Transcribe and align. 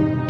Thank 0.00 0.24
you. 0.24 0.29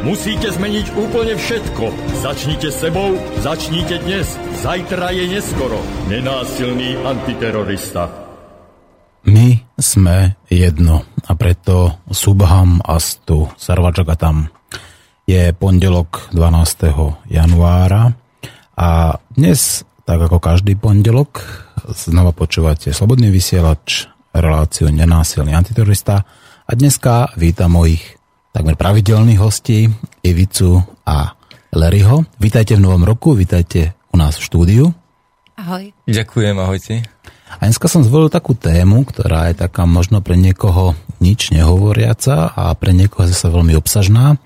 Musíte 0.00 0.48
zmeniť 0.48 0.96
úplne 0.96 1.36
všetko. 1.36 1.84
Začnite 2.24 2.72
sebou, 2.72 3.20
začnite 3.44 4.00
dnes. 4.00 4.32
Zajtra 4.64 5.12
je 5.12 5.28
neskoro. 5.28 5.76
Nenásilný 6.08 6.96
antiterorista. 7.04 8.08
My 9.28 9.60
sme 9.76 10.40
jedno 10.48 11.04
a 11.28 11.36
preto 11.36 12.00
Subham 12.08 12.80
Astu 12.80 13.52
Sarvajagatam 13.60 14.48
je 15.28 15.52
pondelok 15.52 16.32
12. 16.32 17.28
januára 17.28 18.16
a 18.80 19.20
dnes, 19.36 19.84
tak 20.08 20.16
ako 20.16 20.40
každý 20.40 20.80
pondelok, 20.80 21.44
znova 21.92 22.32
počúvate 22.32 22.96
Slobodný 22.96 23.28
vysielač, 23.28 24.08
reláciu 24.32 24.88
Nenásilný 24.88 25.52
antiterorista 25.52 26.24
a 26.64 26.72
dneska 26.72 27.36
vítam 27.36 27.76
mojich 27.76 28.19
takmer 28.60 28.76
pravidelných 28.76 29.40
hostí 29.40 29.88
Ivicu 30.20 30.84
a 31.08 31.32
Leryho. 31.72 32.28
Vítajte 32.36 32.76
v 32.76 32.84
novom 32.84 33.08
roku, 33.08 33.32
vítajte 33.32 33.96
u 34.12 34.20
nás 34.20 34.36
v 34.36 34.44
štúdiu. 34.44 34.84
Ahoj. 35.56 35.96
Ďakujem, 36.04 36.60
ahojte. 36.60 37.08
A 37.56 37.64
dneska 37.64 37.88
som 37.88 38.04
zvolil 38.04 38.28
takú 38.28 38.52
tému, 38.52 39.08
ktorá 39.08 39.48
je 39.48 39.64
taká 39.64 39.88
možno 39.88 40.20
pre 40.20 40.36
niekoho 40.36 40.92
nič 41.24 41.56
nehovoriaca 41.56 42.52
a 42.52 42.76
pre 42.76 42.92
niekoho 42.92 43.24
zase 43.24 43.48
veľmi 43.48 43.72
obsažná. 43.80 44.36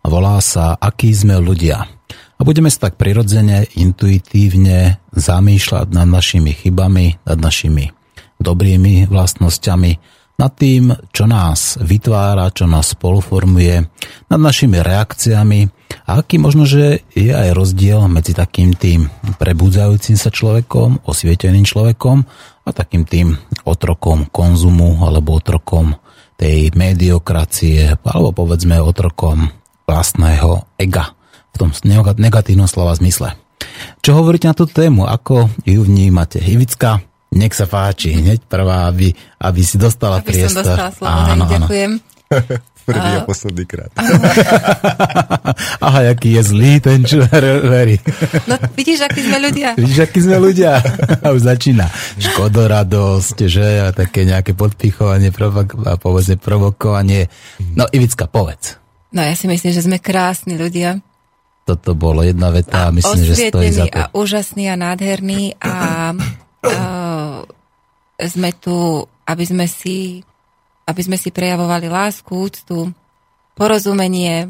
Volá 0.00 0.40
sa 0.40 0.72
Akí 0.80 1.12
sme 1.12 1.36
ľudia. 1.36 1.84
A 2.08 2.40
budeme 2.40 2.72
sa 2.72 2.88
tak 2.88 2.96
prirodzene, 2.96 3.68
intuitívne 3.76 4.96
zamýšľať 5.12 5.92
nad 5.92 6.08
našimi 6.08 6.56
chybami, 6.56 7.20
nad 7.20 7.36
našimi 7.36 7.92
dobrými 8.40 9.12
vlastnosťami, 9.12 10.17
nad 10.38 10.54
tým, 10.54 10.94
čo 11.10 11.26
nás 11.26 11.82
vytvára, 11.82 12.54
čo 12.54 12.70
nás 12.70 12.94
spoluformuje, 12.94 13.82
nad 14.30 14.40
našimi 14.40 14.78
reakciami 14.78 15.66
a 16.06 16.22
aký 16.22 16.38
možno, 16.38 16.62
že 16.62 17.02
je 17.10 17.34
aj 17.34 17.58
rozdiel 17.58 18.06
medzi 18.06 18.38
takým 18.38 18.78
tým 18.78 19.10
prebudzajúcim 19.42 20.14
sa 20.14 20.30
človekom, 20.30 21.02
osvieteným 21.02 21.66
človekom 21.66 22.22
a 22.64 22.70
takým 22.70 23.02
tým 23.02 23.34
otrokom 23.66 24.30
konzumu 24.30 25.02
alebo 25.02 25.42
otrokom 25.42 25.98
tej 26.38 26.70
mediokracie 26.70 27.98
alebo 28.06 28.30
povedzme 28.30 28.78
otrokom 28.78 29.50
vlastného 29.90 30.78
ega 30.78 31.18
v 31.50 31.56
tom 31.58 31.74
negatívnom 32.14 32.70
slova 32.70 32.94
zmysle. 32.94 33.34
Čo 34.06 34.22
hovoríte 34.22 34.46
na 34.46 34.54
tú 34.54 34.70
tému? 34.70 35.02
Ako 35.10 35.50
ju 35.66 35.80
vnímate? 35.82 36.38
Ivická, 36.38 37.02
nech 37.34 37.52
sa 37.52 37.68
páči, 37.68 38.16
hneď 38.16 38.44
prvá, 38.48 38.88
aby, 38.88 39.12
aby 39.42 39.60
si 39.60 39.76
dostala 39.76 40.24
aby 40.24 40.32
priestor. 40.32 40.64
Som 40.64 40.76
dostala 40.76 40.90
slovo, 40.94 41.12
áno, 41.12 41.32
áno. 41.32 41.44
ďakujem. 41.46 41.92
Prvý 42.88 43.20
a 43.20 43.20
posledný 43.20 43.68
krát. 43.68 43.92
Aha, 45.84 46.08
aký 46.08 46.40
je 46.40 46.42
zlý 46.56 46.80
ten 46.80 47.04
verí. 47.68 48.00
No 48.48 48.56
vidíš, 48.72 49.04
akí 49.04 49.28
sme 49.28 49.44
ľudia. 49.44 49.76
Vidíš, 49.80 50.08
akí 50.08 50.24
sme 50.24 50.40
ľudia. 50.40 50.80
A 51.20 51.36
už 51.36 51.44
začína 51.44 51.84
škodoradosť, 52.16 53.38
že 53.44 53.84
a 53.84 53.92
také 53.92 54.24
nejaké 54.24 54.56
podpichovanie 54.56 55.28
a 55.84 56.00
povedzme 56.00 56.40
provokovanie. 56.40 57.28
No 57.76 57.84
Ivicka, 57.92 58.24
povedz. 58.24 58.80
No 59.12 59.20
ja 59.20 59.36
si 59.36 59.52
myslím, 59.52 59.72
že 59.76 59.84
sme 59.84 60.00
krásni 60.00 60.56
ľudia. 60.56 61.04
Toto 61.68 61.92
bolo 61.92 62.24
jedna 62.24 62.48
veta 62.48 62.88
a 62.88 62.94
myslím, 62.96 63.20
že 63.28 63.52
stojí 63.52 63.68
za 63.68 63.84
to. 63.84 64.00
a 64.00 64.04
úžasný 64.16 64.72
a 64.72 64.80
nádherný 64.80 65.60
a 65.60 65.72
uh, 66.16 67.07
sme 68.18 68.50
tu, 68.58 69.06
aby 69.24 69.44
sme 69.46 69.66
si 69.70 70.26
aby 70.88 71.04
sme 71.04 71.20
si 71.20 71.28
prejavovali 71.28 71.92
lásku, 71.92 72.32
úctu, 72.32 72.88
porozumenie, 73.52 74.48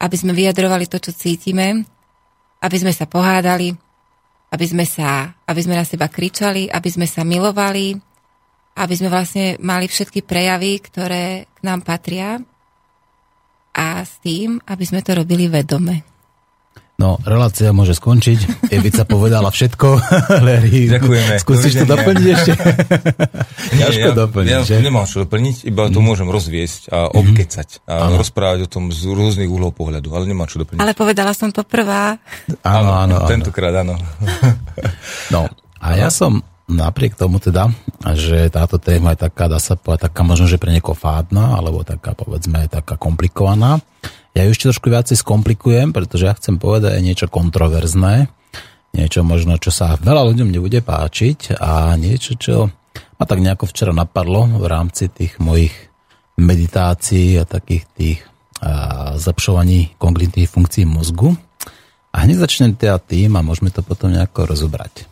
aby 0.00 0.16
sme 0.16 0.32
vyjadrovali 0.32 0.88
to, 0.88 0.96
čo 0.96 1.12
cítime, 1.12 1.84
aby 2.64 2.76
sme 2.80 2.96
sa 2.96 3.04
pohádali, 3.04 3.76
aby 4.48 4.64
sme, 4.64 4.88
sa, 4.88 5.36
aby 5.44 5.60
sme 5.60 5.76
na 5.76 5.84
seba 5.84 6.08
kričali, 6.08 6.72
aby 6.72 6.88
sme 6.88 7.04
sa 7.04 7.28
milovali, 7.28 7.92
aby 8.80 8.94
sme 8.96 9.12
vlastne 9.12 9.60
mali 9.60 9.84
všetky 9.84 10.24
prejavy, 10.24 10.80
ktoré 10.80 11.44
k 11.44 11.58
nám 11.60 11.84
patria 11.84 12.40
a 13.76 14.00
s 14.00 14.16
tým, 14.24 14.56
aby 14.64 14.84
sme 14.88 15.04
to 15.04 15.12
robili 15.12 15.44
vedome. 15.44 16.17
No, 16.98 17.14
relácia 17.22 17.70
môže 17.70 17.94
skončiť. 17.94 18.66
Evica 18.74 19.06
povedala 19.06 19.54
všetko. 19.54 19.86
Larry, 20.50 20.90
Ďakujeme. 20.90 21.38
Skúsiš 21.38 21.78
to 21.78 21.86
doplniť 21.86 22.26
ešte? 22.26 22.52
Ťažko 23.86 24.08
ja, 24.10 24.14
doplniť, 24.18 24.50
ja, 24.50 24.66
že? 24.66 24.82
nemám 24.82 25.06
čo 25.06 25.22
doplniť, 25.22 25.62
iba 25.70 25.86
to 25.94 26.02
mm. 26.02 26.06
môžem 26.10 26.26
rozviesť 26.26 26.90
a 26.90 27.06
mhm. 27.06 27.14
obkecať 27.14 27.68
a 27.86 28.10
ano. 28.10 28.18
rozprávať 28.18 28.66
o 28.66 28.68
tom 28.68 28.90
z 28.90 29.14
rôznych 29.14 29.46
uhlov 29.46 29.78
pohľadu, 29.78 30.10
ale 30.10 30.26
nemám 30.26 30.50
čo 30.50 30.58
doplniť. 30.58 30.82
Ale 30.82 30.98
povedala 30.98 31.30
som 31.38 31.54
to 31.54 31.62
prvá. 31.62 32.18
Áno, 32.66 32.90
áno. 32.90 33.22
Tentokrát 33.30 33.78
áno. 33.78 33.94
No, 35.34 35.46
a 35.78 35.98
ja 35.98 36.10
som 36.10 36.42
napriek 36.66 37.14
tomu 37.14 37.38
teda, 37.38 37.70
že 38.14 38.50
táto 38.50 38.76
téma 38.82 39.14
je 39.14 39.26
taká, 39.26 39.46
dá 39.46 39.62
sa 39.62 39.78
povedať, 39.78 40.10
taká 40.10 40.22
možno, 40.26 40.50
že 40.50 40.58
pre 40.58 40.74
niekoho 40.74 40.98
fádna, 40.98 41.58
alebo 41.58 41.86
taká, 41.86 42.12
povedzme, 42.12 42.66
taká 42.66 42.98
komplikovaná, 42.98 43.80
ja 44.36 44.44
ju 44.44 44.50
ešte 44.52 44.68
trošku 44.70 44.88
viacej 44.92 45.16
skomplikujem, 45.20 45.90
pretože 45.92 46.28
ja 46.28 46.34
chcem 46.36 46.60
povedať 46.60 46.98
aj 46.98 47.02
niečo 47.02 47.26
kontroverzné, 47.28 48.28
niečo 48.96 49.20
možno, 49.24 49.60
čo 49.60 49.70
sa 49.70 49.98
veľa 50.00 50.24
ľuďom 50.32 50.48
nebude 50.48 50.80
páčiť 50.80 51.60
a 51.60 51.94
niečo, 51.98 52.36
čo 52.38 52.68
ma 53.18 53.24
tak 53.26 53.42
nejako 53.42 53.66
včera 53.66 53.92
napadlo 53.92 54.46
v 54.46 54.66
rámci 54.66 55.10
tých 55.10 55.36
mojich 55.42 55.74
meditácií 56.38 57.34
a 57.38 57.44
takých 57.44 57.84
tých 57.98 58.18
a, 58.62 59.18
zlepšovaní 59.18 59.98
kognitívnych 59.98 60.50
funkcií 60.50 60.86
mozgu. 60.86 61.34
A 62.14 62.24
hneď 62.24 62.46
začnem 62.46 62.72
teda 62.78 63.02
tým 63.02 63.36
a 63.36 63.44
môžeme 63.44 63.68
to 63.68 63.84
potom 63.84 64.14
nejako 64.14 64.48
rozobrať. 64.48 65.04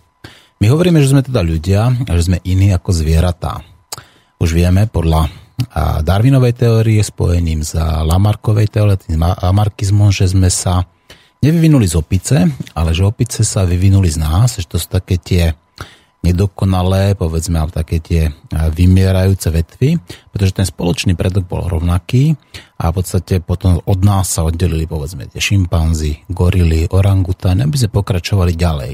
My 0.63 0.73
hovoríme, 0.73 1.03
že 1.05 1.13
sme 1.13 1.21
teda 1.21 1.45
ľudia 1.45 1.93
a 2.09 2.13
že 2.17 2.33
sme 2.33 2.39
iní 2.41 2.73
ako 2.73 2.89
zvieratá. 2.95 3.61
Už 4.41 4.57
vieme 4.57 4.89
podľa 4.89 5.29
a 5.73 6.05
Darwinovej 6.05 6.53
teórie 6.53 7.01
spojeným 7.01 7.65
s 7.65 7.73
Lamarkovej 7.81 8.69
teóriou, 8.69 9.01
Lamarkizmom, 9.17 10.13
že 10.13 10.29
sme 10.29 10.53
sa 10.53 10.85
nevyvinuli 11.41 11.89
z 11.89 11.95
opice, 11.97 12.37
ale 12.77 12.93
že 12.93 13.09
opice 13.09 13.41
sa 13.41 13.65
vyvinuli 13.65 14.09
z 14.13 14.21
nás, 14.21 14.61
že 14.61 14.69
to 14.69 14.77
sú 14.77 14.89
také 14.93 15.17
tie 15.17 15.57
nedokonalé, 16.27 17.15
povedzme, 17.15 17.61
alebo 17.61 17.71
také 17.71 18.03
tie 18.03 18.23
vymierajúce 18.51 19.47
vetvy, 19.53 20.03
pretože 20.35 20.57
ten 20.59 20.67
spoločný 20.67 21.15
predok 21.15 21.47
bol 21.47 21.71
rovnaký 21.71 22.35
a 22.83 22.91
v 22.91 22.95
podstate 22.99 23.39
potom 23.39 23.79
od 23.87 24.01
nás 24.03 24.35
sa 24.35 24.43
oddelili, 24.43 24.91
povedzme, 24.91 25.31
tie 25.31 25.39
šimpanzi, 25.39 26.27
gorily, 26.27 26.91
orangutány, 26.91 27.63
aby 27.63 27.77
sme 27.79 27.95
pokračovali 27.95 28.59
ďalej. 28.59 28.93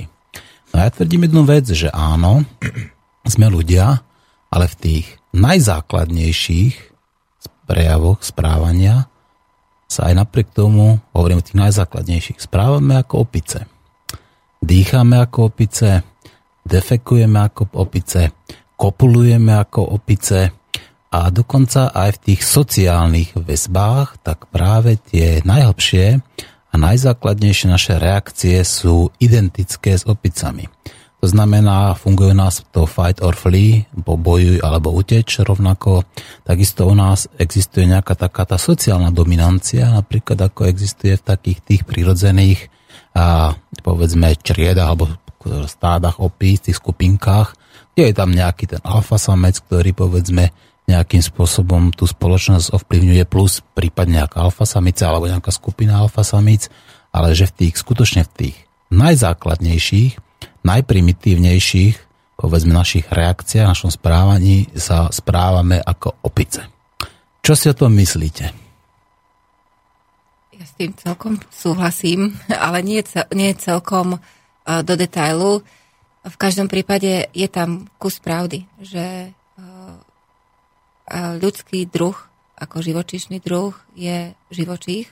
No 0.72 0.76
ja 0.76 0.88
tvrdím 0.92 1.24
jednu 1.28 1.42
vec, 1.48 1.64
že 1.72 1.88
áno, 1.88 2.44
sme 3.32 3.48
ľudia, 3.48 4.04
ale 4.52 4.68
v 4.68 4.76
tých 4.76 5.06
najzákladnejších 5.32 6.74
prejavoch 7.64 8.20
správania 8.20 9.08
sa 9.88 10.08
aj 10.08 10.24
napriek 10.24 10.48
tomu, 10.56 11.00
hovorím 11.12 11.40
o 11.40 11.44
tých 11.44 11.60
najzákladnejších, 11.60 12.40
správame 12.40 12.96
ako 12.96 13.28
opice. 13.28 13.68
Dýchame 14.62 15.20
ako 15.20 15.52
opice, 15.52 16.00
defekujeme 16.64 17.44
ako 17.44 17.76
opice, 17.76 18.32
kopulujeme 18.76 19.52
ako 19.52 20.00
opice 20.00 20.52
a 21.12 21.28
dokonca 21.28 21.92
aj 21.92 22.10
v 22.16 22.22
tých 22.32 22.40
sociálnych 22.40 23.36
väzbách, 23.36 24.24
tak 24.24 24.48
práve 24.48 24.96
tie 24.96 25.44
najhlbšie 25.44 26.24
a 26.72 26.74
najzákladnejšie 26.80 27.68
naše 27.68 28.00
reakcie 28.00 28.64
sú 28.64 29.12
identické 29.20 29.92
s 29.92 30.08
opicami. 30.08 30.72
To 31.22 31.30
znamená, 31.30 31.94
funguje 31.94 32.34
u 32.34 32.38
nás 32.38 32.66
to 32.74 32.82
fight 32.82 33.22
or 33.22 33.38
flee, 33.38 33.86
bo 33.94 34.18
bojuj 34.18 34.58
alebo 34.58 34.90
uteč 34.90 35.38
rovnako. 35.38 36.02
Takisto 36.42 36.90
u 36.90 36.98
nás 36.98 37.30
existuje 37.38 37.86
nejaká 37.86 38.18
taká 38.18 38.42
tá 38.42 38.58
sociálna 38.58 39.14
dominancia, 39.14 39.86
napríklad 39.86 40.50
ako 40.50 40.66
existuje 40.66 41.14
v 41.14 41.22
takých 41.22 41.58
tých 41.62 41.82
prirodzených 41.86 42.66
a 43.14 43.54
povedzme 43.86 44.34
čriedach 44.34 44.98
alebo 44.98 45.14
stádach 45.70 46.18
opíc, 46.18 46.66
tých 46.66 46.82
skupinkách, 46.82 47.54
kde 47.94 48.02
je 48.10 48.14
tam 48.18 48.34
nejaký 48.34 48.74
ten 48.74 48.82
alfa 48.82 49.14
samec, 49.14 49.62
ktorý 49.62 49.94
povedzme 49.94 50.50
nejakým 50.90 51.22
spôsobom 51.22 51.94
tú 51.94 52.10
spoločnosť 52.10 52.74
ovplyvňuje, 52.74 53.22
plus 53.30 53.62
prípadne 53.78 54.26
nejaká 54.26 54.42
alfa 54.42 54.66
samica 54.66 55.06
alebo 55.06 55.30
nejaká 55.30 55.54
skupina 55.54 56.02
alfa 56.02 56.26
samic, 56.26 56.66
ale 57.14 57.30
že 57.38 57.46
v 57.46 57.54
tých, 57.62 57.74
skutočne 57.78 58.26
v 58.26 58.30
tých 58.34 58.56
najzákladnejších, 58.90 60.18
najprimitívnejších, 60.62 61.96
povedzme 62.38 62.74
našich 62.74 63.06
reakciách, 63.10 63.70
našom 63.70 63.90
správaní 63.94 64.70
sa 64.74 65.10
správame 65.10 65.78
ako 65.78 66.26
opice. 66.26 66.66
Čo 67.42 67.54
si 67.58 67.66
o 67.70 67.74
tom 67.74 67.94
myslíte? 67.98 68.54
Ja 70.54 70.64
s 70.66 70.74
tým 70.78 70.94
celkom 70.94 71.42
súhlasím, 71.50 72.38
ale 72.66 72.82
nie, 72.82 73.02
nie 73.34 73.50
celkom 73.58 74.22
do 74.62 74.94
detailu. 74.94 75.66
V 76.22 76.36
každom 76.38 76.70
prípade 76.70 77.26
je 77.34 77.48
tam 77.50 77.90
kus 77.98 78.22
pravdy, 78.22 78.62
že 78.78 79.34
ľudský 81.42 81.90
druh, 81.90 82.14
ako 82.54 82.78
živočíšny 82.78 83.42
druh, 83.42 83.74
je 83.98 84.30
živočích. 84.54 85.10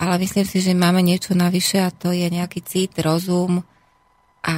Ale 0.00 0.18
myslím 0.18 0.48
si, 0.48 0.64
že 0.64 0.72
máme 0.72 1.04
niečo 1.04 1.36
navyše 1.36 1.84
a 1.84 1.92
to 1.92 2.10
je 2.10 2.26
nejaký 2.26 2.64
cít, 2.64 2.96
rozum 2.98 3.62
a 4.44 4.56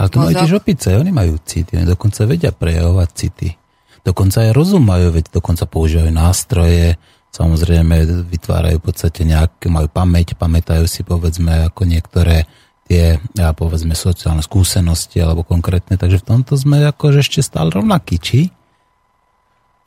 ale 0.00 0.08
to 0.08 0.16
majú 0.16 0.32
tiež 0.32 0.64
opice, 0.64 0.96
oni 0.96 1.12
majú 1.12 1.36
city, 1.44 1.76
oni 1.76 1.84
dokonca 1.84 2.24
vedia 2.24 2.56
prejavovať 2.56 3.08
city. 3.12 3.52
Dokonca 4.00 4.48
aj 4.48 4.56
rozum 4.56 4.80
majú, 4.80 5.12
veď 5.12 5.28
dokonca 5.28 5.68
používajú 5.68 6.08
nástroje, 6.08 6.96
samozrejme 7.28 8.24
vytvárajú 8.32 8.80
v 8.80 8.86
podstate 8.88 9.28
nejaké, 9.28 9.68
majú 9.68 9.92
pamäť, 9.92 10.40
pamätajú 10.40 10.88
si 10.88 11.04
povedzme 11.04 11.68
ako 11.68 11.84
niektoré 11.84 12.48
tie, 12.88 13.20
ja 13.36 13.52
povedzme, 13.52 13.92
sociálne 13.92 14.40
skúsenosti 14.42 15.20
alebo 15.20 15.44
konkrétne, 15.44 16.00
takže 16.00 16.24
v 16.24 16.26
tomto 16.26 16.56
sme 16.56 16.80
akože 16.88 17.20
ešte 17.20 17.44
stále 17.44 17.68
rovnakí, 17.70 18.16
či? 18.18 18.50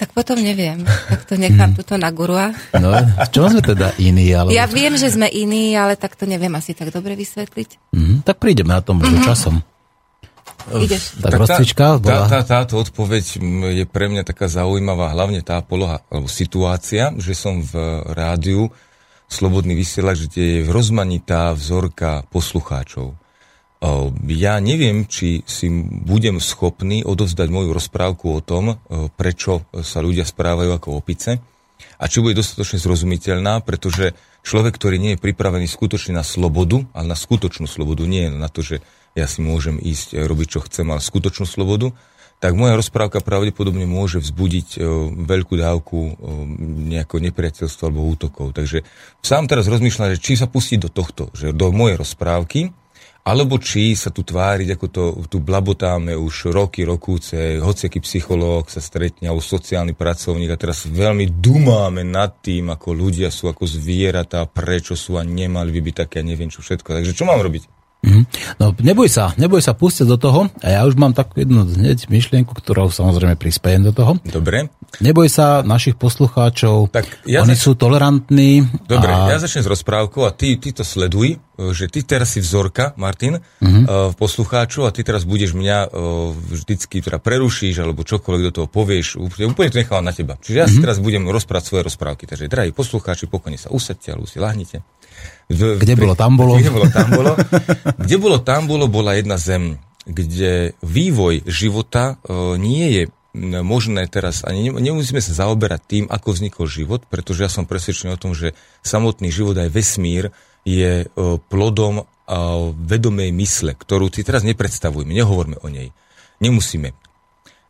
Tak 0.03 0.11
potom 0.11 0.35
neviem, 0.35 0.83
tak 0.83 1.23
to 1.23 1.39
nechám 1.39 1.71
hmm. 1.71 1.79
tuto 1.79 1.95
na 1.95 2.11
gurua. 2.11 2.51
No, 2.75 2.91
v 2.91 3.29
čom 3.31 3.47
sme 3.47 3.63
teda 3.63 3.95
iní? 4.03 4.35
Alebo... 4.35 4.51
Ja 4.51 4.67
viem, 4.67 4.99
že 4.99 5.07
sme 5.07 5.31
iní, 5.31 5.79
ale 5.79 5.95
tak 5.95 6.19
to 6.19 6.27
neviem 6.27 6.51
asi 6.59 6.75
tak 6.75 6.91
dobre 6.91 7.15
vysvetliť. 7.15 7.95
Mm, 7.95 8.27
tak 8.27 8.35
prídeme 8.35 8.75
na 8.75 8.83
tom 8.83 8.99
možno 8.99 9.23
mm-hmm. 9.23 9.31
časom. 9.31 9.63
Ideš. 10.75 11.23
Tak, 11.23 11.31
tak 11.31 11.39
rozcvička 11.39 11.85
bola... 12.03 12.27
Tá, 12.27 12.27
tá, 12.27 12.39
táto 12.43 12.83
odpoveď 12.83 13.23
je 13.79 13.85
pre 13.87 14.11
mňa 14.11 14.27
taká 14.27 14.51
zaujímavá, 14.51 15.15
hlavne 15.15 15.39
tá 15.39 15.63
poloha, 15.63 16.03
alebo 16.11 16.27
situácia, 16.27 17.15
že 17.15 17.31
som 17.31 17.63
v 17.63 18.03
rádiu 18.11 18.75
Slobodný 19.31 19.73
vysielač, 19.73 20.27
kde 20.27 20.43
je 20.43 20.59
rozmanitá 20.67 21.55
vzorka 21.55 22.27
poslucháčov. 22.27 23.15
Ja 24.31 24.63
neviem, 24.63 25.03
či 25.03 25.43
si 25.43 25.67
budem 26.07 26.39
schopný 26.39 27.03
odovzdať 27.03 27.47
moju 27.51 27.75
rozprávku 27.75 28.31
o 28.31 28.39
tom, 28.39 28.79
prečo 29.19 29.67
sa 29.83 29.99
ľudia 29.99 30.23
správajú 30.23 30.71
ako 30.71 30.95
opice 30.95 31.43
a 31.99 32.07
či 32.07 32.23
bude 32.23 32.39
dostatočne 32.39 32.79
zrozumiteľná, 32.79 33.59
pretože 33.59 34.15
človek, 34.43 34.75
ktorý 34.75 34.99
nie 34.99 35.11
je 35.15 35.23
pripravený 35.23 35.67
skutočne 35.67 36.15
na 36.15 36.23
slobodu, 36.23 36.83
ale 36.95 37.11
na 37.11 37.17
skutočnú 37.17 37.67
slobodu, 37.67 38.03
nie 38.07 38.31
na 38.31 38.51
to, 38.51 38.63
že 38.63 38.83
ja 39.13 39.29
si 39.29 39.39
môžem 39.45 39.77
ísť 39.77 40.17
e, 40.17 40.25
robiť, 40.25 40.47
čo 40.57 40.59
chcem, 40.65 40.89
ale 40.89 41.01
skutočnú 41.01 41.45
slobodu, 41.45 41.93
tak 42.41 42.59
moja 42.59 42.75
rozprávka 42.75 43.23
pravdepodobne 43.23 43.87
môže 43.87 44.19
vzbudiť 44.19 44.67
e, 44.75 44.77
veľkú 45.23 45.53
dávku 45.55 45.97
e, 46.01 46.11
nejakého 46.91 47.21
nepriateľstva 47.29 47.83
alebo 47.87 48.09
útokov. 48.09 48.51
Takže 48.57 48.83
sám 49.21 49.47
teraz 49.47 49.69
rozmýšľam, 49.69 50.17
že 50.17 50.23
či 50.23 50.33
sa 50.35 50.49
pustiť 50.49 50.79
do 50.81 50.89
tohto, 50.91 51.29
že 51.31 51.55
do 51.55 51.71
mojej 51.71 51.95
rozprávky, 51.95 52.73
alebo 53.23 53.55
či 53.55 53.95
sa 53.95 54.11
tu 54.11 54.27
tváriť, 54.27 54.75
ako 54.75 54.85
to 54.91 55.03
tu 55.31 55.39
blabotáme 55.39 56.11
už 56.11 56.51
roky, 56.51 56.83
rokúce, 56.83 57.55
hociaký 57.63 58.03
psychológ 58.03 58.67
sa 58.67 58.83
stretne, 58.83 59.31
alebo 59.31 59.39
sociálny 59.39 59.95
pracovník 59.95 60.51
a 60.51 60.59
teraz 60.59 60.83
veľmi 60.83 61.31
dumáme 61.31 62.03
nad 62.03 62.43
tým, 62.43 62.75
ako 62.75 62.91
ľudia 62.91 63.31
sú 63.31 63.47
ako 63.47 63.63
zvieratá, 63.63 64.43
prečo 64.43 64.99
sú 64.99 65.15
a 65.15 65.23
nemali 65.23 65.71
by 65.71 65.81
byť 65.87 65.95
také, 65.95 66.19
neviem 66.19 66.51
čo 66.51 66.59
všetko. 66.59 66.99
Takže 66.99 67.15
čo 67.15 67.23
mám 67.23 67.39
robiť? 67.39 67.82
Mm. 68.03 68.27
No 68.59 68.75
neboj 68.83 69.07
sa, 69.07 69.31
neboj 69.39 69.63
sa 69.63 69.71
pustiť 69.71 70.03
do 70.03 70.19
toho 70.19 70.51
a 70.59 70.67
ja 70.67 70.83
už 70.83 70.99
mám 70.99 71.15
takú 71.15 71.39
jednu 71.39 71.63
hneď 71.63 72.11
myšlienku, 72.11 72.51
ktorou 72.51 72.91
samozrejme 72.91 73.39
prispiejem 73.39 73.87
do 73.87 73.95
toho. 73.95 74.19
Dobre. 74.27 74.67
Neboj 74.99 75.31
sa 75.31 75.63
našich 75.63 75.95
poslucháčov, 75.95 76.91
tak 76.91 77.07
ja 77.23 77.41
oni 77.41 77.55
zač- 77.55 77.63
sú 77.63 77.71
tolerantní. 77.79 78.67
Dobre, 78.85 79.09
a... 79.09 79.31
ja 79.31 79.39
začnem 79.39 79.65
s 79.65 79.71
rozprávkou 79.71 80.27
a 80.27 80.35
ty, 80.35 80.59
ty 80.59 80.75
to 80.75 80.83
sleduj, 80.83 81.39
že 81.53 81.87
ty 81.87 82.03
teraz 82.03 82.35
si 82.35 82.43
vzorka, 82.43 82.91
Martin, 82.99 83.39
mm-hmm. 83.39 83.83
uh, 83.85 84.11
poslucháčov 84.17 84.89
a 84.89 84.91
ty 84.91 85.05
teraz 85.05 85.23
budeš 85.23 85.55
mňa 85.55 85.77
uh, 85.87 86.33
vždycky 86.33 86.99
teda 86.99 87.23
prerušíš 87.23 87.81
alebo 87.81 88.03
čokoľvek 88.03 88.43
do 88.49 88.53
toho 88.53 88.67
povieš, 88.67 89.21
úplne, 89.21 89.71
to 89.71 89.79
nechávam 89.79 90.05
na 90.05 90.13
teba. 90.13 90.35
Čiže 90.41 90.57
ja 90.57 90.65
mm-hmm. 90.65 90.73
si 90.73 90.77
mhm. 90.81 90.85
teraz 90.85 90.97
budem 90.99 91.23
rozprávať 91.29 91.63
svoje 91.71 91.81
rozprávky. 91.87 92.27
Takže, 92.27 92.51
drahí 92.51 92.75
poslucháči, 92.75 93.31
pokojne 93.31 93.57
sa 93.57 93.71
usadte 93.71 94.11
alebo 94.11 94.27
si 94.27 94.43
lahnite. 94.43 94.83
V, 95.51 95.77
kde 95.77 95.93
bolo, 95.99 96.13
tam 96.15 96.39
bolo. 96.39 96.57
Kde 96.57 96.71
bolo, 96.71 96.87
tam 96.89 97.07
bolo. 97.11 97.31
kde 97.99 98.15
bolo, 98.17 98.37
tam 98.41 98.61
bolo, 98.65 98.85
bola 98.89 99.11
jedna 99.13 99.37
zem, 99.37 99.77
kde 100.03 100.75
vývoj 100.81 101.45
života 101.47 102.17
uh, 102.25 102.55
nie 102.59 102.85
je 102.91 103.03
možné 103.65 104.05
teraz, 104.13 104.45
ani 104.45 104.69
nemusíme 104.69 105.17
sa 105.17 105.45
zaoberať 105.45 105.81
tým, 105.89 106.05
ako 106.05 106.37
vznikol 106.37 106.65
život, 106.69 107.01
pretože 107.09 107.41
ja 107.41 107.49
som 107.49 107.65
presvedčený 107.65 108.13
o 108.13 108.21
tom, 108.21 108.37
že 108.37 108.53
samotný 108.85 109.33
život 109.33 109.57
aj 109.57 109.73
vesmír 109.73 110.29
je 110.63 111.09
uh, 111.09 111.41
plodom 111.49 112.05
uh, 112.05 112.05
vedomej 112.77 113.33
mysle, 113.33 113.73
ktorú 113.73 114.13
si 114.13 114.21
teraz 114.21 114.45
nepredstavujeme, 114.45 115.11
nehovorme 115.11 115.57
o 115.65 115.67
nej. 115.67 115.89
Nemusíme. 116.39 116.93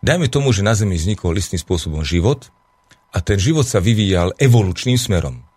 Dajme 0.03 0.27
tomu, 0.27 0.51
že 0.51 0.67
na 0.67 0.75
Zemi 0.75 0.99
vznikol 0.99 1.39
istým 1.39 1.61
spôsobom 1.63 2.03
život 2.03 2.51
a 3.15 3.23
ten 3.23 3.39
život 3.39 3.63
sa 3.63 3.79
vyvíjal 3.79 4.35
evolučným 4.35 4.99
smerom 4.99 5.47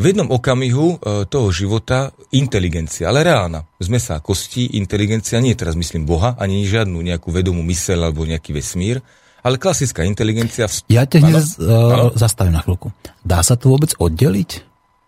v 0.00 0.04
jednom 0.16 0.32
okamihu 0.32 0.96
e, 0.96 1.28
toho 1.28 1.52
života 1.52 2.08
inteligencia, 2.32 3.12
ale 3.12 3.20
reálna, 3.20 3.68
zmesa 3.76 4.16
kosti, 4.24 4.80
inteligencia, 4.80 5.44
nie 5.44 5.52
teraz 5.52 5.76
myslím 5.76 6.08
Boha, 6.08 6.32
ani 6.40 6.64
žiadnu 6.64 6.96
nejakú 7.04 7.28
vedomú 7.28 7.60
mysel 7.68 8.00
alebo 8.00 8.24
nejaký 8.24 8.56
vesmír, 8.56 9.04
ale 9.44 9.60
klasická 9.60 10.08
inteligencia... 10.08 10.64
V... 10.68 10.88
Ja 10.88 11.04
ťa 11.04 11.18
hneď 11.20 11.36
uh, 11.36 12.12
zastavím 12.16 12.56
na 12.56 12.64
chvíľku. 12.64 12.92
Dá 13.20 13.44
sa 13.44 13.60
to 13.60 13.76
vôbec 13.76 13.92
oddeliť? 13.96 14.50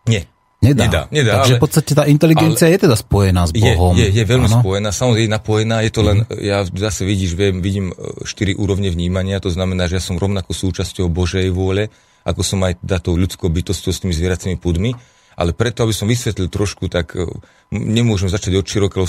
Nie. 0.08 0.28
Nedá. 0.62 0.86
Nedá, 0.86 1.02
nedá 1.10 1.32
Takže 1.42 1.54
ale, 1.54 1.58
v 1.58 1.62
podstate 1.66 1.90
tá 1.90 2.04
inteligencia 2.06 2.70
je 2.70 2.86
teda 2.86 2.94
spojená 2.94 3.50
s 3.50 3.50
Bohom. 3.50 3.98
Je, 3.98 4.06
je, 4.06 4.22
je 4.22 4.24
veľmi 4.30 4.46
ano? 4.46 4.62
spojená, 4.62 4.94
samozrejme 4.94 5.26
je 5.26 5.34
napojená, 5.34 5.76
je 5.82 5.90
to 5.90 6.00
len, 6.06 6.18
mm. 6.22 6.38
ja 6.38 6.62
zase 6.62 7.02
vidíš, 7.02 7.34
viem, 7.34 7.58
vidím 7.58 7.90
e, 7.90 8.22
štyri 8.22 8.54
úrovne 8.54 8.86
vnímania, 8.86 9.42
to 9.42 9.50
znamená, 9.50 9.90
že 9.90 9.98
ja 9.98 10.02
som 10.06 10.22
rovnako 10.22 10.54
súčasťou 10.54 11.10
Božej 11.10 11.50
vôle, 11.50 11.90
ako 12.22 12.40
som 12.42 12.62
aj 12.62 12.82
tou 13.02 13.14
ľudskou 13.18 13.50
bytosťou 13.50 13.92
s 13.92 14.00
tými 14.02 14.14
zvieracími 14.14 14.56
pudmi, 14.58 14.94
ale 15.32 15.56
preto, 15.56 15.84
aby 15.84 15.94
som 15.96 16.08
vysvetlil 16.08 16.52
trošku, 16.52 16.92
tak 16.92 17.16
e, 17.16 17.24
nemôžem 17.72 18.28
začať 18.28 18.60
od 18.60 18.68
široko, 18.68 19.00
lebo 19.00 19.08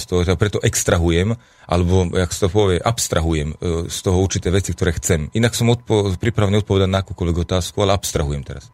z 0.00 0.06
toho, 0.08 0.24
tak 0.24 0.40
preto 0.40 0.58
extrahujem, 0.64 1.36
alebo, 1.68 2.08
jak 2.16 2.32
sa 2.32 2.48
to 2.48 2.50
povie, 2.50 2.80
abstrahujem 2.80 3.52
e, 3.52 3.56
z 3.92 3.98
toho 4.00 4.18
určité 4.24 4.48
veci, 4.48 4.72
ktoré 4.72 4.96
chcem. 4.96 5.28
Inak 5.36 5.52
som 5.52 5.68
odpo- 5.68 6.16
pripravený 6.16 6.64
odpovedať 6.64 6.88
na 6.88 7.04
akúkoľvek 7.04 7.44
otázku, 7.44 7.76
ale 7.84 7.92
abstrahujem 7.92 8.40
teraz. 8.40 8.72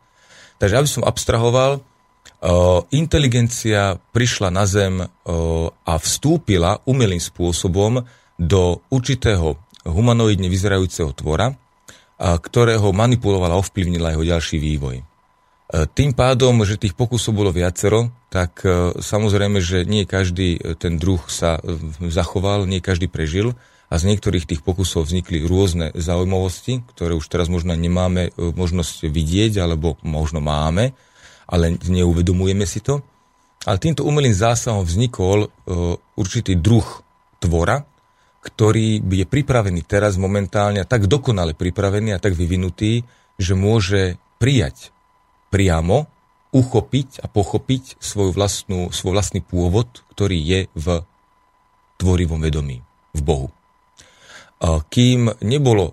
Takže 0.63 0.79
aby 0.79 0.89
som 0.89 1.03
abstrahoval, 1.05 1.83
Uh, 2.37 2.85
inteligencia 2.93 3.97
prišla 4.13 4.53
na 4.53 4.69
Zem 4.69 5.01
a 5.89 5.95
vstúpila 5.97 6.85
umelým 6.85 7.23
spôsobom 7.23 8.05
do 8.37 8.85
určitého 8.93 9.57
humanoidne 9.89 10.51
vyzerajúceho 10.51 11.17
tvora, 11.17 11.57
ktorého 12.17 12.97
manipulovala 12.97 13.57
a 13.57 13.61
ovplyvnila 13.61 14.17
jeho 14.17 14.25
ďalší 14.25 14.57
vývoj. 14.57 15.05
E, 15.67 15.85
tým 15.91 16.15
pádom, 16.15 16.63
že 16.63 16.79
tých 16.79 16.95
pokusov 16.95 17.35
bolo 17.35 17.51
viacero, 17.51 18.15
tak 18.31 18.63
e, 18.63 18.95
samozrejme, 19.03 19.59
že 19.59 19.83
nie 19.83 20.07
každý 20.07 20.57
e, 20.57 20.79
ten 20.79 20.95
druh 20.95 21.19
sa 21.27 21.59
zachoval, 21.99 22.71
nie 22.71 22.79
každý 22.79 23.11
prežil 23.11 23.59
a 23.91 23.99
z 23.99 24.15
niektorých 24.15 24.47
tých 24.47 24.63
pokusov 24.63 25.11
vznikli 25.11 25.43
rôzne 25.43 25.91
zaujímavosti, 25.95 26.87
ktoré 26.95 27.19
už 27.19 27.27
teraz 27.27 27.47
možno 27.47 27.75
nemáme 27.75 28.35
možnosť 28.35 29.07
vidieť, 29.07 29.63
alebo 29.63 29.95
možno 30.03 30.43
máme, 30.43 30.91
ale 31.47 31.79
neuvedomujeme 31.87 32.67
si 32.67 32.83
to. 32.83 33.07
Ale 33.63 33.79
týmto 33.79 34.03
umelým 34.03 34.35
zásahom 34.35 34.83
vznikol 34.83 35.55
určitý 36.19 36.59
druh 36.59 36.83
tvora, 37.39 37.87
ktorý 38.47 39.03
je 39.03 39.27
pripravený 39.27 39.83
teraz 39.83 40.15
momentálne, 40.15 40.87
tak 40.87 41.11
dokonale 41.11 41.59
pripravený 41.59 42.15
a 42.15 42.23
tak 42.23 42.39
vyvinutý, 42.39 43.03
že 43.35 43.59
môže 43.59 44.23
prijať 44.39 44.95
priamo, 45.51 46.07
uchopiť 46.55 47.21
a 47.21 47.27
pochopiť 47.27 47.99
svoj, 47.99 48.31
vlastnú, 48.31 48.95
svoj 48.95 49.13
vlastný 49.19 49.43
pôvod, 49.43 50.07
ktorý 50.15 50.39
je 50.39 50.61
v 50.79 50.87
tvorivom 51.99 52.41
vedomí, 52.41 52.81
v 53.13 53.21
Bohu. 53.21 53.49
Kým 54.89 55.37
nebolo 55.45 55.93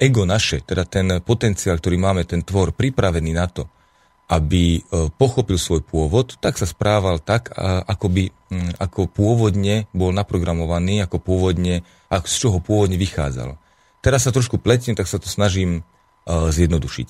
ego 0.00 0.24
naše, 0.24 0.64
teda 0.64 0.88
ten 0.88 1.20
potenciál, 1.20 1.76
ktorý 1.76 2.00
máme, 2.00 2.24
ten 2.24 2.40
tvor 2.40 2.72
pripravený 2.72 3.32
na 3.36 3.44
to, 3.50 3.68
aby 4.30 4.78
e, 4.78 5.10
pochopil 5.18 5.58
svoj 5.58 5.82
pôvod, 5.82 6.38
tak 6.38 6.54
sa 6.54 6.70
správal 6.70 7.18
tak, 7.18 7.50
ako, 7.90 8.06
by, 8.06 8.24
ako 8.78 9.10
pôvodne 9.10 9.90
bol 9.90 10.14
naprogramovaný, 10.14 11.02
ako 11.02 11.18
pôvodne, 11.18 11.82
z 12.06 12.34
čoho 12.38 12.62
pôvodne 12.62 12.94
vychádzal. 12.94 13.58
Teraz 13.98 14.24
sa 14.24 14.30
trošku 14.30 14.62
pletím, 14.62 14.94
tak 14.94 15.10
sa 15.10 15.18
to 15.18 15.26
snažím 15.26 15.82
zjednodušiť. 16.30 17.08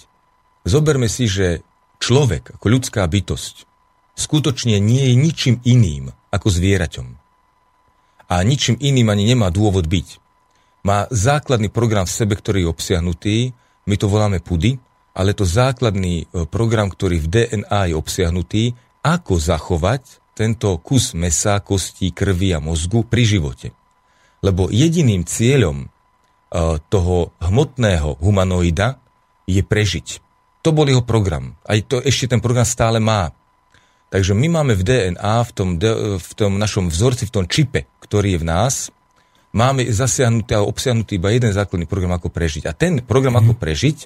Zoberme 0.64 1.12
si, 1.12 1.28
že 1.28 1.60
človek 2.00 2.56
ako 2.56 2.66
ľudská 2.72 3.04
bytosť 3.04 3.68
skutočne 4.20 4.76
nie 4.80 5.12
je 5.12 5.14
ničím 5.16 5.56
iným 5.64 6.12
ako 6.28 6.48
zvieraťom. 6.52 7.08
A 8.30 8.34
ničím 8.44 8.76
iným 8.78 9.08
ani 9.08 9.24
nemá 9.24 9.48
dôvod 9.48 9.88
byť. 9.88 10.20
Má 10.84 11.08
základný 11.10 11.72
program 11.72 12.04
v 12.04 12.14
sebe, 12.14 12.36
ktorý 12.36 12.64
je 12.64 12.72
obsiahnutý, 12.72 13.36
my 13.88 13.94
to 13.96 14.06
voláme 14.06 14.38
pudy, 14.44 14.76
ale 15.14 15.34
to 15.34 15.42
základný 15.42 16.24
e, 16.24 16.46
program, 16.46 16.90
ktorý 16.90 17.18
v 17.22 17.28
DNA 17.28 17.92
je 17.92 17.94
obsiahnutý, 17.98 18.62
ako 19.02 19.40
zachovať 19.40 20.34
tento 20.36 20.72
kus 20.80 21.12
mesa, 21.12 21.60
kostí, 21.60 22.14
krvi 22.14 22.56
a 22.56 22.62
mozgu 22.62 23.04
pri 23.04 23.22
živote. 23.26 23.68
Lebo 24.40 24.72
jediným 24.72 25.26
cieľom 25.26 25.84
e, 25.84 25.86
toho 26.88 27.34
hmotného 27.42 28.22
humanoida 28.22 29.02
je 29.44 29.60
prežiť. 29.60 30.08
To 30.60 30.70
bol 30.76 30.86
jeho 30.86 31.04
program. 31.04 31.56
Aj 31.64 31.80
to 31.82 31.98
ešte 32.04 32.36
ten 32.36 32.40
program 32.40 32.68
stále 32.68 33.00
má. 33.00 33.32
Takže 34.10 34.34
my 34.34 34.60
máme 34.60 34.74
v 34.74 34.82
DNA, 34.82 35.34
v 35.46 35.52
tom, 35.54 35.68
v 36.18 36.30
tom 36.34 36.58
našom 36.58 36.90
vzorci, 36.90 37.30
v 37.30 37.34
tom 37.34 37.44
čipe, 37.46 37.86
ktorý 38.02 38.36
je 38.36 38.42
v 38.42 38.48
nás, 38.48 38.74
máme 39.54 39.86
zasiahnutý 39.86 40.58
a 40.58 40.66
obsiahnutý 40.66 41.18
iba 41.18 41.30
jeden 41.30 41.54
základný 41.54 41.86
program, 41.86 42.18
ako 42.18 42.30
prežiť. 42.30 42.66
A 42.66 42.74
ten 42.74 43.02
program, 43.02 43.38
mm. 43.38 43.40
ako 43.46 43.52
mhm. 43.54 43.60
prežiť, 43.62 43.98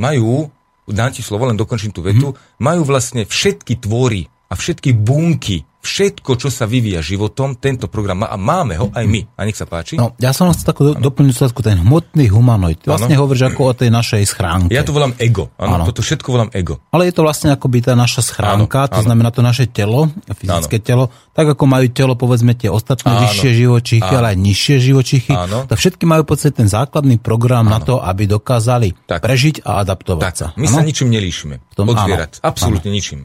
majú, 0.00 0.48
dám 0.88 1.12
ti 1.12 1.20
slovo, 1.20 1.44
len 1.46 1.60
dokončím 1.60 1.92
tú 1.92 2.00
vetu, 2.00 2.32
mm. 2.32 2.64
majú 2.64 2.82
vlastne 2.88 3.28
všetky 3.28 3.84
tvory 3.84 4.26
a 4.50 4.54
všetky 4.58 4.90
bunky 4.98 5.62
všetko, 5.80 6.36
čo 6.36 6.48
sa 6.52 6.68
vyvíja 6.68 7.00
životom, 7.00 7.56
tento 7.56 7.88
program 7.88 8.24
má 8.24 8.28
a 8.28 8.36
máme 8.36 8.76
ho 8.76 8.92
aj 8.92 9.04
my. 9.08 9.20
A 9.36 9.48
nech 9.48 9.56
sa 9.56 9.64
páči. 9.64 9.96
No, 9.96 10.12
ja 10.20 10.36
som 10.36 10.52
chcel 10.52 10.76
takú 10.76 10.92
doplniť 10.92 11.32
otázku, 11.40 11.64
ten 11.64 11.80
hmotný 11.80 12.28
humanoid. 12.28 12.84
Ty 12.84 12.92
vlastne 12.96 13.16
ano. 13.16 13.24
hovoríš 13.24 13.48
ako 13.48 13.60
o 13.64 13.72
tej 13.72 13.88
našej 13.88 14.22
schránke. 14.28 14.72
Ja 14.76 14.84
to 14.84 14.92
volám 14.92 15.16
ego. 15.16 15.48
Áno, 15.56 15.88
toto 15.88 16.04
všetko 16.04 16.28
volám 16.28 16.50
ego. 16.52 16.84
Ale 16.92 17.08
je 17.08 17.16
to 17.16 17.24
vlastne 17.24 17.48
akoby 17.56 17.80
tá 17.80 17.96
naša 17.96 18.20
schránka, 18.20 18.86
ano. 18.86 18.92
to 18.92 19.00
ano. 19.00 19.06
znamená 19.08 19.28
to 19.32 19.40
naše 19.40 19.72
telo, 19.72 20.12
fyzické 20.28 20.76
ano. 20.78 20.86
telo, 20.86 21.04
tak 21.32 21.56
ako 21.56 21.64
majú 21.64 21.86
telo, 21.88 22.12
povedzme, 22.14 22.52
tie 22.52 22.68
ostatné 22.68 23.16
ano. 23.16 23.20
vyššie 23.24 23.50
živočichy, 23.56 24.12
ale 24.12 24.36
aj 24.36 24.38
nižšie 24.38 24.76
živočichy, 24.84 25.32
ano. 25.32 25.64
tak 25.64 25.80
všetky 25.80 26.04
majú 26.04 26.28
podstate 26.28 26.60
ten 26.60 26.68
základný 26.68 27.16
program 27.16 27.64
ano. 27.64 27.72
na 27.72 27.78
to, 27.80 27.94
aby 28.04 28.28
dokázali 28.28 29.08
tak. 29.08 29.24
prežiť 29.24 29.64
a 29.64 29.80
adaptovať 29.80 30.22
tak. 30.28 30.36
sa. 30.36 30.46
My 30.60 30.68
ano? 30.68 30.76
sa 30.76 30.80
ničím 30.84 31.08
nelíšime 31.08 31.56
od 31.80 31.96
zvierat. 32.04 32.36
Absolútne 32.44 32.92
ničím 32.92 33.24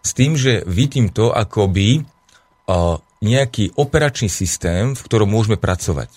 s 0.00 0.10
tým, 0.16 0.36
že 0.36 0.64
vidím 0.64 1.12
to 1.12 1.32
akoby 1.32 2.02
uh, 2.02 2.96
nejaký 3.20 3.76
operačný 3.76 4.32
systém, 4.32 4.96
v 4.96 5.00
ktorom 5.04 5.28
môžeme 5.28 5.60
pracovať. 5.60 6.08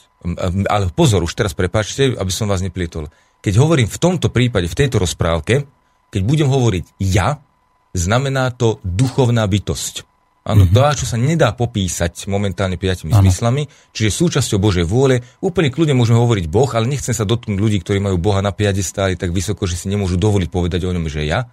Ale 0.71 0.87
pozor, 0.95 1.19
už 1.27 1.35
teraz 1.35 1.51
prepáčte, 1.51 2.15
aby 2.15 2.31
som 2.31 2.47
vás 2.47 2.63
neplietol. 2.63 3.11
Keď 3.43 3.59
hovorím 3.59 3.91
v 3.91 3.99
tomto 3.99 4.31
prípade, 4.31 4.71
v 4.71 4.79
tejto 4.79 5.03
rozprávke, 5.03 5.67
keď 6.07 6.21
budem 6.23 6.47
hovoriť 6.47 6.95
ja, 7.03 7.43
znamená 7.91 8.55
to 8.55 8.79
duchovná 8.87 9.43
bytosť. 9.43 10.07
Áno, 10.43 10.67
mm-hmm. 10.67 10.75
to, 10.75 10.99
čo 11.03 11.07
sa 11.07 11.15
nedá 11.15 11.55
popísať 11.55 12.27
momentálne 12.27 12.75
piatimi 12.75 13.15
ano. 13.15 13.23
zmyslami, 13.23 13.63
čiže 13.95 14.11
súčasťou 14.11 14.59
Božej 14.59 14.83
vôle, 14.83 15.23
úplne 15.39 15.71
kľudne 15.71 15.95
môžeme 15.95 16.19
hovoriť 16.19 16.51
Boh, 16.51 16.67
ale 16.75 16.91
nechcem 16.91 17.15
sa 17.15 17.23
dotknúť 17.23 17.55
ľudí, 17.55 17.79
ktorí 17.79 18.03
majú 18.03 18.19
Boha 18.19 18.43
na 18.43 18.51
piadestáli 18.51 19.15
tak 19.15 19.31
vysoko, 19.31 19.63
že 19.63 19.79
si 19.79 19.87
nemôžu 19.87 20.19
dovoliť 20.19 20.51
povedať 20.51 20.83
o 20.83 20.91
ňom, 20.91 21.07
že 21.07 21.23
ja 21.23 21.47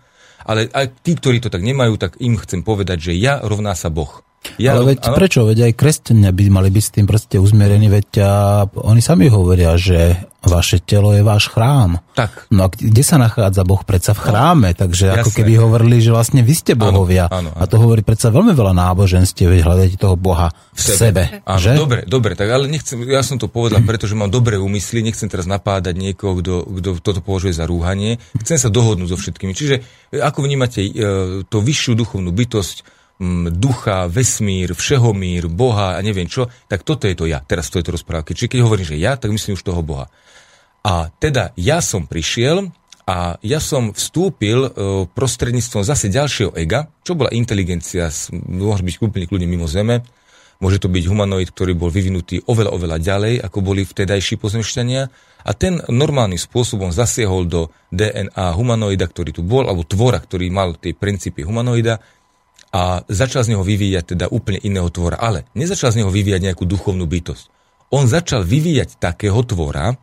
ale 0.44 0.70
aj 0.72 1.02
tí, 1.04 1.16
ktorí 1.16 1.40
to 1.42 1.52
tak 1.52 1.64
nemajú, 1.64 1.96
tak 2.00 2.16
im 2.22 2.36
chcem 2.38 2.64
povedať, 2.64 3.10
že 3.10 3.12
ja 3.16 3.40
rovná 3.40 3.76
sa 3.76 3.92
Boh. 3.92 4.22
Ja, 4.56 4.72
ale 4.72 4.96
veď 4.96 5.12
prečo? 5.12 5.44
Veď 5.44 5.68
aj 5.68 5.72
kresťania 5.76 6.32
by 6.32 6.42
mali 6.48 6.68
byť 6.72 6.84
s 6.84 6.94
tým 6.96 7.04
proste 7.04 7.36
uzmierení, 7.36 7.92
veď 7.92 8.08
a 8.24 8.32
oni 8.72 9.04
sami 9.04 9.28
hovoria, 9.28 9.76
že 9.76 10.16
vaše 10.40 10.80
telo 10.80 11.12
je 11.12 11.20
váš 11.20 11.52
chrám. 11.52 12.00
Tak. 12.16 12.48
No 12.48 12.64
a 12.64 12.68
kde 12.72 13.04
sa 13.04 13.20
nachádza 13.20 13.60
Boh? 13.68 13.84
Predsa 13.84 14.16
v 14.16 14.24
chráme, 14.24 14.72
takže 14.72 15.12
Jasne. 15.12 15.20
ako 15.20 15.30
keby 15.36 15.52
hovorili, 15.60 16.00
že 16.00 16.16
vlastne 16.16 16.40
vy 16.40 16.54
ste 16.56 16.72
bohovia. 16.72 17.28
Áno, 17.28 17.36
áno, 17.36 17.50
áno. 17.52 17.60
A 17.60 17.68
to 17.68 17.76
hovorí 17.76 18.00
predsa 18.00 18.32
veľmi 18.32 18.56
veľa 18.56 18.72
náboženstiev, 18.72 19.52
veď 19.52 19.60
hľadajte 19.68 19.96
toho 20.00 20.16
Boha 20.16 20.48
v 20.72 20.80
sebe. 20.80 20.96
sebe 20.96 21.22
áno, 21.44 21.60
že? 21.60 21.76
Dobre, 21.76 22.00
dobre, 22.08 22.32
tak 22.32 22.48
ale 22.48 22.72
nechcem, 22.72 23.04
ja 23.04 23.20
som 23.20 23.36
to 23.36 23.52
povedal, 23.52 23.84
pretože 23.84 24.16
mám 24.16 24.32
dobré 24.32 24.56
úmysly, 24.56 25.04
nechcem 25.04 25.28
teraz 25.28 25.44
napádať 25.44 26.00
niekoho, 26.00 26.40
kto, 26.40 26.54
kto 26.80 26.88
toto 27.04 27.20
považuje 27.20 27.52
za 27.52 27.68
rúhanie. 27.68 28.16
Chcem 28.40 28.56
sa 28.56 28.72
dohodnúť 28.72 29.12
so 29.12 29.20
všetkými. 29.20 29.52
Čiže 29.52 29.84
ako 30.16 30.48
vnímate 30.48 30.80
e, 30.80 30.90
to 31.44 31.60
vyššiu 31.60 31.92
duchovnú 32.00 32.32
bytosť, 32.32 32.99
ducha, 33.52 34.08
vesmír, 34.08 34.72
všehomír, 34.72 35.52
Boha 35.52 35.94
a 35.94 36.00
neviem 36.00 36.24
čo, 36.24 36.48
tak 36.72 36.88
toto 36.88 37.04
je 37.04 37.12
to 37.12 37.28
ja, 37.28 37.44
teraz 37.44 37.68
to 37.68 37.76
je 37.76 37.84
to 37.84 37.92
rozprávky. 37.92 38.32
Čiže 38.32 38.56
keď 38.56 38.60
hovorím, 38.64 38.88
že 38.88 38.96
ja, 38.96 39.20
tak 39.20 39.28
myslím 39.28 39.60
už 39.60 39.64
toho 39.64 39.84
Boha. 39.84 40.08
A 40.80 41.12
teda 41.20 41.52
ja 41.60 41.84
som 41.84 42.08
prišiel 42.08 42.72
a 43.04 43.36
ja 43.44 43.60
som 43.60 43.92
vstúpil 43.92 44.58
e, 44.64 44.70
prostredníctvom 45.12 45.84
zase 45.84 46.08
ďalšieho 46.08 46.56
ega, 46.56 46.88
čo 47.04 47.12
bola 47.12 47.28
inteligencia, 47.36 48.08
môže 48.32 48.80
byť 48.80 49.04
úplne 49.04 49.28
kľudne 49.28 49.48
mimo 49.50 49.68
Zeme, 49.68 50.00
môže 50.56 50.80
to 50.80 50.88
byť 50.88 51.04
humanoid, 51.04 51.52
ktorý 51.52 51.76
bol 51.76 51.92
vyvinutý 51.92 52.40
oveľa, 52.48 52.72
oveľa 52.72 52.98
ďalej, 53.04 53.34
ako 53.44 53.58
boli 53.60 53.84
vtedajší 53.84 54.40
pozemšťania 54.40 55.02
a 55.44 55.50
ten 55.52 55.80
normálnym 55.92 56.40
spôsobom 56.40 56.92
zasiehol 56.92 57.44
do 57.44 57.68
DNA 57.92 58.56
humanoida, 58.56 59.04
ktorý 59.04 59.36
tu 59.36 59.42
bol, 59.44 59.68
alebo 59.68 59.84
tvora, 59.84 60.20
ktorý 60.20 60.48
mal 60.48 60.76
tie 60.76 60.96
princípy 60.96 61.44
humanoida, 61.44 62.00
a 62.70 63.02
začal 63.10 63.42
z 63.42 63.50
neho 63.54 63.66
vyvíjať 63.66 64.14
teda 64.14 64.26
úplne 64.30 64.62
iného 64.62 64.86
tvora. 64.94 65.18
Ale 65.18 65.46
nezačal 65.58 65.90
z 65.90 66.02
neho 66.02 66.10
vyvíjať 66.10 66.40
nejakú 66.50 66.64
duchovnú 66.66 67.02
bytosť. 67.06 67.44
On 67.90 68.06
začal 68.06 68.46
vyvíjať 68.46 69.02
takého 69.02 69.42
tvora, 69.42 69.98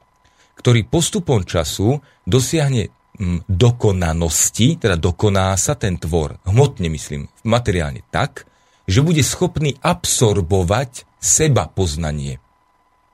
ktorý 0.59 0.83
postupom 0.91 1.47
času 1.47 2.03
dosiahne 2.27 2.91
mm, 3.15 3.47
dokonanosti, 3.47 4.83
teda 4.83 4.99
dokoná 4.99 5.55
sa 5.55 5.79
ten 5.79 5.95
tvor, 5.95 6.43
hmotne 6.43 6.91
myslím, 6.91 7.31
materiálne 7.47 8.03
tak, 8.11 8.43
že 8.83 8.99
bude 8.99 9.23
schopný 9.23 9.79
absorbovať 9.79 11.07
seba 11.23 11.71
poznanie. 11.71 12.43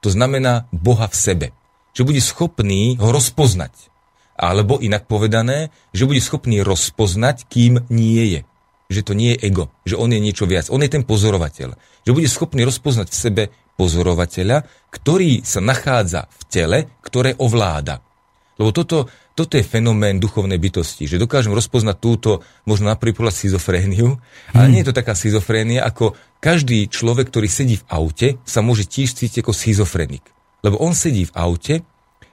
To 0.02 0.10
znamená 0.10 0.66
Boha 0.74 1.06
v 1.06 1.16
sebe. 1.16 1.48
Že 1.94 2.10
bude 2.10 2.22
schopný 2.22 2.98
ho 2.98 3.14
rozpoznať. 3.14 3.94
Alebo 4.34 4.82
inak 4.82 5.06
povedané, 5.06 5.70
že 5.94 6.10
bude 6.10 6.18
schopný 6.18 6.66
rozpoznať, 6.66 7.46
kým 7.46 7.86
nie 7.94 8.26
je 8.38 8.42
že 8.94 9.04
to 9.04 9.18
nie 9.18 9.34
je 9.36 9.50
ego, 9.50 9.74
že 9.84 9.98
on 9.98 10.14
je 10.14 10.22
niečo 10.22 10.46
viac. 10.46 10.70
On 10.70 10.80
je 10.80 10.88
ten 10.88 11.02
pozorovateľ. 11.02 11.74
Že 12.06 12.16
bude 12.16 12.30
schopný 12.30 12.62
rozpoznať 12.64 13.08
v 13.10 13.18
sebe 13.18 13.44
pozorovateľa, 13.74 14.64
ktorý 14.94 15.42
sa 15.42 15.60
nachádza 15.60 16.30
v 16.30 16.44
tele, 16.48 16.80
ktoré 17.02 17.34
ovláda. 17.42 18.06
Lebo 18.62 18.70
toto, 18.70 19.10
toto 19.34 19.58
je 19.58 19.66
fenomén 19.66 20.22
duchovnej 20.22 20.62
bytosti, 20.62 21.10
že 21.10 21.18
dokážem 21.18 21.50
rozpoznať 21.50 21.98
túto, 21.98 22.46
možno 22.70 22.94
na 22.94 22.98
prvý 22.98 23.18
pohľad 23.18 23.34
schizofréniu, 23.34 24.14
ale 24.54 24.66
hmm. 24.70 24.74
nie 24.78 24.82
je 24.86 24.94
to 24.94 25.00
taká 25.02 25.18
schizofrénia, 25.18 25.82
ako 25.82 26.14
každý 26.38 26.86
človek, 26.86 27.34
ktorý 27.34 27.50
sedí 27.50 27.82
v 27.82 27.88
aute, 27.90 28.28
sa 28.46 28.62
môže 28.62 28.86
tiež 28.86 29.18
cítiť 29.18 29.42
ako 29.42 29.58
schizofrenik. 29.58 30.22
Lebo 30.62 30.78
on 30.78 30.94
sedí 30.94 31.26
v 31.26 31.34
aute, 31.34 31.76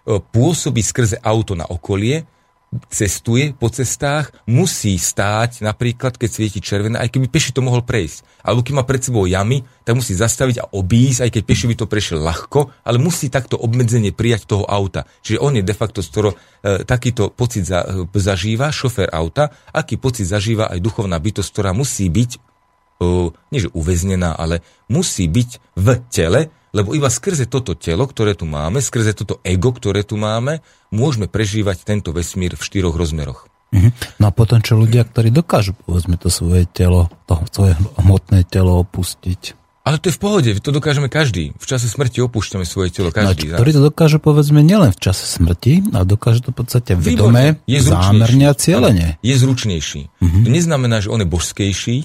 pôsobí 0.05 0.85
skrze 0.85 1.17
auto 1.25 1.57
na 1.57 1.65
okolie, 1.65 2.29
cestuje 2.87 3.51
po 3.51 3.67
cestách, 3.67 4.31
musí 4.47 4.95
stáť 4.95 5.67
napríklad, 5.67 6.15
keď 6.15 6.31
svieti 6.31 6.63
červené, 6.63 7.03
aj 7.03 7.11
keby 7.11 7.27
peši 7.27 7.51
to 7.51 7.67
mohol 7.67 7.83
prejsť. 7.83 8.47
Alebo 8.47 8.63
keď 8.63 8.75
má 8.79 8.85
pred 8.87 9.03
sebou 9.03 9.27
jamy, 9.27 9.67
tak 9.83 9.99
musí 9.99 10.15
zastaviť 10.15 10.57
a 10.63 10.69
obísť, 10.71 11.27
aj 11.27 11.31
keď 11.35 11.43
peši 11.43 11.67
by 11.67 11.75
to 11.75 11.91
prešiel 11.91 12.23
ľahko, 12.23 12.71
ale 12.87 13.03
musí 13.03 13.27
takto 13.27 13.59
obmedzenie 13.59 14.15
prijať 14.15 14.47
toho 14.47 14.65
auta. 14.71 15.03
Čiže 15.27 15.43
on 15.43 15.59
je 15.59 15.67
de 15.67 15.75
facto, 15.75 15.99
skoro 15.99 16.39
e, 16.63 16.87
takýto 16.87 17.35
pocit 17.35 17.67
za, 17.67 17.83
e, 17.83 18.07
zažíva, 18.07 18.71
šofér 18.71 19.11
auta, 19.11 19.51
aký 19.75 19.99
pocit 19.99 20.31
zažíva 20.31 20.71
aj 20.71 20.79
duchovná 20.79 21.19
bytosť, 21.19 21.51
ktorá 21.51 21.75
musí 21.75 22.07
byť, 22.07 22.31
e, 22.39 22.39
nie 23.35 23.61
že 23.67 23.75
uväznená, 23.75 24.39
ale 24.39 24.63
musí 24.87 25.27
byť 25.27 25.75
v 25.75 25.87
tele, 26.07 26.55
lebo 26.71 26.95
iba 26.95 27.11
skrze 27.11 27.47
toto 27.51 27.75
telo, 27.75 28.07
ktoré 28.07 28.39
tu 28.39 28.47
máme, 28.47 28.79
skrze 28.83 29.15
toto 29.15 29.43
ego, 29.43 29.75
ktoré 29.75 30.07
tu 30.07 30.15
máme, 30.15 30.63
môžeme 30.95 31.27
prežívať 31.27 31.83
tento 31.87 32.11
vesmír 32.15 32.55
v 32.55 32.63
štyroch 32.63 32.95
rozmeroch. 32.95 33.51
Mhm. 33.71 34.19
No 34.19 34.25
a 34.29 34.33
potom 34.35 34.59
čo 34.59 34.75
ľudia, 34.75 35.07
ktorí 35.07 35.31
dokážu, 35.31 35.79
povedzme, 35.87 36.19
to 36.19 36.27
svoje 36.27 36.67
telo, 36.67 37.07
to 37.31 37.39
svoje 37.55 37.79
hmotné 38.03 38.43
telo 38.51 38.83
opustiť? 38.83 39.61
Ale 39.81 39.97
to 39.97 40.13
je 40.13 40.15
v 40.15 40.21
pohode, 40.21 40.51
to 40.61 40.71
dokážeme 40.77 41.09
každý. 41.09 41.57
V 41.57 41.67
čase 41.67 41.89
smrti 41.89 42.21
opúšťame 42.21 42.69
svoje 42.69 42.93
telo 42.93 43.09
no 43.09 43.17
každý. 43.17 43.49
No, 43.49 43.57
ktorí 43.57 43.71
to 43.73 43.83
dokážu, 43.89 44.21
povedzme, 44.21 44.61
nielen 44.61 44.93
v 44.93 45.01
čase 45.01 45.25
smrti, 45.25 45.97
ale 45.97 46.05
dokážu 46.05 46.45
to 46.45 46.51
v 46.53 46.57
podstate 46.61 46.93
vedome, 47.01 47.65
zámerne 47.65 48.45
a 48.45 48.55
cieľene. 48.55 49.17
Je 49.25 49.35
zručnejší. 49.41 50.03
Uh-huh. 50.21 50.43
To 50.45 50.49
neznamená, 50.53 51.01
že 51.01 51.09
on 51.09 51.25
je 51.25 51.29
božskejší, 51.33 51.97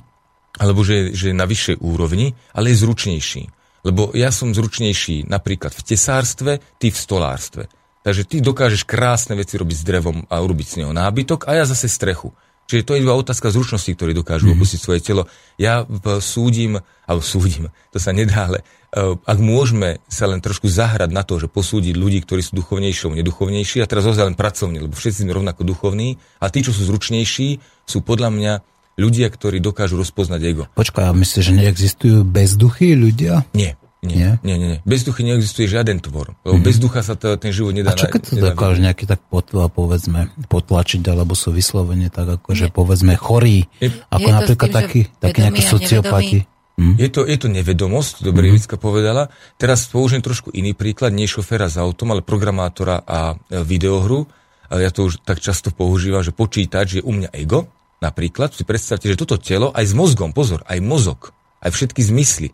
alebo 0.55 0.87
že, 0.87 1.11
že 1.11 1.29
je 1.29 1.35
na 1.35 1.43
vyššej 1.43 1.83
úrovni, 1.83 2.31
ale 2.55 2.71
je 2.71 2.79
zručnejší. 2.79 3.43
Lebo 3.85 4.09
ja 4.17 4.33
som 4.33 4.49
zručnejší 4.49 5.29
napríklad 5.29 5.77
v 5.77 5.85
tesárstve, 5.85 6.51
ty 6.81 6.89
v 6.89 6.97
stolárstve. 6.97 7.63
Takže 8.01 8.25
ty 8.25 8.41
dokážeš 8.41 8.85
krásne 8.85 9.37
veci 9.37 9.61
robiť 9.61 9.77
s 9.81 9.85
drevom 9.85 10.25
a 10.25 10.41
urobiť 10.41 10.67
z 10.67 10.75
neho 10.81 10.93
nábytok 10.93 11.45
a 11.45 11.61
ja 11.61 11.69
zase 11.69 11.85
strechu. 11.85 12.33
Čiže 12.65 12.81
to 12.81 12.93
je 12.97 13.05
iba 13.05 13.13
otázka 13.13 13.53
zručnosti, 13.53 13.93
ktorí 13.93 14.17
dokážu 14.17 14.49
mm-hmm. 14.49 14.57
opustiť 14.57 14.79
svoje 14.81 14.99
telo. 15.05 15.29
Ja 15.61 15.85
súdim, 16.17 16.81
alebo 17.05 17.21
súdim, 17.21 17.69
to 17.93 18.01
sa 18.01 18.09
nedá, 18.09 18.49
ale 18.49 18.65
uh, 18.65 19.13
ak 19.21 19.37
môžeme 19.37 20.01
sa 20.09 20.25
len 20.25 20.41
trošku 20.41 20.65
zahrať 20.65 21.13
na 21.13 21.21
to, 21.21 21.37
že 21.37 21.45
posúdiť 21.45 21.93
ľudí, 21.93 22.25
ktorí 22.25 22.41
sú 22.41 22.57
duchovnejší 22.57 23.05
alebo 23.05 23.21
neduchovnejší, 23.21 23.85
a 23.85 23.89
teraz 23.89 24.09
ozaj 24.09 24.33
len 24.33 24.37
pracovne, 24.37 24.81
lebo 24.81 24.97
všetci 24.97 25.29
sme 25.29 25.37
rovnako 25.37 25.61
duchovní, 25.61 26.17
a 26.41 26.49
tí, 26.49 26.65
čo 26.65 26.73
sú 26.73 26.89
zručnejší, 26.89 27.61
sú 27.85 28.01
podľa 28.01 28.33
mňa 28.33 28.53
ľudia, 28.95 29.27
ktorí 29.27 29.59
dokážu 29.59 29.99
rozpoznať 29.99 30.41
ego. 30.43 30.63
Počkaj, 30.75 31.07
a 31.07 31.11
myslíš, 31.11 31.43
že 31.43 31.53
neexistujú 31.53 32.17
bezduchy 32.23 32.95
ľudia? 32.95 33.43
Nie. 33.55 33.79
Nie, 34.05 34.37
nie, 34.45 34.55
nie, 34.61 34.67
nie. 34.77 34.79
Bez 34.85 35.01
duchy 35.01 35.25
neexistuje 35.25 35.65
žiaden 35.65 35.97
tvor. 35.97 36.37
Lebo 36.45 36.61
mm-hmm. 36.61 36.67
bez 36.69 36.77
ducha 36.77 37.01
sa 37.01 37.17
to, 37.17 37.41
ten 37.41 37.49
život 37.49 37.73
nedá... 37.73 37.89
A 37.89 37.97
čo 37.97 38.05
keď 38.05 38.21
to 38.21 38.37
dokáže 38.37 38.77
nejaký 38.77 39.09
tak 39.09 39.17
potla, 39.25 39.65
povedzme, 39.65 40.29
potlačiť, 40.45 41.01
alebo 41.09 41.33
sú 41.33 41.49
vyslovene 41.49 42.13
tak 42.13 42.37
ako, 42.37 42.53
že 42.53 42.69
povedzme 42.69 43.17
chorí, 43.17 43.65
je, 43.81 43.89
ako 44.13 44.29
je 44.29 44.35
napríklad 44.37 44.69
tým, 44.69 44.77
taký, 44.77 45.01
taký 45.17 45.39
nejaký 45.49 45.63
sociopati. 45.65 46.39
Hm? 46.77 47.01
Je, 47.01 47.09
to, 47.09 47.25
je 47.25 47.37
to 47.39 47.49
nevedomosť, 47.49 48.21
dobre 48.21 48.53
mm-hmm. 48.53 48.61
Vicka 48.61 48.77
povedala. 48.77 49.33
Teraz 49.57 49.89
použijem 49.89 50.21
trošku 50.21 50.53
iný 50.53 50.77
príklad, 50.77 51.09
nie 51.09 51.25
šoféra 51.25 51.65
s 51.65 51.81
autom, 51.81 52.13
ale 52.13 52.21
programátora 52.21 53.01
a 53.01 53.33
videohru. 53.49 54.29
Ja 54.69 54.93
to 54.93 55.09
už 55.09 55.25
tak 55.25 55.41
často 55.41 55.73
používam, 55.73 56.21
že 56.21 56.29
počítač 56.29 56.99
je 56.99 57.01
u 57.01 57.09
mňa 57.09 57.33
ego, 57.33 57.73
napríklad. 58.05 58.53
Si 58.53 58.61
predstavte, 58.61 59.09
že 59.09 59.17
toto 59.17 59.41
telo 59.41 59.73
aj 59.73 59.89
s 59.89 59.93
mozgom, 59.97 60.29
pozor, 60.29 60.61
aj 60.69 60.77
mozog, 60.85 61.33
aj 61.65 61.73
všetky 61.73 62.05
zmysly 62.05 62.53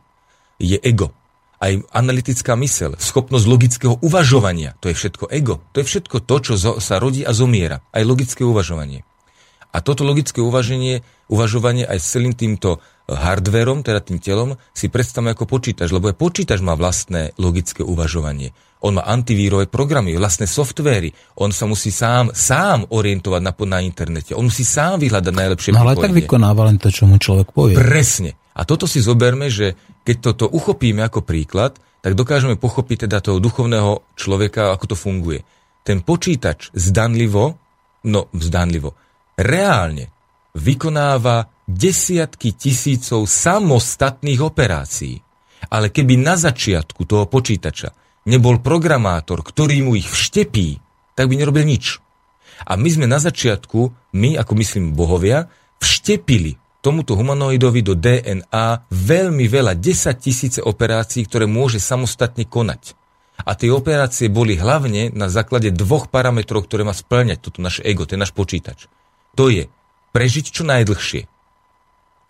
je 0.64 0.80
ego 0.80 1.12
aj 1.62 1.86
analytická 1.94 2.58
mysel, 2.58 2.98
schopnosť 2.98 3.46
logického 3.46 3.96
uvažovania, 4.02 4.74
to 4.82 4.90
je 4.90 4.98
všetko 4.98 5.30
ego. 5.30 5.62
To 5.78 5.86
je 5.86 5.86
všetko 5.86 6.18
to, 6.26 6.36
čo 6.42 6.54
sa 6.58 6.98
rodí 6.98 7.22
a 7.22 7.38
zomiera. 7.38 7.86
Aj 7.94 8.02
logické 8.02 8.42
uvažovanie. 8.42 9.06
A 9.70 9.80
toto 9.80 10.02
logické 10.02 10.42
uvaženie, 10.42 11.06
uvažovanie 11.30 11.86
aj 11.86 12.02
s 12.02 12.12
celým 12.18 12.34
týmto 12.34 12.82
hardverom, 13.14 13.84
teda 13.84 14.00
tým 14.00 14.18
telom, 14.18 14.56
si 14.72 14.88
predstavme 14.88 15.36
ako 15.36 15.48
počítač, 15.48 15.92
lebo 15.92 16.10
aj 16.12 16.18
počítač 16.18 16.60
má 16.64 16.74
vlastné 16.76 17.36
logické 17.38 17.84
uvažovanie. 17.84 18.56
On 18.82 18.98
má 18.98 19.06
antivírové 19.06 19.70
programy, 19.70 20.18
vlastné 20.18 20.50
softvery. 20.50 21.14
On 21.38 21.54
sa 21.54 21.70
musí 21.70 21.94
sám, 21.94 22.34
sám 22.34 22.90
orientovať 22.90 23.42
na, 23.46 23.54
na 23.54 23.80
internete. 23.86 24.34
On 24.34 24.42
musí 24.42 24.66
sám 24.66 24.98
vyhľadať 24.98 25.30
najlepšie 25.30 25.70
No 25.78 25.86
ale 25.86 26.02
tak 26.02 26.18
vykonáva 26.18 26.66
len 26.66 26.82
to, 26.82 26.90
čo 26.90 27.06
mu 27.06 27.22
človek 27.22 27.54
povie. 27.54 27.78
Presne. 27.78 28.34
A 28.58 28.66
toto 28.66 28.90
si 28.90 28.98
zoberme, 28.98 29.54
že 29.54 29.78
keď 30.02 30.34
toto 30.34 30.50
uchopíme 30.50 31.06
ako 31.06 31.22
príklad, 31.22 31.78
tak 32.02 32.18
dokážeme 32.18 32.58
pochopiť 32.58 33.06
teda 33.06 33.22
toho 33.22 33.38
duchovného 33.38 34.18
človeka, 34.18 34.74
ako 34.74 34.86
to 34.92 34.96
funguje. 34.98 35.46
Ten 35.86 36.02
počítač 36.02 36.74
zdanlivo, 36.74 37.62
no 38.10 38.34
zdanlivo, 38.34 38.98
reálne 39.38 40.10
vykonáva 40.58 41.46
desiatky 41.72 42.54
tisícov 42.54 43.26
samostatných 43.26 44.42
operácií. 44.44 45.24
Ale 45.72 45.94
keby 45.94 46.20
na 46.20 46.36
začiatku 46.36 47.06
toho 47.06 47.30
počítača 47.30 47.94
nebol 48.28 48.60
programátor, 48.60 49.42
ktorý 49.42 49.86
mu 49.86 49.94
ich 49.98 50.10
vštepí, 50.10 50.82
tak 51.16 51.30
by 51.30 51.34
nerobil 51.38 51.66
nič. 51.66 52.02
A 52.66 52.78
my 52.78 52.90
sme 52.90 53.10
na 53.10 53.18
začiatku, 53.18 54.14
my 54.14 54.38
ako 54.38 54.54
myslím 54.58 54.94
bohovia, 54.94 55.50
vštepili 55.82 56.62
tomuto 56.82 57.14
humanoidovi 57.14 57.82
do 57.86 57.94
DNA 57.94 58.90
veľmi 58.90 59.46
veľa, 59.46 59.78
10 59.78 60.18
tisíce 60.18 60.60
operácií, 60.62 61.26
ktoré 61.26 61.46
môže 61.46 61.78
samostatne 61.78 62.46
konať. 62.46 62.98
A 63.42 63.58
tie 63.58 63.74
operácie 63.74 64.30
boli 64.30 64.54
hlavne 64.54 65.10
na 65.14 65.26
základe 65.26 65.74
dvoch 65.74 66.14
parametrov, 66.14 66.66
ktoré 66.70 66.86
má 66.86 66.94
splňať 66.94 67.42
toto 67.42 67.62
naše 67.62 67.82
ego, 67.82 68.06
ten 68.06 68.22
náš 68.22 68.34
počítač. 68.34 68.86
To 69.34 69.50
je 69.50 69.66
prežiť 70.14 70.54
čo 70.54 70.62
najdlhšie 70.62 71.41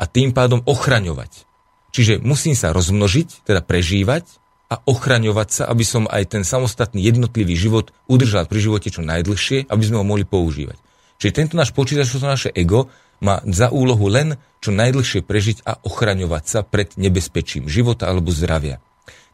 a 0.01 0.09
tým 0.09 0.33
pádom 0.33 0.65
ochraňovať. 0.65 1.45
Čiže 1.93 2.17
musím 2.25 2.57
sa 2.57 2.73
rozmnožiť, 2.73 3.45
teda 3.45 3.61
prežívať 3.61 4.25
a 4.73 4.81
ochraňovať 4.81 5.49
sa, 5.51 5.63
aby 5.69 5.85
som 5.85 6.09
aj 6.09 6.33
ten 6.33 6.43
samostatný 6.47 7.05
jednotlivý 7.05 7.53
život 7.53 7.93
udržal 8.09 8.49
pri 8.49 8.59
živote 8.63 8.89
čo 8.89 9.05
najdlhšie, 9.05 9.69
aby 9.69 9.83
sme 9.85 10.01
ho 10.01 10.05
mohli 10.07 10.25
používať. 10.25 10.79
Čiže 11.21 11.37
tento 11.37 11.53
náš 11.53 11.69
počítač, 11.75 12.09
to 12.09 12.23
naše 12.23 12.49
ego, 12.49 12.89
má 13.21 13.37
za 13.45 13.69
úlohu 13.69 14.09
len 14.09 14.41
čo 14.57 14.73
najdlhšie 14.73 15.21
prežiť 15.21 15.61
a 15.61 15.77
ochraňovať 15.85 16.43
sa 16.49 16.59
pred 16.65 16.89
nebezpečím 16.97 17.69
života 17.69 18.09
alebo 18.09 18.33
zdravia. 18.33 18.81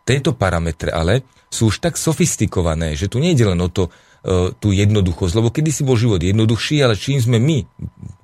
Tieto 0.04 0.36
parametre 0.36 0.92
ale 0.92 1.24
sú 1.48 1.72
už 1.72 1.80
tak 1.80 1.96
sofistikované, 1.96 3.00
že 3.00 3.08
tu 3.08 3.24
nejde 3.24 3.48
len 3.48 3.60
o 3.64 3.72
to, 3.72 3.88
tú 4.60 4.76
jednoduchosť, 4.76 5.34
lebo 5.38 5.54
kedysi 5.54 5.88
bol 5.88 5.96
život 5.96 6.20
jednoduchší, 6.20 6.84
ale 6.84 7.00
čím 7.00 7.22
sme 7.22 7.38
my, 7.40 7.64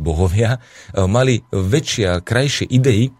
bohovia, 0.01 0.58
e, 0.58 1.06
mali 1.08 1.39
väčšie 1.53 2.06
a 2.10 2.19
krajšie 2.19 2.67
idei, 2.67 3.13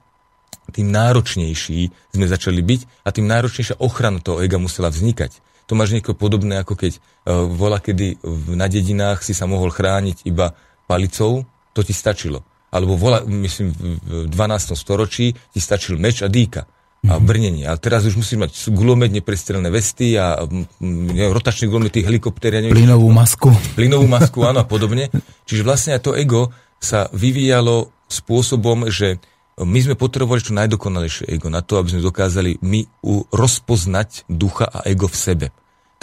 tým 0.72 0.90
náročnejší 0.90 1.80
sme 2.16 2.26
začali 2.26 2.64
byť 2.64 2.82
a 3.04 3.10
tým 3.12 3.28
náročnejšia 3.28 3.84
ochrana 3.84 4.24
toho 4.24 4.40
ega 4.40 4.56
musela 4.56 4.88
vznikať. 4.88 5.44
To 5.68 5.76
máš 5.76 5.96
nieko 5.96 6.16
podobné, 6.16 6.60
ako 6.60 6.76
keď 6.76 6.94
uh, 6.98 7.48
vola, 7.48 7.84
kedy 7.84 8.20
na 8.52 8.68
dedinách 8.68 9.24
si 9.24 9.36
sa 9.36 9.44
mohol 9.44 9.72
chrániť 9.72 10.24
iba 10.28 10.56
palicou, 10.88 11.44
to 11.76 11.84
ti 11.84 11.92
stačilo. 11.92 12.44
Alebo 12.74 12.96
vola, 12.96 13.22
myslím, 13.28 13.70
v 13.76 14.32
12. 14.32 14.74
storočí 14.74 15.36
ti 15.36 15.60
stačil 15.60 16.00
meč 16.00 16.24
a 16.26 16.28
dýka 16.28 16.64
a 17.04 17.20
brnenie. 17.20 17.68
A 17.68 17.76
teraz 17.76 18.08
už 18.08 18.16
musíš 18.16 18.40
mať 18.40 18.52
gulomet, 18.72 19.12
neprestrelné 19.12 19.68
vesty 19.68 20.16
a 20.16 20.48
neviem, 20.80 21.36
rotačný 21.36 21.68
gulomet 21.68 21.92
tých 21.92 22.08
helikoptér. 22.08 22.60
Ja 22.60 22.62
neviem, 22.64 22.80
plynovú 22.80 23.12
masku. 23.12 23.52
Plynovú 23.76 24.08
masku, 24.08 24.40
áno 24.48 24.64
a 24.64 24.68
podobne. 24.68 25.12
Čiže 25.48 25.68
vlastne 25.68 25.92
aj 26.00 26.02
to 26.04 26.16
ego 26.16 26.56
sa 26.80 27.12
vyvíjalo 27.12 27.92
spôsobom, 28.08 28.88
že 28.88 29.20
my 29.60 29.80
sme 29.84 29.96
potrebovali 30.00 30.42
čo 30.42 30.58
najdokonalejšie 30.58 31.30
ego 31.30 31.52
na 31.52 31.62
to, 31.62 31.78
aby 31.78 31.94
sme 31.94 32.02
dokázali 32.02 32.58
my 32.66 32.88
rozpoznať 33.30 34.26
ducha 34.26 34.66
a 34.66 34.82
ego 34.90 35.06
v 35.06 35.18
sebe 35.18 35.48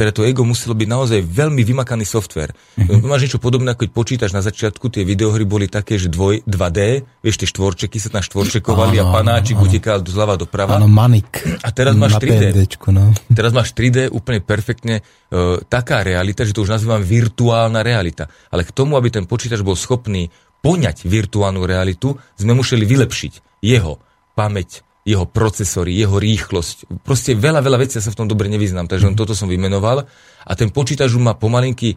teda 0.01 0.17
to 0.17 0.25
ego 0.25 0.49
muselo 0.49 0.73
byť 0.73 0.89
naozaj 0.89 1.21
veľmi 1.21 1.61
vymakaný 1.61 2.09
software. 2.09 2.57
Mm-hmm. 2.81 3.05
Máš 3.05 3.29
niečo 3.29 3.37
podobné, 3.37 3.77
ako 3.77 3.85
keď 3.85 3.91
počítaš 3.93 4.33
na 4.33 4.41
začiatku, 4.41 4.89
tie 4.89 5.05
videohry 5.05 5.45
boli 5.45 5.69
také, 5.69 6.01
že 6.01 6.09
dvoj, 6.09 6.49
2D, 6.49 7.05
vieš, 7.21 7.37
tie 7.37 7.49
štvorčeky 7.53 8.01
sa 8.01 8.09
tam 8.09 8.25
štvorčekovali 8.25 8.97
áno, 8.97 9.13
a 9.13 9.21
panáčik 9.21 9.61
utekal 9.61 10.01
zľava 10.01 10.41
doprava. 10.41 10.81
Áno, 10.81 10.89
manik. 10.89 11.45
A 11.61 11.69
teraz 11.69 11.93
máš 12.01 12.17
3D. 12.17 12.57
no. 12.97 13.13
Teraz 13.29 13.53
máš 13.53 13.77
3D 13.77 14.09
úplne 14.09 14.41
perfektne 14.41 15.05
uh, 15.05 15.61
taká 15.69 16.01
realita, 16.01 16.49
že 16.49 16.57
to 16.57 16.65
už 16.65 16.81
nazývam 16.81 17.05
virtuálna 17.05 17.85
realita. 17.85 18.33
Ale 18.49 18.65
k 18.65 18.73
tomu, 18.73 18.97
aby 18.97 19.13
ten 19.13 19.29
počítač 19.29 19.61
bol 19.61 19.77
schopný 19.77 20.33
poňať 20.65 21.05
virtuálnu 21.05 21.69
realitu, 21.69 22.17
sme 22.41 22.57
museli 22.57 22.89
vylepšiť 22.89 23.61
jeho 23.61 24.01
pamäť, 24.33 24.81
jeho 25.01 25.25
procesory, 25.25 25.97
jeho 25.97 26.21
rýchlosť. 26.21 27.01
Proste 27.01 27.33
veľa, 27.33 27.65
veľa 27.65 27.79
vecí 27.81 27.97
ja 27.97 28.05
sa 28.05 28.13
v 28.13 28.21
tom 28.21 28.29
dobre 28.29 28.53
nevyznám, 28.53 28.85
takže 28.85 29.09
len 29.09 29.17
toto 29.17 29.33
som 29.33 29.49
vymenoval. 29.49 30.05
A 30.45 30.53
ten 30.53 30.69
počítač 30.69 31.09
má 31.17 31.33
pomalinky 31.33 31.97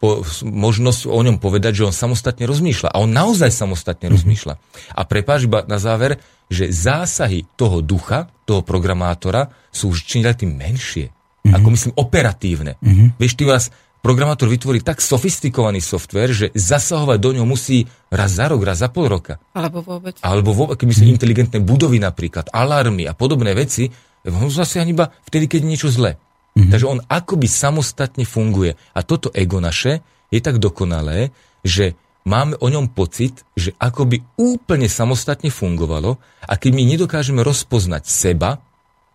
po, 0.00 0.20
možnosť 0.44 1.08
o 1.08 1.20
ňom 1.24 1.40
povedať, 1.40 1.80
že 1.80 1.88
on 1.88 1.94
samostatne 1.96 2.44
rozmýšľa. 2.44 2.92
A 2.92 3.00
on 3.00 3.08
naozaj 3.08 3.48
samostatne 3.48 4.12
mm-hmm. 4.12 4.16
rozmýšľa. 4.20 4.54
A 4.92 5.00
prepáč 5.08 5.48
iba 5.48 5.64
na 5.64 5.80
záver, 5.80 6.20
že 6.52 6.68
zásahy 6.68 7.48
toho 7.56 7.80
ducha, 7.80 8.28
toho 8.44 8.60
programátora 8.60 9.48
sú 9.72 9.96
už 9.96 10.04
čím 10.04 10.28
tým 10.28 10.52
menšie. 10.52 11.08
Mm-hmm. 11.08 11.54
Ako 11.56 11.68
myslím 11.72 11.92
operatívne. 11.96 12.72
Mm-hmm. 12.80 13.08
Vieš, 13.16 13.34
ty 13.40 13.44
vás 13.48 13.72
programátor 14.04 14.52
vytvorí 14.52 14.84
tak 14.84 15.00
sofistikovaný 15.00 15.80
software, 15.80 16.36
že 16.36 16.46
zasahovať 16.52 17.16
do 17.16 17.30
ňoho 17.40 17.48
musí 17.48 17.88
raz 18.12 18.36
za 18.36 18.52
rok, 18.52 18.60
raz 18.60 18.84
za 18.84 18.92
pol 18.92 19.08
roka. 19.08 19.40
Alebo 19.56 19.80
vôbec. 19.80 20.20
Alebo 20.20 20.52
vôbec, 20.52 20.76
keby 20.76 20.92
sú 20.92 21.08
inteligentné 21.08 21.64
budovy 21.64 21.96
napríklad, 21.96 22.52
alarmy 22.52 23.08
a 23.08 23.16
podobné 23.16 23.56
veci, 23.56 23.88
on 24.28 24.52
zase 24.52 24.84
ani 24.84 24.92
iba 24.92 25.08
vtedy, 25.24 25.48
keď 25.48 25.64
je 25.64 25.70
niečo 25.72 25.88
zlé. 25.88 26.20
Mm-hmm. 26.54 26.70
Takže 26.70 26.86
on 26.86 27.00
akoby 27.08 27.48
samostatne 27.48 28.28
funguje. 28.28 28.76
A 28.92 29.00
toto 29.00 29.32
ego 29.32 29.64
naše 29.64 30.04
je 30.28 30.40
tak 30.44 30.60
dokonalé, 30.60 31.32
že 31.64 31.96
máme 32.28 32.60
o 32.60 32.68
ňom 32.68 32.92
pocit, 32.92 33.40
že 33.56 33.72
akoby 33.80 34.20
úplne 34.36 34.88
samostatne 34.88 35.48
fungovalo 35.48 36.20
a 36.44 36.52
keď 36.60 36.70
my 36.76 36.82
nedokážeme 36.84 37.40
rozpoznať 37.40 38.04
seba, 38.04 38.60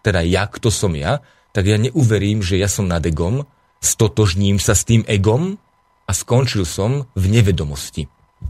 teda 0.02 0.26
ja, 0.26 0.50
kto 0.50 0.74
som 0.74 0.94
ja, 0.98 1.22
tak 1.54 1.66
ja 1.70 1.78
neuverím, 1.78 2.42
že 2.42 2.58
ja 2.58 2.70
som 2.70 2.86
nad 2.86 3.02
egom, 3.02 3.46
stotožním 3.80 4.60
sa 4.60 4.76
s 4.76 4.84
tým 4.84 5.08
egom 5.08 5.56
a 6.06 6.12
skončil 6.12 6.68
som 6.68 7.08
v 7.16 7.26
nevedomosti. 7.28 8.08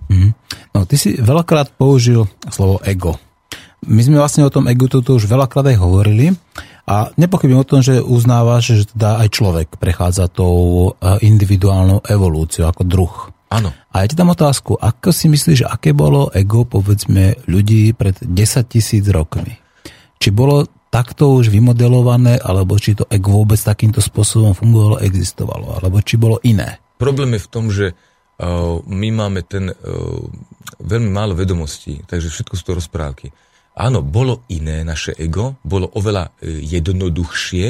Mm. 0.10 0.34
No, 0.74 0.86
ty 0.86 0.98
si 0.98 1.18
veľakrát 1.18 1.74
použil 1.78 2.30
slovo 2.50 2.82
ego. 2.86 3.18
My 3.88 4.04
sme 4.04 4.20
vlastne 4.20 4.44
o 4.44 4.52
tom 4.52 4.68
egu 4.68 4.92
tu 4.92 5.00
už 5.00 5.24
veľakrát 5.26 5.72
aj 5.72 5.78
hovorili 5.80 6.36
a 6.90 7.14
nepochybím 7.16 7.64
o 7.64 7.70
tom, 7.70 7.80
že 7.80 8.04
uznávaš, 8.04 8.76
že 8.76 8.84
teda 8.92 9.24
aj 9.24 9.28
človek 9.30 9.68
prechádza 9.80 10.28
tou 10.28 10.92
eh, 10.92 11.22
individuálnou 11.24 12.04
evolúciou 12.04 12.68
ako 12.68 12.84
druh. 12.84 13.16
Áno. 13.50 13.74
A 13.90 14.06
ja 14.06 14.10
ti 14.10 14.14
dám 14.14 14.34
otázku, 14.34 14.78
ako 14.78 15.10
si 15.10 15.26
myslíš, 15.26 15.66
aké 15.66 15.90
bolo 15.90 16.30
ego, 16.38 16.70
povedzme, 16.70 17.34
ľudí 17.50 17.98
pred 17.98 18.14
10 18.22 18.30
tisíc 18.70 19.06
rokmi? 19.10 19.58
Či 20.22 20.30
bolo 20.30 20.70
takto 20.90 21.38
už 21.38 21.54
vymodelované, 21.54 22.42
alebo 22.42 22.78
či 22.82 22.98
to 22.98 23.06
ek 23.06 23.22
vôbec 23.22 23.62
takýmto 23.62 24.02
spôsobom 24.02 24.58
fungovalo, 24.58 25.02
existovalo, 25.06 25.78
alebo 25.78 26.02
či 26.02 26.18
bolo 26.18 26.42
iné. 26.42 26.82
Problém 26.98 27.38
je 27.38 27.46
v 27.46 27.52
tom, 27.52 27.66
že 27.70 27.94
my 28.90 29.10
máme 29.14 29.46
ten 29.46 29.70
veľmi 30.80 31.12
málo 31.12 31.38
vedomostí, 31.38 32.02
takže 32.08 32.34
všetko 32.34 32.54
sú 32.56 32.64
to 32.64 32.74
rozprávky. 32.80 33.28
Áno, 33.80 34.04
bolo 34.04 34.44
iné 34.52 34.84
naše 34.84 35.16
ego, 35.16 35.60
bolo 35.64 35.88
oveľa 35.96 36.34
jednoduchšie, 36.44 37.66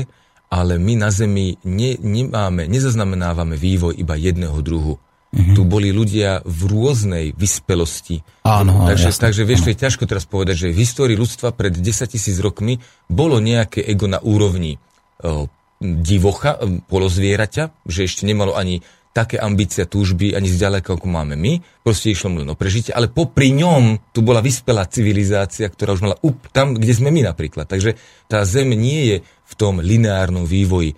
ale 0.50 0.82
my 0.82 0.94
na 0.98 1.14
Zemi 1.14 1.54
ne, 1.70 1.98
nemáme, 2.02 2.66
nezaznamenávame 2.66 3.54
vývoj 3.54 3.94
iba 3.98 4.18
jedného 4.18 4.58
druhu. 4.66 4.98
Mm-hmm. 5.30 5.54
Tu 5.54 5.62
boli 5.62 5.94
ľudia 5.94 6.42
v 6.42 6.62
rôznej 6.74 7.26
vyspelosti. 7.38 8.26
Áno, 8.42 8.90
takže, 8.90 9.14
jasne, 9.14 9.30
takže 9.30 9.46
vieš, 9.46 9.62
áno. 9.62 9.70
je 9.70 9.78
ťažko 9.78 10.04
teraz 10.10 10.26
povedať, 10.26 10.56
že 10.66 10.74
v 10.74 10.82
histórii 10.82 11.14
ľudstva 11.14 11.54
pred 11.54 11.70
10 11.70 11.86
tisíc 12.10 12.42
rokmi 12.42 12.82
bolo 13.06 13.38
nejaké 13.38 13.86
ego 13.86 14.10
na 14.10 14.18
úrovni 14.18 14.82
o, 15.22 15.46
divocha, 15.78 16.58
polozvieraťa, 16.90 17.86
že 17.86 18.10
ešte 18.10 18.26
nemalo 18.26 18.58
ani 18.58 18.82
také 19.14 19.38
ambície, 19.38 19.86
túžby, 19.86 20.34
ani 20.34 20.50
zďaleka, 20.50 20.98
ako 20.98 21.06
máme 21.06 21.38
my. 21.38 21.62
Proste 21.86 22.10
išlo 22.10 22.34
len 22.34 22.50
o 22.50 22.58
prežitie, 22.58 22.90
ale 22.90 23.10
popri 23.10 23.54
ňom 23.54 24.10
tu 24.10 24.26
bola 24.26 24.42
vyspelá 24.42 24.90
civilizácia, 24.90 25.70
ktorá 25.70 25.94
už 25.94 26.10
mala 26.10 26.18
up, 26.26 26.42
tam, 26.50 26.74
kde 26.74 26.94
sme 26.94 27.14
my 27.14 27.30
napríklad. 27.30 27.70
Takže 27.70 28.02
tá 28.26 28.42
Zem 28.50 28.74
nie 28.74 29.14
je 29.14 29.18
v 29.22 29.54
tom 29.54 29.78
lineárnom 29.78 30.50
vývoji 30.50 30.94
E, 30.94 30.98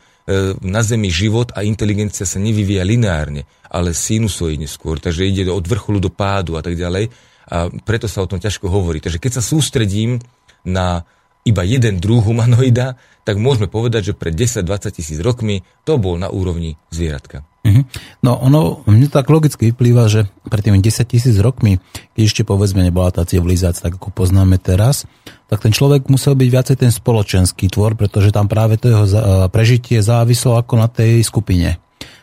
na 0.62 0.82
Zemi 0.82 1.10
život 1.12 1.52
a 1.56 1.64
inteligencia 1.64 2.26
sa 2.26 2.38
nevyvíja 2.38 2.86
lineárne, 2.86 3.48
ale 3.72 3.96
sinusoidne 3.96 4.68
skôr, 4.68 5.00
takže 5.00 5.28
ide 5.28 5.48
od 5.48 5.64
vrcholu 5.64 6.00
do 6.00 6.12
pádu 6.12 6.58
a 6.58 6.62
tak 6.64 6.76
ďalej. 6.76 7.12
A 7.52 7.68
preto 7.84 8.08
sa 8.08 8.24
o 8.24 8.30
tom 8.30 8.40
ťažko 8.40 8.72
hovorí. 8.72 9.04
Takže 9.04 9.20
keď 9.20 9.32
sa 9.40 9.44
sústredím 9.44 10.24
na 10.64 11.04
iba 11.42 11.66
jeden 11.66 11.98
druh 11.98 12.22
humanoida, 12.22 12.96
tak 13.26 13.38
môžeme 13.38 13.70
povedať, 13.70 14.14
že 14.14 14.18
pred 14.18 14.34
10-20 14.34 14.98
tisíc 14.98 15.20
rokmi 15.22 15.66
to 15.86 15.98
bol 15.98 16.18
na 16.18 16.30
úrovni 16.30 16.78
zvieratka. 16.94 17.46
Mhm. 17.62 17.82
No 18.26 18.42
ono, 18.42 18.82
mne 18.90 19.06
tak 19.06 19.30
logicky 19.30 19.70
vyplýva, 19.70 20.10
že 20.10 20.26
pred 20.50 20.66
tými 20.66 20.82
10 20.82 21.06
tisíc 21.06 21.38
rokmi, 21.38 21.78
keď 22.18 22.24
ešte 22.26 22.42
povedzme 22.42 22.82
nebola 22.82 23.14
tá 23.14 23.22
civilizácia, 23.22 23.86
tak 23.86 24.02
ako 24.02 24.10
poznáme 24.10 24.58
teraz, 24.58 25.06
tak 25.52 25.68
ten 25.68 25.76
človek 25.76 26.08
musel 26.08 26.40
byť 26.40 26.48
viacej 26.48 26.76
ten 26.80 26.96
spoločenský 26.96 27.68
tvor, 27.68 28.00
pretože 28.00 28.32
tam 28.32 28.48
práve 28.48 28.80
to 28.80 28.88
jeho 28.88 29.06
prežitie 29.52 30.00
závislo 30.00 30.56
ako 30.56 30.80
na 30.80 30.88
tej 30.88 31.20
skupine. 31.28 31.76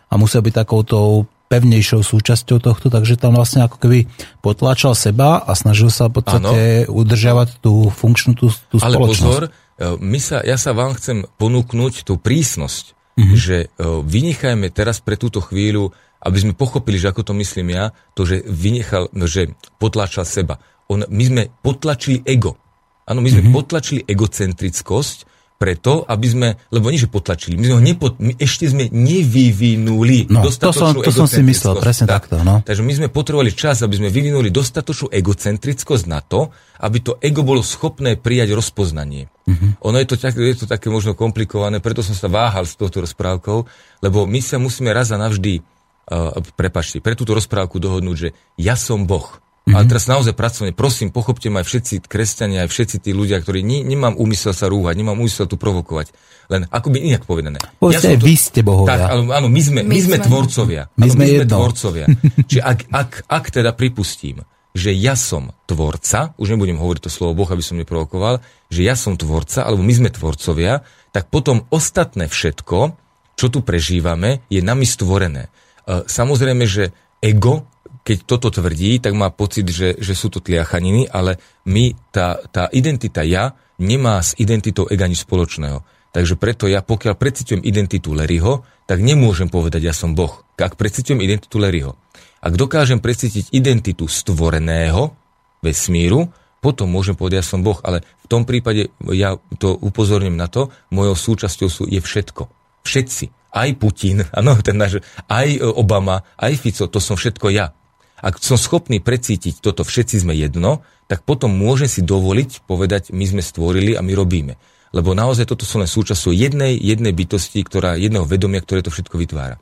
A 0.09 0.17
musel 0.17 0.41
byť 0.41 0.64
takouto 0.64 1.29
pevnejšou 1.53 2.01
súčasťou 2.01 2.57
tohto, 2.61 2.88
takže 2.88 3.21
tam 3.21 3.37
vlastne 3.37 3.69
ako 3.69 3.77
keby 3.81 4.09
potláčal 4.41 4.97
seba 4.97 5.45
a 5.45 5.53
snažil 5.53 5.93
sa 5.93 6.09
v 6.09 6.21
podstate 6.21 6.88
ano. 6.88 6.93
udržiavať 6.93 7.61
tú 7.61 7.93
funkčnú 7.93 8.33
tú, 8.37 8.49
tú 8.69 8.81
Ale 8.81 8.97
spoločnosť. 8.97 9.21
pozor, 9.21 9.45
e, 9.45 9.51
my 9.97 10.19
sa, 10.21 10.41
ja 10.45 10.57
sa 10.61 10.77
vám 10.77 10.97
chcem 10.97 11.25
ponúknuť 11.41 12.09
tú 12.09 12.21
prísnosť, 12.21 12.97
mm-hmm. 13.17 13.37
že 13.37 13.57
uh, 13.67 14.05
vynechajme 14.05 14.69
teraz 14.71 15.03
pre 15.03 15.19
túto 15.19 15.43
chvíľu, 15.43 15.91
aby 16.23 16.38
sme 16.38 16.53
pochopili, 16.55 17.01
že 17.01 17.11
ako 17.11 17.33
to 17.33 17.33
myslím 17.35 17.75
ja, 17.75 17.91
to, 18.12 18.29
že 18.29 18.45
vynechal, 18.47 19.11
no, 19.11 19.27
že 19.27 19.57
potlačal 19.81 20.29
seba. 20.29 20.61
On, 20.87 21.03
my 21.03 21.25
sme 21.25 21.43
potlačili 21.64 22.23
ego. 22.23 22.61
Áno, 23.09 23.25
my 23.25 23.29
sme 23.33 23.42
mm-hmm. 23.49 23.57
potlačili 23.57 24.01
egocentrickosť, 24.05 25.38
preto, 25.59 26.07
aby 26.07 26.27
sme, 26.31 26.49
lebo 26.71 26.87
nie, 26.87 27.03
že 27.03 27.11
potlačili, 27.11 27.59
my 27.59 27.66
sme 27.66 27.77
ho 27.77 27.83
nepot, 27.83 28.14
my 28.23 28.38
ešte 28.38 28.71
sme 28.71 28.87
nevyvinuli 28.94 30.31
no, 30.31 30.47
dostatočnú 30.47 31.03
to 31.03 31.11
som, 31.11 31.27
to 31.27 31.27
som 31.27 31.27
si 31.27 31.42
myslel, 31.42 31.83
presne 31.83 32.07
tak, 32.07 32.31
takto. 32.31 32.47
No. 32.47 32.62
Takže 32.62 32.87
my 32.87 32.92
sme 32.94 33.09
potrebovali 33.11 33.51
čas, 33.51 33.83
aby 33.83 33.99
sme 33.99 34.07
vyvinuli 34.07 34.55
dostatočnú 34.55 35.11
egocentrickosť 35.11 36.05
na 36.07 36.23
to, 36.23 36.55
aby 36.79 37.03
to 37.03 37.18
ego 37.18 37.42
bolo 37.42 37.66
schopné 37.66 38.14
prijať 38.14 38.55
rozpoznanie. 38.55 39.27
Mm-hmm. 39.51 39.83
Ono 39.83 39.97
je 39.99 40.07
to, 40.07 40.14
je 40.31 40.57
to 40.62 40.66
také 40.71 40.94
možno 40.94 41.18
komplikované, 41.18 41.83
preto 41.83 42.07
som 42.07 42.14
sa 42.14 42.31
váhal 42.31 42.62
s 42.62 42.79
touto 42.79 43.03
rozprávkou, 43.03 43.59
lebo 44.07 44.31
my 44.31 44.38
sa 44.38 44.62
musíme 44.62 44.94
raz 44.94 45.11
a 45.11 45.18
navždy, 45.18 45.59
uh, 45.59 46.38
prepačte, 46.55 47.03
pre 47.03 47.18
túto 47.18 47.35
rozprávku 47.35 47.83
dohodnúť, 47.83 48.16
že 48.16 48.29
ja 48.55 48.79
som 48.79 49.11
Boh. 49.11 49.42
Mm-hmm. 49.68 49.76
Ale 49.76 49.85
teraz 49.85 50.09
naozaj 50.09 50.33
pracovne, 50.33 50.72
prosím, 50.72 51.12
pochopte 51.12 51.52
ma 51.52 51.61
aj 51.61 51.68
všetci 51.68 51.94
kresťania, 52.09 52.64
aj 52.64 52.72
všetci 52.72 52.96
tí 53.04 53.12
ľudia, 53.12 53.37
ktorí 53.44 53.61
ne, 53.61 53.85
nemám 53.85 54.16
úmysel 54.16 54.57
sa 54.57 54.64
rúhať, 54.72 54.96
nemám 54.96 55.20
úmysel 55.20 55.44
tu 55.44 55.61
provokovať. 55.61 56.09
Len 56.48 56.64
ako 56.72 56.88
by 56.88 56.96
inak 57.04 57.28
povedané. 57.28 57.61
Povedzte, 57.76 58.16
ja 58.16 58.16
to, 58.16 58.24
vy 58.24 58.35
ste 58.40 58.64
bohovia. 58.64 58.96
Tak, 58.96 59.00
áno, 59.12 59.22
áno 59.28 59.48
my, 59.52 59.61
sme, 59.61 59.81
my, 59.85 59.92
my 59.92 60.00
sme 60.00 60.16
tvorcovia. 60.24 60.88
My 60.96 61.04
áno, 61.04 61.12
sme, 61.12 61.20
my 61.20 61.28
sme 61.28 61.44
jedno. 61.44 61.52
tvorcovia. 61.61 62.07
Čiže 62.48 62.62
ak, 62.64 62.78
ak, 62.88 63.11
ak 63.28 63.44
teda 63.52 63.70
pripustím, 63.76 64.40
že 64.72 64.96
ja 64.96 65.12
som 65.12 65.52
tvorca, 65.68 66.33
už 66.40 66.57
nebudem 66.57 66.81
hovoriť 66.81 67.04
to 67.04 67.11
slovo 67.12 67.44
Boh, 67.44 67.50
aby 67.52 67.61
som 67.61 67.76
neprovokoval, 67.76 68.40
že 68.72 68.81
ja 68.88 68.96
som 68.96 69.20
tvorca, 69.20 69.68
alebo 69.68 69.85
my 69.85 69.92
sme 69.92 70.09
tvorcovia, 70.09 70.81
tak 71.12 71.28
potom 71.28 71.68
ostatné 71.68 72.33
všetko, 72.33 72.96
čo 73.37 73.46
tu 73.52 73.61
prežívame, 73.61 74.40
je 74.48 74.64
nami 74.64 74.88
stvorené. 74.88 75.52
E, 75.85 76.09
samozrejme, 76.09 76.64
že 76.64 76.96
ego 77.20 77.68
keď 78.09 78.25
toto 78.25 78.49
tvrdí, 78.49 78.97
tak 79.05 79.12
má 79.12 79.29
pocit, 79.29 79.68
že, 79.68 80.01
že 80.01 80.16
sú 80.16 80.33
to 80.33 80.40
tliachaniny, 80.40 81.12
ale 81.12 81.37
my, 81.68 81.92
tá, 82.09 82.40
tá 82.49 82.73
identita 82.73 83.21
ja 83.21 83.53
nemá 83.77 84.25
s 84.25 84.33
identitou 84.40 84.88
ega 84.88 85.05
nič 85.05 85.29
spoločného. 85.29 85.85
Takže 86.09 86.40
preto 86.40 86.64
ja, 86.64 86.81
pokiaľ 86.81 87.21
precitujem 87.21 87.61
identitu 87.61 88.16
Leryho, 88.16 88.64
tak 88.88 89.05
nemôžem 89.05 89.53
povedať, 89.53 89.85
ja 89.85 89.92
som 89.92 90.16
Boh. 90.16 90.40
Ak 90.57 90.81
precitujem 90.81 91.21
identitu 91.21 91.61
Leryho. 91.61 92.01
Ak 92.40 92.57
dokážem 92.57 92.97
precítiť 92.97 93.53
identitu 93.53 94.09
stvoreného 94.09 95.12
vesmíru, 95.61 96.33
potom 96.64 96.88
môžem 96.88 97.12
povedať, 97.12 97.44
ja 97.44 97.47
som 97.47 97.61
Boh, 97.61 97.77
ale 97.85 98.03
v 98.25 98.27
tom 98.27 98.49
prípade 98.49 98.88
ja 99.12 99.37
to 99.61 99.77
upozorním 99.77 100.35
na 100.40 100.49
to, 100.49 100.73
mojou 100.88 101.14
súčasťou 101.14 101.68
sú, 101.68 101.85
je 101.87 102.01
všetko. 102.01 102.49
Všetci. 102.88 103.53
Aj 103.53 103.68
Putin, 103.77 104.25
ano, 104.38 104.57
ten 104.64 104.81
náš, 104.81 105.05
aj 105.29 105.61
Obama, 105.77 106.25
aj 106.40 106.57
Fico, 106.57 106.88
to 106.88 107.05
som 107.05 107.21
všetko 107.21 107.53
ja. 107.53 107.78
Ak 108.18 108.42
som 108.42 108.59
schopný 108.59 108.98
precítiť 108.98 109.62
toto, 109.62 109.87
všetci 109.87 110.26
sme 110.26 110.35
jedno, 110.35 110.83
tak 111.07 111.22
potom 111.22 111.54
môže 111.54 111.87
si 111.87 112.02
dovoliť 112.02 112.66
povedať, 112.66 113.14
my 113.14 113.24
sme 113.24 113.42
stvorili 113.42 113.94
a 113.94 114.02
my 114.02 114.12
robíme. 114.12 114.54
Lebo 114.90 115.12
naozaj 115.12 115.48
toto 115.48 115.68
sú 115.68 115.78
len 115.78 115.88
súčasťou 115.88 116.33
jednej, 116.33 116.76
jednej 116.76 117.12
bytosti, 117.12 117.61
ktorá, 117.62 117.96
jedného 118.00 118.24
vedomia, 118.24 118.64
ktoré 118.64 118.81
to 118.81 118.90
všetko 118.92 119.20
vytvára. 119.20 119.57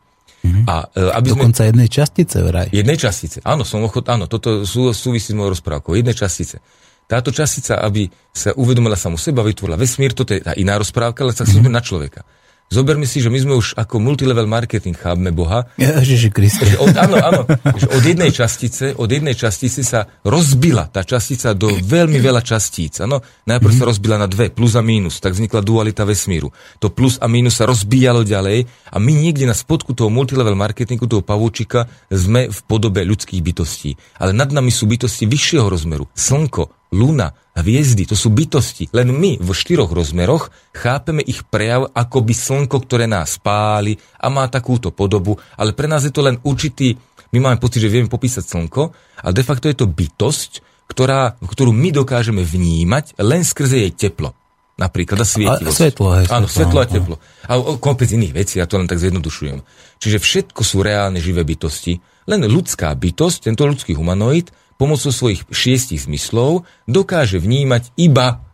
Mm-hmm. 0.46 0.64
A, 0.70 0.74
e, 0.94 1.10
aby 1.10 1.26
Dokonca 1.34 1.66
sme... 1.66 1.70
jednej 1.74 1.88
častice 1.90 2.36
vraj. 2.38 2.68
Jednej 2.70 2.98
častice, 2.98 3.38
áno, 3.42 3.66
som 3.66 3.82
ochot, 3.82 4.06
áno, 4.06 4.30
toto 4.30 4.62
sú, 4.62 4.94
súvisí 4.94 5.34
s 5.34 5.36
mojou 5.36 5.58
rozprávkou, 5.58 5.98
jednej 5.98 6.14
častice. 6.14 6.62
Táto 7.06 7.30
častica, 7.30 7.82
aby 7.82 8.10
sa 8.34 8.54
uvedomila 8.54 8.98
samu 8.98 9.18
seba, 9.18 9.42
vytvorila 9.46 9.78
vesmír, 9.78 10.14
toto 10.14 10.34
je 10.34 10.42
tá 10.42 10.54
iná 10.58 10.78
rozprávka, 10.78 11.26
ale 11.26 11.34
sa 11.34 11.46
mm-hmm. 11.46 11.70
na 11.70 11.82
človeka. 11.82 12.22
Zoberme 12.66 13.06
si, 13.06 13.22
že 13.22 13.30
my 13.30 13.38
sme 13.38 13.54
už 13.54 13.78
ako 13.78 14.02
multilevel 14.02 14.50
marketing 14.50 14.98
chápme 14.98 15.30
Boha. 15.30 15.70
Ježiši 15.78 16.34
Kriste. 16.34 16.66
Od, 16.82 16.90
áno, 16.98 17.16
áno. 17.22 17.40
Že 17.62 17.86
od 17.94 18.02
jednej 18.02 18.30
častice, 18.34 18.90
od 18.98 19.06
jednej 19.06 19.38
častice 19.38 19.86
sa 19.86 20.10
rozbila 20.26 20.90
tá 20.90 21.06
častica 21.06 21.54
do 21.54 21.70
veľmi 21.70 22.18
veľa 22.18 22.42
častíc. 22.42 22.98
Áno. 22.98 23.22
Najprv 23.46 23.70
mm-hmm. 23.70 23.86
sa 23.86 23.90
rozbila 23.90 24.16
na 24.18 24.26
dve, 24.26 24.50
plus 24.50 24.74
a 24.74 24.82
mínus, 24.82 25.22
tak 25.22 25.38
vznikla 25.38 25.62
dualita 25.62 26.02
vesmíru. 26.02 26.50
To 26.82 26.90
plus 26.90 27.22
a 27.22 27.30
mínus 27.30 27.62
sa 27.62 27.70
rozbíjalo 27.70 28.26
ďalej 28.26 28.66
a 28.90 28.96
my 28.98 29.12
niekde 29.14 29.46
na 29.46 29.54
spodku 29.54 29.94
toho 29.94 30.10
multilevel 30.10 30.58
marketingu, 30.58 31.06
toho 31.06 31.22
pavúčika, 31.22 31.86
sme 32.10 32.50
v 32.50 32.58
podobe 32.66 33.06
ľudských 33.06 33.40
bytostí. 33.46 33.94
Ale 34.18 34.34
nad 34.34 34.50
nami 34.50 34.74
sú 34.74 34.90
bytosti 34.90 35.30
vyššieho 35.30 35.70
rozmeru. 35.70 36.10
Slnko, 36.18 36.75
luna, 36.92 37.34
hviezdy, 37.56 38.06
to 38.06 38.14
sú 38.14 38.30
bytosti. 38.30 38.92
Len 38.92 39.10
my 39.10 39.40
v 39.40 39.48
štyroch 39.50 39.90
rozmeroch 39.90 40.52
chápeme 40.76 41.24
ich 41.24 41.42
prejav 41.48 41.90
ako 41.90 42.18
by 42.22 42.34
slnko, 42.36 42.76
ktoré 42.84 43.08
nás 43.08 43.40
páli 43.40 43.96
a 44.20 44.28
má 44.28 44.46
takúto 44.46 44.92
podobu, 44.92 45.40
ale 45.56 45.72
pre 45.72 45.90
nás 45.90 46.04
je 46.04 46.12
to 46.12 46.22
len 46.22 46.36
určitý, 46.44 46.94
my 47.34 47.38
máme 47.42 47.58
pocit, 47.58 47.82
že 47.82 47.90
vieme 47.90 48.12
popísať 48.12 48.44
slnko, 48.46 48.82
ale 49.24 49.32
de 49.34 49.44
facto 49.44 49.66
je 49.66 49.76
to 49.76 49.90
bytosť, 49.90 50.50
ktorá, 50.86 51.34
ktorú 51.42 51.74
my 51.74 51.90
dokážeme 51.90 52.46
vnímať 52.46 53.18
len 53.18 53.42
skrze 53.42 53.82
jej 53.82 53.92
teplo. 53.92 54.32
Napríklad 54.76 55.24
a 55.24 55.26
svietivosť. 55.26 55.72
A 55.72 55.80
svetlo, 55.80 56.06
hej, 56.20 56.26
Áno, 56.28 56.46
svetlo 56.52 56.78
a 56.84 56.86
teplo. 56.86 57.16
A 57.48 57.52
kopec 57.80 58.12
iných 58.12 58.36
vecí, 58.36 58.60
ja 58.60 58.68
to 58.68 58.76
len 58.76 58.84
tak 58.84 59.00
zjednodušujem. 59.00 59.64
Čiže 59.96 60.20
všetko 60.20 60.60
sú 60.60 60.84
reálne 60.84 61.16
živé 61.16 61.48
bytosti, 61.48 61.96
len 62.28 62.44
ľudská 62.44 62.92
bytosť, 62.92 63.48
tento 63.48 63.64
ľudský 63.64 63.96
humanoid, 63.96 64.52
pomocou 64.76 65.12
svojich 65.12 65.44
šiestich 65.48 66.04
zmyslov 66.04 66.68
dokáže 66.88 67.40
vnímať 67.40 67.92
iba 67.96 68.46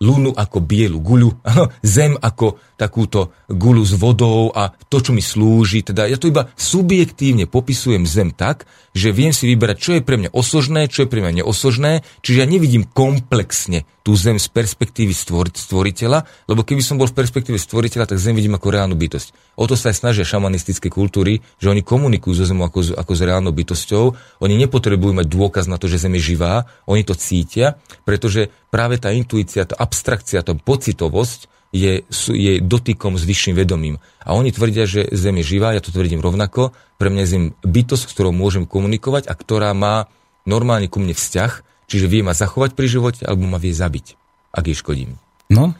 lunu 0.00 0.32
ako 0.36 0.58
bielu 0.60 1.00
guľu, 1.00 1.40
zem 1.96 2.16
ako 2.20 2.60
takúto 2.76 3.32
guľu 3.48 3.82
s 3.82 3.96
vodou 3.96 4.52
a 4.52 4.70
to, 4.92 5.00
čo 5.00 5.16
mi 5.16 5.24
slúži. 5.24 5.80
Teda 5.80 6.04
ja 6.04 6.20
to 6.20 6.28
iba 6.28 6.52
subjektívne 6.54 7.48
popisujem 7.48 8.04
zem 8.04 8.30
tak, 8.30 8.68
že 8.96 9.12
viem 9.12 9.32
si 9.32 9.48
vyberať, 9.48 9.76
čo 9.76 9.90
je 9.96 10.04
pre 10.04 10.16
mňa 10.16 10.30
osožné, 10.32 10.88
čo 10.88 11.04
je 11.04 11.10
pre 11.12 11.20
mňa 11.20 11.42
neosožné, 11.42 12.00
čiže 12.24 12.40
ja 12.40 12.46
nevidím 12.48 12.88
komplexne 12.88 13.84
tú 14.00 14.14
zem 14.14 14.38
z 14.38 14.46
perspektívy 14.48 15.10
stvor, 15.10 15.50
stvoriteľa, 15.50 16.46
lebo 16.46 16.62
keby 16.62 16.78
som 16.78 16.94
bol 16.94 17.10
v 17.10 17.18
perspektíve 17.18 17.58
stvoriteľa, 17.58 18.06
tak 18.06 18.22
zem 18.22 18.38
vidím 18.38 18.54
ako 18.54 18.70
reálnu 18.70 18.94
bytosť. 18.94 19.58
O 19.58 19.66
to 19.66 19.74
sa 19.74 19.90
aj 19.90 20.00
snažia 20.00 20.22
šamanistické 20.22 20.88
kultúry, 20.88 21.42
že 21.58 21.68
oni 21.68 21.82
komunikujú 21.82 22.38
so 22.38 22.46
zemou 22.46 22.70
ako, 22.70 22.94
ako 22.94 23.12
s 23.12 23.20
reálnou 23.26 23.50
bytosťou, 23.50 24.04
oni 24.46 24.54
nepotrebujú 24.62 25.10
mať 25.10 25.26
dôkaz 25.26 25.64
na 25.66 25.76
to, 25.76 25.90
že 25.90 26.06
zem 26.06 26.14
je 26.16 26.32
živá, 26.32 26.70
oni 26.86 27.02
to 27.02 27.18
cítia, 27.18 27.82
pretože 28.06 28.48
práve 28.70 29.02
tá 29.02 29.10
intuícia, 29.10 29.66
tá 29.66 29.74
abstrakcia, 29.74 30.46
tá 30.46 30.54
pocitovosť 30.54 31.55
je, 31.74 32.06
je 32.32 32.52
dotykom 32.62 33.18
s 33.18 33.24
vyšším 33.26 33.54
vedomím. 33.58 33.96
A 34.22 34.34
oni 34.34 34.54
tvrdia, 34.54 34.86
že 34.86 35.06
Zem 35.12 35.42
je 35.42 35.56
živá, 35.56 35.74
ja 35.74 35.82
to 35.82 35.94
tvrdím 35.94 36.22
rovnako. 36.22 36.74
Pre 36.96 37.08
mňa 37.10 37.22
je 37.26 37.30
Zem 37.30 37.44
bytosť, 37.62 38.02
s 38.06 38.12
ktorou 38.14 38.32
môžem 38.32 38.64
komunikovať 38.64 39.26
a 39.26 39.34
ktorá 39.34 39.74
má 39.74 40.08
normálne 40.46 40.86
ku 40.86 41.02
mne 41.02 41.12
vzťah, 41.12 41.52
čiže 41.90 42.06
vie 42.06 42.22
ma 42.22 42.32
zachovať 42.32 42.78
pri 42.78 42.86
živote, 42.86 43.22
alebo 43.26 43.50
ma 43.50 43.58
vie 43.58 43.74
zabiť, 43.74 44.14
ak 44.54 44.64
jej 44.70 44.78
škodím. 44.78 45.18
No, 45.50 45.74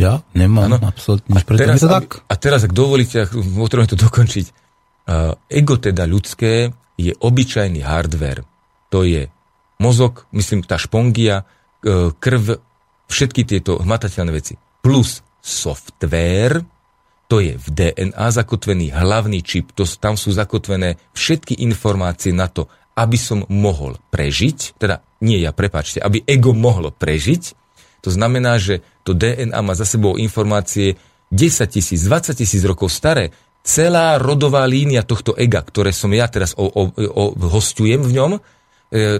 ja 0.00 0.24
nemám 0.32 0.76
ano. 0.76 0.76
absolútne 0.80 1.36
preto. 1.44 1.60
Teraz, 1.60 1.80
tak? 1.84 2.24
A 2.24 2.34
teraz, 2.36 2.64
ak 2.64 2.72
dovolíte, 2.72 3.28
ak 3.28 3.36
potrebujem 3.36 3.90
to 3.92 3.98
dokončiť, 4.00 4.46
uh, 4.48 5.36
ego 5.48 5.76
teda 5.76 6.08
ľudské 6.08 6.72
je 6.96 7.12
obyčajný 7.16 7.84
hardware. 7.84 8.44
To 8.92 9.04
je 9.04 9.28
mozog, 9.80 10.24
myslím, 10.32 10.64
tá 10.64 10.80
špongia, 10.80 11.44
uh, 11.44 12.12
krv, 12.16 12.60
všetky 13.08 13.44
tieto 13.44 13.80
hmatateľné 13.80 14.32
veci. 14.32 14.56
Plus 14.80 15.20
software, 15.40 16.62
to 17.30 17.38
je 17.38 17.54
v 17.56 17.66
DNA 17.70 18.26
zakotvený 18.30 18.92
hlavný 18.92 19.40
čip, 19.40 19.72
to, 19.72 19.86
tam 19.86 20.18
sú 20.18 20.34
zakotvené 20.34 20.98
všetky 21.14 21.62
informácie 21.62 22.34
na 22.34 22.50
to, 22.50 22.66
aby 22.98 23.16
som 23.16 23.46
mohol 23.48 23.96
prežiť, 24.10 24.76
teda 24.76 25.00
nie 25.24 25.40
ja, 25.40 25.54
prepáčte, 25.54 26.02
aby 26.02 26.26
ego 26.26 26.52
mohlo 26.52 26.90
prežiť, 26.90 27.60
to 28.00 28.10
znamená, 28.10 28.56
že 28.56 28.80
to 29.04 29.12
DNA 29.12 29.60
má 29.60 29.76
za 29.76 29.84
sebou 29.84 30.16
informácie 30.16 30.96
10 31.30 31.68
tisíc, 31.68 32.00
20 32.02 32.34
tisíc 32.34 32.62
rokov 32.64 32.90
staré. 32.90 33.30
Celá 33.60 34.16
rodová 34.16 34.64
línia 34.64 35.04
tohto 35.04 35.36
ega, 35.36 35.60
ktoré 35.60 35.92
som 35.92 36.10
ja 36.16 36.26
teraz 36.32 36.56
o, 36.56 36.64
o, 36.64 36.82
o, 36.90 37.24
hostujem 37.36 38.00
v 38.00 38.12
ňom, 38.16 38.30
e, 38.36 38.40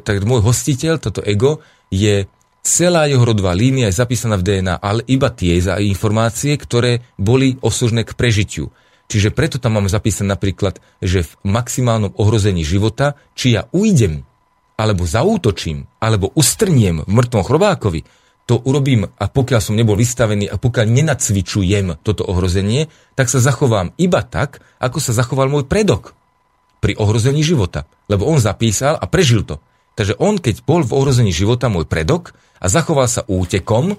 tak 0.00 0.24
môj 0.24 0.40
hostiteľ, 0.40 0.96
toto 0.96 1.20
ego, 1.20 1.60
je 1.92 2.24
celá 2.60 3.08
jeho 3.08 3.24
rodová 3.24 3.56
línia 3.56 3.88
je 3.88 4.00
zapísaná 4.00 4.36
v 4.36 4.46
DNA, 4.46 4.76
ale 4.80 5.00
iba 5.08 5.32
tie 5.32 5.56
za 5.60 5.80
informácie, 5.80 6.56
ktoré 6.56 7.04
boli 7.16 7.56
osožné 7.60 8.04
k 8.04 8.16
prežitiu. 8.16 8.68
Čiže 9.10 9.34
preto 9.34 9.58
tam 9.58 9.80
mám 9.80 9.90
zapísané 9.90 10.38
napríklad, 10.38 10.78
že 11.02 11.26
v 11.26 11.32
maximálnom 11.42 12.14
ohrození 12.14 12.62
života, 12.62 13.18
či 13.34 13.58
ja 13.58 13.66
ujdem, 13.74 14.22
alebo 14.78 15.02
zaútočím, 15.02 15.90
alebo 15.98 16.30
ustrniem 16.38 17.02
v 17.02 17.10
mŕtvom 17.10 17.42
chrobákovi, 17.42 18.06
to 18.46 18.58
urobím 18.66 19.06
a 19.06 19.24
pokiaľ 19.30 19.60
som 19.62 19.78
nebol 19.78 19.94
vystavený 19.94 20.50
a 20.50 20.58
pokiaľ 20.58 20.86
nenacvičujem 20.90 22.02
toto 22.02 22.26
ohrozenie, 22.26 22.90
tak 23.14 23.30
sa 23.30 23.38
zachovám 23.38 23.94
iba 23.94 24.26
tak, 24.26 24.58
ako 24.82 24.98
sa 24.98 25.14
zachoval 25.14 25.46
môj 25.46 25.70
predok 25.70 26.18
pri 26.82 26.98
ohrození 26.98 27.46
života. 27.46 27.86
Lebo 28.10 28.26
on 28.26 28.42
zapísal 28.42 28.98
a 28.98 29.06
prežil 29.06 29.46
to. 29.46 29.62
Takže 29.94 30.18
on, 30.18 30.40
keď 30.42 30.66
bol 30.66 30.82
v 30.82 30.96
ohrození 30.96 31.30
života, 31.30 31.70
môj 31.70 31.86
predok, 31.86 32.34
a 32.60 32.66
zachoval 32.68 33.08
sa 33.08 33.24
útekom 33.24 33.96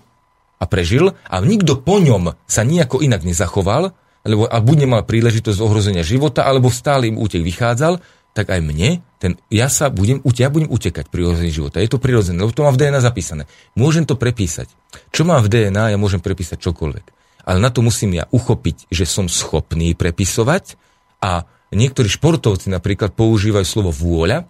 a 0.61 0.63
prežil, 0.69 1.17
a 1.25 1.35
nikto 1.41 1.81
po 1.81 1.97
ňom 1.97 2.37
sa 2.45 2.61
nejako 2.61 3.01
inak 3.01 3.25
nezachoval, 3.25 3.97
lebo 4.21 4.45
a 4.45 4.57
buď 4.61 4.85
nemal 4.85 5.01
príležitosť 5.01 5.57
ohrozenia 5.57 6.05
života, 6.05 6.45
alebo 6.45 6.69
stále 6.69 7.09
im 7.09 7.17
útek 7.17 7.41
vychádzal, 7.41 7.97
tak 8.31 8.47
aj 8.47 8.61
mne, 8.63 9.03
ten, 9.19 9.35
ja 9.51 9.67
sa 9.67 9.91
budem, 9.91 10.23
ja 10.23 10.47
budem 10.47 10.71
utekať 10.71 11.11
pri 11.11 11.27
ohrození 11.27 11.51
života. 11.51 11.83
Je 11.83 11.91
to 11.91 11.99
prirodzené, 11.99 12.39
lebo 12.39 12.55
to 12.55 12.63
mám 12.63 12.77
v 12.77 12.87
DNA 12.87 13.03
zapísané. 13.03 13.43
Môžem 13.75 14.07
to 14.07 14.15
prepísať. 14.15 14.71
Čo 15.11 15.27
mám 15.27 15.43
v 15.43 15.51
DNA, 15.51 15.93
ja 15.93 15.97
môžem 15.99 16.23
prepísať 16.23 16.63
čokoľvek. 16.63 17.05
Ale 17.43 17.59
na 17.59 17.73
to 17.73 17.83
musím 17.83 18.15
ja 18.15 18.29
uchopiť, 18.31 18.87
že 18.87 19.03
som 19.03 19.27
schopný 19.27 19.97
prepisovať 19.97 20.79
a 21.19 21.43
niektorí 21.75 22.07
športovci 22.07 22.71
napríklad 22.71 23.11
používajú 23.17 23.65
slovo 23.67 23.91
vôľa. 23.91 24.47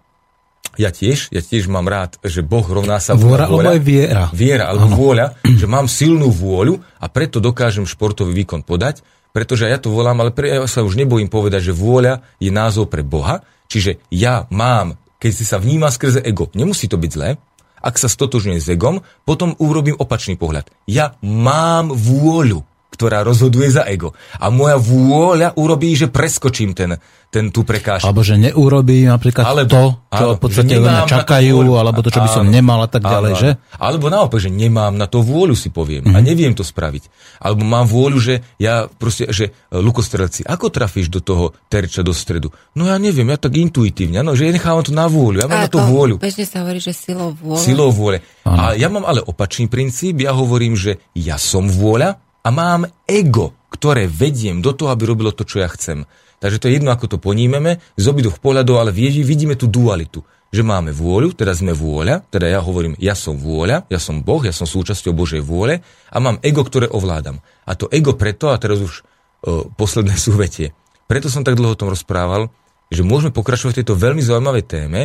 Ja 0.80 0.88
tiež, 0.88 1.36
ja 1.36 1.43
tiež 1.43 1.67
mám 1.67 1.91
rád, 1.91 2.15
že 2.24 2.39
Boh 2.39 2.63
rovná 2.63 3.04
sa 3.04 3.12
vôľa. 3.13 3.52
Vôľa 3.52 3.76
alebo 3.76 3.84
viera. 3.84 4.24
Viera 4.32 4.71
alebo 4.71 4.88
ano. 4.88 4.97
vôľa, 4.97 5.26
že 5.43 5.67
mám 5.67 5.91
silnú 5.91 6.32
vôľu 6.32 6.80
a 6.97 7.12
preto 7.12 7.43
dokážem 7.43 7.84
športový 7.84 8.32
výkon 8.32 8.63
podať, 8.63 9.04
pretože 9.36 9.67
ja 9.67 9.76
to 9.76 9.91
volám, 9.91 10.24
ale 10.24 10.32
pre, 10.32 10.47
ja 10.47 10.63
sa 10.71 10.84
už 10.84 10.95
nebojím 10.95 11.28
povedať, 11.28 11.71
že 11.71 11.74
vôľa 11.76 12.24
je 12.39 12.52
názov 12.52 12.88
pre 12.88 13.04
Boha, 13.04 13.43
Čiže 13.71 14.04
ja 14.12 14.52
mám, 14.52 15.00
keď 15.15 15.32
si 15.32 15.47
sa 15.47 15.56
vníma 15.56 15.88
skrze 15.88 16.19
ego, 16.19 16.52
nemusí 16.52 16.91
to 16.91 17.00
byť 17.00 17.12
zlé, 17.15 17.39
ak 17.80 17.95
sa 17.95 18.12
stotožňujem 18.12 18.60
s 18.60 18.67
egom, 18.67 19.00
potom 19.24 19.56
urobím 19.63 19.95
opačný 19.95 20.36
pohľad. 20.36 20.67
Ja 20.91 21.15
mám 21.24 21.95
vôľu 21.95 22.67
ktorá 22.92 23.24
rozhoduje 23.24 23.72
za 23.72 23.88
ego. 23.88 24.12
A 24.36 24.52
moja 24.52 24.76
vôľa 24.76 25.56
urobí, 25.56 25.96
že 25.96 26.12
preskočím 26.12 26.76
ten, 26.76 27.00
ten 27.32 27.48
tú 27.48 27.64
prekážku. 27.64 28.04
Alebo 28.04 28.20
že 28.20 28.36
neurobí 28.36 29.08
napríklad 29.08 29.48
alebo, 29.48 29.72
to, 29.72 29.84
čo 30.12 30.26
áno, 30.28 30.36
v 30.36 30.40
podstate 30.44 30.74
ľudia 30.76 31.08
čakajú, 31.08 31.56
alebo 31.80 32.04
to, 32.04 32.12
čo 32.12 32.20
by 32.20 32.28
som 32.30 32.52
nemal 32.52 32.84
a 32.84 32.92
tak 32.92 33.08
ďalej, 33.08 33.32
áno, 33.32 33.40
že? 33.40 33.50
Alebo 33.80 34.12
naopak, 34.12 34.44
že 34.44 34.52
nemám 34.52 34.92
na 35.00 35.08
to 35.08 35.24
vôľu, 35.24 35.56
si 35.56 35.72
poviem, 35.72 36.04
mm-hmm. 36.04 36.16
a 36.16 36.20
mhm. 36.20 36.28
neviem 36.28 36.52
to 36.52 36.68
spraviť. 36.68 37.08
Alebo 37.40 37.64
mám 37.64 37.88
vôľu, 37.88 38.20
že 38.20 38.34
ja 38.60 38.92
proste, 38.92 39.32
že 39.32 39.56
e, 39.56 39.80
lukostrelci, 39.80 40.44
ako 40.44 40.68
trafíš 40.68 41.08
do 41.08 41.24
toho 41.24 41.56
terča 41.72 42.04
do 42.04 42.12
stredu? 42.12 42.52
No 42.76 42.92
ja 42.92 43.00
neviem, 43.00 43.32
ja 43.32 43.40
tak 43.40 43.56
intuitívne, 43.56 44.20
no, 44.20 44.36
že 44.36 44.46
ja 44.46 44.52
nechávam 44.52 44.84
to 44.84 44.92
na 44.92 45.08
vôľu, 45.08 45.40
ja 45.40 45.48
mám 45.48 45.64
a 45.64 45.66
na 45.66 45.72
to, 45.72 45.80
to 45.80 45.88
vôľu. 45.88 46.16
Bežne 46.20 46.44
sa 46.44 46.68
hovorí, 46.68 46.84
že 46.84 46.92
silou 46.92 47.32
vôle. 47.32 47.64
Silou 47.64 47.90
vôle. 47.96 48.20
A 48.44 48.76
ja 48.76 48.92
mám 48.92 49.08
ale 49.08 49.24
opačný 49.24 49.72
princíp, 49.72 50.20
ja 50.20 50.36
hovorím, 50.36 50.76
že 50.76 51.00
ja 51.16 51.40
som 51.40 51.72
vôľa, 51.72 52.20
a 52.42 52.50
mám 52.50 52.90
ego, 53.06 53.54
ktoré 53.72 54.10
vediem 54.10 54.60
do 54.60 54.74
toho, 54.74 54.92
aby 54.92 55.08
robilo 55.08 55.32
to, 55.32 55.46
čo 55.46 55.62
ja 55.62 55.70
chcem. 55.72 56.04
Takže 56.42 56.58
to 56.58 56.68
je 56.68 56.82
jedno, 56.82 56.90
ako 56.90 57.06
to 57.06 57.18
ponímeme, 57.22 57.78
z 57.96 58.06
obidvoch 58.10 58.42
pohľadov, 58.42 58.82
ale 58.82 58.92
vidíme 58.92 59.54
tú 59.54 59.70
dualitu. 59.70 60.26
Že 60.52 60.68
máme 60.68 60.92
vôľu, 60.92 61.32
teda 61.32 61.56
sme 61.56 61.72
vôľa, 61.72 62.28
teda 62.28 62.50
ja 62.50 62.60
hovorím, 62.60 62.98
ja 63.00 63.16
som 63.16 63.40
vôľa, 63.40 63.88
ja 63.88 64.00
som 64.02 64.20
Boh, 64.20 64.44
ja 64.44 64.52
som 64.52 64.68
súčasťou 64.68 65.16
Božej 65.16 65.40
vôle 65.40 65.80
a 66.12 66.18
mám 66.20 66.42
ego, 66.44 66.66
ktoré 66.66 66.92
ovládam. 66.92 67.40
A 67.64 67.78
to 67.78 67.88
ego 67.88 68.20
preto, 68.20 68.52
a 68.52 68.60
teraz 68.60 68.84
už 68.84 69.00
o, 69.00 69.72
posledné 69.72 70.18
súvetie, 70.26 70.76
preto 71.08 71.32
som 71.32 71.46
tak 71.46 71.56
dlho 71.56 71.78
o 71.78 71.80
tom 71.80 71.94
rozprával, 71.94 72.52
že 72.92 73.08
môžeme 73.08 73.32
pokračovať 73.32 73.72
v 73.72 73.80
tejto 73.80 73.96
veľmi 73.96 74.20
zaujímavej 74.20 74.66
téme, 74.68 75.02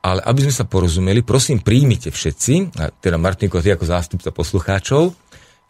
ale 0.00 0.20
aby 0.24 0.48
sme 0.48 0.54
sa 0.54 0.64
porozumeli, 0.66 1.20
prosím, 1.22 1.60
príjmite 1.62 2.08
všetci, 2.10 2.80
a 2.80 2.90
teda 2.90 3.20
Martinko, 3.20 3.60
ty 3.60 3.70
ako 3.70 3.84
zástupca 3.84 4.32
poslucháčov, 4.32 5.12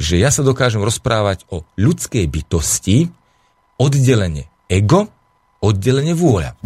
že 0.01 0.17
ja 0.17 0.33
sa 0.33 0.41
dokážem 0.41 0.81
rozprávať 0.81 1.45
o 1.53 1.69
ľudskej 1.77 2.25
bytosti, 2.25 3.13
oddelenie 3.77 4.49
ego, 4.65 5.13
oddelenie 5.61 6.17
vôľa. 6.17 6.57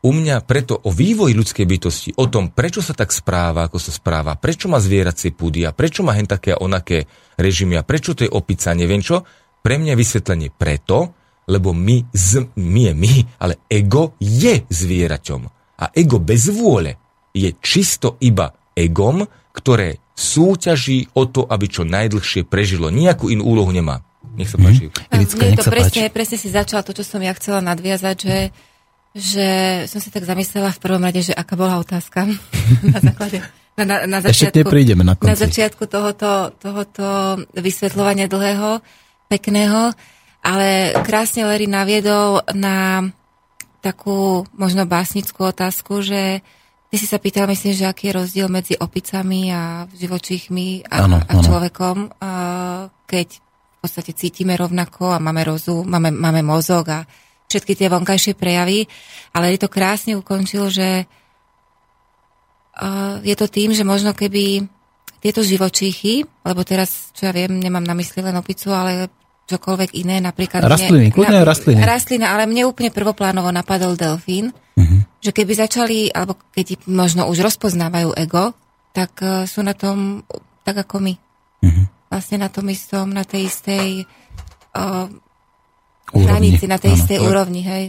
U 0.00 0.16
mňa 0.16 0.46
preto 0.48 0.80
o 0.80 0.88
vývoji 0.88 1.36
ľudskej 1.36 1.66
bytosti, 1.66 2.10
o 2.16 2.24
tom, 2.30 2.48
prečo 2.48 2.80
sa 2.80 2.96
tak 2.96 3.12
správa, 3.12 3.68
ako 3.68 3.76
sa 3.76 3.92
správa, 3.92 4.38
prečo 4.38 4.70
má 4.70 4.80
zvieracie 4.80 5.34
púdy 5.34 5.66
a 5.68 5.76
prečo 5.76 6.00
má 6.00 6.16
hen 6.16 6.24
také 6.24 6.56
a 6.56 6.62
onaké 6.62 7.04
režimy 7.36 7.76
a 7.76 7.84
prečo 7.84 8.16
to 8.16 8.24
je 8.24 8.32
opica, 8.32 8.72
neviem 8.72 9.04
čo, 9.04 9.26
pre 9.60 9.76
mňa 9.76 9.92
vysvetlenie 9.92 10.48
preto, 10.56 11.12
lebo 11.52 11.76
my, 11.76 12.08
z, 12.14 12.48
my 12.56 12.80
je 12.88 12.94
my, 12.96 13.14
ale 13.44 13.60
ego 13.68 14.16
je 14.22 14.64
zvieraťom. 14.64 15.42
A 15.84 15.92
ego 15.92 16.16
bez 16.16 16.48
vôle 16.48 16.96
je 17.36 17.52
čisto 17.60 18.16
iba 18.24 18.48
egom, 18.72 19.26
ktoré 19.52 20.00
súťaží 20.20 21.08
o 21.16 21.24
to, 21.24 21.48
aby 21.48 21.66
čo 21.66 21.88
najdlhšie 21.88 22.44
prežilo. 22.44 22.92
Nijakú 22.92 23.32
inú 23.32 23.48
úlohu 23.48 23.72
nemá. 23.72 24.04
Nech 24.36 24.52
sa 24.52 24.60
páči. 24.60 24.92
Mm. 24.92 25.16
Ivicka, 25.16 25.42
nech 25.48 25.58
to 25.58 25.64
sa 25.64 25.72
presne, 25.72 26.02
páči. 26.06 26.14
presne 26.14 26.36
si 26.36 26.48
začala 26.52 26.84
to, 26.84 26.92
čo 26.92 27.04
som 27.08 27.24
ja 27.24 27.32
chcela 27.32 27.64
nadviazať, 27.64 28.16
že, 28.20 28.38
že 29.16 29.48
som 29.88 29.98
si 29.98 30.12
tak 30.12 30.28
zamyslela 30.28 30.76
v 30.76 30.82
prvom 30.84 31.00
rade, 31.00 31.24
že 31.24 31.32
aká 31.32 31.56
bola 31.56 31.80
otázka 31.80 32.28
na 32.94 33.00
základe. 33.00 33.40
Na, 33.80 33.84
na, 33.88 33.96
na 34.04 34.18
začiatku, 34.20 34.60
Ešte 34.60 34.68
prídeme 34.68 35.02
na 35.08 35.16
konci. 35.16 35.30
Na 35.32 35.38
začiatku 35.40 35.88
tohoto, 35.88 36.52
tohoto 36.60 37.40
vysvetľovania 37.56 38.28
dlhého, 38.28 38.84
pekného, 39.32 39.96
ale 40.44 40.92
krásne 41.00 41.48
Larry 41.48 41.64
naviedol 41.64 42.44
na 42.52 43.08
takú 43.80 44.44
možno 44.52 44.84
básnickú 44.84 45.48
otázku, 45.48 46.04
že 46.04 46.44
Ty 46.90 46.96
si 46.98 47.06
sa 47.06 47.22
pýtal, 47.22 47.46
myslím, 47.46 47.70
že 47.70 47.86
aký 47.86 48.10
je 48.10 48.18
rozdiel 48.18 48.50
medzi 48.50 48.74
opicami 48.74 49.54
a 49.54 49.86
živočíchmi 49.94 50.90
a, 50.90 51.06
ano, 51.06 51.22
a 51.22 51.32
človekom, 51.38 52.18
a 52.18 52.30
keď 53.06 53.38
v 53.38 53.76
podstate 53.78 54.10
cítime 54.18 54.58
rovnako 54.58 55.14
a 55.14 55.22
máme 55.22 55.46
rozum, 55.46 55.86
máme, 55.86 56.10
máme 56.10 56.42
mozog 56.42 56.90
a 56.90 57.06
všetky 57.46 57.78
tie 57.78 57.86
vonkajšie 57.86 58.34
prejavy, 58.34 58.90
ale 59.30 59.54
je 59.54 59.58
to 59.62 59.70
krásne 59.70 60.18
ukončil, 60.18 60.66
že 60.66 61.06
uh, 62.74 63.22
je 63.22 63.34
to 63.38 63.46
tým, 63.46 63.70
že 63.70 63.86
možno 63.86 64.10
keby 64.10 64.66
tieto 65.22 65.46
živočíchy, 65.46 66.26
lebo 66.42 66.66
teraz, 66.66 67.14
čo 67.14 67.30
ja 67.30 67.32
viem, 67.32 67.54
nemám 67.54 67.86
na 67.86 67.94
mysli 67.94 68.18
len 68.18 68.34
opicu, 68.34 68.74
ale 68.74 69.06
čokoľvek 69.50 69.90
iné, 69.98 70.22
napríklad... 70.22 70.62
Rastliny, 70.62 71.10
kľudne 71.10 71.42
rastliny. 71.42 71.80
Rastlina, 71.82 72.30
ale 72.30 72.46
mne 72.46 72.70
úplne 72.70 72.94
prvoplánovo 72.94 73.50
napadol 73.50 73.98
delfín, 73.98 74.54
uh-huh. 74.54 75.00
že 75.18 75.34
keby 75.34 75.52
začali, 75.58 76.08
alebo 76.14 76.38
keď 76.54 76.86
možno 76.86 77.26
už 77.26 77.42
rozpoznávajú 77.42 78.14
ego, 78.14 78.54
tak 78.94 79.18
uh, 79.22 79.44
sú 79.46 79.66
na 79.66 79.74
tom 79.74 80.22
tak 80.62 80.86
ako 80.86 81.02
my. 81.02 81.14
Uh-huh. 81.66 81.84
Vlastne 82.10 82.42
na 82.42 82.48
tom 82.50 82.66
istom, 82.70 83.10
na 83.10 83.26
tej 83.26 83.50
istej 83.50 84.06
uh, 84.78 85.06
hranici, 86.14 86.66
na 86.70 86.78
tej 86.78 86.94
áno. 86.94 86.98
istej 86.98 87.18
úrovni, 87.22 87.62
hej. 87.66 87.84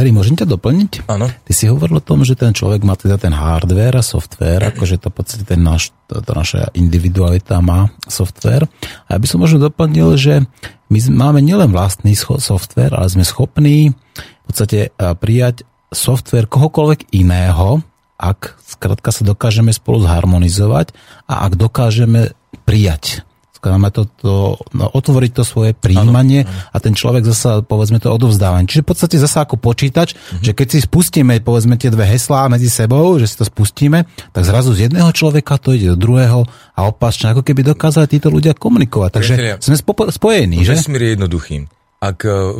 Larry, 0.00 0.16
môžem 0.16 0.32
ťa 0.32 0.48
doplniť? 0.48 1.12
Áno. 1.12 1.28
Ty 1.28 1.52
si 1.52 1.68
hovoril 1.68 2.00
o 2.00 2.06
tom, 2.08 2.24
že 2.24 2.32
ten 2.32 2.56
človek 2.56 2.88
má 2.88 2.96
teda 2.96 3.20
ten 3.20 3.36
hardware 3.36 4.00
a 4.00 4.00
software, 4.00 4.72
akože 4.72 4.96
to 4.96 5.12
v 5.12 5.14
podstate 5.20 5.44
ten 5.44 5.60
náš, 5.60 5.92
tá 6.08 6.24
naša 6.32 6.72
individualita 6.72 7.60
má 7.60 7.92
software. 8.08 8.64
A 9.12 9.12
ja 9.12 9.18
by 9.20 9.26
som 9.28 9.44
možno 9.44 9.60
doplnil, 9.60 10.16
že 10.16 10.48
my 10.88 10.98
máme 11.12 11.44
nielen 11.44 11.68
vlastný 11.68 12.16
software, 12.16 12.96
ale 12.96 13.12
sme 13.12 13.28
schopní 13.28 13.92
v 14.16 14.44
podstate 14.48 14.88
prijať 14.96 15.68
software 15.92 16.48
kohokoľvek 16.48 17.12
iného, 17.12 17.84
ak 18.16 18.56
skrátka 18.64 19.12
sa 19.12 19.28
dokážeme 19.28 19.68
spolu 19.68 20.00
zharmonizovať 20.00 20.96
a 21.28 21.44
ak 21.44 21.60
dokážeme 21.60 22.32
prijať 22.64 23.28
máme 23.68 23.92
to, 23.92 24.08
to 24.08 24.56
no, 24.72 24.86
otvoriť 24.88 25.32
to 25.36 25.44
svoje 25.44 25.76
príjmanie 25.76 26.48
ano, 26.48 26.52
ano. 26.52 26.72
a 26.72 26.76
ten 26.80 26.96
človek 26.96 27.28
zasa, 27.28 27.60
povedzme 27.60 28.00
to, 28.00 28.08
odovzdávanie. 28.08 28.64
Čiže 28.64 28.82
v 28.84 28.88
podstate 28.88 29.16
zasa 29.20 29.44
ako 29.44 29.60
počítač, 29.60 30.16
uh-huh. 30.16 30.40
že 30.40 30.56
keď 30.56 30.66
si 30.72 30.78
spustíme, 30.80 31.36
povedzme 31.44 31.76
tie 31.76 31.92
dve 31.92 32.08
heslá 32.08 32.48
medzi 32.48 32.72
sebou, 32.72 33.20
že 33.20 33.28
si 33.28 33.36
to 33.36 33.44
spustíme, 33.44 34.08
tak 34.32 34.42
zrazu 34.48 34.72
z 34.72 34.88
jedného 34.88 35.12
človeka 35.12 35.60
to 35.60 35.76
ide 35.76 35.92
do 35.92 36.00
druhého 36.00 36.48
a 36.72 36.80
opačne, 36.88 37.36
ako 37.36 37.44
keby 37.44 37.60
dokázali 37.76 38.08
títo 38.08 38.32
ľudia 38.32 38.56
komunikovať. 38.56 39.10
Takže 39.20 39.32
Priatelia, 39.36 39.56
sme 39.60 39.76
spo, 39.76 39.92
spojení, 40.08 40.64
že? 40.64 40.80
Vesmír 40.80 41.02
je 41.04 41.10
jednoduchý. 41.20 41.56
Ak 42.00 42.24
uh, 42.24 42.56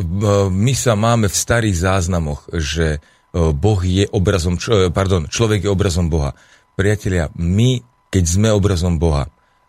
my 0.53 0.73
sa 0.77 0.93
máme 0.93 1.25
v 1.25 1.33
starých 1.33 1.81
záznamoch, 1.81 2.45
že 2.53 3.01
uh, 3.01 3.49
Boh 3.49 3.81
je 3.81 4.05
obrazom, 4.13 4.61
čo, 4.61 4.93
pardon, 4.93 5.25
človek 5.25 5.65
je 5.65 5.69
obrazom 5.73 6.13
Boha. 6.13 6.37
Priatelia, 6.77 7.33
my, 7.33 7.81
keď 8.13 8.23
sme 8.29 8.53
obrazom 8.53 9.01
Boha, 9.01 9.25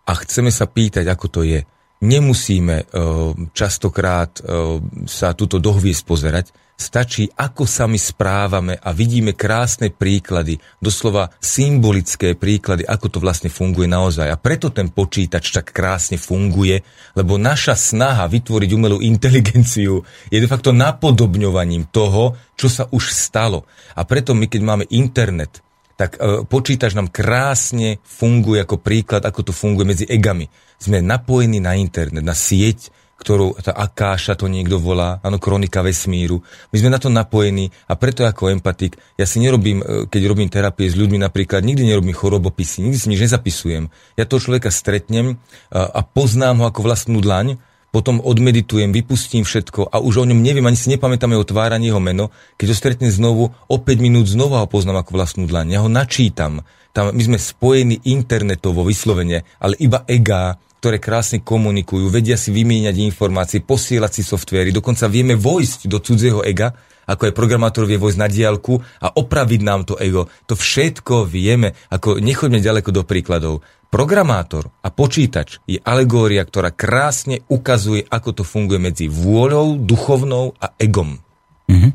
a 0.06 0.12
chceme 0.18 0.50
sa 0.50 0.66
pýtať, 0.66 1.06
ako 1.06 1.26
to 1.30 1.40
je. 1.46 1.60
Nemusíme 2.02 2.76
uh, 2.82 3.30
častokrát 3.54 4.42
uh, 4.42 4.82
sa 5.06 5.38
túto 5.38 5.62
dohviezd 5.62 6.02
pozerať, 6.02 6.50
stačí, 6.82 7.30
ako 7.38 7.62
sa 7.62 7.86
my 7.86 7.94
správame 7.94 8.74
a 8.74 8.90
vidíme 8.90 9.38
krásne 9.38 9.94
príklady, 9.94 10.58
doslova 10.82 11.30
symbolické 11.38 12.34
príklady, 12.34 12.82
ako 12.82 13.06
to 13.06 13.18
vlastne 13.22 13.46
funguje 13.46 13.86
naozaj. 13.86 14.26
A 14.26 14.34
preto 14.34 14.74
ten 14.74 14.90
počítač 14.90 15.54
tak 15.54 15.70
krásne 15.70 16.18
funguje, 16.18 16.82
lebo 17.14 17.38
naša 17.38 17.78
snaha 17.78 18.26
vytvoriť 18.26 18.70
umelú 18.74 18.98
inteligenciu 18.98 20.02
je 20.26 20.38
de 20.42 20.50
facto 20.50 20.74
napodobňovaním 20.74 21.86
toho, 21.94 22.34
čo 22.58 22.66
sa 22.66 22.90
už 22.90 23.14
stalo. 23.14 23.62
A 23.94 24.02
preto 24.02 24.34
my, 24.34 24.50
keď 24.50 24.60
máme 24.66 24.84
internet, 24.90 25.62
tak 26.02 26.18
e, 26.18 26.42
počítač 26.42 26.98
nám 26.98 27.14
krásne 27.14 28.02
funguje 28.02 28.66
ako 28.66 28.82
príklad, 28.82 29.22
ako 29.22 29.46
to 29.46 29.52
funguje 29.54 29.86
medzi 29.86 30.04
egami. 30.10 30.50
Sme 30.82 30.98
napojení 30.98 31.62
na 31.62 31.78
internet, 31.78 32.26
na 32.26 32.34
sieť, 32.34 32.90
ktorú 33.22 33.54
tá 33.62 33.70
Akáša 33.70 34.34
to 34.34 34.50
niekto 34.50 34.82
volá, 34.82 35.22
áno, 35.22 35.38
kronika 35.38 35.78
vesmíru. 35.78 36.42
My 36.74 36.76
sme 36.82 36.90
na 36.90 36.98
to 36.98 37.06
napojení 37.06 37.70
a 37.86 37.94
preto 37.94 38.26
ako 38.26 38.50
empatik, 38.50 38.98
ja 39.14 39.30
si 39.30 39.38
nerobím, 39.38 39.78
e, 39.78 40.10
keď 40.10 40.22
robím 40.26 40.50
terapie 40.50 40.90
s 40.90 40.98
ľuďmi 40.98 41.22
napríklad, 41.22 41.62
nikdy 41.62 41.86
nerobím 41.86 42.18
chorobopisy, 42.18 42.82
nikdy 42.82 42.98
si 42.98 43.06
nič 43.06 43.22
nezapisujem. 43.30 43.86
Ja 44.18 44.26
toho 44.26 44.42
človeka 44.42 44.74
stretnem 44.74 45.38
a, 45.70 45.86
a 45.86 46.00
poznám 46.02 46.58
ho 46.58 46.64
ako 46.66 46.82
vlastnú 46.82 47.22
dlaň, 47.22 47.62
potom 47.92 48.24
odmeditujem, 48.24 48.88
vypustím 48.88 49.44
všetko 49.44 49.92
a 49.92 50.00
už 50.00 50.24
o 50.24 50.28
ňom 50.32 50.40
neviem, 50.40 50.64
ani 50.64 50.80
si 50.80 50.88
nepamätám 50.88 51.36
jeho 51.36 51.44
tvár, 51.44 51.76
jeho 51.76 52.00
meno. 52.00 52.32
Keď 52.56 52.66
ho 52.72 52.76
stretnem 52.76 53.12
znovu, 53.12 53.52
o 53.52 53.76
5 53.76 54.00
minút 54.00 54.32
znova 54.32 54.64
ho 54.64 54.66
poznám 54.66 55.04
ako 55.04 55.12
vlastnú 55.12 55.44
dlaň. 55.44 55.76
Ja 55.76 55.84
ho 55.84 55.92
načítam. 55.92 56.64
Tam 56.96 57.12
my 57.12 57.22
sme 57.22 57.38
spojení 57.38 58.00
internetovo 58.08 58.88
vyslovene, 58.88 59.44
ale 59.60 59.76
iba 59.76 60.08
ega, 60.08 60.56
ktoré 60.80 60.96
krásne 60.96 61.44
komunikujú, 61.44 62.08
vedia 62.08 62.40
si 62.40 62.48
vymieňať 62.48 62.96
informácie, 63.04 63.60
posielať 63.60 64.18
si 64.18 64.22
softvery, 64.24 64.72
dokonca 64.72 65.06
vieme 65.06 65.36
vojsť 65.36 65.86
do 65.86 66.00
cudzieho 66.00 66.40
ega, 66.42 66.72
ako 67.06 67.28
aj 67.28 67.36
programátor 67.36 67.84
vie 67.84 67.98
vojsť 68.00 68.18
na 68.18 68.28
diálku 68.30 68.80
a 69.02 69.08
opraviť 69.14 69.60
nám 69.62 69.84
to 69.84 69.94
ego. 69.98 70.30
To 70.48 70.54
všetko 70.54 71.26
vieme, 71.28 71.74
ako 71.90 72.22
nechoďme 72.22 72.62
ďaleko 72.62 72.90
do 72.94 73.02
príkladov. 73.02 73.54
Programátor 73.92 74.72
a 74.80 74.88
počítač 74.88 75.60
je 75.68 75.76
alegória, 75.76 76.40
ktorá 76.48 76.72
krásne 76.72 77.44
ukazuje, 77.52 78.00
ako 78.08 78.40
to 78.40 78.42
funguje 78.42 78.80
medzi 78.80 79.04
vôľou, 79.04 79.76
duchovnou 79.84 80.56
a 80.56 80.72
egom. 80.80 81.20
Mm-hmm. 81.68 81.90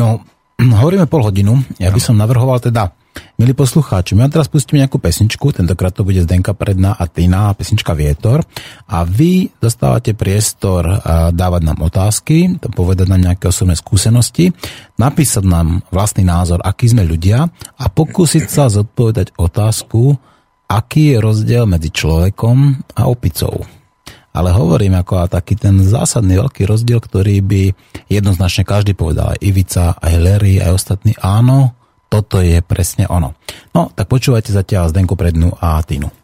No, 0.00 0.24
hovoríme 0.80 1.04
pol 1.12 1.28
hodinu. 1.28 1.60
Ja 1.76 1.92
by 1.92 2.00
som 2.00 2.16
navrhoval 2.16 2.56
teda, 2.56 2.96
milí 3.36 3.52
poslucháči, 3.52 4.16
my 4.16 4.32
teraz 4.32 4.48
pustíme 4.48 4.80
nejakú 4.80 4.96
pesničku, 4.96 5.52
tentokrát 5.52 5.92
to 5.92 6.08
bude 6.08 6.24
Zdenka 6.24 6.56
Predná 6.56 6.96
a 6.96 7.04
Tina, 7.04 7.52
pesnička 7.52 7.92
Vietor. 7.92 8.40
A 8.88 9.04
vy 9.04 9.52
dostávate 9.60 10.16
priestor 10.16 10.88
dávať 11.36 11.62
nám 11.68 11.84
otázky, 11.84 12.56
povedať 12.72 13.12
nám 13.12 13.28
nejaké 13.28 13.52
osobné 13.52 13.76
skúsenosti, 13.76 14.56
napísať 14.96 15.44
nám 15.44 15.84
vlastný 15.92 16.24
názor, 16.24 16.64
aký 16.64 16.96
sme 16.96 17.04
ľudia 17.04 17.44
a 17.76 17.84
pokúsiť 17.92 18.48
sa 18.48 18.72
zodpovedať 18.72 19.36
otázku, 19.36 20.31
aký 20.72 21.16
je 21.16 21.18
rozdiel 21.20 21.64
medzi 21.68 21.92
človekom 21.92 22.56
a 22.96 23.08
opicou. 23.08 23.64
Ale 24.32 24.48
hovorím 24.48 24.96
ako 24.96 25.28
taký 25.28 25.60
ten 25.60 25.76
zásadný 25.84 26.40
veľký 26.40 26.64
rozdiel, 26.64 27.04
ktorý 27.04 27.44
by 27.44 27.62
jednoznačne 28.08 28.64
každý 28.64 28.96
povedal, 28.96 29.36
aj 29.36 29.44
Ivica, 29.44 29.92
aj 30.00 30.14
Larry, 30.16 30.56
aj 30.56 30.72
ostatní, 30.72 31.12
áno, 31.20 31.76
toto 32.08 32.40
je 32.40 32.64
presne 32.64 33.04
ono. 33.08 33.36
No, 33.76 33.92
tak 33.92 34.08
počúvajte 34.08 34.52
zatiaľ 34.52 34.88
Zdenku 34.88 35.16
Prednu 35.16 35.52
a 35.60 35.80
Tinu. 35.84 36.21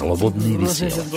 Slobodný 0.00 0.56
vysielač. 0.56 1.12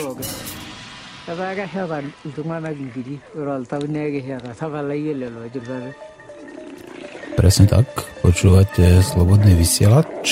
Presne 7.33 7.65
tak, 7.65 7.87
počúvate 8.19 8.99
Slobodný 9.01 9.55
vysielač 9.55 10.27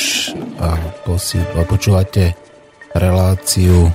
a, 0.60 0.76
posi- 1.02 1.42
a 1.56 1.64
počúvate 1.64 2.36
reláciu 2.92 3.88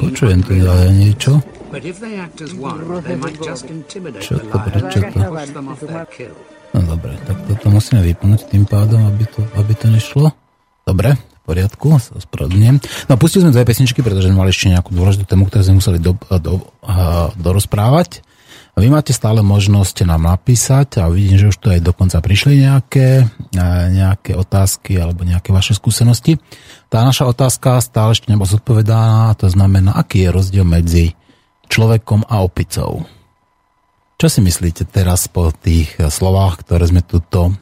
Počujem 0.00 0.40
tu 0.40 0.52
aj 0.56 0.90
niečo. 0.94 1.32
Čo 4.16 4.34
to, 4.40 4.56
prečo 4.64 4.98
to? 5.04 5.18
No 6.70 6.80
dobre, 6.86 7.12
tak 7.26 7.36
toto 7.50 7.66
musíme 7.68 8.00
vypnúť 8.00 8.46
tým 8.46 8.62
pádom, 8.62 9.02
aby 9.04 9.26
to, 9.26 9.42
aby 9.58 9.74
to 9.74 9.86
nešlo. 9.90 10.30
Dobre, 10.86 11.18
poriadku, 11.50 11.98
sa 11.98 12.14
ospravedlňujem. 12.14 12.76
No 13.10 13.18
pustili 13.18 13.42
sme 13.42 13.50
dve 13.50 13.66
pesničky, 13.66 14.06
pretože 14.06 14.30
sme 14.30 14.46
mali 14.46 14.54
ešte 14.54 14.70
nejakú 14.70 14.94
dôležitú 14.94 15.26
tému, 15.26 15.50
ktorú 15.50 15.62
sme 15.66 15.78
museli 15.82 15.98
do, 15.98 16.14
do, 16.38 16.62
uh, 16.86 17.34
dorozprávať. 17.34 18.22
Vy 18.78 18.86
máte 18.86 19.10
stále 19.10 19.42
možnosť 19.42 20.06
nám 20.06 20.30
napísať 20.30 21.02
a 21.02 21.10
vidím, 21.10 21.36
že 21.36 21.50
už 21.50 21.58
tu 21.58 21.68
aj 21.74 21.82
dokonca 21.82 22.22
prišli 22.22 22.64
nejaké, 22.64 23.26
nejaké 23.92 24.32
otázky 24.38 24.94
alebo 24.94 25.26
nejaké 25.26 25.50
vaše 25.50 25.74
skúsenosti. 25.74 26.38
Tá 26.86 27.02
naša 27.02 27.28
otázka 27.28 27.82
stále 27.82 28.14
ešte 28.14 28.30
nebola 28.30 28.48
zodpovedaná, 28.48 29.34
to 29.36 29.50
znamená, 29.50 29.98
aký 29.98 30.24
je 30.24 30.30
rozdiel 30.32 30.64
medzi 30.64 31.12
človekom 31.66 32.24
a 32.30 32.40
opicou. 32.40 33.04
Čo 34.16 34.26
si 34.32 34.40
myslíte 34.40 34.88
teraz 34.88 35.28
po 35.28 35.50
tých 35.52 36.00
slovách, 36.00 36.64
ktoré 36.64 36.88
sme 36.88 37.02
tuto 37.04 37.52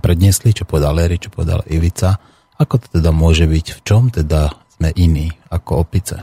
predniesli, 0.00 0.56
čo 0.56 0.66
povedal 0.66 0.96
Larry, 0.96 1.22
čo 1.22 1.30
povedal 1.30 1.62
Ivica, 1.70 2.18
ako 2.60 2.74
to 2.82 2.86
teda 3.00 3.10
môže 3.10 3.46
byť, 3.46 3.66
v 3.76 3.80
čom 3.82 4.10
teda 4.14 4.54
sme 4.78 4.90
iní 4.94 5.34
ako 5.50 5.86
opice? 5.86 6.22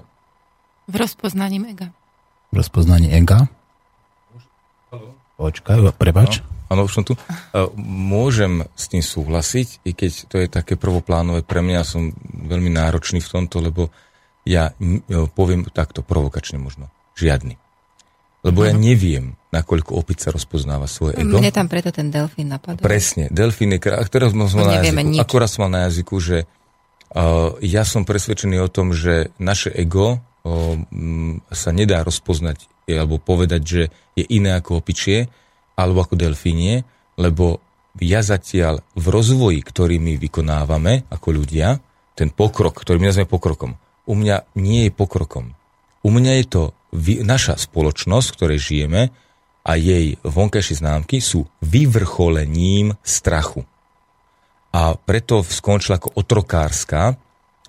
V 0.92 0.96
rozpoznaní 0.96 1.60
ega. 1.64 1.92
V 2.52 2.60
rozpoznaní 2.60 3.12
ega? 3.12 3.48
Počkaj, 5.40 5.98
prepač. 5.98 6.44
Áno, 6.72 6.88
už 6.88 6.94
som 6.94 7.04
tu. 7.04 7.20
Môžem 7.84 8.64
s 8.80 8.88
tým 8.88 9.04
súhlasiť, 9.04 9.84
i 9.84 9.92
keď 9.92 10.12
to 10.32 10.36
je 10.40 10.48
také 10.48 10.80
prvoplánové 10.80 11.44
pre 11.44 11.60
mňa, 11.60 11.82
som 11.84 12.16
veľmi 12.32 12.72
náročný 12.72 13.20
v 13.20 13.28
tomto, 13.28 13.60
lebo 13.60 13.92
ja 14.48 14.72
poviem 15.36 15.68
takto 15.68 16.00
provokačne 16.00 16.62
možno. 16.62 16.88
Žiadny. 17.20 17.60
Lebo 18.42 18.66
ja 18.66 18.74
neviem, 18.74 19.38
nakoľko 19.54 19.94
opica 19.94 20.34
rozpoznáva 20.34 20.89
svoje 20.89 21.22
ego. 21.22 21.38
Mne 21.38 21.54
tam 21.54 21.70
preto 21.70 21.94
ten 21.94 22.10
delfín 22.10 22.50
napadol. 22.50 22.82
Presne, 22.82 23.30
delfín 23.30 23.78
je 23.78 23.80
krá... 23.84 24.02
Teraz 24.10 24.34
som 24.34 24.58
mal 24.58 24.82
na 24.82 24.82
jazyku, 24.82 25.08
nič. 25.14 25.22
akorát 25.22 25.50
som 25.52 25.62
mal 25.68 25.72
na 25.78 25.82
jazyku, 25.86 26.16
že 26.18 26.38
uh, 27.14 27.54
ja 27.62 27.86
som 27.86 28.02
presvedčený 28.02 28.58
o 28.66 28.72
tom, 28.72 28.98
že 28.98 29.30
naše 29.38 29.70
ego 29.70 30.18
uh, 30.18 30.74
sa 31.54 31.70
nedá 31.70 32.02
rozpoznať 32.02 32.66
alebo 32.89 33.22
povedať, 33.22 33.62
že 33.62 33.82
je 34.18 34.26
iné 34.26 34.58
ako 34.58 34.82
opičie 34.82 35.30
alebo 35.78 36.02
ako 36.02 36.18
delfínie, 36.18 36.82
lebo 37.22 37.62
ja 38.02 38.24
zatiaľ 38.24 38.82
v 38.96 39.06
rozvoji, 39.12 39.60
ktorý 39.62 40.00
my 40.00 40.16
vykonávame 40.18 41.12
ako 41.12 41.28
ľudia, 41.30 41.78
ten 42.16 42.32
pokrok, 42.32 42.80
ktorý 42.80 43.00
my 43.00 43.08
nazveme 43.12 43.30
pokrokom, 43.30 43.76
u 44.08 44.14
mňa 44.16 44.56
nie 44.60 44.88
je 44.88 44.92
pokrokom. 44.92 45.56
U 46.02 46.10
mňa 46.10 46.42
je 46.42 46.46
to 46.50 46.64
naša 47.24 47.56
spoločnosť, 47.56 48.28
v 48.28 48.36
ktorej 48.38 48.60
žijeme 48.60 49.02
a 49.62 49.72
jej 49.78 50.18
vonkajšie 50.26 50.82
známky 50.82 51.22
sú 51.22 51.48
vyvrcholením 51.62 52.98
strachu. 53.06 53.64
A 54.72 54.96
preto 54.96 55.44
skončila 55.44 56.00
ako 56.00 56.16
otrokárska, 56.16 57.20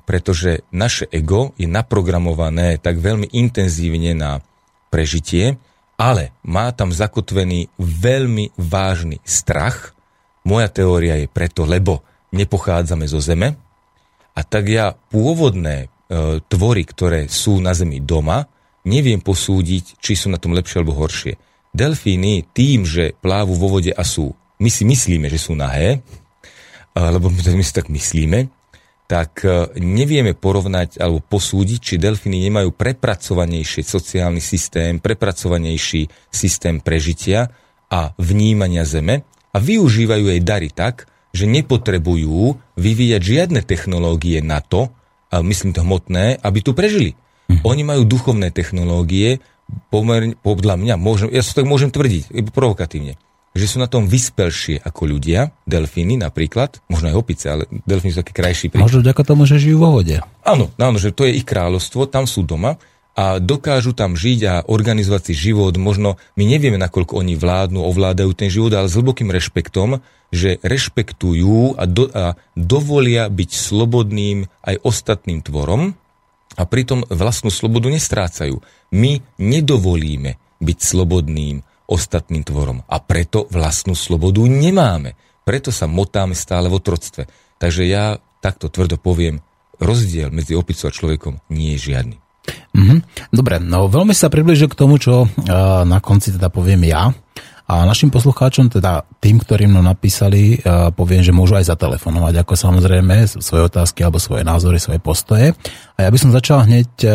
pretože 0.03 0.67
naše 0.75 1.07
ego 1.11 1.55
je 1.59 1.67
naprogramované 1.67 2.79
tak 2.79 2.99
veľmi 2.99 3.31
intenzívne 3.35 4.15
na 4.15 4.43
prežitie, 4.91 5.59
ale 5.99 6.35
má 6.43 6.71
tam 6.75 6.91
zakotvený 6.91 7.71
veľmi 7.79 8.59
vážny 8.59 9.23
strach. 9.23 9.95
Moja 10.43 10.67
teória 10.67 11.19
je 11.23 11.31
preto, 11.31 11.63
lebo 11.63 12.03
nepochádzame 12.35 13.07
zo 13.07 13.23
Zeme 13.23 13.55
a 14.33 14.41
tak 14.43 14.73
ja 14.73 14.97
pôvodné 15.13 15.87
e, 15.87 15.89
tvory, 16.49 16.83
ktoré 16.89 17.29
sú 17.29 17.61
na 17.61 17.77
Zemi 17.77 18.01
doma, 18.01 18.49
neviem 18.87 19.23
posúdiť, 19.23 19.99
či 19.99 20.13
sú 20.19 20.31
na 20.31 20.39
tom 20.39 20.55
lepšie 20.55 20.83
alebo 20.83 20.99
horšie. 20.99 21.39
Delfíny 21.73 22.45
tým, 22.53 22.85
že 22.85 23.17
plávu 23.17 23.57
vo 23.57 23.79
vode 23.79 23.95
a 23.95 24.05
sú, 24.05 24.35
my 24.61 24.69
si 24.69 24.85
myslíme, 24.85 25.27
že 25.33 25.41
sú 25.41 25.57
nahé, 25.57 26.05
lebo 26.93 27.33
my 27.33 27.65
si 27.65 27.73
tak 27.73 27.89
myslíme, 27.89 28.53
tak 29.09 29.45
e, 29.45 29.77
nevieme 29.81 30.33
porovnať 30.33 30.97
alebo 31.01 31.21
posúdiť, 31.21 31.79
či 31.81 31.95
delfíny 32.01 32.49
nemajú 32.49 32.73
prepracovanejší 32.73 33.85
sociálny 33.85 34.41
systém, 34.41 35.01
prepracovanejší 35.01 36.09
systém 36.33 36.81
prežitia 36.81 37.53
a 37.93 38.17
vnímania 38.17 38.89
zeme 38.89 39.29
a 39.53 39.57
využívajú 39.61 40.33
jej 40.33 40.41
dary 40.41 40.73
tak, 40.73 41.09
že 41.33 41.49
nepotrebujú 41.49 42.57
vyvíjať 42.77 43.21
žiadne 43.21 43.61
technológie 43.65 44.41
na 44.45 44.61
to, 44.65 44.93
myslím 45.33 45.73
to 45.73 45.81
hmotné, 45.81 46.37
aby 46.41 46.61
tu 46.61 46.77
prežili. 46.77 47.17
Oni 47.63 47.87
majú 47.87 48.03
duchovné 48.03 48.51
technológie, 48.51 49.39
pomerne, 49.89 50.35
podľa 50.43 50.75
mňa, 50.75 50.95
môžem, 50.99 51.31
ja 51.31 51.47
sa 51.47 51.55
tak 51.63 51.71
môžem 51.71 51.95
tvrdiť, 51.95 52.35
provokatívne 52.51 53.15
že 53.53 53.69
sú 53.69 53.77
na 53.77 53.85
tom 53.85 54.09
vyspelšie 54.09 54.81
ako 54.81 55.13
ľudia, 55.13 55.53
delfíny 55.69 56.17
napríklad, 56.17 56.81
možno 56.89 57.13
aj 57.13 57.17
opice, 57.21 57.53
ale 57.53 57.69
delfíny 57.85 58.17
sú 58.17 58.25
taký 58.25 58.33
krajší 58.33 58.67
príklad. 58.73 58.89
Možno 58.89 59.05
vďaka 59.05 59.23
tomu, 59.29 59.45
že 59.45 59.61
žijú 59.61 59.77
vo 59.77 60.01
vode. 60.01 60.25
Áno, 60.41 60.73
áno, 60.81 60.97
že 60.97 61.13
to 61.13 61.29
je 61.29 61.37
ich 61.37 61.45
kráľovstvo, 61.45 62.09
tam 62.09 62.25
sú 62.25 62.49
doma 62.49 62.81
a 63.13 63.37
dokážu 63.37 63.93
tam 63.93 64.17
žiť 64.17 64.41
a 64.49 64.55
organizovať 64.65 65.21
si 65.29 65.53
život. 65.53 65.77
Možno 65.77 66.17
my 66.33 66.45
nevieme, 66.49 66.81
nakoľko 66.81 67.21
oni 67.21 67.37
vládnu, 67.37 67.85
ovládajú 67.85 68.33
ten 68.33 68.49
život, 68.49 68.73
ale 68.73 68.89
s 68.89 68.97
hlbokým 68.97 69.29
rešpektom, 69.29 70.01
že 70.33 70.57
rešpektujú 70.65 71.77
a, 71.77 71.85
do, 71.85 72.09
a 72.09 72.41
dovolia 72.57 73.29
byť 73.29 73.51
slobodným 73.53 74.49
aj 74.65 74.81
ostatným 74.81 75.45
tvorom 75.45 75.93
a 76.57 76.63
pritom 76.69 77.05
vlastnú 77.09 77.49
slobodu 77.49 77.89
nestrácajú. 77.89 78.61
My 78.93 79.21
nedovolíme 79.41 80.37
byť 80.61 80.79
slobodným 80.79 81.65
ostatným 81.89 82.45
tvorom. 82.47 82.85
A 82.89 82.97
preto 83.03 83.49
vlastnú 83.51 83.93
slobodu 83.93 84.41
nemáme. 84.47 85.19
Preto 85.43 85.75
sa 85.75 85.91
motáme 85.91 86.33
stále 86.39 86.71
v 86.71 86.79
otroctve. 86.79 87.27
Takže 87.59 87.83
ja 87.85 88.17
takto 88.43 88.71
tvrdo 88.71 88.99
poviem, 88.99 89.43
rozdiel 89.79 90.31
medzi 90.31 90.55
opicou 90.55 90.91
a 90.91 90.95
človekom 90.95 91.43
nie 91.51 91.75
je 91.79 91.93
žiadny. 91.93 92.17
Mm-hmm. 92.75 92.99
Dobre, 93.31 93.63
no 93.63 93.87
veľmi 93.87 94.15
sa 94.15 94.27
približil 94.27 94.67
k 94.67 94.79
tomu, 94.79 94.99
čo 94.99 95.27
uh, 95.27 95.83
na 95.87 95.99
konci 96.03 96.35
teda 96.35 96.51
poviem 96.51 96.91
ja. 96.91 97.15
A 97.73 97.89
našim 97.89 98.13
poslucháčom, 98.13 98.69
teda 98.69 99.01
tým, 99.17 99.41
ktorým 99.41 99.73
nám 99.73 99.97
napísali, 99.97 100.61
uh, 100.61 100.93
poviem, 100.93 101.25
že 101.25 101.33
môžu 101.33 101.57
aj 101.57 101.73
zatelefonovať, 101.73 102.45
ako 102.45 102.53
samozrejme, 102.53 103.25
svoje 103.41 103.65
otázky 103.65 104.05
alebo 104.05 104.21
svoje 104.21 104.45
názory, 104.45 104.77
svoje 104.77 105.01
postoje. 105.01 105.57
A 105.97 106.05
ja 106.05 106.13
by 106.13 106.19
som 106.21 106.37
začal 106.37 106.69
hneď 106.69 106.91
uh, 107.01 107.13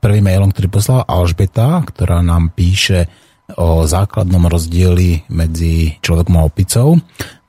prvým 0.00 0.24
mailom, 0.24 0.56
ktorý 0.56 0.72
poslala 0.72 1.04
Alžbeta, 1.04 1.84
ktorá 1.84 2.24
nám 2.24 2.48
píše, 2.56 3.12
o 3.60 3.84
základnom 3.84 4.46
rozdieli 4.48 5.26
medzi 5.28 6.00
človekom 6.00 6.38
a 6.38 6.46
opicou. 6.48 6.96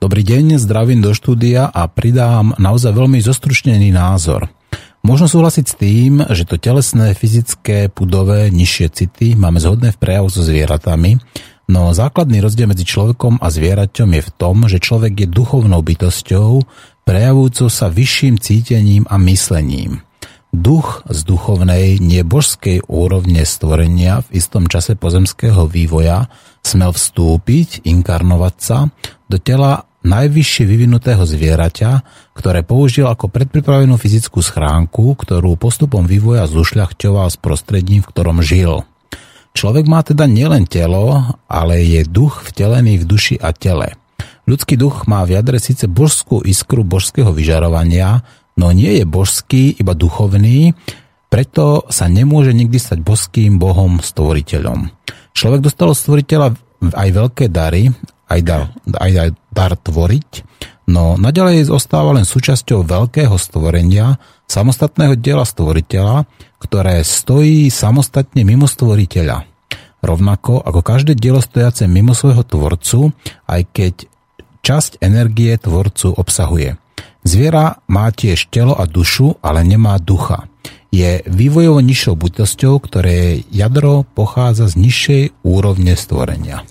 Dobrý 0.02 0.20
deň, 0.20 0.60
zdravím 0.60 1.00
do 1.00 1.14
štúdia 1.16 1.70
a 1.70 1.88
pridám 1.88 2.58
naozaj 2.58 2.92
veľmi 2.92 3.22
zostručnený 3.22 3.94
názor. 3.94 4.50
Možno 5.02 5.26
súhlasiť 5.26 5.66
s 5.66 5.78
tým, 5.78 6.12
že 6.30 6.46
to 6.46 6.58
telesné, 6.58 7.14
fyzické, 7.14 7.90
pudové, 7.90 8.50
nižšie 8.54 8.86
city 8.90 9.34
máme 9.34 9.58
zhodné 9.58 9.94
v 9.94 9.98
prejavu 9.98 10.30
so 10.30 10.42
zvieratami, 10.46 11.18
no 11.72 11.96
základný 11.96 12.44
rozdiel 12.44 12.68
medzi 12.68 12.84
človekom 12.84 13.40
a 13.40 13.48
zvieraťom 13.48 14.10
je 14.12 14.22
v 14.28 14.30
tom, 14.36 14.56
že 14.68 14.76
človek 14.76 15.24
je 15.24 15.28
duchovnou 15.32 15.80
bytosťou, 15.80 16.68
prejavujúcou 17.08 17.68
sa 17.72 17.88
vyšším 17.88 18.36
cítením 18.36 19.08
a 19.08 19.16
myslením. 19.16 20.04
Duch 20.52 21.00
z 21.08 21.24
duchovnej, 21.24 21.96
nebožskej 21.96 22.84
úrovne 22.84 23.48
stvorenia 23.48 24.20
v 24.28 24.36
istom 24.36 24.68
čase 24.68 25.00
pozemského 25.00 25.64
vývoja 25.64 26.28
smel 26.60 26.92
vstúpiť, 26.92 27.88
inkarnovať 27.88 28.54
sa 28.60 28.92
do 29.32 29.40
tela 29.40 29.88
najvyššie 30.04 30.68
vyvinutého 30.68 31.24
zvieraťa, 31.24 31.90
ktoré 32.36 32.60
použil 32.68 33.08
ako 33.08 33.32
predpripravenú 33.32 33.96
fyzickú 33.96 34.44
schránku, 34.44 35.16
ktorú 35.16 35.56
postupom 35.56 36.04
vývoja 36.04 36.44
zušľachťoval 36.44 37.32
s 37.32 37.40
prostredím, 37.40 38.04
v 38.04 38.10
ktorom 38.12 38.44
žil. 38.44 38.84
Človek 39.52 39.84
má 39.84 40.00
teda 40.00 40.24
nielen 40.24 40.64
telo, 40.64 41.36
ale 41.44 41.84
je 41.84 42.08
duch 42.08 42.40
vtelený 42.48 43.04
v 43.04 43.08
duši 43.08 43.36
a 43.36 43.52
tele. 43.52 43.94
Ľudský 44.48 44.74
duch 44.74 45.06
má 45.06 45.22
v 45.22 45.38
jadre 45.38 45.62
síce 45.62 45.86
božskú 45.86 46.42
iskru 46.42 46.82
božského 46.82 47.30
vyžarovania, 47.30 48.26
no 48.58 48.74
nie 48.74 48.98
je 48.98 49.04
božský, 49.06 49.76
iba 49.78 49.94
duchovný, 49.94 50.74
preto 51.32 51.88
sa 51.88 52.10
nemôže 52.10 52.52
nikdy 52.52 52.76
stať 52.76 53.00
božským 53.00 53.56
bohom 53.56 54.02
stvoriteľom. 54.02 54.92
Človek 55.32 55.60
dostal 55.64 55.94
stvoriteľa 55.94 56.48
aj 56.92 57.08
veľké 57.08 57.48
dary, 57.48 57.88
aj 58.28 58.40
dar, 58.42 58.62
aj 58.98 59.32
dar 59.52 59.72
tvoriť, 59.78 60.30
no 60.90 61.16
naďalej 61.16 61.70
zostáva 61.70 62.16
len 62.16 62.26
súčasťou 62.26 62.84
veľkého 62.84 63.36
stvorenia, 63.38 64.20
samostatného 64.50 65.16
diela 65.16 65.46
stvoriteľa, 65.46 66.28
ktoré 66.62 67.02
stojí 67.02 67.66
samostatne 67.66 68.46
mimo 68.46 68.70
stvoriteľa. 68.70 69.50
Rovnako 70.02 70.62
ako 70.62 70.80
každé 70.82 71.18
dielo 71.18 71.42
stojace 71.42 71.90
mimo 71.90 72.14
svojho 72.14 72.46
tvorcu, 72.46 73.10
aj 73.50 73.62
keď 73.74 73.94
časť 74.62 75.02
energie 75.02 75.54
tvorcu 75.58 76.14
obsahuje. 76.14 76.78
Zviera 77.22 77.78
má 77.86 78.10
tiež 78.10 78.50
telo 78.50 78.74
a 78.74 78.86
dušu, 78.86 79.38
ale 79.42 79.62
nemá 79.62 79.98
ducha. 80.02 80.50
Je 80.90 81.22
vývojovo 81.24 81.78
nižšou 81.78 82.14
bytosťou, 82.18 82.74
ktoré 82.82 83.46
jadro 83.48 84.02
pochádza 84.02 84.68
z 84.68 84.74
nižšej 84.76 85.22
úrovne 85.46 85.94
stvorenia. 85.94 86.66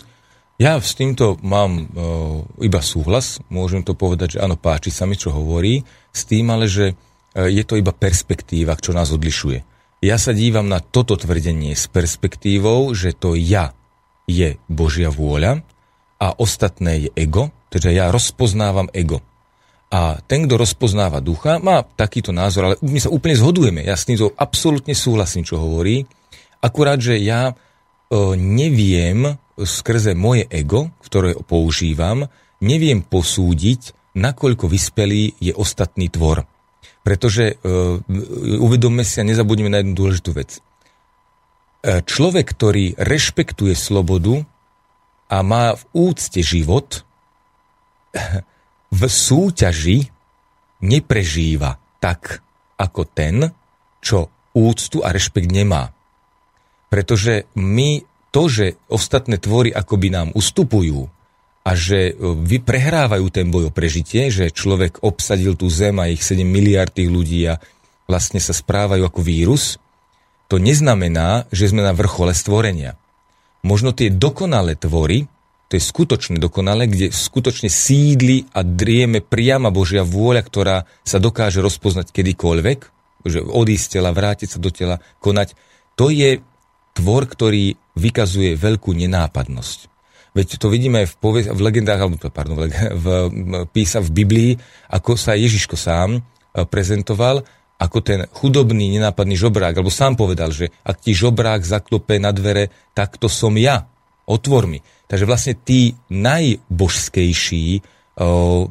Ja 0.61 0.77
s 0.77 0.93
týmto 0.93 1.41
mám 1.41 1.71
uh, 1.73 2.45
iba 2.61 2.85
súhlas, 2.85 3.41
môžem 3.49 3.81
to 3.81 3.97
povedať, 3.97 4.37
že 4.37 4.43
áno, 4.45 4.61
páči 4.61 4.93
sa 4.93 5.09
mi, 5.09 5.17
čo 5.17 5.33
hovorí, 5.33 5.81
s 6.13 6.21
tým 6.29 6.53
ale, 6.53 6.69
že 6.69 6.93
uh, 6.93 7.49
je 7.49 7.65
to 7.65 7.81
iba 7.81 7.89
perspektíva, 7.89 8.77
čo 8.77 8.93
nás 8.93 9.09
odlišuje. 9.09 9.70
Ja 10.01 10.17
sa 10.17 10.33
dívam 10.33 10.65
na 10.65 10.81
toto 10.81 11.13
tvrdenie 11.13 11.77
s 11.77 11.85
perspektívou, 11.85 12.89
že 12.97 13.13
to 13.13 13.37
ja 13.37 13.77
je 14.25 14.57
Božia 14.65 15.13
vôľa 15.13 15.61
a 16.17 16.33
ostatné 16.41 17.05
je 17.05 17.09
ego, 17.13 17.53
takže 17.69 17.93
ja 17.93 18.09
rozpoznávam 18.09 18.89
ego. 18.97 19.21
A 19.93 20.17
ten, 20.25 20.49
kto 20.49 20.57
rozpoznáva 20.57 21.21
ducha, 21.21 21.61
má 21.61 21.85
takýto 21.85 22.33
názor, 22.33 22.73
ale 22.73 22.75
my 22.81 22.97
sa 22.97 23.13
úplne 23.13 23.37
zhodujeme. 23.37 23.85
Ja 23.85 23.93
s 23.93 24.09
tým 24.09 24.17
absolútne 24.41 24.97
súhlasím, 24.97 25.45
čo 25.45 25.61
hovorí. 25.61 26.09
Akurát, 26.65 26.97
že 26.97 27.21
ja 27.21 27.53
uh, 27.53 28.33
neviem 28.33 29.37
skrze 29.53 30.17
moje 30.17 30.49
ego, 30.49 30.89
ktoré 31.05 31.37
používam, 31.45 32.25
neviem 32.57 33.05
posúdiť, 33.05 33.93
nakoľko 34.17 34.65
vyspelý 34.65 35.37
je 35.37 35.53
ostatný 35.53 36.09
tvor. 36.09 36.49
Pretože 37.01 37.57
uh, 37.57 37.97
uvedomme 38.61 39.01
si 39.01 39.17
a 39.17 39.25
nezabudneme 39.25 39.73
na 39.73 39.81
jednu 39.81 39.97
dôležitú 39.97 40.31
vec. 40.37 40.61
Uh, 41.81 42.05
človek, 42.05 42.45
ktorý 42.45 42.93
rešpektuje 42.97 43.73
slobodu 43.73 44.45
a 45.31 45.37
má 45.41 45.73
v 45.73 45.83
úcte 45.95 46.43
život, 46.45 47.07
v 48.91 49.01
súťaži 49.07 50.11
neprežíva 50.83 51.79
tak, 52.03 52.43
ako 52.75 53.01
ten, 53.07 53.53
čo 54.03 54.27
úctu 54.51 54.99
a 54.99 55.13
rešpekt 55.13 55.47
nemá. 55.47 55.95
Pretože 56.91 57.47
my 57.55 58.03
to, 58.35 58.51
že 58.51 58.65
ostatné 58.91 59.39
tvory 59.39 59.71
akoby 59.71 60.11
nám 60.11 60.29
ustupujú 60.35 61.07
a 61.62 61.72
že 61.78 62.12
e, 62.12 62.14
vy 62.18 62.57
prehrávajú 62.62 63.26
ten 63.30 63.47
boj 63.53 63.70
o 63.70 63.76
prežitie, 63.76 64.34
že 64.34 64.53
človek 64.53 65.05
obsadil 65.05 65.53
tú 65.53 65.70
zem 65.70 65.97
a 66.01 66.09
ich 66.09 66.26
7 66.26 66.41
miliard 66.41 66.89
tých 66.89 67.09
ľudí 67.09 67.45
a 67.45 67.62
vlastne 68.09 68.41
sa 68.41 68.51
správajú 68.51 69.05
ako 69.05 69.22
vírus, 69.22 69.78
to 70.51 70.59
neznamená, 70.59 71.47
že 71.53 71.72
sme 71.72 71.80
na 71.80 71.95
vrchole 71.95 72.36
stvorenia. 72.36 72.99
Možno 73.64 73.95
tie 73.95 74.12
dokonalé 74.12 74.76
tvory, 74.76 75.30
to 75.72 75.80
je 75.80 75.88
skutočne 75.88 76.36
dokonalé, 76.41 76.91
kde 76.91 77.16
skutočne 77.16 77.72
sídli 77.72 78.43
a 78.51 78.59
drieme 78.59 79.24
priama 79.24 79.72
Božia 79.72 80.03
vôľa, 80.03 80.43
ktorá 80.43 80.78
sa 81.07 81.24
dokáže 81.24 81.64
rozpoznať 81.64 82.12
kedykoľvek, 82.12 82.80
že 83.24 83.39
odísť 83.39 83.95
tela, 83.95 84.12
vrátiť 84.12 84.57
sa 84.57 84.59
do 84.59 84.68
tela, 84.74 84.99
konať. 85.24 85.55
To 85.95 86.12
je 86.12 86.43
tvor, 86.91 87.24
ktorý 87.30 87.80
vykazuje 87.95 88.59
veľkú 88.59 88.91
nenápadnosť. 88.91 89.90
Veď 90.32 90.63
to 90.63 90.71
vidíme 90.71 91.03
v, 91.03 91.13
povie, 91.19 91.43
v 91.51 91.59
legendách, 91.59 91.99
alebo 91.99 92.15
pardon, 92.32 92.63
v, 92.71 93.05
písa 93.75 93.99
v 93.99 94.09
Biblii, 94.15 94.51
ako 94.88 95.19
sa 95.19 95.36
Ježiško 95.36 95.75
sám 95.75 96.17
e, 96.17 96.19
prezentoval, 96.63 97.43
ako 97.82 97.97
ten 97.99 98.29
chudobný, 98.29 98.93
nenápadný 98.93 99.36
žobrák, 99.36 99.73
alebo 99.75 99.91
sám 99.91 100.13
povedal, 100.15 100.53
že 100.53 100.69
ak 100.86 101.01
ti 101.01 101.17
žobrák 101.17 101.65
zaklope 101.65 102.21
na 102.21 102.29
dvere, 102.29 102.69
tak 102.93 103.17
to 103.17 103.25
som 103.25 103.57
ja. 103.57 103.89
Otvor 104.29 104.69
mi. 104.69 104.79
Takže 105.09 105.27
vlastne 105.27 105.53
tí 105.59 105.99
najbožskejší 106.07 107.65
e, 107.75 107.79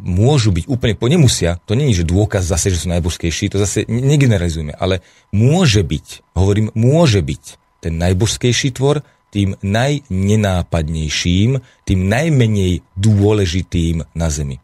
môžu 0.01 0.57
byť 0.57 0.65
úplne, 0.65 0.97
po, 0.97 1.13
nemusia, 1.13 1.61
to 1.69 1.77
není, 1.77 1.93
že 1.93 2.09
dôkaz 2.09 2.49
zase, 2.49 2.73
že 2.73 2.81
sú 2.81 2.89
najbožskejší, 2.89 3.53
to 3.53 3.61
zase 3.61 3.85
negeneralizujeme, 3.85 4.73
ale 4.73 5.05
môže 5.37 5.85
byť, 5.85 6.33
hovorím, 6.33 6.73
môže 6.73 7.21
byť 7.21 7.45
ten 7.85 8.01
najbožskejší 8.01 8.73
tvor, 8.73 9.05
tým 9.31 9.55
najnenápadnejším, 9.63 11.51
tým 11.87 12.01
najmenej 12.11 12.83
dôležitým 12.99 14.03
na 14.15 14.29
Zemi. 14.31 14.59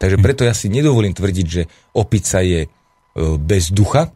Takže 0.00 0.16
hm. 0.18 0.22
preto 0.22 0.42
ja 0.44 0.54
si 0.54 0.66
nedovolím 0.68 1.14
tvrdiť, 1.14 1.46
že 1.46 1.66
opica 1.94 2.42
je 2.42 2.66
e, 2.66 2.68
bez 3.38 3.70
ducha, 3.70 4.10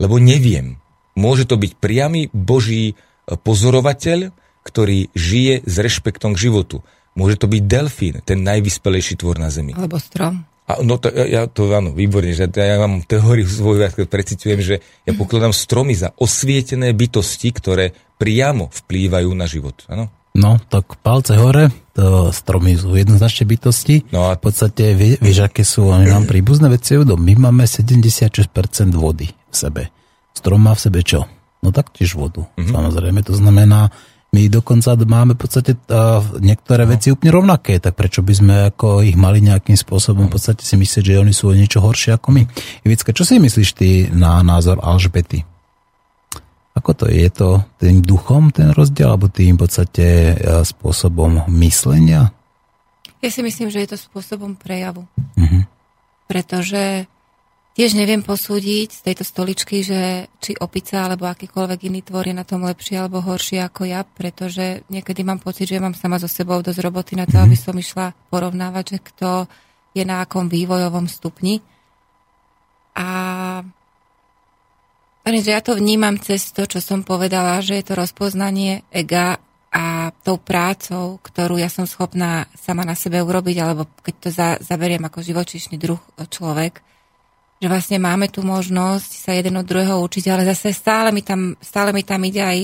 lebo 0.00 0.16
neviem. 0.20 0.80
Môže 1.16 1.48
to 1.48 1.56
byť 1.56 1.72
priamy 1.80 2.28
Boží 2.32 2.92
e, 2.92 2.94
pozorovateľ, 3.36 4.32
ktorý 4.66 5.14
žije 5.14 5.62
s 5.62 5.74
rešpektom 5.78 6.34
k 6.34 6.42
životu. 6.50 6.82
Môže 7.16 7.40
to 7.40 7.48
byť 7.48 7.62
delfín, 7.64 8.20
ten 8.26 8.44
najvyspelejší 8.44 9.16
tvor 9.16 9.40
na 9.40 9.48
Zemi. 9.48 9.72
Alebo 9.72 9.96
strom. 9.96 10.44
A 10.66 10.82
no 10.82 10.98
to, 10.98 11.14
ja 11.14 11.46
to 11.46 11.70
áno, 11.70 11.94
výborne, 11.94 12.34
že 12.34 12.50
ja 12.50 12.82
mám 12.82 13.06
teóriu 13.06 13.46
svoju, 13.50 13.86
ja 13.86 13.90
precitujem, 13.90 14.60
že 14.60 14.74
ja 15.06 15.12
pokladám 15.14 15.54
stromy 15.54 15.94
za 15.94 16.10
osvietené 16.18 16.90
bytosti, 16.90 17.48
ktoré 17.54 17.94
priamo 18.16 18.72
vplývajú 18.72 19.30
na 19.36 19.46
život. 19.48 19.84
Áno? 19.88 20.12
No, 20.36 20.60
tak 20.68 21.00
palce 21.00 21.32
hore, 21.40 21.72
to 21.96 22.28
stromy 22.28 22.76
sú 22.76 22.92
jednoznačne 22.92 23.48
bytosti. 23.48 24.12
No 24.12 24.28
a... 24.28 24.36
V 24.36 24.52
podstate, 24.52 24.92
vieš, 24.92 25.48
aké 25.48 25.64
sú 25.64 25.88
oni 25.88 26.12
nám 26.12 26.28
príbuzné 26.28 26.68
veci, 26.68 27.00
my 27.00 27.32
máme 27.40 27.64
76% 27.64 28.52
vody 28.92 29.32
v 29.32 29.54
sebe. 29.56 29.88
Strom 30.36 30.60
má 30.60 30.76
v 30.76 30.80
sebe 30.84 31.00
čo? 31.00 31.24
No 31.64 31.72
taktiež 31.72 32.12
vodu, 32.20 32.44
mm-hmm. 32.44 32.68
samozrejme. 32.68 33.24
To 33.24 33.32
znamená, 33.32 33.88
my 34.36 34.52
dokonca 34.52 34.92
máme 35.00 35.32
v 35.32 35.40
podstate 35.40 35.72
uh, 35.88 36.20
niektoré 36.36 36.84
no. 36.84 36.92
veci 36.92 37.08
úplne 37.08 37.32
rovnaké, 37.32 37.80
tak 37.80 37.96
prečo 37.96 38.20
by 38.20 38.34
sme 38.36 38.54
ako 38.68 39.00
ich 39.08 39.16
mali 39.16 39.40
nejakým 39.40 39.80
spôsobom 39.80 40.28
v 40.28 40.36
podstate 40.36 40.60
si 40.60 40.76
myslieť, 40.76 41.16
že 41.16 41.20
oni 41.24 41.32
sú 41.32 41.48
niečo 41.56 41.80
horšie 41.80 42.12
ako 42.12 42.28
my. 42.36 42.42
Ivicka, 42.84 43.16
čo 43.16 43.24
si 43.24 43.40
myslíš 43.40 43.70
ty 43.72 44.12
na 44.12 44.44
názor 44.44 44.84
Alžbety? 44.84 45.55
Ako 46.76 46.92
to 46.92 47.08
je? 47.08 47.24
Je 47.24 47.30
to 47.32 47.64
tým 47.80 48.04
duchom 48.04 48.52
ten 48.52 48.70
rozdiel, 48.76 49.16
alebo 49.16 49.32
tým 49.32 49.56
v 49.56 49.64
podstate 49.64 50.36
spôsobom 50.62 51.48
myslenia? 51.56 52.30
Ja 53.24 53.32
si 53.32 53.40
myslím, 53.40 53.72
že 53.72 53.80
je 53.82 53.96
to 53.96 53.98
spôsobom 53.98 54.54
prejavu. 54.60 55.08
Uh-huh. 55.40 55.64
Pretože 56.28 57.08
Tiež 57.76 57.92
neviem 57.92 58.24
posúdiť 58.24 58.88
z 58.88 59.00
tejto 59.04 59.20
stoličky, 59.20 59.84
že 59.84 60.32
či 60.40 60.56
opica 60.56 61.04
alebo 61.04 61.28
akýkoľvek 61.28 61.92
iný 61.92 62.00
tvor 62.00 62.24
je 62.24 62.32
na 62.32 62.40
tom 62.40 62.64
lepšie 62.64 62.96
alebo 62.96 63.20
horšie 63.20 63.60
ako 63.60 63.84
ja, 63.84 64.00
pretože 64.00 64.80
niekedy 64.88 65.20
mám 65.20 65.44
pocit, 65.44 65.68
že 65.68 65.76
mám 65.76 65.92
sama 65.92 66.16
so 66.16 66.24
sebou 66.24 66.56
dosť 66.64 66.80
roboty 66.80 67.20
na 67.20 67.28
to, 67.28 67.36
mm-hmm. 67.36 67.52
aby 67.52 67.56
som 67.60 67.76
išla 67.76 68.16
porovnávať, 68.32 68.96
že 68.96 68.98
kto 69.12 69.28
je 69.92 70.08
na 70.08 70.24
akom 70.24 70.48
vývojovom 70.48 71.04
stupni. 71.04 71.60
A 72.96 73.08
že 75.26 75.50
ja 75.50 75.58
to 75.58 75.74
vnímam 75.74 76.22
cez 76.22 76.54
to, 76.54 76.70
čo 76.70 76.78
som 76.78 77.02
povedala, 77.02 77.58
že 77.58 77.82
je 77.82 77.84
to 77.90 77.98
rozpoznanie 77.98 78.86
ega 78.94 79.42
a 79.74 80.14
tou 80.22 80.38
prácou, 80.38 81.18
ktorú 81.20 81.58
ja 81.58 81.66
som 81.66 81.84
schopná 81.84 82.46
sama 82.54 82.86
na 82.86 82.94
sebe 82.94 83.18
urobiť, 83.20 83.56
alebo 83.58 83.90
keď 84.00 84.14
to 84.22 84.28
za, 84.30 84.48
zaberiem 84.62 85.02
ako 85.02 85.26
živočíšny 85.26 85.76
druh 85.76 85.98
človek, 86.30 86.80
že 87.60 87.66
vlastne 87.66 87.98
máme 87.98 88.30
tu 88.30 88.46
možnosť 88.46 89.10
sa 89.26 89.34
jeden 89.34 89.58
od 89.58 89.66
druhého 89.66 89.98
učiť, 90.00 90.24
ale 90.30 90.48
zase 90.48 90.70
stále 90.70 91.10
mi 91.10 91.20
tam, 91.20 91.58
stále 91.58 91.90
mi 91.90 92.06
tam 92.06 92.22
ide 92.24 92.40
aj 92.40 92.58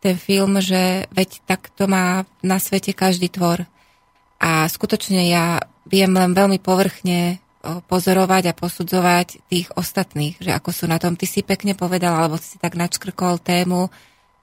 ten 0.00 0.14
film, 0.14 0.60
že 0.60 1.08
veď 1.10 1.42
takto 1.48 1.88
má 1.88 2.22
na 2.44 2.60
svete 2.60 2.94
každý 2.94 3.32
tvor. 3.32 3.64
A 4.36 4.68
skutočne 4.68 5.26
ja 5.26 5.64
viem 5.88 6.12
len 6.12 6.36
veľmi 6.36 6.60
povrchne 6.60 7.40
pozorovať 7.86 8.50
a 8.50 8.56
posudzovať 8.56 9.48
tých 9.50 9.68
ostatných, 9.74 10.38
že 10.38 10.54
ako 10.54 10.70
sú 10.70 10.84
na 10.86 11.02
tom. 11.02 11.18
Ty 11.18 11.26
si 11.26 11.42
pekne 11.42 11.74
povedal, 11.74 12.14
alebo 12.14 12.38
si 12.38 12.58
tak 12.62 12.78
načkrkol 12.78 13.42
tému 13.42 13.90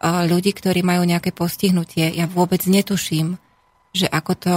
ľudí, 0.03 0.51
ktorí 0.51 0.83
majú 0.83 1.07
nejaké 1.07 1.31
postihnutie. 1.31 2.11
Ja 2.11 2.27
vôbec 2.27 2.67
netuším, 2.67 3.39
že 3.95 4.11
ako 4.11 4.31
to 4.35 4.55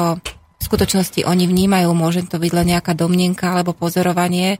v 0.58 0.62
skutočnosti 0.62 1.22
oni 1.22 1.46
vnímajú. 1.46 1.94
Môže 1.94 2.26
to 2.26 2.42
byť 2.42 2.52
len 2.52 2.66
nejaká 2.74 2.98
domnienka 2.98 3.54
alebo 3.54 3.76
pozorovanie, 3.76 4.58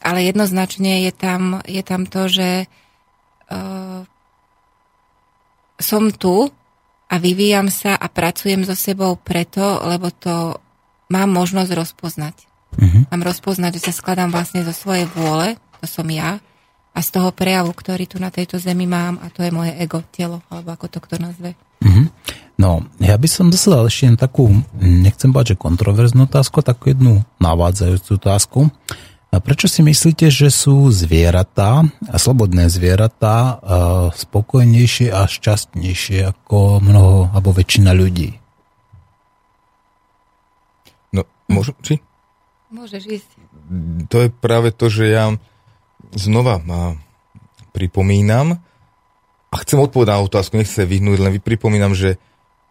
ale 0.00 0.24
jednoznačne 0.24 1.04
je 1.04 1.12
tam, 1.12 1.60
je 1.68 1.82
tam 1.84 2.08
to, 2.08 2.32
že 2.32 2.64
uh, 2.64 4.08
som 5.76 6.08
tu 6.14 6.48
a 7.12 7.14
vyvíjam 7.20 7.68
sa 7.68 7.92
a 7.92 8.08
pracujem 8.08 8.64
so 8.64 8.72
sebou 8.72 9.20
preto, 9.20 9.84
lebo 9.84 10.08
to 10.08 10.56
mám 11.12 11.28
možnosť 11.28 11.70
rozpoznať. 11.76 12.36
Uh-huh. 12.76 13.08
Mám 13.08 13.22
rozpoznať, 13.24 13.80
že 13.80 13.90
sa 13.90 13.92
skladám 13.96 14.28
vlastne 14.28 14.60
zo 14.62 14.72
svojej 14.72 15.08
vôle, 15.08 15.56
to 15.80 15.86
som 15.88 16.06
ja, 16.12 16.40
a 16.96 16.98
z 17.04 17.08
toho 17.12 17.28
prejavu, 17.32 17.76
ktorý 17.76 18.08
tu 18.08 18.16
na 18.16 18.32
tejto 18.32 18.56
zemi 18.56 18.88
mám, 18.88 19.20
a 19.20 19.28
to 19.28 19.44
je 19.44 19.52
moje 19.52 19.76
ego, 19.76 20.00
telo, 20.08 20.40
alebo 20.48 20.72
ako 20.72 20.86
to 20.88 20.98
kto 21.04 21.16
nazve. 21.20 21.52
Uh-huh. 21.84 22.08
No, 22.56 22.88
ja 22.96 23.20
by 23.20 23.28
som 23.28 23.52
zase 23.52 23.68
dal 23.68 23.84
ešte 23.84 24.16
takú, 24.16 24.48
nechcem 24.80 25.28
bať, 25.28 25.52
že 25.52 25.60
kontroverznú 25.60 26.24
otázku, 26.24 26.64
takú 26.64 26.96
jednu 26.96 27.20
navádzajúcu 27.36 28.10
otázku. 28.16 28.60
A 29.28 29.36
prečo 29.44 29.68
si 29.68 29.84
myslíte, 29.84 30.32
že 30.32 30.48
sú 30.48 30.88
zvieratá, 30.88 31.84
a 32.08 32.16
slobodné 32.16 32.72
zvieratá, 32.72 33.60
a 33.60 33.76
spokojnejšie 34.08 35.12
a 35.12 35.28
šťastnejšie 35.28 36.32
ako 36.32 36.80
mnoho, 36.80 37.28
alebo 37.36 37.52
väčšina 37.52 37.92
ľudí? 37.92 38.40
No, 41.12 41.28
môžem, 41.52 41.76
či? 41.84 41.94
Môžeš 42.70 43.02
ísť. 43.06 43.30
To 44.10 44.26
je 44.26 44.28
práve 44.30 44.74
to, 44.74 44.90
že 44.90 45.06
ja 45.06 45.30
znova 46.14 46.58
ma 46.62 46.98
pripomínam 47.70 48.58
a 49.52 49.54
chcem 49.62 49.78
odpovedať 49.78 50.12
na 50.18 50.24
otázku, 50.26 50.58
nechcem 50.58 50.82
sa 50.82 50.90
vyhnúť, 50.90 51.18
len 51.22 51.32
pripomínam, 51.38 51.94
že 51.94 52.18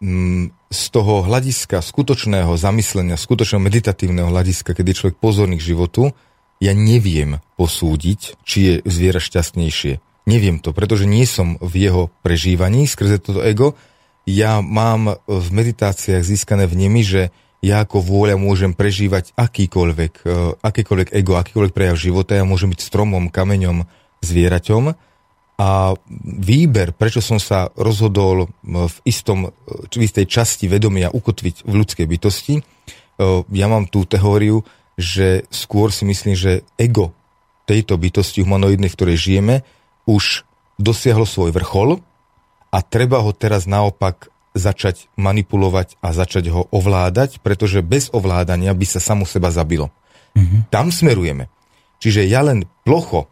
mm, 0.04 0.52
z 0.68 0.82
toho 0.92 1.24
hľadiska 1.24 1.80
skutočného 1.80 2.52
zamyslenia, 2.58 3.16
skutočného 3.16 3.62
meditatívneho 3.62 4.28
hľadiska, 4.28 4.76
kedy 4.76 4.92
je 4.92 4.98
človek 5.00 5.16
pozorný 5.16 5.56
k 5.56 5.72
životu, 5.72 6.12
ja 6.60 6.72
neviem 6.72 7.40
posúdiť, 7.60 8.40
či 8.44 8.58
je 8.60 8.74
zviera 8.88 9.20
šťastnejšie. 9.20 10.00
Neviem 10.26 10.58
to, 10.58 10.74
pretože 10.74 11.06
nie 11.06 11.22
som 11.28 11.60
v 11.62 11.86
jeho 11.86 12.02
prežívaní 12.24 12.88
skrze 12.88 13.22
toto 13.22 13.44
ego. 13.44 13.78
Ja 14.26 14.58
mám 14.58 15.22
v 15.30 15.46
meditáciách 15.54 16.24
získané 16.24 16.66
vnemy, 16.66 17.00
že 17.06 17.22
ja 17.66 17.82
ako 17.82 17.98
vôľa 17.98 18.38
môžem 18.38 18.70
prežívať 18.70 19.34
akýkoľvek, 19.34 20.12
e, 20.22 20.34
akýkoľvek 20.62 21.08
ego, 21.10 21.34
akýkoľvek 21.34 21.74
prejav 21.74 21.98
života, 21.98 22.38
ja 22.38 22.46
môžem 22.46 22.70
byť 22.70 22.80
stromom, 22.80 23.26
kameňom, 23.26 23.82
zvieraťom. 24.22 24.94
A 25.56 25.96
výber, 26.22 26.92
prečo 26.92 27.24
som 27.24 27.40
sa 27.40 27.72
rozhodol 27.74 28.52
v, 28.60 28.96
istom, 29.08 29.56
v 29.66 30.04
istej 30.04 30.28
časti 30.28 30.68
vedomia 30.68 31.08
ukotviť 31.08 31.64
v 31.64 31.72
ľudskej 31.82 32.06
bytosti, 32.06 32.54
e, 32.60 32.62
ja 33.50 33.66
mám 33.66 33.90
tú 33.90 34.06
teóriu, 34.06 34.62
že 34.94 35.44
skôr 35.50 35.90
si 35.90 36.06
myslím, 36.06 36.38
že 36.38 36.62
ego 36.78 37.12
tejto 37.66 37.98
bytosti 37.98 38.46
humanoidnej, 38.46 38.88
v 38.88 38.96
ktorej 38.96 39.18
žijeme, 39.18 39.66
už 40.06 40.46
dosiahlo 40.78 41.26
svoj 41.26 41.50
vrchol 41.50 41.98
a 42.70 42.78
treba 42.84 43.24
ho 43.24 43.34
teraz 43.34 43.66
naopak 43.66 44.30
začať 44.56 45.12
manipulovať 45.20 46.00
a 46.00 46.16
začať 46.16 46.48
ho 46.48 46.64
ovládať, 46.72 47.44
pretože 47.44 47.84
bez 47.84 48.08
ovládania 48.10 48.72
by 48.72 48.86
sa 48.88 48.98
samo 49.04 49.28
seba 49.28 49.52
zabilo. 49.52 49.92
Mm-hmm. 50.32 50.72
Tam 50.72 50.88
smerujeme. 50.88 51.52
Čiže 52.00 52.24
ja 52.24 52.40
len 52.40 52.64
plocho, 52.88 53.28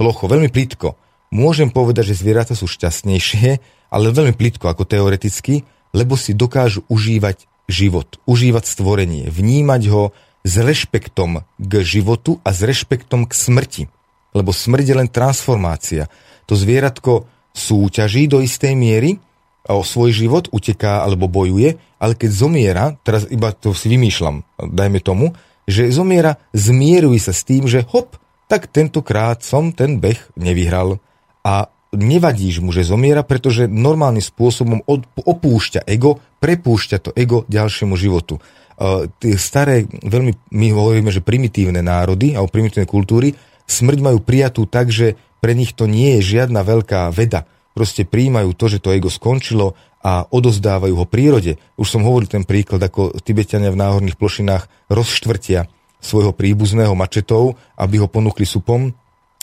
plocho, 0.00 0.24
veľmi 0.24 0.48
plitko, 0.48 0.96
môžem 1.28 1.68
povedať, 1.68 2.12
že 2.12 2.24
zvieratá 2.24 2.56
sú 2.56 2.64
šťastnejšie, 2.64 3.60
ale 3.92 4.12
veľmi 4.12 4.32
plitko 4.36 4.68
ako 4.68 4.88
teoreticky, 4.88 5.64
lebo 5.92 6.16
si 6.16 6.36
dokážu 6.36 6.84
užívať 6.88 7.48
život, 7.68 8.20
užívať 8.24 8.64
stvorenie, 8.64 9.28
vnímať 9.28 9.82
ho 9.92 10.16
s 10.44 10.54
rešpektom 10.56 11.44
k 11.60 11.72
životu 11.84 12.40
a 12.40 12.56
s 12.56 12.64
rešpektom 12.64 13.28
k 13.28 13.32
smrti. 13.36 13.84
Lebo 14.32 14.52
smrť 14.52 14.84
je 14.84 14.96
len 14.96 15.08
transformácia. 15.08 16.08
To 16.48 16.56
zvieratko 16.56 17.28
súťaží 17.52 18.28
do 18.28 18.40
istej 18.40 18.72
miery, 18.76 19.20
o 19.68 19.84
svoj 19.84 20.16
život, 20.16 20.48
uteká 20.48 21.04
alebo 21.04 21.28
bojuje, 21.28 21.76
ale 22.00 22.12
keď 22.16 22.30
zomiera, 22.32 22.84
teraz 23.04 23.28
iba 23.28 23.52
to 23.52 23.76
si 23.76 23.92
vymýšľam, 23.92 24.46
dajme 24.56 25.00
tomu, 25.04 25.36
že 25.68 25.92
zomiera, 25.92 26.40
zmieruje 26.56 27.20
sa 27.20 27.36
s 27.36 27.44
tým, 27.44 27.68
že 27.68 27.84
hop, 27.92 28.16
tak 28.48 28.72
tentokrát 28.72 29.44
som 29.44 29.76
ten 29.76 30.00
beh 30.00 30.16
nevyhral 30.40 30.96
a 31.44 31.68
nevadíš 31.92 32.64
mu, 32.64 32.72
že 32.72 32.88
zomiera, 32.88 33.20
pretože 33.20 33.68
normálnym 33.68 34.24
spôsobom 34.24 34.80
opúšťa 35.16 35.84
ego, 35.84 36.20
prepúšťa 36.40 36.96
to 37.04 37.10
ego 37.12 37.44
ďalšiemu 37.48 37.94
životu. 37.96 38.40
Uh, 38.78 39.10
tie 39.20 39.36
staré, 39.36 39.84
veľmi, 39.90 40.54
my 40.54 40.66
hovoríme, 40.72 41.10
že 41.12 41.24
primitívne 41.24 41.84
národy 41.84 42.32
alebo 42.32 42.48
primitívne 42.48 42.88
kultúry 42.88 43.34
smrť 43.68 43.98
majú 44.00 44.18
prijatú 44.22 44.64
tak, 44.64 44.88
že 44.88 45.18
pre 45.42 45.52
nich 45.52 45.76
to 45.76 45.84
nie 45.84 46.18
je 46.18 46.38
žiadna 46.38 46.64
veľká 46.64 47.12
veda 47.12 47.44
proste 47.76 48.02
príjmajú 48.04 48.54
to, 48.56 48.66
že 48.70 48.78
to 48.82 48.94
ego 48.94 49.10
skončilo 49.10 49.78
a 49.98 50.24
odozdávajú 50.30 50.94
ho 50.94 51.06
prírode. 51.06 51.58
Už 51.74 51.88
som 51.90 52.06
hovoril 52.06 52.30
ten 52.30 52.46
príklad, 52.46 52.78
ako 52.82 53.18
Tibetania 53.18 53.74
v 53.74 53.80
náhorných 53.82 54.18
plošinách 54.18 54.90
rozštvrtia 54.90 55.66
svojho 55.98 56.30
príbuzného 56.30 56.94
mačetou, 56.94 57.58
aby 57.74 57.98
ho 57.98 58.06
ponúkli 58.06 58.46
supom. 58.46 58.94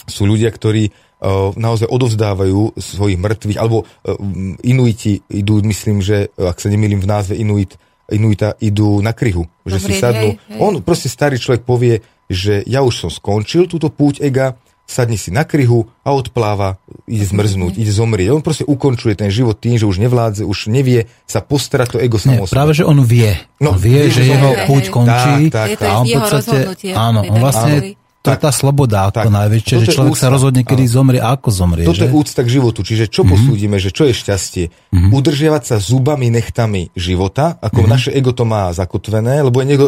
Sú 0.08 0.24
ľudia, 0.24 0.48
ktorí 0.48 0.88
uh, 0.88 1.52
naozaj 1.60 1.92
odovzdávajú 1.92 2.80
svojich 2.80 3.20
mŕtvych, 3.20 3.60
alebo 3.60 3.84
uh, 3.84 4.16
inuiti 4.64 5.20
idú, 5.28 5.60
myslím, 5.68 6.00
že, 6.00 6.32
ak 6.40 6.64
sa 6.64 6.72
nemýlim 6.72 7.04
v 7.04 7.10
názve 7.12 7.36
inuit, 7.36 7.76
inuita 8.08 8.56
idú 8.64 9.04
na 9.04 9.12
kryhu, 9.12 9.44
že 9.68 9.82
si 9.82 9.98
sadnú. 9.98 10.38
Hej, 10.38 10.56
hej. 10.56 10.60
On, 10.62 10.80
proste 10.80 11.12
starý 11.12 11.36
človek 11.36 11.68
povie, 11.68 12.00
že 12.32 12.64
ja 12.64 12.86
už 12.86 12.96
som 12.96 13.10
skončil 13.12 13.68
túto 13.68 13.92
púť 13.92 14.24
ega, 14.24 14.56
sadne 14.86 15.18
si 15.18 15.34
na 15.34 15.44
kryhu 15.44 15.90
a 16.06 16.14
odpláva, 16.14 16.78
ide 17.10 17.26
zmrznúť, 17.26 17.82
ide 17.82 17.90
zomrieť. 17.90 18.30
On 18.32 18.46
proste 18.46 18.64
ukončuje 18.70 19.18
ten 19.18 19.34
život 19.34 19.58
tým, 19.58 19.82
že 19.82 19.90
už 19.90 19.98
nevládze, 19.98 20.46
už 20.46 20.70
nevie 20.70 21.10
sa 21.26 21.42
postarať 21.42 21.98
to 21.98 22.02
ego 22.02 22.22
samo 22.22 22.46
Práve, 22.46 22.78
že 22.78 22.86
on 22.86 23.02
vie. 23.02 23.34
No, 23.58 23.74
on 23.74 23.82
vie, 23.82 24.08
že 24.14 24.24
jeho 24.24 24.70
púť 24.70 24.94
končí 24.94 25.50
tak, 25.50 25.76
tak, 25.76 25.90
a 25.90 26.02
on 26.02 26.06
v 26.06 26.14
podstate, 26.16 26.58
áno, 26.94 27.26
on 27.26 27.38
vlastne 27.42 27.98
to 28.26 28.34
je 28.34 28.42
tá 28.42 28.50
sloboda 28.50 29.14
ako 29.14 29.30
tak, 29.30 29.38
najväčšia, 29.38 29.76
že 29.86 29.88
človek 29.94 30.18
úcta, 30.18 30.26
sa 30.26 30.34
rozhodne, 30.34 30.66
kedy 30.66 30.86
áno. 30.90 30.96
zomrie 30.98 31.22
a 31.22 31.38
ako 31.38 31.50
zomrie. 31.54 31.86
Toto 31.86 32.02
že? 32.02 32.10
je 32.10 32.18
úcta 32.18 32.42
k 32.42 32.50
životu, 32.50 32.82
čiže 32.82 33.06
čo 33.06 33.22
mm-hmm. 33.22 33.34
posúdime, 33.38 33.78
že 33.78 33.94
čo 33.94 34.10
je 34.10 34.14
šťastie? 34.18 34.66
Mm-hmm. 34.74 35.12
Udržiavať 35.14 35.64
sa 35.70 35.76
zubami, 35.78 36.34
nechtami 36.34 36.90
života, 36.98 37.62
ako 37.62 37.86
mm-hmm. 37.86 37.94
naše 37.94 38.10
ego 38.18 38.34
to 38.34 38.50
má 38.50 38.74
zakotvené, 38.74 39.46
lebo 39.46 39.62
je 39.62 39.66
niekto, 39.70 39.86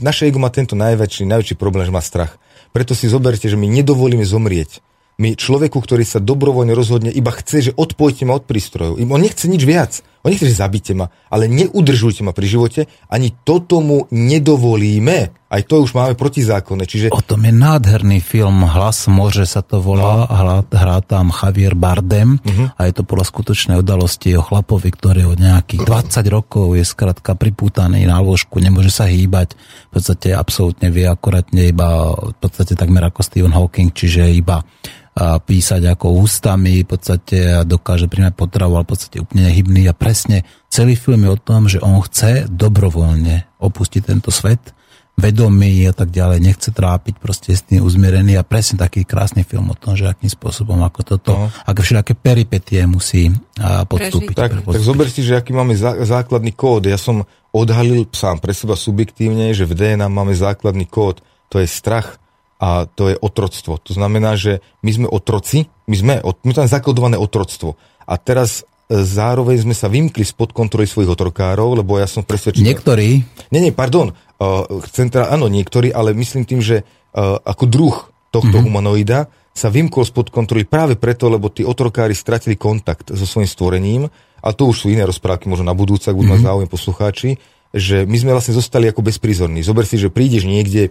naše 0.00 0.32
ego 0.32 0.40
má 0.40 0.48
tento 0.48 0.72
najväčší, 0.72 1.28
najväčší 1.28 1.60
problém, 1.60 1.84
že 1.84 1.92
má 1.92 2.00
strach. 2.00 2.40
Preto 2.70 2.94
si 2.94 3.10
zoberte, 3.10 3.50
že 3.50 3.58
my 3.58 3.66
nedovolíme 3.66 4.22
zomrieť. 4.22 4.82
My 5.20 5.36
človeku, 5.36 5.76
ktorý 5.76 6.06
sa 6.06 6.22
dobrovoľne 6.22 6.72
rozhodne, 6.72 7.12
iba 7.12 7.28
chce, 7.34 7.70
že 7.70 7.76
odpojte 7.76 8.24
ma 8.24 8.40
od 8.40 8.48
prístrojov. 8.48 8.96
On 8.96 9.20
nechce 9.20 9.44
nič 9.50 9.62
viac. 9.68 10.00
On 10.20 10.28
nechce, 10.28 10.44
že 10.44 10.60
zabite 10.60 10.92
ma, 10.92 11.08
ale 11.32 11.48
neudržujte 11.48 12.20
ma 12.20 12.36
pri 12.36 12.44
živote. 12.44 12.80
Ani 13.08 13.32
to 13.40 13.64
tomu 13.64 14.04
nedovolíme. 14.12 15.32
Aj 15.50 15.62
to 15.66 15.82
už 15.82 15.96
máme 15.96 16.14
protizákonné. 16.14 16.86
Čiže... 16.86 17.06
O 17.10 17.24
tom 17.24 17.42
je 17.42 17.50
nádherný 17.50 18.22
film 18.22 18.62
Hlas 18.62 19.10
môže 19.10 19.48
sa 19.48 19.64
to 19.64 19.82
volá. 19.82 20.22
No. 20.22 20.30
Hrá, 20.30 20.56
hrá 20.62 20.98
tam 21.02 21.34
Javier 21.34 21.74
Bardem 21.74 22.38
uh-huh. 22.38 22.70
a 22.76 22.80
je 22.86 22.92
to 22.94 23.02
podľa 23.02 23.26
skutočnej 23.26 23.76
udalosti 23.80 24.36
o 24.38 24.44
chlapovi, 24.46 24.92
ktorý 24.94 25.26
od 25.26 25.42
nejakých 25.42 25.82
20 25.88 26.22
rokov 26.30 26.78
je 26.78 26.84
skrátka 26.86 27.34
pripútaný 27.34 28.06
na 28.06 28.22
lôžku, 28.22 28.62
nemôže 28.62 28.94
sa 28.94 29.10
hýbať. 29.10 29.58
V 29.90 29.98
podstate 29.98 30.36
absolútne 30.36 30.92
vie 30.94 31.08
akorátne 31.08 31.66
iba 31.66 32.14
v 32.14 32.36
podstate 32.38 32.78
takmer 32.78 33.02
ako 33.10 33.24
Stephen 33.26 33.56
Hawking, 33.56 33.90
čiže 33.90 34.30
iba 34.30 34.62
písať 35.20 35.82
ako 35.90 36.22
ústami, 36.22 36.86
v 36.86 36.88
podstate 36.88 37.66
dokáže 37.66 38.06
príjmať 38.06 38.34
potravu, 38.38 38.78
ale 38.78 38.86
v 38.86 38.92
podstate 38.94 39.16
úplne 39.18 39.50
nehybný 39.50 39.90
a 39.90 39.94
presne 40.10 40.42
celý 40.66 40.98
film 40.98 41.22
je 41.22 41.30
o 41.30 41.38
tom, 41.38 41.70
že 41.70 41.78
on 41.78 42.02
chce 42.02 42.50
dobrovoľne 42.50 43.46
opustiť 43.62 44.02
tento 44.02 44.34
svet, 44.34 44.74
vedomý 45.14 45.86
a 45.86 45.94
tak 45.94 46.10
ďalej, 46.10 46.42
nechce 46.42 46.74
trápiť, 46.74 47.14
proste 47.22 47.54
s 47.54 47.62
tým 47.62 47.86
uzmierený 47.86 48.34
a 48.34 48.42
presne 48.42 48.82
taký 48.82 49.06
krásny 49.06 49.46
film 49.46 49.70
o 49.70 49.76
tom, 49.78 49.94
že 49.94 50.10
akým 50.10 50.26
spôsobom, 50.26 50.82
ako 50.82 51.00
toto, 51.06 51.32
no. 51.36 51.46
ako 51.46 51.78
všelijaké 51.86 52.18
peripetie 52.18 52.82
musí 52.90 53.30
podstúpiť. 53.60 54.34
Tak, 54.34 54.50
tak 54.66 54.82
zober 54.82 55.06
si, 55.06 55.22
že 55.22 55.38
aký 55.38 55.54
máme 55.54 55.78
zá, 55.78 55.94
základný 56.02 56.56
kód. 56.56 56.90
Ja 56.90 56.98
som 56.98 57.28
odhalil 57.54 58.08
sám 58.10 58.42
pre 58.42 58.50
seba 58.50 58.74
subjektívne, 58.74 59.54
že 59.54 59.68
v 59.68 59.78
DNA 59.78 60.10
máme 60.10 60.34
základný 60.34 60.90
kód, 60.90 61.22
to 61.52 61.62
je 61.62 61.70
strach, 61.70 62.18
a 62.60 62.84
to 62.84 63.08
je 63.08 63.16
otroctvo. 63.16 63.80
To 63.80 63.92
znamená, 63.96 64.36
že 64.36 64.60
my 64.84 64.90
sme 64.92 65.08
otroci, 65.08 65.72
my 65.88 65.96
sme, 65.96 66.14
my 66.20 66.52
tam 66.52 66.68
zakodované 66.68 67.16
otroctvo. 67.16 67.80
A 68.04 68.20
teraz 68.20 68.68
zároveň 68.90 69.62
sme 69.62 69.74
sa 69.78 69.86
vymkli 69.86 70.26
spod 70.26 70.50
kontroly 70.50 70.90
svojich 70.90 71.14
otrokárov, 71.14 71.78
lebo 71.78 72.02
ja 72.02 72.10
som 72.10 72.26
presvedčený... 72.26 72.66
Niektorí? 72.66 73.08
Nie, 73.54 73.62
nie, 73.62 73.70
pardon. 73.70 74.10
Uh, 74.42 74.82
chcem 74.90 75.06
teda, 75.06 75.30
áno, 75.30 75.46
niektorí, 75.46 75.94
ale 75.94 76.10
myslím 76.18 76.42
tým, 76.42 76.58
že 76.58 76.82
uh, 76.82 77.38
ako 77.38 77.64
druh 77.70 77.96
tohto 78.34 78.50
mm-hmm. 78.50 78.66
humanoida 78.66 79.30
sa 79.54 79.70
vymkol 79.70 80.02
spod 80.02 80.34
kontroly 80.34 80.66
práve 80.66 80.98
preto, 80.98 81.30
lebo 81.30 81.50
tí 81.54 81.62
otrokári 81.62 82.18
stratili 82.18 82.58
kontakt 82.58 83.14
so 83.14 83.26
svojím 83.26 83.46
stvorením, 83.46 84.02
a 84.40 84.48
to 84.50 84.66
už 84.66 84.76
sú 84.82 84.86
iné 84.90 85.06
rozprávky, 85.06 85.46
možno 85.46 85.70
na 85.70 85.76
budúce, 85.76 86.10
ak 86.10 86.16
budú 86.18 86.34
mm-hmm. 86.34 86.42
mať 86.42 86.48
záujem 86.50 86.70
poslucháči, 86.70 87.30
že 87.70 88.02
my 88.02 88.16
sme 88.18 88.34
vlastne 88.34 88.58
zostali 88.58 88.90
ako 88.90 89.06
bezprizorní. 89.06 89.62
Zober 89.62 89.86
si, 89.86 89.94
že 89.94 90.10
prídeš 90.10 90.42
niekde 90.42 90.90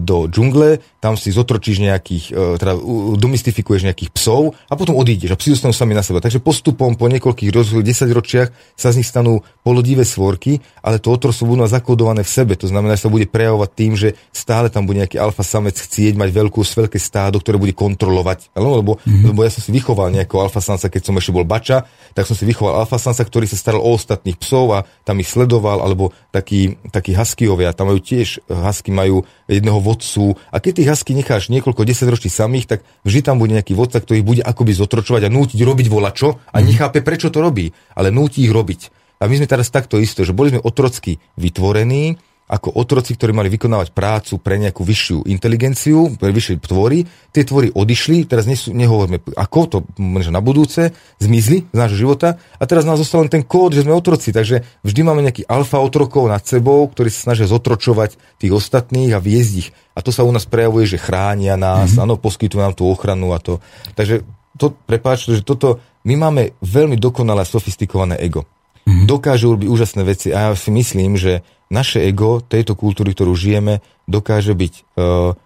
do 0.00 0.24
džungle, 0.32 0.80
tam 0.98 1.14
si 1.20 1.28
zotročíš 1.28 1.78
nejakých, 1.84 2.24
e, 2.32 2.56
teda 2.56 2.74
domystifikuješ 3.20 3.84
nejakých 3.84 4.10
psov 4.16 4.56
a 4.66 4.74
potom 4.74 4.96
odídeš 4.96 5.30
a 5.30 5.38
psi 5.38 5.54
dostanú 5.54 5.76
sami 5.76 5.92
na 5.92 6.00
seba. 6.00 6.24
Takže 6.24 6.40
postupom 6.40 6.96
po 6.96 7.06
niekoľkých 7.06 7.52
roz, 7.52 7.76
10 7.76 7.84
ročiach 8.10 8.48
sa 8.74 8.90
z 8.90 9.04
nich 9.04 9.08
stanú 9.08 9.44
polodivé 9.60 10.08
svorky, 10.08 10.64
ale 10.80 10.96
to 10.96 11.12
otroctvo 11.12 11.52
budú 11.52 11.68
zakodované 11.68 12.24
v 12.24 12.32
sebe. 12.32 12.56
To 12.56 12.64
znamená, 12.64 12.96
že 12.96 13.06
sa 13.06 13.12
bude 13.12 13.28
prejavovať 13.28 13.70
tým, 13.76 13.92
že 13.92 14.16
stále 14.32 14.72
tam 14.72 14.88
bude 14.88 15.04
nejaký 15.04 15.20
alfa 15.20 15.44
samec 15.44 15.76
chcieť 15.76 16.16
mať 16.16 16.32
veľkú, 16.32 16.64
veľké 16.64 16.96
stádo, 16.96 17.36
ktoré 17.36 17.60
bude 17.60 17.76
kontrolovať. 17.76 18.56
Lebo, 18.56 18.96
mm-hmm. 18.98 19.28
lebo 19.28 19.44
ja 19.44 19.52
som 19.52 19.60
si 19.60 19.70
vychoval 19.70 20.10
nejakého 20.16 20.48
alfa 20.48 20.64
samca, 20.64 20.88
keď 20.88 21.12
som 21.12 21.14
ešte 21.20 21.30
bol 21.30 21.44
bača, 21.44 21.84
tak 22.16 22.24
som 22.24 22.32
si 22.34 22.48
vychoval 22.48 22.82
alfa 22.82 22.96
samca, 22.96 23.20
ktorý 23.20 23.44
sa 23.44 23.60
staral 23.60 23.84
o 23.84 23.92
ostatných 23.92 24.40
psov 24.40 24.72
a 24.74 24.88
tam 25.04 25.20
ich 25.20 25.28
sledoval, 25.28 25.84
alebo 25.84 26.16
takí, 26.38 26.78
takí 26.94 27.18
huskyovia, 27.18 27.74
tam 27.74 27.90
majú 27.90 27.98
tiež, 27.98 28.46
husky 28.46 28.94
majú 28.94 29.26
jedného 29.50 29.82
vodcu. 29.82 30.38
A 30.54 30.62
keď 30.62 30.72
tých 30.78 30.90
husky 30.94 31.12
necháš 31.18 31.50
niekoľko 31.50 31.82
desaťročí 31.82 32.30
samých, 32.30 32.78
tak 32.78 32.78
vždy 33.02 33.20
tam 33.26 33.42
bude 33.42 33.58
nejaký 33.58 33.74
vodca, 33.74 33.98
ktorý 33.98 34.22
bude 34.22 34.42
akoby 34.46 34.72
zotročovať 34.78 35.26
a 35.26 35.34
nútiť 35.34 35.58
robiť 35.58 35.86
volačo 35.90 36.38
a 36.54 36.56
nechápe, 36.62 37.02
prečo 37.02 37.34
to 37.34 37.42
robí, 37.42 37.74
ale 37.98 38.14
núti 38.14 38.46
ich 38.46 38.54
robiť. 38.54 38.94
A 39.18 39.26
my 39.26 39.34
sme 39.34 39.50
teraz 39.50 39.74
takto 39.74 39.98
isto, 39.98 40.22
že 40.22 40.30
boli 40.30 40.54
sme 40.54 40.62
otrocky 40.62 41.18
vytvorení, 41.34 42.14
ako 42.48 42.80
otroci, 42.80 43.12
ktorí 43.12 43.36
mali 43.36 43.52
vykonávať 43.52 43.92
prácu 43.92 44.40
pre 44.40 44.56
nejakú 44.56 44.80
vyššiu 44.80 45.28
inteligenciu, 45.28 46.16
pre 46.16 46.32
vyššie 46.32 46.64
tvory. 46.64 47.04
Tie 47.28 47.44
tvory 47.44 47.68
odišli, 47.76 48.24
teraz 48.24 48.48
nesú, 48.48 48.72
nehovoríme 48.72 49.20
ako, 49.36 49.60
to 49.68 49.78
možno 50.00 50.32
na 50.32 50.40
budúce, 50.40 50.96
zmizli 51.20 51.68
z 51.68 51.76
nášho 51.76 52.08
života 52.08 52.40
a 52.56 52.64
teraz 52.64 52.88
nás 52.88 52.96
zostal 52.96 53.28
len 53.28 53.30
ten 53.30 53.44
kód, 53.44 53.76
že 53.76 53.84
sme 53.84 53.92
otroci, 53.92 54.32
takže 54.32 54.64
vždy 54.80 55.00
máme 55.04 55.20
nejaký 55.28 55.44
alfa 55.44 55.76
otrokov 55.76 56.24
nad 56.24 56.40
sebou, 56.40 56.88
ktorí 56.88 57.12
sa 57.12 57.30
snažia 57.30 57.44
zotročovať 57.44 58.40
tých 58.40 58.52
ostatných 58.56 59.12
a 59.12 59.20
viesť 59.20 59.52
ich. 59.60 59.68
A 59.92 60.00
to 60.00 60.08
sa 60.08 60.24
u 60.24 60.32
nás 60.32 60.48
prejavuje, 60.48 60.88
že 60.88 60.96
chránia 60.96 61.60
nás, 61.60 61.92
mm-hmm. 61.92 62.04
áno, 62.08 62.16
poskytujú 62.16 62.64
nám 62.64 62.72
tú 62.72 62.88
ochranu 62.88 63.36
a 63.36 63.38
to. 63.42 63.60
Takže 63.92 64.24
to, 64.56 64.72
prepáč, 64.72 65.28
že 65.28 65.44
toto, 65.44 65.84
my 66.08 66.16
máme 66.16 66.42
veľmi 66.64 66.96
dokonalé 66.96 67.44
a 67.44 67.48
sofistikované 67.48 68.16
ego. 68.18 68.48
Mm-hmm. 68.88 69.04
Dokážu 69.04 69.52
robiť 69.52 69.68
úžasné 69.68 70.02
veci 70.08 70.32
a 70.32 70.48
ja 70.48 70.50
si 70.56 70.72
myslím, 70.72 71.20
že 71.20 71.44
naše 71.68 72.00
ego 72.08 72.40
tejto 72.40 72.72
kultúry, 72.72 73.12
ktorú 73.12 73.36
žijeme, 73.36 73.84
dokáže 74.08 74.56
byť 74.56 74.72
e, 74.72 74.82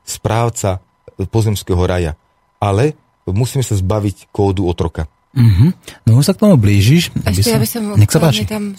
správca 0.06 0.78
pozemského 1.18 1.82
raja. 1.82 2.14
Ale 2.62 2.94
musíme 3.26 3.66
sa 3.66 3.74
zbaviť 3.74 4.30
kódu 4.30 4.70
otroka. 4.70 5.10
Mm-hmm. 5.34 5.70
No 6.06 6.22
už 6.22 6.30
sa 6.30 6.34
k 6.38 6.46
tomu 6.46 6.54
blížiš. 6.54 7.10
Ešte 7.26 7.50
ja 7.50 7.58
by 7.58 7.68
som... 7.68 7.82
Nech 7.98 8.12
sa 8.14 8.22
páči. 8.22 8.46
Tam, 8.46 8.78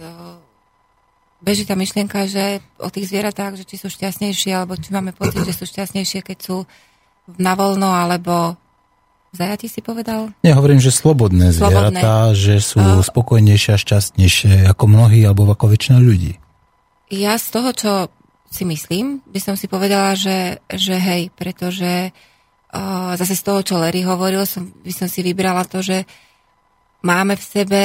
e, 0.00 0.08
beží 1.44 1.68
tá 1.68 1.76
myšlienka, 1.76 2.24
že 2.24 2.64
o 2.80 2.88
tých 2.88 3.12
zvieratách, 3.12 3.60
že 3.60 3.68
či 3.68 3.76
sú 3.76 3.92
šťastnejšie, 3.92 4.56
alebo 4.56 4.80
či 4.80 4.88
máme 4.88 5.12
pocit, 5.12 5.44
že 5.44 5.52
sú 5.52 5.68
šťastnejšie, 5.68 6.24
keď 6.24 6.38
sú 6.40 6.56
na 7.36 7.52
voľno, 7.52 7.92
alebo 7.92 8.56
zajati 9.32 9.68
si 9.68 9.80
povedal? 9.84 10.32
Ja 10.40 10.56
hovorím, 10.56 10.80
že 10.80 10.92
slobodné, 10.94 11.52
Slobodné. 11.52 12.00
zvieratá, 12.00 12.32
že 12.32 12.60
sú 12.60 12.80
A- 12.80 13.04
spokojnejšie 13.04 13.70
a 13.74 13.78
šťastnejšie 13.78 14.52
ako 14.68 14.84
mnohí 14.88 15.24
alebo 15.24 15.48
ako 15.48 15.74
väčšina 15.74 15.98
ľudí. 16.00 16.40
Ja 17.08 17.40
z 17.40 17.46
toho, 17.52 17.70
čo 17.72 17.92
si 18.48 18.64
myslím, 18.64 19.20
by 19.28 19.40
som 19.40 19.54
si 19.56 19.68
povedala, 19.68 20.16
že, 20.16 20.60
že 20.72 20.96
hej, 20.96 21.28
pretože 21.36 22.12
uh, 22.72 23.12
zase 23.16 23.36
z 23.36 23.42
toho, 23.44 23.60
čo 23.60 23.80
Larry 23.80 24.04
hovoril, 24.04 24.44
som, 24.48 24.72
by 24.84 24.92
som 24.92 25.08
si 25.08 25.20
vybrala 25.20 25.68
to, 25.68 25.84
že 25.84 26.08
máme 27.04 27.36
v 27.36 27.44
sebe 27.44 27.82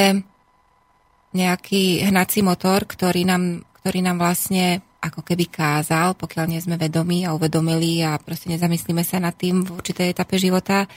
nejaký 1.35 2.07
hnací 2.07 2.45
motor, 2.45 2.87
ktorý 2.87 3.27
nám, 3.27 3.65
ktorý 3.83 3.99
nám 4.05 4.21
vlastne 4.21 4.79
ako 5.03 5.19
keby 5.19 5.51
kázal, 5.51 6.15
pokiaľ 6.15 6.45
nie 6.47 6.63
sme 6.63 6.79
vedomí 6.79 7.27
a 7.27 7.35
uvedomili 7.35 7.99
a 8.07 8.15
proste 8.15 8.47
nezamyslíme 8.55 9.03
sa 9.03 9.19
nad 9.19 9.35
tým 9.35 9.67
v 9.67 9.75
určitej 9.75 10.15
etape 10.15 10.39
života, 10.39 10.87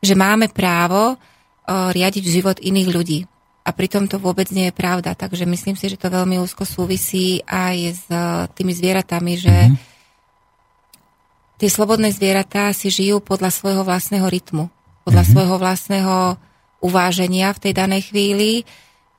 že 0.00 0.16
máme 0.16 0.48
právo 0.48 1.14
uh, 1.14 1.92
riadiť 1.92 2.24
život 2.24 2.56
iných 2.60 2.88
ľudí. 2.88 3.20
A 3.60 3.76
pritom 3.76 4.08
to 4.08 4.16
vôbec 4.16 4.48
nie 4.50 4.72
je 4.72 4.74
pravda. 4.74 5.12
Takže 5.12 5.44
myslím 5.44 5.76
si, 5.76 5.92
že 5.92 6.00
to 6.00 6.08
veľmi 6.08 6.40
úzko 6.40 6.64
súvisí 6.64 7.44
aj 7.44 7.76
s 7.92 8.04
uh, 8.08 8.48
tými 8.56 8.72
zvieratami, 8.72 9.32
že 9.36 9.54
Mhm. 9.68 9.76
tie 11.60 11.68
slobodné 11.68 12.08
zvieratá 12.10 12.72
si 12.72 12.88
žijú 12.88 13.20
podľa 13.20 13.52
svojho 13.52 13.84
vlastného 13.84 14.24
rytmu, 14.24 14.72
podľa 15.04 15.24
svojho 15.28 15.56
vlastného 15.60 16.40
uváženia 16.80 17.52
v 17.52 17.62
tej 17.68 17.72
danej 17.76 18.08
chvíli, 18.08 18.64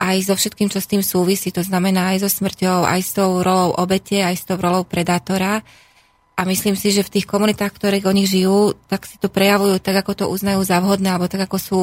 aj 0.02 0.18
so 0.26 0.34
všetkým, 0.34 0.66
čo 0.74 0.82
s 0.82 0.90
tým 0.90 1.06
súvisí, 1.06 1.54
to 1.54 1.62
znamená 1.62 2.18
aj 2.18 2.26
so 2.26 2.30
smrťou, 2.42 2.90
aj 2.90 3.02
s 3.06 3.14
tou 3.14 3.46
rolou 3.46 3.78
obete, 3.78 4.18
aj 4.26 4.34
s 4.34 4.44
tou 4.50 4.58
rolou 4.58 4.82
predátora. 4.82 5.62
A 6.40 6.42
myslím 6.48 6.74
si, 6.80 6.90
že 6.90 7.06
v 7.06 7.20
tých 7.20 7.30
komunitách, 7.30 7.76
ktoré 7.76 8.02
oni 8.02 8.26
žijú, 8.26 8.74
tak 8.90 9.06
si 9.06 9.20
to 9.22 9.30
prejavujú 9.30 9.78
tak, 9.78 10.02
ako 10.02 10.12
to 10.16 10.26
uznajú 10.32 10.64
za 10.66 10.82
vhodné, 10.82 11.12
alebo 11.14 11.30
tak, 11.30 11.46
ako 11.46 11.58
sú 11.60 11.82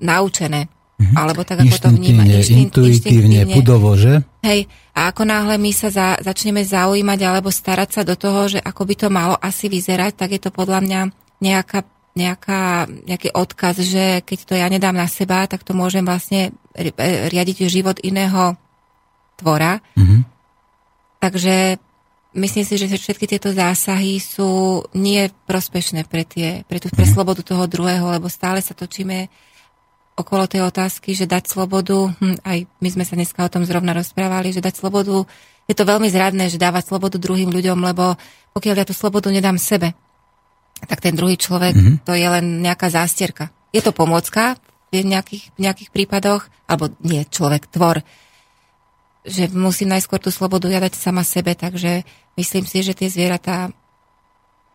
naučené. 0.00 0.70
Alebo 1.16 1.48
tak, 1.48 1.64
ako 1.64 1.76
to 1.80 1.90
vníma. 1.96 2.28
Inštinktívne, 2.28 2.34
Inštinkt- 2.44 2.64
intuitívne, 2.76 3.40
pudovo, 3.48 3.96
že? 3.96 4.20
Hej, 4.44 4.68
a 4.92 5.08
ako 5.08 5.24
náhle 5.24 5.56
my 5.56 5.72
sa 5.72 5.88
za, 5.88 6.20
začneme 6.20 6.60
zaujímať 6.60 7.20
alebo 7.24 7.48
starať 7.48 7.88
sa 7.88 8.02
do 8.04 8.20
toho, 8.20 8.52
že 8.52 8.60
ako 8.60 8.82
by 8.84 8.94
to 9.00 9.08
malo 9.08 9.36
asi 9.40 9.72
vyzerať, 9.72 10.12
tak 10.20 10.36
je 10.36 10.40
to 10.44 10.52
podľa 10.52 10.84
mňa 10.84 11.00
nejaká, 11.40 11.88
nejaká, 12.12 12.84
nejaký 13.08 13.32
odkaz, 13.32 13.80
že 13.80 14.20
keď 14.28 14.38
to 14.44 14.54
ja 14.60 14.68
nedám 14.68 14.92
na 14.92 15.08
seba, 15.08 15.48
tak 15.48 15.64
to 15.64 15.72
môžem 15.72 16.04
vlastne 16.04 16.52
e, 16.76 16.92
riadiť 17.32 17.64
život 17.72 17.96
iného 18.04 18.60
tvora. 19.40 19.80
Mhm. 19.96 20.28
Takže 21.20 21.80
myslím 22.34 22.64
si, 22.64 22.74
že 22.78 22.86
všetky 22.86 23.26
tieto 23.26 23.50
zásahy 23.50 24.22
sú 24.22 24.82
nie 24.94 25.30
prospešné 25.46 26.06
pre, 26.06 26.22
tie, 26.22 26.62
pre, 26.66 26.78
tú, 26.78 26.90
pre 26.90 27.06
slobodu 27.06 27.42
toho 27.42 27.66
druhého, 27.66 28.06
lebo 28.14 28.30
stále 28.30 28.62
sa 28.62 28.74
točíme 28.74 29.26
okolo 30.14 30.44
tej 30.44 30.68
otázky, 30.68 31.16
že 31.16 31.24
dať 31.24 31.48
slobodu, 31.48 32.12
hm, 32.12 32.44
aj 32.44 32.58
my 32.68 32.88
sme 32.92 33.04
sa 33.08 33.14
dneska 33.16 33.40
o 33.40 33.52
tom 33.52 33.64
zrovna 33.64 33.96
rozprávali, 33.96 34.52
že 34.52 34.60
dať 34.60 34.74
slobodu, 34.76 35.24
je 35.70 35.74
to 35.74 35.86
veľmi 35.86 36.10
zradné, 36.10 36.50
že 36.50 36.60
dávať 36.60 36.90
slobodu 36.92 37.16
druhým 37.16 37.48
ľuďom, 37.48 37.78
lebo 37.80 38.18
pokiaľ 38.52 38.74
ja 38.82 38.86
tú 38.86 38.94
slobodu 38.94 39.30
nedám 39.30 39.56
sebe, 39.56 39.94
tak 40.84 41.00
ten 41.00 41.14
druhý 41.14 41.38
človek, 41.38 41.74
mm-hmm. 41.76 41.96
to 42.04 42.12
je 42.16 42.26
len 42.26 42.64
nejaká 42.64 42.90
zástierka. 42.90 43.54
Je 43.70 43.80
to 43.80 43.94
pomôcka 43.94 44.58
v 44.90 45.06
nejakých, 45.06 45.54
v 45.54 45.58
nejakých 45.62 45.90
prípadoch, 45.94 46.50
alebo 46.66 46.90
nie, 47.06 47.22
človek, 47.22 47.70
tvor, 47.70 48.02
že 49.24 49.52
musím 49.52 49.92
najskôr 49.92 50.16
tú 50.16 50.32
slobodu 50.32 50.70
ja 50.72 50.80
dať 50.80 50.96
sama 50.96 51.26
sebe, 51.26 51.52
takže 51.52 52.04
myslím 52.40 52.64
si, 52.64 52.80
že 52.80 52.96
tie 52.96 53.12
zvieratá 53.12 53.68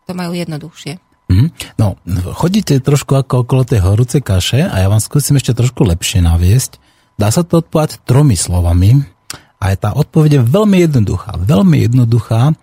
to 0.06 0.12
majú 0.14 0.38
jednoduchšie. 0.38 1.02
Mhm. 1.26 1.48
No, 1.82 1.98
chodíte 2.38 2.78
trošku 2.78 3.18
ako 3.18 3.50
okolo 3.50 3.66
tej 3.66 3.82
horúcej 3.82 4.22
kaše 4.22 4.62
a 4.62 4.86
ja 4.86 4.88
vám 4.88 5.02
skúsim 5.02 5.34
ešte 5.38 5.58
trošku 5.58 5.82
lepšie 5.82 6.22
naviesť. 6.22 6.78
Dá 7.18 7.34
sa 7.34 7.42
to 7.42 7.66
odpovedať 7.66 8.06
tromi 8.06 8.38
slovami 8.38 9.02
a 9.58 9.74
je 9.74 9.78
tá 9.82 9.98
odpoveď 9.98 10.38
je 10.38 10.42
veľmi 10.46 10.78
jednoduchá. 10.86 11.40
Veľmi 11.42 11.82
jednoduchá. 11.90 12.54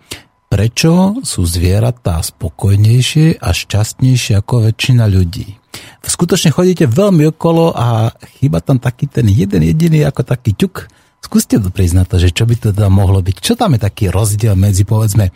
Prečo 0.47 1.17
sú 1.25 1.49
zvieratá 1.49 2.21
spokojnejšie 2.21 3.41
a 3.41 3.49
šťastnejšie 3.51 4.37
ako 4.37 4.69
väčšina 4.69 5.09
ľudí? 5.09 5.57
Skutočne 6.05 6.53
chodíte 6.53 6.85
veľmi 6.85 7.33
okolo 7.33 7.73
a 7.73 8.13
chýba 8.37 8.61
tam 8.61 8.77
taký 8.77 9.09
ten 9.09 9.25
jeden 9.33 9.65
jediný 9.65 10.05
ako 10.05 10.21
taký 10.21 10.53
ťuk. 10.53 10.92
Skúste 11.23 11.55
to 11.55 11.71
priznať, 11.71 12.19
že 12.19 12.35
čo 12.35 12.43
by 12.43 12.55
to 12.59 12.75
teda 12.75 12.91
mohlo 12.91 13.23
byť. 13.23 13.35
Čo 13.39 13.55
tam 13.55 13.79
je 13.79 13.81
taký 13.81 14.11
rozdiel 14.11 14.59
medzi 14.59 14.83
povedzme 14.83 15.31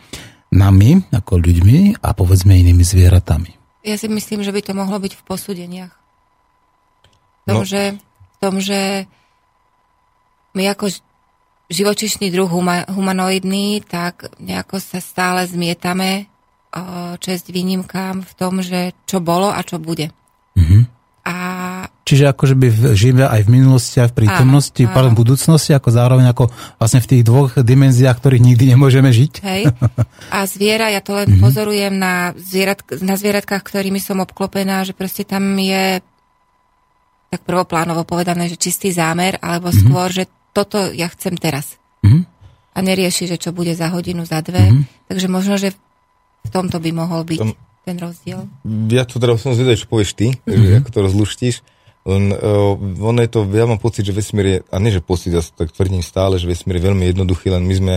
nami, 0.51 0.99
ako 1.15 1.39
ľuďmi 1.39 2.03
a 2.03 2.09
povedzme 2.11 2.51
inými 2.59 2.83
zvieratami. 2.83 3.55
Ja 3.87 3.95
si 3.95 4.11
myslím, 4.11 4.43
že 4.43 4.51
by 4.51 4.61
to 4.67 4.73
mohlo 4.75 4.99
byť 4.99 5.15
v 5.15 5.23
posúdeniach. 5.23 5.93
V 5.95 7.43
tom, 7.47 7.63
No. 7.63 7.63
že, 7.63 7.95
v 8.03 8.37
tom, 8.43 8.59
že 8.59 9.07
my 10.51 10.67
ako 10.75 10.91
živočišný 11.71 12.27
druh 12.35 12.51
huma, 12.51 12.83
humanoidný, 12.91 13.79
tak 13.87 14.27
nejako 14.43 14.83
sa 14.83 14.99
stále 14.99 15.47
zmietame 15.47 16.27
čest 17.23 17.49
výnimkám 17.49 18.21
v 18.27 18.33
tom, 18.37 18.59
že 18.61 18.91
čo 19.07 19.23
bolo 19.23 19.49
a 19.49 19.63
čo 19.63 19.79
bude. 19.79 20.11
Mhm. 20.59 20.96
Čiže 22.07 22.31
akože 22.31 22.55
by 22.55 22.67
v- 22.71 22.95
žijeme 22.95 23.27
aj 23.27 23.43
v 23.43 23.49
minulosti, 23.51 23.99
aj 23.99 24.15
v 24.15 24.23
prítomnosti, 24.23 24.79
Áno, 24.79 24.93
pardon, 24.95 25.11
v 25.11 25.21
budúcnosti, 25.27 25.75
ako 25.75 25.91
zároveň 25.91 26.31
ako 26.31 26.47
vlastne 26.79 27.03
v 27.03 27.09
tých 27.11 27.23
dvoch 27.27 27.51
dimenziách, 27.59 28.15
ktorých 28.15 28.47
nikdy 28.47 28.63
nemôžeme 28.71 29.11
žiť. 29.11 29.33
Hej. 29.43 29.61
A 30.35 30.47
zviera, 30.47 30.87
ja 30.87 31.03
to 31.03 31.19
len 31.19 31.27
mm-hmm. 31.27 31.43
pozorujem 31.43 31.91
na, 31.99 32.31
zvierat, 32.39 32.79
na 33.03 33.19
zvieratkách, 33.19 33.59
ktorými 33.59 33.99
som 33.99 34.23
obklopená, 34.23 34.87
že 34.87 34.95
proste 34.95 35.27
tam 35.27 35.43
je 35.59 35.99
tak 37.27 37.43
prvoplánovo 37.43 38.07
povedané, 38.07 38.47
že 38.47 38.55
čistý 38.55 38.95
zámer, 38.95 39.35
alebo 39.43 39.67
mm-hmm. 39.67 39.83
skôr, 39.91 40.07
že 40.07 40.31
toto 40.55 40.87
ja 40.95 41.11
chcem 41.11 41.35
teraz. 41.35 41.75
Mhm. 42.07 42.23
A 42.71 42.79
nerieši, 42.85 43.25
že 43.25 43.41
čo 43.41 43.51
bude 43.51 43.73
za 43.73 43.91
hodinu, 43.91 44.23
za 44.23 44.39
dve. 44.39 44.69
Mm-hmm. 44.69 45.11
Takže 45.11 45.27
možno, 45.27 45.59
že 45.59 45.73
v 46.45 46.49
tomto 46.53 46.79
by 46.79 46.89
mohol 46.93 47.27
byť 47.27 47.39
Tom- 47.41 47.57
ten 47.83 47.97
rozdiel. 47.99 48.47
Ja 48.91 49.03
to 49.03 49.19
teda 49.19 49.35
som 49.35 49.51
zvedavý, 49.57 49.75
čo 49.75 49.91
povieš 49.91 50.11
ty, 50.15 50.39
mm-hmm. 50.39 50.85
ako 50.85 50.89
to 50.93 50.99
rozluštíš. 51.03 51.55
Len 52.07 52.31
uh, 52.31 52.73
ono 53.03 53.19
je 53.19 53.29
to, 53.29 53.43
ja 53.51 53.67
mám 53.67 53.83
pocit, 53.83 54.07
že 54.07 54.15
vesmír 54.15 54.45
je, 54.47 54.57
a 54.71 54.75
nie 54.79 54.95
že 54.95 55.03
pocit, 55.03 55.35
ja 55.35 55.43
tak 55.43 55.75
tvrdím 55.75 55.99
stále, 55.99 56.39
že 56.39 56.47
vesmír 56.47 56.79
je 56.79 56.87
veľmi 56.87 57.03
jednoduchý, 57.11 57.51
len 57.51 57.67
my 57.67 57.75
sme 57.75 57.95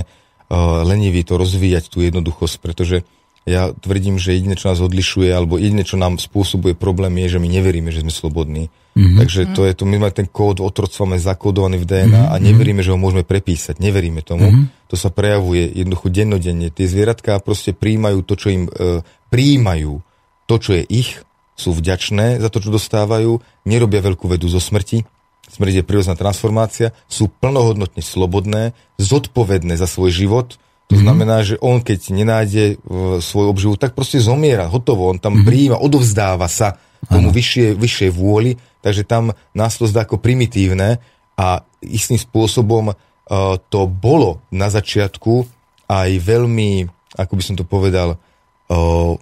leniví 0.82 1.22
to 1.22 1.38
rozvíjať, 1.38 1.94
tú 1.94 2.02
jednoduchosť, 2.02 2.58
pretože 2.58 3.06
ja 3.48 3.72
tvrdím, 3.72 4.20
že 4.20 4.36
jediné, 4.36 4.52
čo 4.52 4.68
nás 4.68 4.84
odlišuje, 4.84 5.32
alebo 5.32 5.56
jediné, 5.56 5.80
čo 5.80 5.96
nám 5.96 6.20
spôsobuje 6.20 6.76
problém, 6.76 7.16
je, 7.24 7.36
že 7.36 7.42
my 7.42 7.48
neveríme, 7.48 7.88
že 7.88 8.04
sme 8.04 8.12
slobodní. 8.12 8.68
Mm-hmm. 8.92 9.16
Takže 9.16 9.40
to 9.56 9.64
je 9.64 9.72
to, 9.72 9.88
my 9.88 9.96
máme 9.96 10.12
ten 10.12 10.28
kód 10.28 10.60
otroctva, 10.60 11.08
máme 11.08 11.22
zakódovaný 11.22 11.80
v 11.80 11.88
DNA 11.88 12.10
mm-hmm. 12.10 12.34
a 12.36 12.42
neveríme, 12.42 12.84
že 12.84 12.92
ho 12.92 13.00
môžeme 13.00 13.24
prepísať. 13.24 13.80
Neveríme 13.80 14.20
tomu. 14.20 14.52
Mm-hmm. 14.52 14.92
To 14.92 14.96
sa 14.98 15.08
prejavuje 15.08 15.72
jednoducho 15.72 16.12
dennodenne. 16.12 16.68
Tie 16.68 16.84
zvieratká 16.84 17.40
proste 17.40 17.72
príjmajú 17.72 18.18
to, 18.28 18.34
čo 18.36 18.48
im 18.52 18.68
e, 18.68 19.00
príjmajú, 19.32 20.04
to, 20.44 20.54
čo 20.60 20.70
je 20.76 20.82
ich, 20.84 21.10
sú 21.60 21.76
vďačné 21.76 22.40
za 22.40 22.48
to, 22.48 22.64
čo 22.64 22.72
dostávajú, 22.72 23.44
nerobia 23.68 24.00
veľkú 24.00 24.24
vedu 24.24 24.48
zo 24.48 24.56
smrti, 24.56 25.04
smrť 25.50 25.82
je 25.82 25.84
prírodná 25.84 26.16
transformácia, 26.16 26.96
sú 27.04 27.28
plnohodnotne 27.28 28.00
slobodné, 28.00 28.72
zodpovedné 28.96 29.76
za 29.76 29.84
svoj 29.84 30.14
život, 30.14 30.56
to 30.88 30.98
mm-hmm. 30.98 31.06
znamená, 31.06 31.36
že 31.46 31.60
on 31.60 31.84
keď 31.84 32.00
nenájde 32.10 32.64
uh, 32.74 33.22
svoj 33.22 33.52
obživu, 33.52 33.74
tak 33.76 33.92
proste 33.92 34.18
zomiera, 34.18 34.66
hotovo, 34.72 35.12
on 35.12 35.20
tam 35.20 35.44
mm-hmm. 35.44 35.76
odovzdáva 35.76 36.48
sa 36.48 36.80
tomu 37.06 37.32
vyššie, 37.32 37.76
vyššej 37.76 38.10
vôli, 38.12 38.56
takže 38.80 39.04
tam 39.04 39.32
nás 39.56 39.76
to 39.76 39.88
zdá 39.88 40.04
ako 40.04 40.20
primitívne 40.20 41.00
a 41.36 41.64
istým 41.80 42.20
spôsobom 42.20 42.92
uh, 42.92 42.96
to 43.72 43.88
bolo 43.88 44.44
na 44.52 44.68
začiatku 44.68 45.48
aj 45.90 46.10
veľmi, 46.22 46.86
ako 47.18 47.32
by 47.34 47.42
som 47.42 47.56
to 47.58 47.64
povedal, 47.66 48.14
uh, 48.70 49.14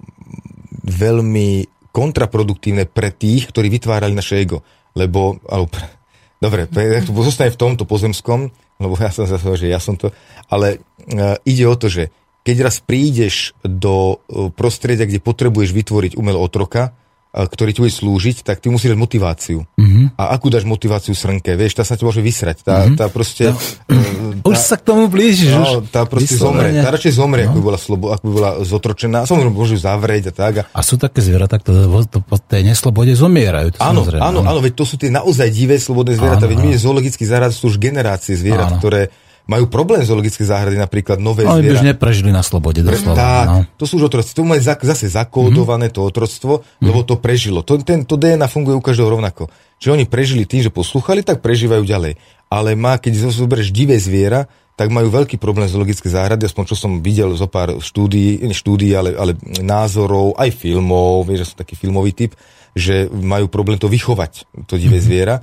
veľmi 0.88 1.77
kontraproduktívne 1.98 2.86
pre 2.86 3.10
tých, 3.10 3.50
ktorí 3.50 3.66
vytvárali 3.74 4.14
naše 4.14 4.38
ego. 4.38 4.62
Lebo, 4.94 5.42
alebo, 5.50 5.74
dobre, 6.44 6.70
zostane 7.10 7.50
v 7.50 7.58
tomto 7.58 7.82
pozemskom, 7.82 8.54
lebo 8.78 8.94
ja 8.94 9.10
som 9.10 9.26
zase, 9.26 9.42
že 9.58 9.66
ja 9.66 9.82
som 9.82 9.98
to, 9.98 10.14
ale 10.46 10.78
uh, 10.78 11.34
ide 11.42 11.66
o 11.66 11.74
to, 11.74 11.90
že 11.90 12.14
keď 12.46 12.70
raz 12.70 12.78
prídeš 12.78 13.58
do 13.66 14.22
uh, 14.22 14.48
prostredia, 14.54 15.02
kde 15.02 15.18
potrebuješ 15.18 15.74
vytvoriť 15.74 16.12
umel 16.14 16.38
otroka, 16.38 16.94
ktorý 17.28 17.70
ti 17.76 17.80
bude 17.84 17.92
slúžiť, 17.92 18.40
tak 18.40 18.64
ty 18.64 18.72
musíš 18.72 18.96
dať 18.96 19.00
motiváciu. 19.00 19.68
Mm-hmm. 19.76 20.16
A 20.16 20.32
akú 20.32 20.48
dáš 20.48 20.64
motiváciu 20.64 21.12
srnke? 21.12 21.54
Vieš, 21.54 21.76
tá 21.76 21.84
sa 21.84 21.94
ti 21.94 22.08
môže 22.08 22.24
vysrať. 22.24 22.64
Tá, 22.64 22.88
mm-hmm. 22.88 22.96
tá 22.96 23.06
proste... 23.12 23.52
No. 23.52 23.58
Uh, 23.92 24.40
tá, 24.40 24.48
už 24.48 24.56
sa 24.56 24.76
k 24.80 24.82
tomu 24.88 25.12
blížiš. 25.12 25.52
No, 25.52 25.84
tá 25.84 26.08
proste 26.08 26.40
zomre. 26.40 26.72
Tá 26.72 26.88
radšej 26.88 27.12
zomre, 27.12 27.44
no. 27.44 27.52
ako 27.52 27.56
by 27.60 27.62
bola, 27.62 27.78
slobo, 27.78 28.06
ako 28.16 28.24
by 28.24 28.32
bola 28.32 28.50
zotročená. 28.64 29.18
Samozrejme, 29.28 29.52
môžu 29.52 29.76
zavrieť 29.76 30.30
a 30.30 30.32
tak. 30.32 30.52
A... 30.60 30.62
a 30.72 30.80
sú 30.80 30.96
také 30.96 31.20
zvieratá, 31.20 31.60
ktoré 31.60 31.84
to, 32.08 32.24
po 32.24 32.40
tej 32.40 32.64
neslobode 32.64 33.12
zomierajú. 33.12 33.76
To 33.76 33.80
áno, 33.84 34.00
áno, 34.08 34.40
áno, 34.48 34.60
veď 34.64 34.72
to 34.80 34.84
sú 34.88 34.96
tie 34.96 35.12
naozaj 35.12 35.52
divé 35.52 35.76
slobodné 35.76 36.16
zvieratá. 36.16 36.48
Veď 36.48 36.64
my 36.64 36.70
zoologický 36.80 37.28
zárad 37.28 37.52
sú 37.52 37.68
už 37.68 37.76
generácie 37.76 38.34
zvierat, 38.34 38.72
áno. 38.72 38.80
ktoré 38.80 39.12
majú 39.48 39.64
problém 39.72 40.04
zoologické 40.04 40.44
záhrady, 40.44 40.76
napríklad 40.76 41.16
nové 41.16 41.48
Oni 41.48 41.64
zviera. 41.64 41.80
už 41.80 41.82
neprežili 41.96 42.28
na 42.28 42.44
slobode, 42.44 42.84
doslova. 42.84 43.16
Tak, 43.16 43.46
no. 43.48 43.58
to 43.80 43.84
sú 43.88 43.96
už 43.96 44.12
otroctvo. 44.12 44.36
To 44.36 44.44
majú 44.44 44.60
zase 44.60 45.08
zakódované 45.08 45.88
mm-hmm. 45.88 46.04
to 46.04 46.08
otroctvo, 46.12 46.52
mm-hmm. 46.60 46.84
lebo 46.84 47.00
to 47.00 47.16
prežilo. 47.16 47.64
To, 47.64 47.80
ten, 47.80 48.04
to 48.04 48.20
DNA 48.20 48.44
funguje 48.44 48.76
u 48.76 48.84
každého 48.84 49.08
rovnako. 49.08 49.48
Čiže 49.80 49.90
oni 49.96 50.04
prežili 50.04 50.44
tým, 50.44 50.60
že 50.60 50.68
poslúchali, 50.68 51.24
tak 51.24 51.40
prežívajú 51.40 51.80
ďalej. 51.80 52.20
Ale 52.52 52.76
má, 52.76 53.00
keď 53.00 53.32
zoberieš 53.32 53.72
divé 53.72 53.96
zviera, 53.96 54.44
tak 54.76 54.92
majú 54.92 55.10
veľký 55.10 55.40
problém 55.40 55.66
zoologické 55.66 56.06
záhrady, 56.12 56.46
aspoň 56.46 56.64
čo 56.68 56.76
som 56.78 57.00
videl 57.00 57.32
zo 57.34 57.50
pár 57.50 57.80
štúdií, 57.82 58.44
štúdií 58.52 58.94
ale, 58.94 59.16
ale 59.16 59.34
názorov, 59.58 60.38
aj 60.38 60.54
filmov, 60.54 61.26
vieš, 61.26 61.42
že 61.42 61.48
som 61.50 61.58
taký 61.64 61.74
filmový 61.74 62.14
typ, 62.14 62.38
že 62.78 63.10
majú 63.10 63.50
problém 63.50 63.74
to 63.74 63.90
vychovať, 63.90 64.46
to 64.70 64.78
divé 64.78 65.00
mm-hmm. 65.00 65.08
zviera 65.08 65.36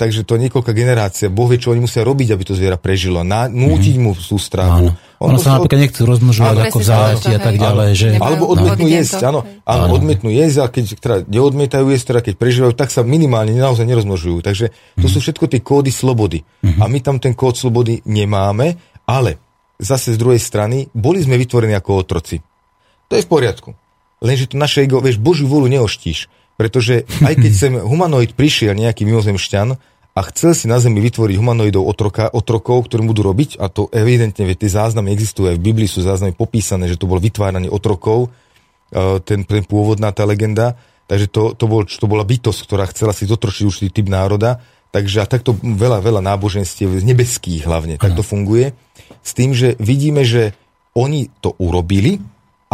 takže 0.00 0.24
to 0.24 0.40
je 0.40 0.48
niekoľká 0.48 0.72
generácia. 0.72 1.28
Boh 1.28 1.44
vie, 1.52 1.60
čo 1.60 1.76
oni 1.76 1.84
musia 1.84 2.00
robiť, 2.00 2.32
aby 2.32 2.42
to 2.48 2.56
zviera 2.56 2.80
prežilo. 2.80 3.20
Na, 3.20 3.44
nútiť 3.44 3.96
mu 4.00 4.16
sústrahu. 4.16 4.88
Áno. 4.88 4.92
Ono 5.20 5.40
sa 5.40 5.56
napríklad 5.56 5.88
nechcú 5.88 6.04
rozmnožovať 6.04 6.56
ako 6.68 6.78
v 6.80 6.88
a 6.88 7.40
tak 7.40 7.56
ďalej. 7.56 7.90
Že... 7.96 8.08
Alebo 8.20 8.44
odmietnú 8.48 8.86
jesť, 8.88 9.20
áno. 9.28 9.40
Áno, 9.64 9.84
odmietnú 9.92 10.28
jesť 10.32 10.56
a 10.60 10.66
keď 10.68 10.84
teda 11.00 11.16
neodmietajú 11.28 11.86
jesť, 11.92 12.04
teda 12.12 12.20
keď 12.24 12.34
prežívajú, 12.40 12.72
tak 12.76 12.88
sa 12.92 13.04
minimálne 13.04 13.56
naozaj 13.56 13.84
nerozmnožujú. 13.88 14.44
Takže 14.44 14.72
to 15.00 15.06
mm. 15.08 15.12
sú 15.12 15.18
všetko 15.20 15.44
tie 15.48 15.60
kódy 15.64 15.92
slobody. 15.92 16.44
Mm-hmm. 16.44 16.80
A 16.80 16.84
my 16.88 16.98
tam 17.00 17.16
ten 17.20 17.32
kód 17.32 17.56
slobody 17.56 18.04
nemáme, 18.04 18.76
ale 19.08 19.40
zase 19.80 20.16
z 20.16 20.20
druhej 20.20 20.40
strany 20.40 20.88
boli 20.92 21.20
sme 21.24 21.40
vytvorení 21.40 21.72
ako 21.76 21.90
otroci. 22.00 22.40
To 23.08 23.16
je 23.16 23.24
v 23.24 23.28
poriadku. 23.28 23.70
Lenže 24.24 24.52
to 24.52 24.56
naše 24.56 24.88
ego, 24.88 25.04
vieš, 25.04 25.20
Božiu 25.20 25.44
vôľu 25.44 25.68
neoštíš. 25.68 26.32
Pretože 26.54 27.06
aj 27.22 27.34
keď 27.38 27.52
sem 27.66 27.72
humanoid 27.74 28.34
prišiel 28.38 28.74
nejaký 28.78 29.06
mimozemšťan 29.06 29.68
a 30.14 30.20
chcel 30.30 30.54
si 30.54 30.70
na 30.70 30.78
Zemi 30.78 31.02
vytvoriť 31.02 31.34
humanoidov 31.34 31.82
otroka, 31.82 32.30
otrokov, 32.30 32.86
ktorí 32.86 33.02
budú 33.02 33.26
robiť, 33.26 33.58
a 33.58 33.66
to 33.66 33.90
evidentne, 33.90 34.46
veď 34.46 34.56
tie 34.62 34.70
záznamy 34.78 35.10
existujú 35.10 35.50
aj 35.50 35.58
v 35.58 35.64
Biblii, 35.66 35.90
sú 35.90 36.06
záznamy 36.06 36.38
popísané, 36.38 36.86
že 36.86 36.94
to 36.94 37.10
bol 37.10 37.18
vytváranie 37.18 37.66
otrokov, 37.66 38.30
e, 38.94 39.18
ten, 39.26 39.42
ten 39.42 39.66
pôvodná 39.66 40.14
tá 40.14 40.22
legenda, 40.22 40.78
takže 41.10 41.26
to, 41.26 41.42
to, 41.58 41.66
bol, 41.66 41.82
to 41.82 42.06
bola 42.06 42.22
bytosť, 42.22 42.60
ktorá 42.62 42.86
chcela 42.94 43.10
si 43.10 43.26
zotročiť 43.26 43.66
určitý 43.66 43.90
typ 43.90 44.06
národa, 44.06 44.62
takže 44.94 45.18
a 45.18 45.26
takto 45.26 45.58
veľa, 45.58 45.98
veľa 45.98 46.22
náboženstiev, 46.22 46.94
nebeských 47.02 47.66
hlavne, 47.66 47.98
tak 47.98 48.14
to 48.14 48.22
funguje, 48.22 48.70
s 49.18 49.34
tým, 49.34 49.50
že 49.50 49.74
vidíme, 49.82 50.22
že 50.22 50.54
oni 50.94 51.26
to 51.42 51.58
urobili, 51.58 52.22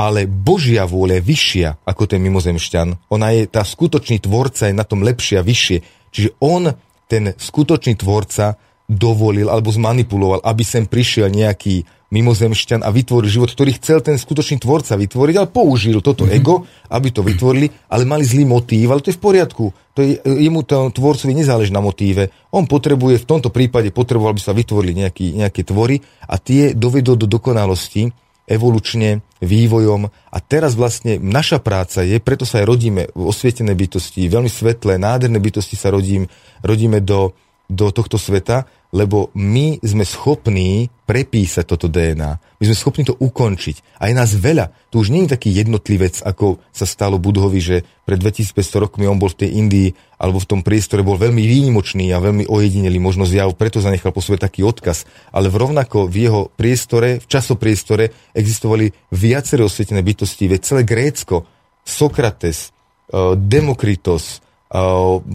ale 0.01 0.24
Božia 0.24 0.88
vôľa 0.88 1.20
je 1.20 1.28
vyššia 1.28 1.68
ako 1.84 2.09
ten 2.09 2.24
mimozemšťan. 2.24 3.12
Ona 3.12 3.36
je, 3.36 3.42
tá 3.53 3.61
skutočný 3.61 4.24
tvorca 4.24 4.72
je 4.72 4.74
na 4.74 4.88
tom 4.88 5.05
lepšia, 5.05 5.44
vyššie. 5.44 6.09
Čiže 6.09 6.40
on, 6.40 6.72
ten 7.05 7.36
skutočný 7.36 8.01
tvorca, 8.01 8.57
dovolil 8.90 9.46
alebo 9.46 9.70
zmanipuloval, 9.70 10.42
aby 10.42 10.66
sem 10.66 10.82
prišiel 10.82 11.30
nejaký 11.30 11.86
mimozemšťan 12.11 12.82
a 12.82 12.90
vytvoril 12.90 13.30
život, 13.30 13.55
ktorý 13.55 13.78
chcel 13.78 14.03
ten 14.03 14.18
skutočný 14.18 14.59
tvorca 14.59 14.98
vytvoriť, 14.98 15.34
ale 15.38 15.46
použil 15.46 16.03
toto 16.03 16.26
mm-hmm. 16.26 16.38
ego, 16.42 16.66
aby 16.90 17.14
to 17.14 17.22
vytvorili, 17.22 17.70
ale 17.86 18.03
mali 18.03 18.26
zlý 18.26 18.42
motív, 18.51 18.90
ale 18.90 18.98
to 18.98 19.14
je 19.14 19.18
v 19.20 19.22
poriadku. 19.22 19.70
To 19.94 20.01
je, 20.03 20.18
jemu 20.18 20.66
to 20.66 20.90
tvorcovi 20.90 21.38
nezáleží 21.38 21.70
na 21.70 21.78
motíve. 21.78 22.34
On 22.51 22.66
potrebuje, 22.66 23.22
v 23.22 23.28
tomto 23.30 23.55
prípade 23.55 23.94
potreboval, 23.94 24.34
aby 24.34 24.42
sa 24.42 24.51
vytvorili 24.51 25.07
nejaký, 25.07 25.38
nejaké 25.38 25.62
tvory 25.62 26.03
a 26.26 26.34
tie 26.42 26.74
dovedú 26.74 27.14
do 27.14 27.30
dokonalosti 27.30 28.11
evolučne, 28.49 29.24
vývojom. 29.41 30.09
A 30.09 30.38
teraz 30.41 30.76
vlastne 30.76 31.16
naša 31.16 31.59
práca 31.61 32.05
je, 32.05 32.20
preto 32.20 32.45
sa 32.45 32.61
aj 32.61 32.66
rodíme 32.68 33.03
osvietené 33.16 33.72
bytosti, 33.72 34.28
veľmi 34.28 34.49
svetlé, 34.49 35.01
nádherné 35.01 35.41
bytosti 35.41 35.76
sa 35.76 35.88
rodím, 35.88 36.28
rodíme 36.61 37.01
do, 37.01 37.32
do 37.68 37.88
tohto 37.91 38.20
sveta, 38.20 38.68
lebo 38.91 39.30
my 39.38 39.78
sme 39.86 40.03
schopní 40.03 40.91
prepísať 41.07 41.64
toto 41.66 41.86
DNA. 41.86 42.38
My 42.59 42.64
sme 42.66 42.76
schopní 42.76 43.03
to 43.07 43.14
ukončiť. 43.18 43.99
A 44.03 44.11
je 44.11 44.14
nás 44.14 44.34
veľa. 44.34 44.70
Tu 44.91 45.03
už 45.03 45.11
nie 45.14 45.26
je 45.26 45.34
taký 45.34 45.51
jednotlivec, 45.51 46.22
ako 46.22 46.62
sa 46.74 46.86
stalo 46.86 47.18
Budhovi, 47.18 47.59
že 47.62 47.76
pred 48.07 48.18
2500 48.18 48.82
rokmi 48.82 49.07
on 49.07 49.18
bol 49.18 49.30
v 49.30 49.47
tej 49.47 49.51
Indii 49.59 49.95
alebo 50.18 50.43
v 50.43 50.51
tom 50.51 50.61
priestore 50.66 51.07
bol 51.07 51.18
veľmi 51.18 51.43
výnimočný 51.43 52.11
a 52.14 52.22
veľmi 52.22 52.51
ojedinelý 52.51 52.99
možno 52.99 53.26
zjav, 53.26 53.55
preto 53.55 53.82
zanechal 53.82 54.11
po 54.11 54.22
sebe 54.22 54.38
taký 54.38 54.66
odkaz. 54.66 55.07
Ale 55.30 55.51
v 55.51 55.59
rovnako 55.59 56.11
v 56.11 56.16
jeho 56.26 56.41
priestore, 56.55 57.22
v 57.22 57.26
časopriestore 57.30 58.34
existovali 58.34 58.91
viaceré 59.14 59.62
osvietené 59.62 60.03
bytosti, 60.03 60.51
veď 60.51 60.61
celé 60.62 60.82
Grécko, 60.82 61.47
Sokrates, 61.86 62.70
eh, 63.11 63.34
Demokritos, 63.38 64.43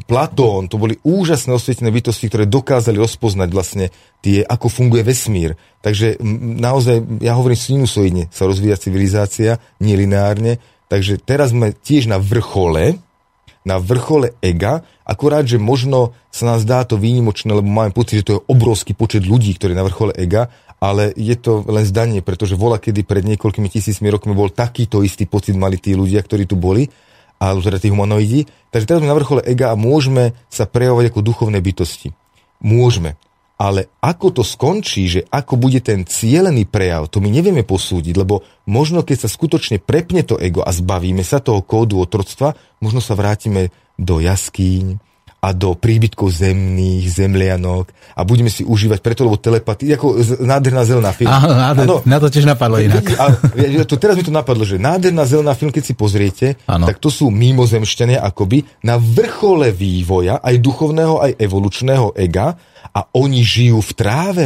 Platón, 0.07 0.71
to 0.71 0.79
boli 0.79 0.95
úžasné 1.03 1.51
osvietené 1.51 1.91
bytosti, 1.91 2.31
ktoré 2.31 2.47
dokázali 2.47 2.95
rozpoznať 2.95 3.49
vlastne 3.51 3.85
tie, 4.23 4.39
ako 4.47 4.71
funguje 4.71 5.03
vesmír. 5.03 5.59
Takže 5.83 6.23
naozaj, 6.63 7.19
ja 7.19 7.35
hovorím 7.35 7.59
sinusoidne, 7.59 8.23
sa 8.31 8.47
rozvíja 8.47 8.79
civilizácia, 8.79 9.59
nie 9.83 9.99
lineárne, 9.99 10.63
takže 10.87 11.19
teraz 11.19 11.51
sme 11.51 11.75
tiež 11.75 12.07
na 12.07 12.15
vrchole, 12.15 12.95
na 13.67 13.75
vrchole 13.75 14.39
ega, 14.39 14.87
akurát, 15.03 15.43
že 15.43 15.59
možno 15.59 16.15
sa 16.31 16.55
nám 16.55 16.63
zdá 16.63 16.87
to 16.87 16.95
výnimočné, 16.95 17.51
lebo 17.51 17.67
máme 17.67 17.91
pocit, 17.91 18.23
že 18.23 18.27
to 18.31 18.35
je 18.39 18.45
obrovský 18.47 18.95
počet 18.95 19.27
ľudí, 19.27 19.51
ktorí 19.59 19.75
na 19.75 19.83
vrchole 19.83 20.15
ega, 20.15 20.47
ale 20.79 21.11
je 21.11 21.35
to 21.35 21.67
len 21.67 21.83
zdanie, 21.83 22.23
pretože 22.23 22.55
vola, 22.55 22.79
kedy 22.79 23.03
pred 23.03 23.27
niekoľkými 23.27 23.67
tisícmi 23.67 24.07
rokmi 24.07 24.31
bol 24.31 24.47
takýto 24.47 25.03
istý 25.03 25.27
pocit 25.27 25.59
mali 25.59 25.75
tí 25.75 25.91
ľudia, 25.91 26.23
ktorí 26.23 26.47
tu 26.47 26.55
boli 26.55 26.87
alebo 27.39 27.59
teda 27.61 27.81
tí 27.81 27.91
humanoidi. 27.91 28.47
Takže 28.71 28.87
teraz 28.87 28.99
sme 29.03 29.11
na 29.11 29.17
vrchole 29.17 29.41
ega 29.43 29.71
a 29.71 29.79
môžeme 29.79 30.35
sa 30.47 30.67
prejavovať 30.67 31.11
ako 31.11 31.19
duchovné 31.21 31.59
bytosti. 31.59 32.11
Môžeme. 32.63 33.19
Ale 33.55 33.87
ako 34.03 34.35
to 34.35 34.43
skončí, 34.43 35.07
že 35.07 35.21
ako 35.31 35.55
bude 35.55 35.79
ten 35.79 36.03
cielený 36.03 36.67
prejav, 36.67 37.07
to 37.07 37.23
my 37.23 37.31
nevieme 37.31 37.63
posúdiť, 37.63 38.11
lebo 38.19 38.43
možno 38.67 38.99
keď 38.99 39.25
sa 39.25 39.29
skutočne 39.31 39.79
prepne 39.79 40.27
to 40.27 40.35
ego 40.35 40.59
a 40.59 40.75
zbavíme 40.75 41.23
sa 41.23 41.39
toho 41.39 41.63
kódu 41.63 42.03
otroctva, 42.03 42.59
možno 42.83 42.99
sa 42.99 43.15
vrátime 43.15 43.71
do 43.95 44.19
jaskýň, 44.19 44.99
a 45.45 45.53
do 45.53 45.77
príbytkov 45.77 46.33
zemných, 46.33 47.05
zemlianok 47.05 47.93
a 48.17 48.25
budeme 48.25 48.49
si 48.49 48.65
užívať 48.65 48.97
preto, 48.97 49.21
lebo 49.21 49.37
telepatia, 49.37 49.93
ako 49.93 50.17
nádherná 50.41 50.81
zelená 50.81 51.13
film. 51.13 51.29
Áno, 51.29 51.53
nádher, 51.53 51.85
ano, 51.85 51.95
na 52.01 52.17
to 52.17 52.33
tiež 52.33 52.49
napadlo 52.49 52.81
inak. 52.81 53.05
A, 53.13 53.29
a, 53.29 53.85
to, 53.85 54.01
teraz 54.01 54.17
mi 54.17 54.25
to 54.25 54.33
napadlo, 54.33 54.65
že 54.65 54.81
nádherná 54.81 55.21
zelená 55.29 55.53
film, 55.53 55.69
keď 55.69 55.83
si 55.85 55.93
pozriete, 55.93 56.57
ano. 56.65 56.89
tak 56.89 56.97
to 56.97 57.13
sú 57.13 57.29
mimozemšťania 57.29 58.25
akoby 58.25 58.65
na 58.81 58.97
vrchole 58.97 59.69
vývoja, 59.69 60.41
aj 60.41 60.57
duchovného, 60.57 61.21
aj 61.21 61.31
evolučného 61.37 62.17
ega 62.17 62.57
a 62.89 62.99
oni 63.13 63.45
žijú 63.45 63.85
v 63.85 63.91
tráve, 63.93 64.45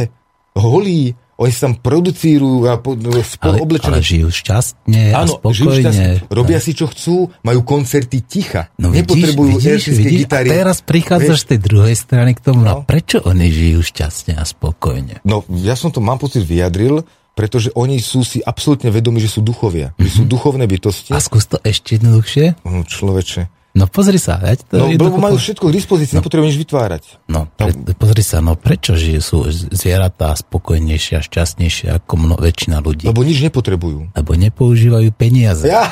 holí, 0.52 1.16
Oni 1.40 1.48
sa 1.48 1.66
tam 1.66 1.80
producírujú 1.80 2.68
a 2.68 2.76
po, 2.76 2.92
Ale, 2.92 3.24
spolu 3.24 3.64
oblečené. 3.64 3.96
ale 3.96 4.04
žijú 4.04 4.28
šťastne 4.28 5.02
a 5.10 5.24
Áno, 5.24 5.40
žijú 5.48 5.72
spokojne. 5.72 5.80
šťastne, 5.80 6.08
robia 6.28 6.58
si 6.60 6.72
čo 6.76 6.84
chcú, 6.84 7.32
majú 7.40 7.60
koncerty 7.64 8.20
ticha, 8.20 8.68
No 8.76 8.92
nepotrebujú 8.92 9.56
vidíš, 9.56 9.88
vidíš, 9.88 10.28
gitary. 10.28 10.52
A 10.52 10.60
teraz 10.60 10.84
prichádzaš 10.84 11.38
z 11.40 11.46
tej 11.56 11.60
druhej 11.64 11.96
strany 11.96 12.36
k 12.36 12.44
tomu, 12.44 12.60
no. 12.60 12.68
No. 12.70 12.76
prečo 12.84 13.24
oni 13.24 13.48
žijú 13.48 13.80
šťastne 13.80 14.36
a 14.36 14.44
spokojne? 14.44 15.24
No, 15.24 15.40
ja 15.48 15.72
som 15.74 15.88
to, 15.88 16.04
mám 16.04 16.20
pocit, 16.20 16.44
vyjadril, 16.44 17.08
pretože 17.32 17.72
oni 17.72 18.04
sú 18.04 18.20
si 18.20 18.44
absolútne 18.44 18.92
vedomi, 18.92 19.16
že 19.16 19.32
sú 19.32 19.40
duchovia, 19.40 19.96
že 19.96 20.12
sú 20.12 20.22
duchovné 20.28 20.68
bytosti. 20.68 21.16
A 21.16 21.24
skús 21.24 21.48
to 21.48 21.56
ešte 21.64 21.96
jednoduchšie. 21.96 22.60
No, 22.68 22.84
človeče. 22.84 23.48
No 23.70 23.86
pozri 23.86 24.18
sa, 24.18 24.42
ja 24.42 24.58
ti 24.58 24.66
to 24.66 24.82
No, 24.82 24.90
lebo 24.90 25.22
majú 25.22 25.38
všetko 25.38 25.70
k 25.70 25.72
dispozícii, 25.78 26.18
nepotrebujú 26.18 26.50
nič 26.50 26.58
vytvárať. 26.58 27.22
No, 27.30 27.46
pre, 27.54 27.70
pozri 27.94 28.26
sa, 28.26 28.42
no 28.42 28.58
prečo 28.58 28.98
žijú, 28.98 29.22
sú 29.22 29.38
zvieratá 29.70 30.34
spokojnejšie 30.34 31.14
a 31.18 31.22
šťastnejšie 31.22 31.86
ako 32.02 32.12
mno, 32.18 32.34
väčšina 32.34 32.82
ľudí? 32.82 33.06
Lebo 33.06 33.22
nič 33.22 33.38
nepotrebujú. 33.46 34.10
Lebo 34.10 34.30
nepoužívajú 34.34 35.14
peniaze. 35.14 35.70
Ja. 35.70 35.86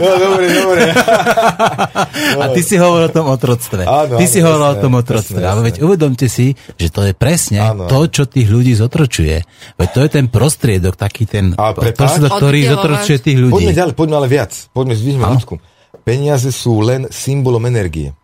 no, 0.00 0.08
dobre, 0.16 0.48
dobre. 0.48 0.82
A 2.40 2.44
ty 2.56 2.64
si 2.64 2.80
hovoril 2.80 3.08
o 3.08 3.12
tom 3.12 3.28
otroctve. 3.28 3.84
Áno, 3.84 4.16
ty 4.16 4.24
áno, 4.24 4.32
si 4.32 4.38
hovoril 4.40 4.64
o 4.64 4.76
tom 4.80 4.92
otroctve. 4.96 5.44
jasné, 5.44 5.52
Ale 5.52 5.60
veď 5.68 5.84
uvedomte 5.84 6.24
si, 6.32 6.56
že 6.80 6.88
to 6.88 7.04
je 7.04 7.12
presne 7.12 7.60
Áno. 7.60 7.84
to, 7.84 8.08
čo 8.08 8.24
tých 8.24 8.48
ľudí 8.48 8.72
zotročuje. 8.72 9.44
Veď 9.76 9.88
to 9.92 10.00
je 10.00 10.08
ten 10.08 10.32
prostriedok, 10.32 10.96
taký 10.96 11.28
ten 11.28 11.52
A 11.52 11.76
prostriedok, 11.76 12.40
ktorý 12.40 12.64
zotročuje 12.64 13.18
tých 13.20 13.36
ľudí. 13.36 13.52
Poďme 13.52 13.76
ďalej, 13.76 13.92
poďme 13.92 14.16
ale 14.24 14.28
viac. 14.32 14.56
Poďme, 14.72 14.96
zdvihme 15.18 15.34
ľudsku. 15.34 15.54
Peniaze 16.06 16.48
sú 16.54 16.80
len 16.80 17.10
symbolom 17.10 17.66
energie. 17.66 18.14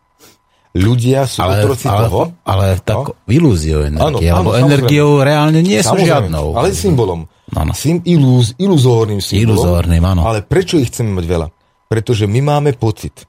Ľudia 0.74 1.26
sú 1.30 1.38
ale, 1.38 1.62
otroci 1.62 1.86
ale, 1.86 2.02
toho. 2.10 2.22
ale 2.42 2.64
tak 2.82 3.14
ilúziou 3.30 3.86
energie, 3.86 4.02
Áno, 4.02 4.18
áno, 4.18 4.30
alebo 4.42 4.50
samozrejme. 4.58 4.66
energiou 4.74 5.10
reálne 5.22 5.60
nie 5.62 5.78
sú 5.78 5.94
žiadnou. 5.94 6.58
Ale 6.58 6.74
symbolom. 6.74 7.30
Áno. 7.54 7.70
Sim, 7.76 8.02
ilúz, 8.02 8.58
iluzórnym 8.58 9.22
symbolom. 9.22 9.54
Iluzórnym, 9.54 10.02
áno. 10.02 10.26
Ale 10.26 10.42
prečo 10.42 10.74
ich 10.74 10.90
chceme 10.90 11.14
mať 11.14 11.26
veľa? 11.30 11.46
Pretože 11.86 12.26
my 12.26 12.40
máme 12.42 12.74
pocit, 12.74 13.22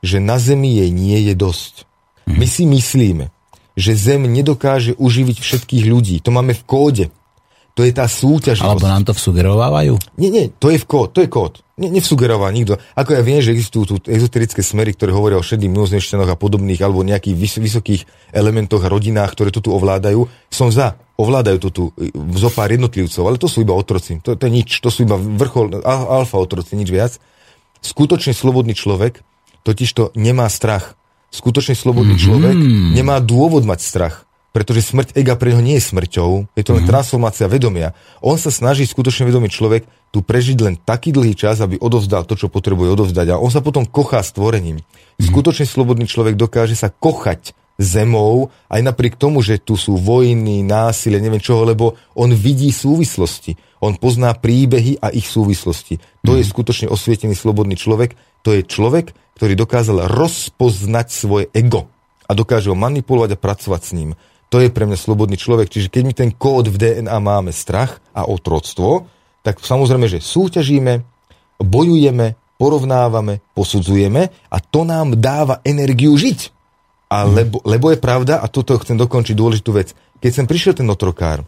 že 0.00 0.24
na 0.24 0.40
Zemi 0.40 0.80
jej 0.80 0.88
nie 0.88 1.20
je 1.28 1.34
dosť. 1.36 1.84
Mhm. 2.24 2.36
My 2.40 2.46
si 2.48 2.64
myslíme, 2.64 3.24
že 3.76 3.92
Zem 3.92 4.24
nedokáže 4.24 4.96
uživiť 4.96 5.36
všetkých 5.36 5.84
ľudí. 5.84 6.16
To 6.24 6.32
máme 6.32 6.56
v 6.56 6.62
kóde. 6.64 7.04
To 7.76 7.84
je 7.84 7.92
tá 7.92 8.08
súťaživosť. 8.08 8.64
Alebo 8.64 8.88
nám 8.88 9.04
to 9.04 9.12
sugerovávajú? 9.12 10.00
Nie, 10.16 10.32
nie, 10.32 10.48
to 10.56 10.72
je 10.72 10.80
v 10.80 10.86
kód, 10.88 11.12
to 11.12 11.20
je 11.20 11.28
kód. 11.28 11.60
Ne, 11.76 11.92
nevsugeroval 11.92 12.48
nikto. 12.48 12.80
Ako 12.96 13.20
ja 13.20 13.20
viem, 13.20 13.44
že 13.44 13.52
existujú 13.52 13.84
tu 13.84 13.94
ezoterické 14.08 14.64
smery, 14.64 14.96
ktoré 14.96 15.12
hovoria 15.12 15.36
o 15.36 15.44
šedých 15.44 15.68
mimozemšťanoch 15.68 16.32
a 16.32 16.40
podobných, 16.40 16.80
alebo 16.80 17.04
nejakých 17.04 17.36
vys- 17.36 17.60
vysokých 17.60 18.32
elementoch 18.32 18.80
a 18.80 18.88
rodinách, 18.88 19.36
ktoré 19.36 19.52
to 19.52 19.60
tu 19.60 19.76
ovládajú. 19.76 20.24
Som 20.48 20.72
za. 20.72 20.96
Ovládajú 21.20 21.68
to 21.68 21.70
tu 21.72 21.84
e, 22.00 22.16
zo 22.40 22.48
pár 22.48 22.72
jednotlivcov, 22.72 23.28
ale 23.28 23.36
to 23.36 23.44
sú 23.44 23.60
iba 23.60 23.76
otroci. 23.76 24.24
To, 24.24 24.40
to 24.40 24.48
je 24.48 24.52
nič, 24.56 24.80
to 24.80 24.88
sú 24.88 25.04
iba 25.04 25.20
vrchol, 25.20 25.84
al- 25.84 26.24
alfa 26.24 26.40
otroci, 26.40 26.80
nič 26.80 26.88
viac. 26.88 27.20
Skutočne 27.84 28.32
slobodný 28.32 28.72
človek 28.72 29.20
totiž 29.68 29.88
to 29.92 30.04
nemá 30.16 30.48
strach. 30.48 30.96
Skutočne 31.28 31.76
slobodný 31.76 32.16
mm-hmm. 32.16 32.24
človek 32.24 32.56
nemá 32.96 33.20
dôvod 33.20 33.68
mať 33.68 33.84
strach 33.84 34.25
pretože 34.56 34.88
smrť 34.88 35.12
ega 35.20 35.36
pre 35.36 35.52
neho 35.52 35.60
nie 35.60 35.76
je 35.76 35.92
smrťou, 35.92 36.48
je 36.56 36.64
to 36.64 36.72
len 36.72 36.88
transformácia 36.88 37.44
vedomia. 37.44 37.92
On 38.24 38.40
sa 38.40 38.48
snaží, 38.48 38.88
skutočne 38.88 39.28
vedomý 39.28 39.52
človek, 39.52 39.84
tu 40.08 40.24
prežiť 40.24 40.56
len 40.64 40.80
taký 40.80 41.12
dlhý 41.12 41.36
čas, 41.36 41.60
aby 41.60 41.76
odovzdal 41.76 42.24
to, 42.24 42.40
čo 42.40 42.48
potrebuje 42.48 42.88
odovzdať. 42.96 43.36
A 43.36 43.42
on 43.42 43.52
sa 43.52 43.60
potom 43.60 43.84
kochá 43.84 44.24
stvorením. 44.24 44.80
Skutočne 45.20 45.68
slobodný 45.68 46.08
človek 46.08 46.40
dokáže 46.40 46.72
sa 46.72 46.88
kochať 46.88 47.52
zemou, 47.76 48.48
aj 48.72 48.80
napriek 48.80 49.20
tomu, 49.20 49.44
že 49.44 49.60
tu 49.60 49.76
sú 49.76 50.00
vojny, 50.00 50.64
násilie, 50.64 51.20
neviem 51.20 51.44
čoho, 51.44 51.68
lebo 51.68 51.92
on 52.16 52.32
vidí 52.32 52.72
súvislosti. 52.72 53.60
On 53.84 53.92
pozná 53.92 54.32
príbehy 54.32 55.04
a 55.04 55.12
ich 55.12 55.28
súvislosti. 55.28 56.00
To 56.24 56.32
je 56.32 56.40
skutočne 56.40 56.88
osvietený 56.88 57.36
slobodný 57.36 57.76
človek. 57.76 58.16
To 58.48 58.56
je 58.56 58.64
človek, 58.64 59.12
ktorý 59.36 59.52
dokázal 59.52 60.08
rozpoznať 60.08 61.12
svoje 61.12 61.52
ego 61.52 61.92
a 62.26 62.32
dokáže 62.34 62.72
ho 62.72 62.76
manipulovať 62.76 63.36
a 63.36 63.42
pracovať 63.42 63.82
s 63.84 63.92
ním. 63.94 64.10
To 64.50 64.62
je 64.62 64.70
pre 64.70 64.86
mňa 64.86 64.98
slobodný 64.98 65.34
človek. 65.34 65.70
Čiže 65.70 65.90
keď 65.90 66.02
my 66.06 66.12
ten 66.14 66.30
kód 66.30 66.70
v 66.70 66.78
DNA 66.78 67.18
máme 67.18 67.50
strach 67.50 67.98
a 68.14 68.26
otroctvo, 68.26 69.10
tak 69.42 69.58
samozrejme, 69.62 70.06
že 70.06 70.22
súťažíme, 70.22 71.02
bojujeme, 71.62 72.38
porovnávame, 72.56 73.44
posudzujeme 73.52 74.30
a 74.30 74.56
to 74.58 74.86
nám 74.86 75.18
dáva 75.18 75.60
energiu 75.62 76.14
žiť. 76.16 76.54
A 77.06 77.22
lebo, 77.22 77.62
lebo 77.62 77.94
je 77.94 78.02
pravda, 78.02 78.42
a 78.42 78.50
toto 78.50 78.74
chcem 78.82 78.98
dokončiť 78.98 79.34
dôležitú 79.38 79.70
vec, 79.70 79.94
keď 80.18 80.30
sem 80.42 80.46
prišiel 80.50 80.74
ten 80.74 80.88
otrokár, 80.90 81.46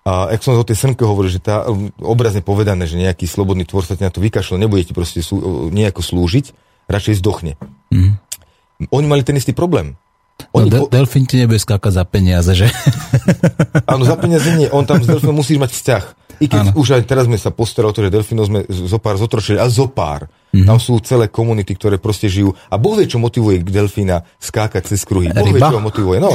a 0.00 0.32
ak 0.32 0.40
som 0.40 0.56
o 0.56 0.64
tej 0.64 0.80
srnke 0.80 1.04
hovoril, 1.04 1.28
že 1.28 1.44
tá 1.44 1.68
um, 1.68 1.92
obrazne 2.00 2.40
povedané, 2.40 2.88
že 2.88 2.96
nejaký 2.96 3.28
slobodný 3.28 3.68
tvor 3.68 3.84
sa 3.84 4.00
na 4.00 4.08
to 4.08 4.24
vykašľa, 4.24 4.56
nebude 4.56 4.88
ti 4.88 4.96
proste 4.96 5.20
sú, 5.20 5.68
nejako 5.68 6.00
slúžiť, 6.00 6.56
radšej 6.88 7.20
zdochne. 7.20 7.60
Mm. 7.92 8.16
Oni 8.88 9.06
mali 9.06 9.20
ten 9.20 9.36
istý 9.36 9.52
problém. 9.52 10.00
No, 10.50 10.64
Oni 10.64 10.68
de- 10.72 10.88
delfín 10.88 11.24
ti 11.28 11.36
nebude 11.36 11.60
skákať 11.60 11.92
za 12.00 12.04
peniaze, 12.08 12.52
že? 12.56 12.66
Áno, 13.92 14.02
za 14.08 14.16
peniaze 14.16 14.48
nie. 14.56 14.68
On 14.72 14.82
tam 14.88 15.02
s 15.02 15.06
delfínom 15.06 15.36
musíš 15.40 15.60
mať 15.60 15.70
vzťah. 15.76 16.04
I 16.40 16.48
keď 16.48 16.72
ano. 16.72 16.80
už 16.80 16.96
aj 16.96 17.02
teraz 17.04 17.28
sme 17.28 17.36
sa 17.36 17.52
postarali 17.52 17.92
o 17.92 17.94
to, 17.94 18.00
že 18.00 18.08
delfínov 18.08 18.48
sme 18.48 18.60
zo 18.64 18.96
pár 18.96 19.20
zotročili, 19.20 19.60
a 19.60 19.68
zo 19.68 19.92
pár. 19.92 20.24
Mm-hmm. 20.50 20.66
Tam 20.66 20.80
sú 20.80 20.96
celé 21.04 21.28
komunity, 21.28 21.76
ktoré 21.76 22.00
proste 22.00 22.32
žijú. 22.32 22.56
A 22.72 22.80
Boh 22.80 22.96
vie, 22.96 23.04
čo 23.04 23.20
motivuje 23.20 23.60
delfína 23.60 24.24
skákať 24.40 24.88
cez 24.88 25.04
kruhy. 25.04 25.28
Boh 25.28 25.52
vie, 25.52 25.60
čo 25.60 25.76
ho 25.76 25.84
motivuje. 25.84 26.16
No, 26.16 26.32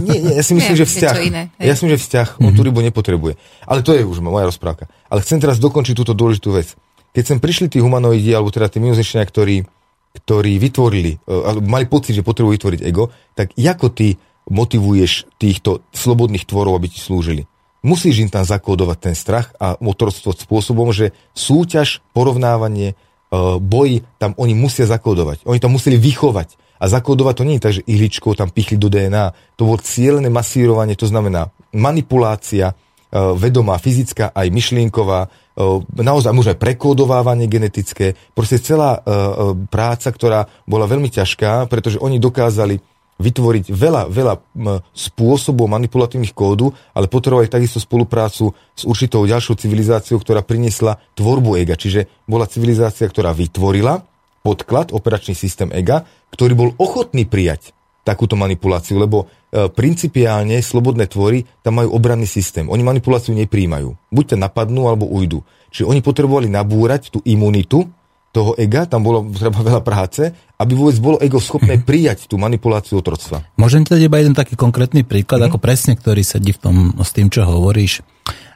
nie, 0.00 0.24
nie, 0.24 0.40
ja 0.40 0.42
si 0.42 0.54
myslím, 0.58 0.72
že 0.72 0.88
vzťah. 0.88 1.14
iné, 1.20 1.42
ja 1.60 1.76
si 1.76 1.84
myslím, 1.84 2.00
že 2.00 2.02
vzťah. 2.08 2.28
On 2.40 2.56
tú 2.56 2.64
rybu 2.64 2.80
nepotrebuje. 2.80 3.36
Ale 3.68 3.84
to 3.84 3.92
je 3.92 4.08
už 4.08 4.24
moja 4.24 4.48
rozprávka. 4.48 4.88
Ale 5.12 5.20
chcem 5.20 5.36
teraz 5.36 5.60
dokončiť 5.60 5.94
túto 6.00 6.16
dôležitú 6.16 6.56
vec. 6.56 6.72
Keď 7.12 7.24
sem 7.36 7.38
prišli 7.38 7.68
tí 7.68 7.78
humanoidi, 7.84 8.32
alebo 8.32 8.48
teda 8.48 8.72
tí 8.72 8.80
mimozemšťania, 8.80 9.26
ktorí, 9.28 9.68
ktorí 10.12 10.60
vytvorili, 10.60 11.16
alebo 11.24 11.64
mali 11.64 11.88
pocit, 11.88 12.12
že 12.12 12.26
potrebujú 12.26 12.60
vytvoriť 12.60 12.80
ego, 12.84 13.08
tak 13.32 13.56
ako 13.56 13.86
ty 13.90 14.20
motivuješ 14.48 15.38
týchto 15.40 15.86
slobodných 15.94 16.44
tvorov, 16.44 16.76
aby 16.76 16.92
ti 16.92 17.00
slúžili? 17.00 17.48
Musíš 17.82 18.22
im 18.22 18.30
tam 18.30 18.46
zakódovať 18.46 19.10
ten 19.10 19.14
strach 19.18 19.50
a 19.58 19.74
motorstvo 19.82 20.30
spôsobom, 20.30 20.94
že 20.94 21.10
súťaž, 21.34 21.98
porovnávanie, 22.14 22.94
eh, 22.94 22.96
boj, 23.58 24.06
tam 24.22 24.38
oni 24.38 24.54
musia 24.54 24.86
zakódovať. 24.86 25.42
Oni 25.42 25.58
tam 25.58 25.74
museli 25.74 25.98
vychovať. 25.98 26.78
A 26.78 26.90
zakódovať 26.90 27.34
to 27.42 27.46
nie 27.46 27.58
je 27.58 27.64
tak, 27.64 27.74
že 27.78 27.86
ihličkou 27.86 28.34
tam 28.38 28.50
pichli 28.50 28.78
do 28.78 28.90
DNA. 28.90 29.34
To 29.58 29.66
bolo 29.66 29.82
cieľné 29.82 30.30
masírovanie, 30.30 30.94
to 30.94 31.10
znamená 31.10 31.50
manipulácia, 31.74 32.70
eh, 32.70 32.74
vedomá, 33.34 33.82
fyzická, 33.82 34.30
aj 34.30 34.46
myšlienková, 34.54 35.26
naozaj 35.92 36.32
možno 36.32 36.56
aj 36.56 36.62
prekódovávanie 36.62 37.44
genetické, 37.48 38.16
proste 38.32 38.56
celá 38.56 38.98
eh, 38.98 39.02
eh, 39.04 39.24
práca, 39.68 40.08
ktorá 40.08 40.48
bola 40.64 40.88
veľmi 40.88 41.12
ťažká, 41.12 41.68
pretože 41.68 42.00
oni 42.00 42.16
dokázali 42.16 42.80
vytvoriť 43.22 43.70
veľa, 43.70 44.10
veľa 44.10 44.34
spôsobov 44.90 45.70
manipulatívnych 45.70 46.34
kódu, 46.34 46.74
ale 46.90 47.06
potrebovali 47.06 47.46
takisto 47.46 47.78
spoluprácu 47.78 48.50
s 48.74 48.82
určitou 48.82 49.22
ďalšou 49.22 49.62
civilizáciou, 49.62 50.18
ktorá 50.18 50.42
priniesla 50.42 50.98
tvorbu 51.14 51.54
ega. 51.62 51.78
Čiže 51.78 52.10
bola 52.26 52.50
civilizácia, 52.50 53.06
ktorá 53.06 53.30
vytvorila 53.30 54.02
podklad, 54.42 54.90
operačný 54.90 55.38
systém 55.38 55.70
ega, 55.70 56.02
ktorý 56.34 56.52
bol 56.58 56.70
ochotný 56.82 57.22
prijať 57.22 57.70
takúto 58.02 58.34
manipuláciu, 58.34 58.98
lebo 58.98 59.30
e, 59.48 59.70
principiálne 59.70 60.58
slobodné 60.58 61.06
tvory 61.06 61.46
tam 61.62 61.78
majú 61.78 61.94
obranný 61.94 62.26
systém. 62.26 62.66
Oni 62.66 62.82
manipuláciu 62.82 63.30
nepríjmajú. 63.34 63.94
Buď 64.10 64.34
ťa 64.34 64.38
napadnú, 64.42 64.90
alebo 64.90 65.06
ujdu. 65.06 65.42
Čiže 65.70 65.86
oni 65.86 66.00
potrebovali 66.02 66.50
nabúrať 66.50 67.14
tú 67.14 67.18
imunitu 67.22 67.86
toho 68.32 68.56
ega, 68.56 68.88
tam 68.88 69.04
bolo 69.04 69.28
treba 69.28 69.60
veľa 69.60 69.82
práce, 69.84 70.24
aby 70.56 70.72
vôbec 70.72 70.96
bolo 70.98 71.20
ego 71.20 71.36
schopné 71.38 71.78
prijať 71.88 72.26
tú 72.26 72.40
manipuláciu 72.40 72.98
otroctva. 72.98 73.44
Môžem 73.60 73.84
ti 73.84 73.92
dať 73.92 74.02
iba 74.08 74.18
jeden 74.18 74.34
taký 74.34 74.56
konkrétny 74.56 75.04
príklad, 75.06 75.38
Mhm. 75.38 75.46
mm-hmm. 75.46 75.58
ako 75.58 75.64
presne, 75.64 75.92
ktorý 75.94 76.22
sedí 76.24 76.50
v 76.56 76.60
tom, 76.60 76.76
s 76.98 77.10
tým, 77.14 77.28
čo 77.30 77.44
hovoríš. 77.46 78.02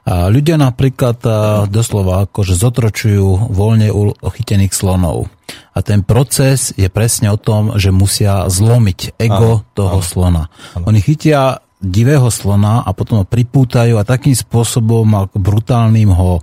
A 0.07 0.31
ľudia 0.31 0.55
napríklad 0.55 1.19
doslova 1.67 2.31
akože 2.31 2.55
zotročujú 2.55 3.51
voľne 3.51 3.91
ochytených 4.23 4.71
slonov. 4.71 5.27
A 5.75 5.83
ten 5.83 6.07
proces 6.07 6.71
je 6.79 6.87
presne 6.87 7.35
o 7.35 7.39
tom, 7.39 7.75
že 7.75 7.91
musia 7.91 8.47
zlomiť 8.47 9.19
ego 9.19 9.67
Áno, 9.67 9.67
toho 9.75 9.99
slona. 10.01 10.47
Oni 10.79 11.03
chytia 11.03 11.59
divého 11.83 12.33
slona 12.33 12.87
a 12.87 12.91
potom 12.97 13.21
ho 13.23 13.27
pripútajú 13.29 14.01
a 14.01 14.09
takým 14.09 14.33
spôsobom 14.33 15.05
ako 15.27 15.37
brutálnym 15.37 16.09
ho 16.15 16.41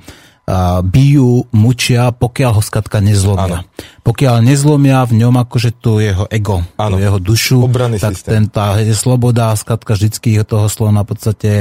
bijú, 0.82 1.48
mučia, 1.50 2.12
pokiaľ 2.12 2.52
ho 2.54 2.62
skatka 2.62 3.00
nezlomia. 3.00 3.64
Áno. 3.64 3.68
Pokiaľ 4.02 4.36
nezlomia 4.42 5.00
v 5.04 5.24
ňom 5.24 5.36
akože 5.40 5.72
tu 5.74 5.98
jeho 5.98 6.28
ego, 6.28 6.60
tú 6.76 7.00
jeho 7.00 7.16
dušu, 7.16 7.64
Obranný 7.64 7.96
tak 7.96 8.14
systém. 8.14 8.44
ten, 8.44 8.52
tá 8.52 8.76
je 8.78 8.92
sloboda, 8.92 9.56
skatka 9.56 9.96
vždycky 9.96 10.36
toho 10.44 10.68
slona 10.68 11.02
v 11.02 11.10
podstate 11.10 11.52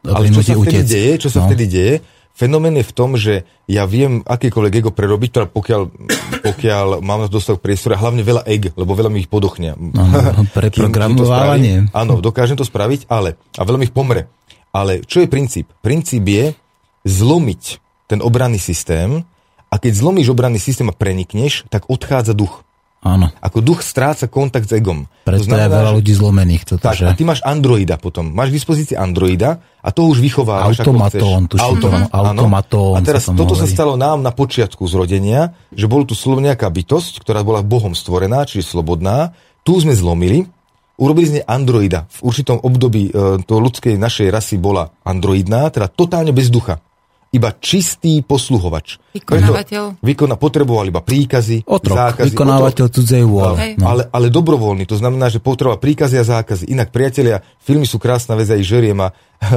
Ale 0.00 0.24
čo 0.28 0.40
sa 0.40 0.54
vtedy 0.54 0.80
deje? 0.82 1.12
Čo 1.18 1.28
sa 1.28 1.38
No. 1.38 1.46
vtedy 1.46 1.64
deje? 1.66 1.94
Fenomén 2.32 2.72
je 2.74 2.88
v 2.88 2.94
tom, 2.94 3.12
že 3.12 3.44
ja 3.68 3.84
viem 3.84 4.24
akékoľvek 4.24 4.74
ego 4.74 4.88
prerobiť, 4.88 5.30
teda 5.30 5.46
pokiaľ, 5.46 5.82
pokiaľ 6.40 6.86
mám 6.98 7.28
dostatok 7.28 7.60
priestora, 7.60 7.94
hlavne 7.94 8.24
veľa 8.24 8.48
eg, 8.48 8.72
lebo 8.72 8.96
veľa 8.96 9.12
mi 9.12 9.20
ich 9.20 9.28
Kým- 9.76 9.92
kým 9.92 10.40
to 10.40 10.48
preprogramovávanie. 10.48 11.84
spravím. 11.84 11.92
Áno, 11.92 12.12
dokážem 12.18 12.56
to 12.56 12.64
spraviť, 12.64 13.04
ale 13.06 13.36
a 13.52 13.60
veľa 13.60 13.76
mi 13.76 13.84
ich 13.84 13.92
pomre. 13.92 14.32
Ale 14.72 15.04
čo 15.04 15.20
je 15.20 15.28
princíp? 15.28 15.68
Princíp 15.78 16.24
je 16.24 16.56
zlomiť 17.04 17.81
ten 18.12 18.20
obranný 18.20 18.60
systém 18.60 19.24
a 19.72 19.80
keď 19.80 19.92
zlomíš 19.96 20.28
obranný 20.36 20.60
systém 20.60 20.84
a 20.86 20.94
prenikneš, 20.94 21.64
tak 21.72 21.88
odchádza 21.88 22.36
duch. 22.36 22.60
Áno. 23.02 23.34
Ako 23.42 23.58
duch 23.58 23.82
stráca 23.82 24.30
kontakt 24.30 24.70
s 24.70 24.78
egom. 24.78 25.10
Preto 25.26 25.42
je 25.50 25.66
veľa 25.66 25.90
ľudí 25.98 26.14
zlomených. 26.14 26.62
Toto, 26.62 26.86
tak, 26.86 27.02
že... 27.02 27.10
a 27.10 27.18
ty 27.18 27.26
máš 27.26 27.42
androida 27.42 27.98
potom. 27.98 28.30
Máš 28.30 28.54
k 28.54 28.62
dispozícii 28.62 28.94
androida 28.94 29.58
a 29.82 29.90
to 29.90 30.06
už 30.06 30.22
vychovávaš 30.22 30.86
Automatón, 30.86 31.50
tuším, 31.50 31.66
Automa- 31.66 32.06
áno, 32.14 32.46
automatón 32.46 32.94
A 32.94 33.02
teraz 33.02 33.26
sa 33.26 33.34
toto 33.34 33.58
sa 33.58 33.66
hovorí. 33.66 33.74
stalo 33.74 33.98
nám 33.98 34.22
na 34.22 34.30
počiatku 34.30 34.86
zrodenia, 34.86 35.58
že 35.74 35.90
bol 35.90 36.06
tu 36.06 36.14
nejaká 36.14 36.70
bytosť, 36.70 37.18
ktorá 37.26 37.42
bola 37.42 37.66
Bohom 37.66 37.98
stvorená, 37.98 38.46
čiže 38.46 38.70
slobodná. 38.70 39.34
Tu 39.66 39.74
sme 39.82 39.98
zlomili, 39.98 40.46
urobili 40.94 41.26
z 41.26 41.32
nej 41.42 41.44
androida. 41.50 42.06
V 42.22 42.30
určitom 42.30 42.62
období 42.62 43.10
e, 43.10 43.42
to 43.42 43.58
ľudskej 43.58 43.98
našej 43.98 44.30
rasy 44.30 44.62
bola 44.62 44.94
androidná, 45.02 45.74
teda 45.74 45.90
totálne 45.90 46.30
bez 46.30 46.54
ducha. 46.54 46.78
Iba 47.32 47.48
čistý 47.56 48.20
posluhovač. 48.20 49.00
Vykonávateľ. 49.16 49.82
Preto 49.90 50.04
Vykona, 50.04 50.36
potreboval 50.36 50.84
iba 50.86 51.00
príkazy, 51.00 51.64
Otrok, 51.64 51.96
zákazy. 51.96 52.28
vykonávateľ 52.28 52.86
cudzej 52.86 53.24
vôle. 53.24 53.56
Hej. 53.56 53.72
No. 53.76 53.88
Ale, 53.88 54.02
ale 54.06 54.28
dobrovoľný, 54.28 54.84
to 54.84 54.94
znamená, 54.94 55.26
že 55.26 55.38
potreba 55.38 55.74
príkazy 55.74 56.16
a 56.16 56.28
zákazy. 56.28 56.68
Inak, 56.68 56.88
priatelia, 56.88 57.40
filmy 57.58 57.84
sú 57.84 57.96
krásna 57.96 58.34
vec, 58.34 58.46
aj 58.46 58.60
žeriem 58.60 59.00
a 59.00 59.16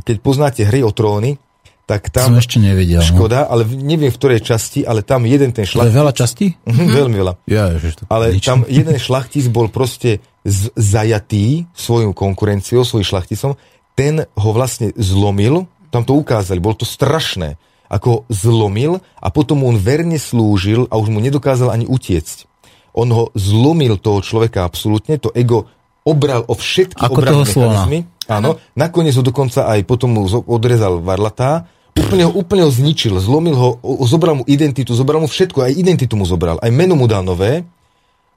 keď 0.00 0.16
poznáte 0.18 0.62
hry 0.62 0.80
o 0.80 0.90
tróny, 0.90 1.34
tak 1.82 2.10
tam... 2.10 2.30
Som 2.30 2.38
ešte 2.40 2.58
nevidel. 2.58 2.98
no. 2.98 3.02
Škoda, 3.04 3.42
ale 3.44 3.62
v- 3.62 3.78
neviem 3.80 4.08
v 4.08 4.16
ktorej 4.16 4.42
časti, 4.42 4.82
ale 4.82 5.02
tam 5.02 5.22
jeden 5.22 5.50
ten 5.50 5.62
To 5.62 5.66
je 5.66 5.72
šlachtic... 5.72 5.94
veľa 5.94 6.12
častí? 6.12 6.46
Mhm, 6.62 6.82
Veľmi 6.92 7.16
veľa. 7.16 7.32
Ja, 7.44 7.74
ježiš, 7.74 7.92
to 7.96 8.02
Ale 8.06 8.34
nič. 8.34 8.42
tam 8.44 8.62
jeden 8.64 8.94
šlachtic 8.96 9.46
bol 9.46 9.66
proste 9.66 10.18
z- 10.42 10.70
zajatý 10.74 11.66
svojou 11.72 12.10
konkurenciou, 12.10 12.82
svojim 12.82 13.02
šlachticom. 13.04 13.54
Ten 13.94 14.18
ho 14.26 14.50
vlastne 14.50 14.90
zlomil, 14.94 15.64
tam 15.96 16.04
to 16.04 16.12
ukázali, 16.12 16.60
bolo 16.60 16.76
to 16.76 16.84
strašné, 16.84 17.56
ako 17.88 18.28
zlomil 18.28 19.00
a 19.16 19.32
potom 19.32 19.64
mu 19.64 19.72
on 19.72 19.80
verne 19.80 20.20
slúžil 20.20 20.84
a 20.92 21.00
už 21.00 21.08
mu 21.08 21.24
nedokázal 21.24 21.72
ani 21.72 21.88
utiecť. 21.88 22.44
On 22.92 23.08
ho 23.08 23.32
zlomil 23.32 23.96
toho 23.96 24.20
človeka 24.20 24.68
absolútne, 24.68 25.16
to 25.16 25.32
ego 25.32 25.72
obral 26.04 26.44
o 26.46 26.54
všetky 26.54 27.02
Ako 27.02 27.18
obranné 27.18 27.44
mechanizmy. 27.48 27.98
Áno, 28.26 28.58
nakoniec 28.74 29.14
ho 29.16 29.22
dokonca 29.22 29.70
aj 29.70 29.86
potom 29.86 30.18
mu 30.18 30.22
odrezal 30.26 30.98
varlatá, 30.98 31.70
úplne 31.94 32.26
ho, 32.26 32.32
úplne 32.34 32.66
ho 32.66 32.70
zničil, 32.70 33.16
zlomil 33.22 33.54
ho, 33.54 33.68
zobral 34.04 34.42
mu 34.42 34.44
identitu, 34.44 34.92
zobral 34.92 35.22
mu 35.22 35.30
všetko, 35.30 35.64
aj 35.64 35.72
identitu 35.78 36.18
mu 36.18 36.26
zobral, 36.26 36.58
aj 36.58 36.70
meno 36.74 36.98
mu 36.98 37.06
dal 37.06 37.22
nové, 37.22 37.62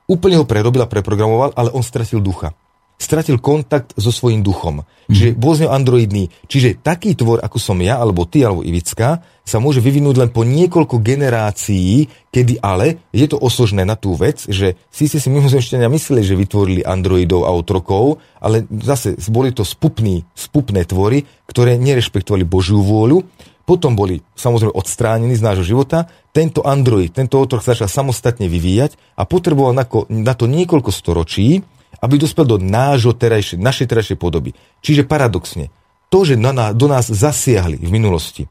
úplne 0.05 0.41
ho 0.41 0.45
prerobil 0.45 0.85
a 0.85 0.89
preprogramoval, 0.89 1.53
ale 1.57 1.73
on 1.73 1.81
stratil 1.81 2.21
ducha. 2.21 2.53
Stratil 2.99 3.39
kontakt 3.39 3.95
so 3.95 4.11
svojím 4.11 4.43
duchom. 4.43 4.83
Čiže 5.07 5.39
bol 5.39 5.55
z 5.55 5.65
neho 5.65 5.71
androidný. 5.71 6.27
Čiže 6.51 6.83
taký 6.83 7.15
tvor, 7.15 7.39
ako 7.39 7.57
som 7.57 7.79
ja, 7.79 7.95
alebo 7.95 8.27
ty, 8.27 8.43
alebo 8.43 8.61
Ivická, 8.61 9.23
sa 9.41 9.57
môže 9.57 9.79
vyvinúť 9.81 10.19
len 10.19 10.29
po 10.29 10.45
niekoľko 10.45 11.01
generácií, 11.01 12.11
kedy 12.29 12.61
ale 12.61 13.09
je 13.09 13.25
to 13.25 13.39
osožné 13.39 13.87
na 13.87 13.97
tú 13.97 14.13
vec, 14.13 14.45
že 14.45 14.77
síce 14.93 15.17
si 15.17 15.27
mimozemšťania 15.31 15.89
mysleli, 15.89 16.21
že 16.21 16.37
vytvorili 16.37 16.85
androidov 16.85 17.47
a 17.47 17.55
otrokov, 17.55 18.21
ale 18.37 18.67
zase 18.83 19.17
boli 19.31 19.55
to 19.55 19.65
spupní, 19.65 20.27
spupné 20.37 20.85
tvory, 20.85 21.25
ktoré 21.49 21.81
nerešpektovali 21.81 22.45
Božiu 22.45 22.83
vôľu, 22.85 23.25
potom 23.65 23.97
boli 23.97 24.21
samozrejme 24.37 24.73
odstránení 24.73 25.33
z 25.33 25.45
nášho 25.45 25.65
života. 25.65 26.05
Tento 26.29 26.61
android, 26.61 27.09
tento 27.09 27.41
otrok 27.41 27.65
sa 27.65 27.73
začal 27.73 27.89
samostatne 27.89 28.45
vyvíjať 28.45 29.17
a 29.17 29.25
potreboval 29.25 29.73
na 30.09 30.33
to 30.37 30.45
niekoľko 30.45 30.93
storočí, 30.93 31.65
aby 31.97 32.21
dospel 32.21 32.45
do 32.45 32.57
nášho 32.61 33.17
terajšie, 33.17 33.57
našej 33.57 33.89
terajšej 33.89 34.17
podoby. 34.21 34.53
Čiže 34.85 35.09
paradoxne, 35.09 35.73
to, 36.13 36.25
že 36.25 36.37
na, 36.37 36.53
ná- 36.53 36.73
do 36.77 36.85
nás 36.85 37.09
zasiahli 37.09 37.81
v 37.81 37.89
minulosti, 37.89 38.45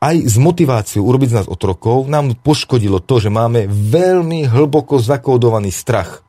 aj 0.00 0.16
s 0.24 0.36
motiváciou 0.40 1.04
urobiť 1.04 1.28
z 1.28 1.36
nás 1.44 1.46
otrokov, 1.46 2.08
nám 2.08 2.32
poškodilo 2.40 3.04
to, 3.04 3.20
že 3.20 3.28
máme 3.28 3.68
veľmi 3.68 4.48
hlboko 4.48 4.96
zakódovaný 4.96 5.68
strach 5.68 6.24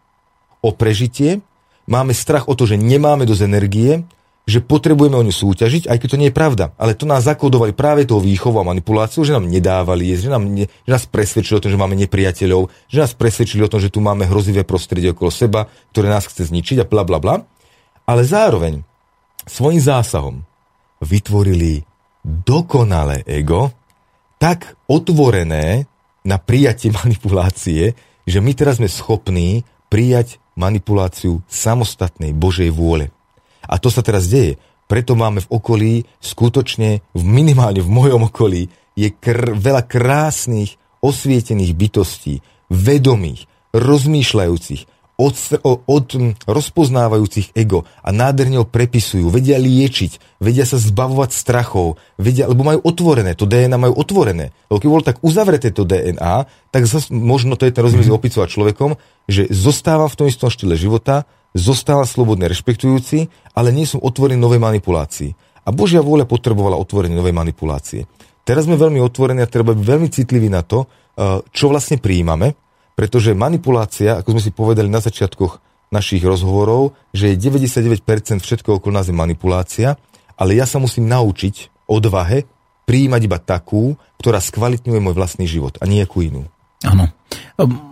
o 0.60 0.76
prežitie, 0.76 1.40
máme 1.88 2.11
strach 2.11 2.52
o 2.52 2.53
to, 2.53 2.68
že 2.68 2.76
nemáme 2.76 3.23
dosť 3.23 3.48
energie, 3.48 4.03
že 4.49 4.59
potrebujeme 4.59 5.13
o 5.13 5.26
ňu 5.26 5.34
súťažiť, 5.34 5.85
aj 5.85 5.97
keď 6.01 6.07
to 6.09 6.19
nie 6.19 6.30
je 6.34 6.35
pravda. 6.35 6.73
Ale 6.81 6.97
to 6.97 7.05
nás 7.05 7.30
zakódovali 7.30 7.77
práve 7.77 8.09
tou 8.09 8.18
výchovou 8.18 8.65
a 8.65 8.69
manipuláciou, 8.73 9.22
že 9.22 9.38
nám 9.38 9.45
nedávali 9.45 10.09
jesť, 10.09 10.23
že, 10.27 10.31
nám 10.34 10.43
ne, 10.49 10.65
že 10.65 10.89
nás 10.89 11.05
presvedčili 11.05 11.57
o 11.57 11.63
tom, 11.63 11.69
že 11.69 11.77
máme 11.77 11.93
nepriateľov, 11.95 12.73
že 12.89 12.97
nás 12.97 13.13
presvedčili 13.13 13.61
o 13.61 13.69
tom, 13.69 13.77
že 13.77 13.93
tu 13.93 14.01
máme 14.01 14.26
hrozivé 14.26 14.65
prostredie 14.65 15.13
okolo 15.13 15.30
seba, 15.30 15.69
ktoré 15.93 16.09
nás 16.09 16.26
chce 16.26 16.49
zničiť 16.49 16.81
a 16.81 16.89
bla 16.89 17.05
bla 17.05 17.22
bla. 17.22 17.35
Ale 18.09 18.26
zároveň 18.26 18.81
svojim 19.45 19.80
zásahom 19.80 20.41
vytvorili 21.01 21.85
dokonalé 22.26 23.22
ego, 23.26 23.73
tak 24.41 24.73
otvorené 24.89 25.85
na 26.26 26.38
prijatie 26.41 26.89
manipulácie, 27.01 27.93
že 28.26 28.39
my 28.41 28.51
teraz 28.57 28.81
sme 28.81 28.89
schopní 28.89 29.65
prijať 29.91 30.41
manipuláciu 30.57 31.45
samostatnej 31.45 32.34
Božej 32.34 32.73
vôle. 32.73 33.13
A 33.72 33.80
to 33.80 33.88
sa 33.88 34.03
teraz 34.03 34.27
deje. 34.27 34.60
Preto 34.91 35.15
máme 35.15 35.39
v 35.39 35.52
okolí, 35.56 35.93
skutočne, 36.19 36.99
v 37.15 37.23
minimálne 37.23 37.80
v 37.80 37.88
mojom 37.88 38.27
okolí, 38.27 38.68
je 38.99 39.07
kr- 39.07 39.56
veľa 39.56 39.88
krásnych, 39.88 40.76
osvietených 40.99 41.73
bytostí, 41.73 42.43
vedomých, 42.68 43.48
rozmýšľajúcich, 43.72 44.91
od, 45.22 45.35
od, 45.85 46.07
rozpoznávajúcich 46.49 47.53
ego 47.53 47.85
a 48.02 48.10
nádherne 48.10 48.57
ho 48.57 48.65
prepisujú, 48.65 49.30
vedia 49.30 49.61
liečiť, 49.61 50.41
vedia 50.41 50.65
sa 50.65 50.81
zbavovať 50.81 51.30
strachov, 51.30 52.02
vedia, 52.18 52.49
lebo 52.49 52.65
majú 52.65 52.81
otvorené, 52.81 53.38
to 53.38 53.45
DNA 53.45 53.77
majú 53.77 53.93
otvorené. 54.02 54.49
Lebo 54.72 54.81
keď 54.81 54.89
bolo 54.89 55.06
tak 55.06 55.22
uzavreté 55.22 55.69
to 55.69 55.85
DNA, 55.85 56.49
tak 56.73 56.89
zas, 56.89 57.14
možno 57.14 57.53
to 57.53 57.69
je 57.69 57.73
ten 57.76 57.85
rozdiel 57.85 58.02
medzi 58.02 58.14
opicou 58.14 58.41
a 58.41 58.49
človekom, 58.49 58.98
že 59.30 59.45
zostávam 59.53 60.10
v 60.10 60.18
tom 60.18 60.26
istom 60.26 60.49
štýle 60.49 60.73
života, 60.73 61.30
zostávam 61.52 62.07
slobodne 62.07 62.48
rešpektujúci, 62.48 63.28
ale 63.56 63.76
nie 63.76 63.88
som 63.88 63.99
otvorený 64.03 64.40
novej 64.40 64.61
manipulácii. 64.64 65.32
A 65.68 65.69
Božia 65.69 66.02
vôľa 66.02 66.26
potrebovala 66.26 66.80
otvorenie 66.80 67.14
novej 67.14 67.36
manipulácie. 67.36 68.07
Teraz 68.41 68.65
sme 68.65 68.80
veľmi 68.80 68.98
otvorení 68.98 69.45
a 69.45 69.52
treba 69.52 69.78
byť 69.78 69.86
veľmi 69.86 70.10
citliví 70.10 70.49
na 70.49 70.65
to, 70.65 70.88
eh, 70.88 71.44
čo 71.53 71.69
vlastne 71.69 72.02
prijímame, 72.02 72.57
pretože 72.98 73.38
manipulácia, 73.38 74.18
ako 74.18 74.38
sme 74.38 74.41
si 74.41 74.52
povedali 74.52 74.90
na 74.90 74.99
začiatkoch 74.99 75.61
našich 75.91 76.23
rozhovorov, 76.23 76.95
že 77.11 77.36
je 77.36 77.40
99% 77.40 78.41
všetko 78.41 78.80
okolo 78.80 79.03
nás 79.03 79.11
je 79.11 79.15
manipulácia, 79.15 79.99
ale 80.40 80.57
ja 80.57 80.64
sa 80.65 80.80
musím 80.80 81.11
naučiť 81.11 81.86
odvahe 81.91 82.48
prijímať 82.88 83.22
iba 83.28 83.38
takú, 83.38 83.99
ktorá 84.18 84.40
skvalitňuje 84.40 84.99
môj 85.03 85.15
vlastný 85.15 85.45
život 85.45 85.78
a 85.84 85.86
nejakú 85.86 86.23
inú. 86.23 86.48
Áno. 86.82 87.11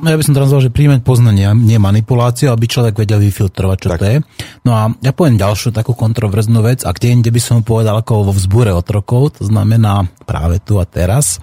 Ja 0.03 0.17
by 0.17 0.23
som 0.25 0.33
teraz 0.33 0.49
povedal, 0.49 0.67
že 0.67 0.75
príjmať 0.75 1.01
poznanie, 1.05 1.45
nie 1.53 1.77
manipuláciu, 1.77 2.49
aby 2.49 2.65
človek 2.65 2.97
vedel 2.97 3.21
vyfiltrovať, 3.21 3.77
čo 3.77 3.89
Tak. 3.93 3.99
to 4.01 4.05
je. 4.05 4.17
No 4.65 4.71
a 4.73 4.81
ja 4.99 5.11
poviem 5.13 5.37
ďalšiu 5.37 5.69
takú 5.71 5.93
kontroverznú 5.93 6.65
vec, 6.65 6.81
a 6.83 6.91
kde 6.91 7.13
inde 7.13 7.29
by 7.29 7.41
som 7.41 7.61
povedal 7.61 8.01
ako 8.01 8.29
vo 8.29 8.33
vzbúre 8.33 8.73
otrokov, 8.73 9.39
to 9.39 9.43
znamená 9.45 10.09
práve 10.25 10.57
tu 10.59 10.81
a 10.81 10.85
teraz. 10.89 11.37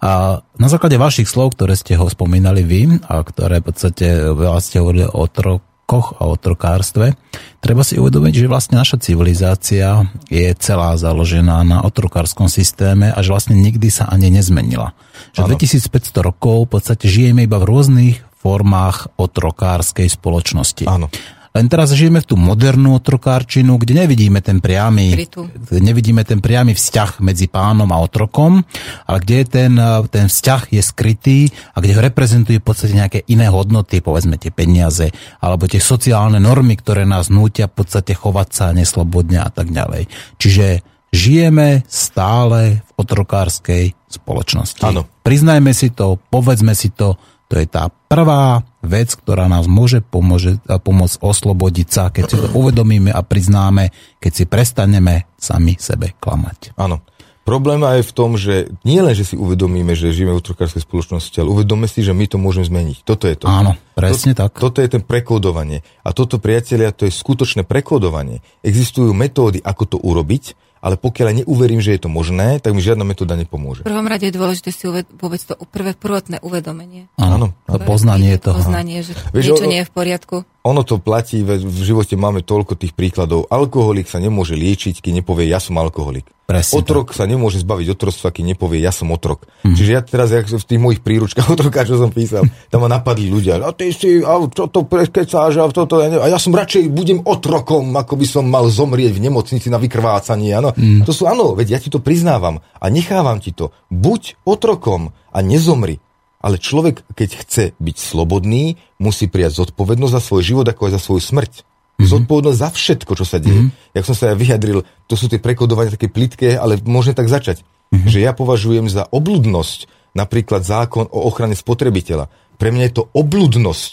A 0.00 0.40
na 0.56 0.68
základe 0.72 0.96
vašich 0.96 1.28
slov, 1.28 1.52
ktoré 1.54 1.76
ste 1.76 1.92
ho 1.92 2.08
spomínali 2.08 2.64
vy, 2.64 3.04
a 3.04 3.20
ktoré 3.20 3.60
v 3.60 3.68
podstate 3.68 4.32
veľa 4.32 4.60
ste 4.64 4.80
hovorili 4.80 5.04
o 5.04 5.28
otrokoch 5.28 6.16
a 6.16 6.24
otrokárstve, 6.24 7.14
treba 7.60 7.84
si 7.84 8.00
uvedomiť, 8.00 8.34
že 8.44 8.50
vlastne 8.50 8.80
naša 8.80 8.98
civilizácia 8.98 10.08
je 10.32 10.48
celá 10.56 10.96
založená 10.96 11.60
na 11.62 11.84
otrokárskom 11.84 12.48
systéme 12.48 13.12
a 13.12 13.18
že 13.20 13.30
vlastne 13.30 13.56
nikdy 13.56 13.92
sa 13.92 14.08
ani 14.08 14.32
nezmenila. 14.32 14.96
Že 15.36 15.54
2500 15.54 16.26
rokov 16.26 16.66
v 16.66 16.70
podstate 16.80 17.06
žijeme 17.06 17.44
iba 17.44 17.60
v 17.60 17.68
rôznych 17.68 18.16
formách 18.40 19.12
otrokárskej 19.20 20.08
spoločnosti. 20.08 20.88
Áno. 20.88 21.12
Len 21.50 21.66
teraz 21.66 21.90
žijeme 21.90 22.22
v 22.22 22.28
tú 22.30 22.36
modernú 22.38 22.94
otrokárčinu, 22.94 23.74
kde 23.74 24.06
nevidíme 24.06 24.38
ten 24.38 24.62
priamy, 24.62 25.26
nevidíme 25.74 26.22
ten 26.22 26.38
priamy 26.38 26.78
vzťah 26.78 27.18
medzi 27.18 27.50
pánom 27.50 27.90
a 27.90 27.98
otrokom, 27.98 28.62
ale 29.10 29.18
kde 29.18 29.34
je 29.42 29.46
ten, 29.50 29.72
eh, 29.74 30.06
ten 30.06 30.26
vzťah 30.30 30.62
je 30.70 30.82
skrytý 30.82 31.38
a 31.74 31.82
kde 31.82 31.98
ho 31.98 32.06
reprezentujú 32.06 32.62
v 32.62 32.66
podstate 32.70 32.94
nejaké 32.94 33.26
iné 33.26 33.50
hodnoty, 33.50 33.98
povedzme 33.98 34.38
tie 34.38 34.54
peniaze, 34.54 35.10
alebo 35.42 35.66
tie 35.66 35.82
sociálne 35.82 36.38
normy, 36.38 36.78
ktoré 36.78 37.02
nás 37.02 37.34
nútia 37.34 37.66
v 37.66 37.82
podstate 37.82 38.14
chovať 38.14 38.48
sa 38.54 38.66
neslobodne 38.70 39.42
a 39.42 39.50
tak 39.50 39.74
ďalej. 39.74 40.06
Čiže 40.38 40.86
žijeme 41.10 41.82
stále 41.90 42.86
v 42.86 42.90
otrokárskej 42.94 43.84
spoločnosti. 44.06 44.86
Áno. 44.86 45.06
Priznajme 45.26 45.74
si 45.74 45.90
to, 45.90 46.18
povedzme 46.30 46.78
si 46.78 46.94
to, 46.94 47.18
to 47.50 47.58
je 47.58 47.66
tá 47.66 47.90
prvá 47.90 48.62
vec, 48.78 49.10
ktorá 49.18 49.50
nás 49.50 49.66
môže 49.66 49.98
pomôže, 49.98 50.62
pomôcť 50.62 51.18
oslobodiť 51.18 51.88
sa, 51.90 52.14
keď 52.14 52.24
si 52.30 52.36
to 52.38 52.48
uvedomíme 52.54 53.10
a 53.10 53.26
priznáme, 53.26 53.90
keď 54.22 54.32
si 54.32 54.44
prestaneme 54.46 55.26
sami 55.34 55.74
sebe 55.74 56.14
klamať. 56.14 56.78
Áno. 56.78 57.02
Problém 57.40 57.82
je 57.82 58.06
v 58.06 58.14
tom, 58.14 58.38
že 58.38 58.70
nie 58.86 59.02
len, 59.02 59.10
že 59.10 59.26
si 59.26 59.34
uvedomíme, 59.34 59.98
že 59.98 60.14
žijeme 60.14 60.38
v 60.38 60.44
otrokárskej 60.44 60.86
spoločnosti, 60.86 61.34
ale 61.42 61.50
uvedome 61.50 61.90
si, 61.90 62.06
že 62.06 62.14
my 62.14 62.30
to 62.30 62.38
môžeme 62.38 62.62
zmeniť. 62.62 63.02
Toto 63.02 63.26
je 63.26 63.34
to. 63.34 63.50
Áno, 63.50 63.74
presne 63.98 64.38
to, 64.38 64.46
tak. 64.46 64.54
Toto 64.54 64.78
je 64.78 64.86
ten 64.86 65.02
prekódovanie. 65.02 65.82
A 66.06 66.14
toto, 66.14 66.38
priatelia, 66.38 66.94
to 66.94 67.10
je 67.10 67.12
skutočné 67.12 67.66
prekódovanie. 67.66 68.44
Existujú 68.62 69.10
metódy, 69.10 69.58
ako 69.66 69.82
to 69.82 69.96
urobiť, 69.98 70.69
ale 70.80 70.96
pokiaľ 70.96 71.26
ja 71.26 71.38
neuverím, 71.38 71.78
že 71.78 71.92
je 71.92 72.00
to 72.00 72.08
možné, 72.08 72.56
tak 72.56 72.72
mi 72.72 72.80
žiadna 72.80 73.04
metóda 73.04 73.36
nepomôže. 73.36 73.84
V 73.84 73.88
prvom 73.88 74.04
rade 74.04 74.24
je 74.24 74.32
dôležité 74.32 74.68
si 74.70 74.84
uved- 74.84 75.08
vôbec 75.12 75.38
to 75.38 75.54
prvé 75.68 75.92
prvotné 75.92 76.40
uvedomenie. 76.40 77.12
Áno, 77.14 77.52
to 77.64 77.76
poznanie 77.78 78.36
toho. 78.36 78.56
Poznanie, 78.56 79.00
že 79.00 79.12
Vieš, 79.30 79.44
niečo 79.46 79.64
o- 79.64 79.70
nie 79.70 79.80
je 79.80 79.86
v 79.86 79.92
poriadku. 79.92 80.36
Ono 80.60 80.84
to 80.84 81.00
platí, 81.00 81.40
v 81.40 81.80
živote 81.80 82.20
máme 82.20 82.44
toľko 82.44 82.76
tých 82.76 82.92
príkladov. 82.92 83.48
Alkoholik 83.48 84.04
sa 84.04 84.20
nemôže 84.20 84.52
liečiť, 84.52 85.00
keď 85.00 85.24
nepovie, 85.24 85.48
ja 85.48 85.56
som 85.56 85.80
alkoholik. 85.80 86.28
Presne 86.44 86.82
otrok 86.82 87.14
sa 87.14 87.30
nemôže 87.30 87.62
zbaviť 87.62 87.94
otroctva, 87.94 88.34
keď 88.34 88.44
nepovie, 88.52 88.82
ja 88.82 88.90
som 88.90 89.08
otrok. 89.14 89.46
Mm. 89.62 89.78
Čiže 89.78 89.90
ja 89.94 90.02
teraz, 90.02 90.34
jak 90.34 90.50
v 90.50 90.58
tých 90.58 90.82
mojich 90.82 91.00
príručkách 91.00 91.48
otroka, 91.54 91.86
čo 91.86 91.96
som 91.96 92.12
písal, 92.12 92.44
tam 92.68 92.84
ma 92.84 92.90
napadli 92.90 93.30
ľudia, 93.30 93.62
a 93.62 93.70
ty 93.72 93.94
si, 93.94 94.20
a 94.20 94.36
čo 94.50 94.66
to 94.66 94.84
prekecáš, 94.84 95.62
a, 95.62 95.64
toto, 95.70 96.02
ja 96.02 96.10
neviem, 96.10 96.26
a 96.26 96.28
ja 96.28 96.42
som 96.42 96.52
radšej 96.52 96.90
budem 96.90 97.22
otrokom, 97.22 97.94
ako 97.94 98.18
by 98.18 98.26
som 98.26 98.44
mal 98.44 98.66
zomrieť 98.66 99.16
v 99.16 99.30
nemocnici 99.30 99.72
na 99.72 99.78
vykrvácanie. 99.78 100.52
Mhm. 100.58 100.74
Mm. 100.76 101.00
To 101.06 101.12
sú, 101.14 101.24
áno, 101.24 101.56
veď 101.56 101.66
ja 101.72 101.80
ti 101.80 101.88
to 101.88 102.02
priznávam 102.02 102.60
a 102.76 102.84
nechávam 102.90 103.38
ti 103.40 103.54
to. 103.54 103.72
Buď 103.88 104.36
otrokom 104.44 105.14
a 105.30 105.38
nezomri. 105.40 106.02
Ale 106.40 106.56
človek, 106.56 107.04
keď 107.12 107.30
chce 107.44 107.64
byť 107.76 107.96
slobodný, 108.00 108.80
musí 108.96 109.28
prijať 109.28 109.60
zodpovednosť 109.60 110.14
za 110.16 110.22
svoj 110.24 110.42
život, 110.42 110.66
ako 110.66 110.88
aj 110.88 110.92
za 110.96 111.00
svoju 111.00 111.20
smrť. 111.20 111.52
Mm-hmm. 111.60 112.08
Zodpovednosť 112.08 112.58
za 112.58 112.70
všetko, 112.72 113.12
čo 113.12 113.24
sa 113.28 113.36
deje. 113.36 113.68
Mm-hmm. 113.68 113.92
Jak 113.92 114.04
som 114.08 114.16
sa 114.16 114.32
ja 114.32 114.34
vyjadril, 114.34 114.80
to 115.04 115.14
sú 115.20 115.28
tie 115.28 115.36
prekodovania 115.36 115.92
také 115.92 116.08
plitké, 116.08 116.56
ale 116.56 116.80
môžem 116.80 117.12
tak 117.12 117.28
začať. 117.28 117.60
Mm-hmm. 117.92 118.08
Že 118.08 118.18
ja 118.24 118.32
považujem 118.32 118.88
za 118.88 119.04
obludnosť 119.12 119.84
napríklad 120.16 120.64
zákon 120.64 121.12
o 121.12 121.28
ochrane 121.28 121.52
spotrebiteľa. 121.52 122.32
Pre 122.56 122.68
mňa 122.72 122.84
je 122.88 122.94
to 122.96 123.04
obludnosť, 123.12 123.92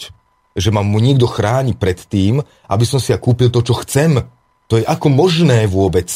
že 0.58 0.70
ma 0.72 0.82
mu 0.82 1.04
niekto 1.04 1.28
chráni 1.30 1.76
pred 1.76 2.00
tým, 2.00 2.40
aby 2.72 2.86
som 2.88 2.98
si 2.98 3.12
ja 3.12 3.20
kúpil 3.20 3.52
to, 3.52 3.62
čo 3.62 3.78
chcem. 3.84 4.24
To 4.72 4.80
je 4.80 4.88
ako 4.88 5.12
možné 5.12 5.68
vôbec. 5.68 6.10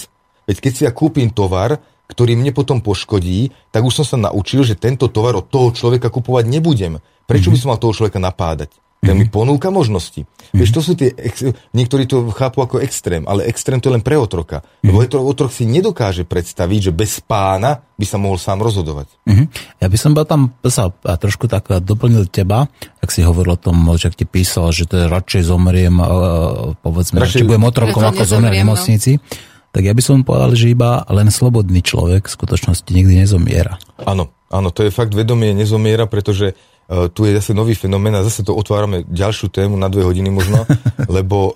Veď 0.49 0.57
keď 0.57 0.71
si 0.73 0.83
ja 0.87 0.91
kúpim 0.91 1.29
tovar, 1.29 1.79
ktorý 2.11 2.35
mne 2.35 2.51
potom 2.51 2.83
poškodí, 2.83 3.55
tak 3.71 3.87
už 3.87 4.03
som 4.03 4.05
sa 4.05 4.17
naučil, 4.19 4.67
že 4.67 4.75
tento 4.75 5.07
tovar 5.07 5.39
od 5.39 5.47
toho 5.47 5.71
človeka 5.71 6.11
kupovať 6.11 6.51
nebudem. 6.51 6.99
Prečo 7.23 7.47
by 7.47 7.57
som 7.57 7.71
mal 7.71 7.79
toho 7.79 7.95
človeka 7.95 8.19
napádať? 8.19 8.75
Ten 9.01 9.17
mi 9.17 9.25
ponúka 9.25 9.73
možnosti. 9.73 10.29
Vieš, 10.53 10.69
to 10.77 10.81
sú 10.85 10.93
tie, 10.93 11.09
ex- 11.17 11.57
niektorí 11.73 12.05
to 12.05 12.29
chápu 12.29 12.61
ako 12.61 12.85
extrém, 12.85 13.25
ale 13.25 13.49
extrém 13.49 13.81
to 13.81 13.89
je 13.89 13.97
len 13.97 14.05
pre 14.05 14.13
otroka. 14.13 14.61
Lebo 14.85 15.01
to 15.09 15.17
otrok 15.25 15.49
si 15.49 15.65
nedokáže 15.65 16.21
predstaviť, 16.21 16.79
že 16.85 16.91
bez 16.93 17.17
pána 17.17 17.81
by 17.97 18.05
sa 18.05 18.21
mohol 18.21 18.37
sám 18.37 18.61
rozhodovať. 18.61 19.09
Mhm. 19.25 19.43
Ja 19.81 19.89
by 19.89 19.97
som 19.97 20.13
bol 20.13 20.21
tam 20.29 20.53
sa 20.69 20.93
a 20.93 21.17
trošku 21.17 21.49
tak 21.49 21.81
doplnil 21.81 22.29
teba, 22.29 22.69
ak 23.01 23.09
si 23.09 23.25
hovoril 23.25 23.57
o 23.57 23.63
tom, 23.63 23.89
že 23.97 24.13
ak 24.13 24.21
ti 24.21 24.29
písal, 24.29 24.69
že 24.69 24.85
to 24.85 25.01
je 25.01 25.05
radšej 25.09 25.49
zomriem, 25.49 25.97
e, 25.97 26.05
povedzme, 26.85 27.25
radšej, 27.25 27.41
Radšej- 27.41 27.49
budem 27.49 27.65
otrokom, 27.65 28.05
ako 28.05 28.21
zomriem 28.21 28.69
v 28.69 28.69
nezomriem, 28.69 29.17
no. 29.17 29.49
Tak 29.71 29.87
ja 29.87 29.95
by 29.95 30.03
som 30.03 30.27
povedal, 30.27 30.51
že 30.51 30.75
iba 30.75 31.07
len 31.07 31.31
slobodný 31.31 31.79
človek 31.79 32.27
v 32.27 32.35
skutočnosti 32.35 32.91
nikdy 32.91 33.23
nezomiera. 33.23 33.79
Áno, 34.03 34.27
áno, 34.51 34.69
to 34.75 34.83
je 34.83 34.91
fakt 34.91 35.15
vedomie 35.15 35.55
nezomiera, 35.55 36.11
pretože 36.11 36.51
uh, 36.51 37.07
tu 37.07 37.23
je 37.23 37.39
zase 37.39 37.55
nový 37.55 37.71
fenomén 37.71 38.11
a 38.11 38.27
zase 38.27 38.43
to 38.43 38.51
otvárame 38.51 39.07
ďalšiu 39.07 39.47
tému 39.47 39.79
na 39.79 39.87
dve 39.87 40.03
hodiny 40.03 40.27
možno, 40.27 40.67
lebo 41.15 41.55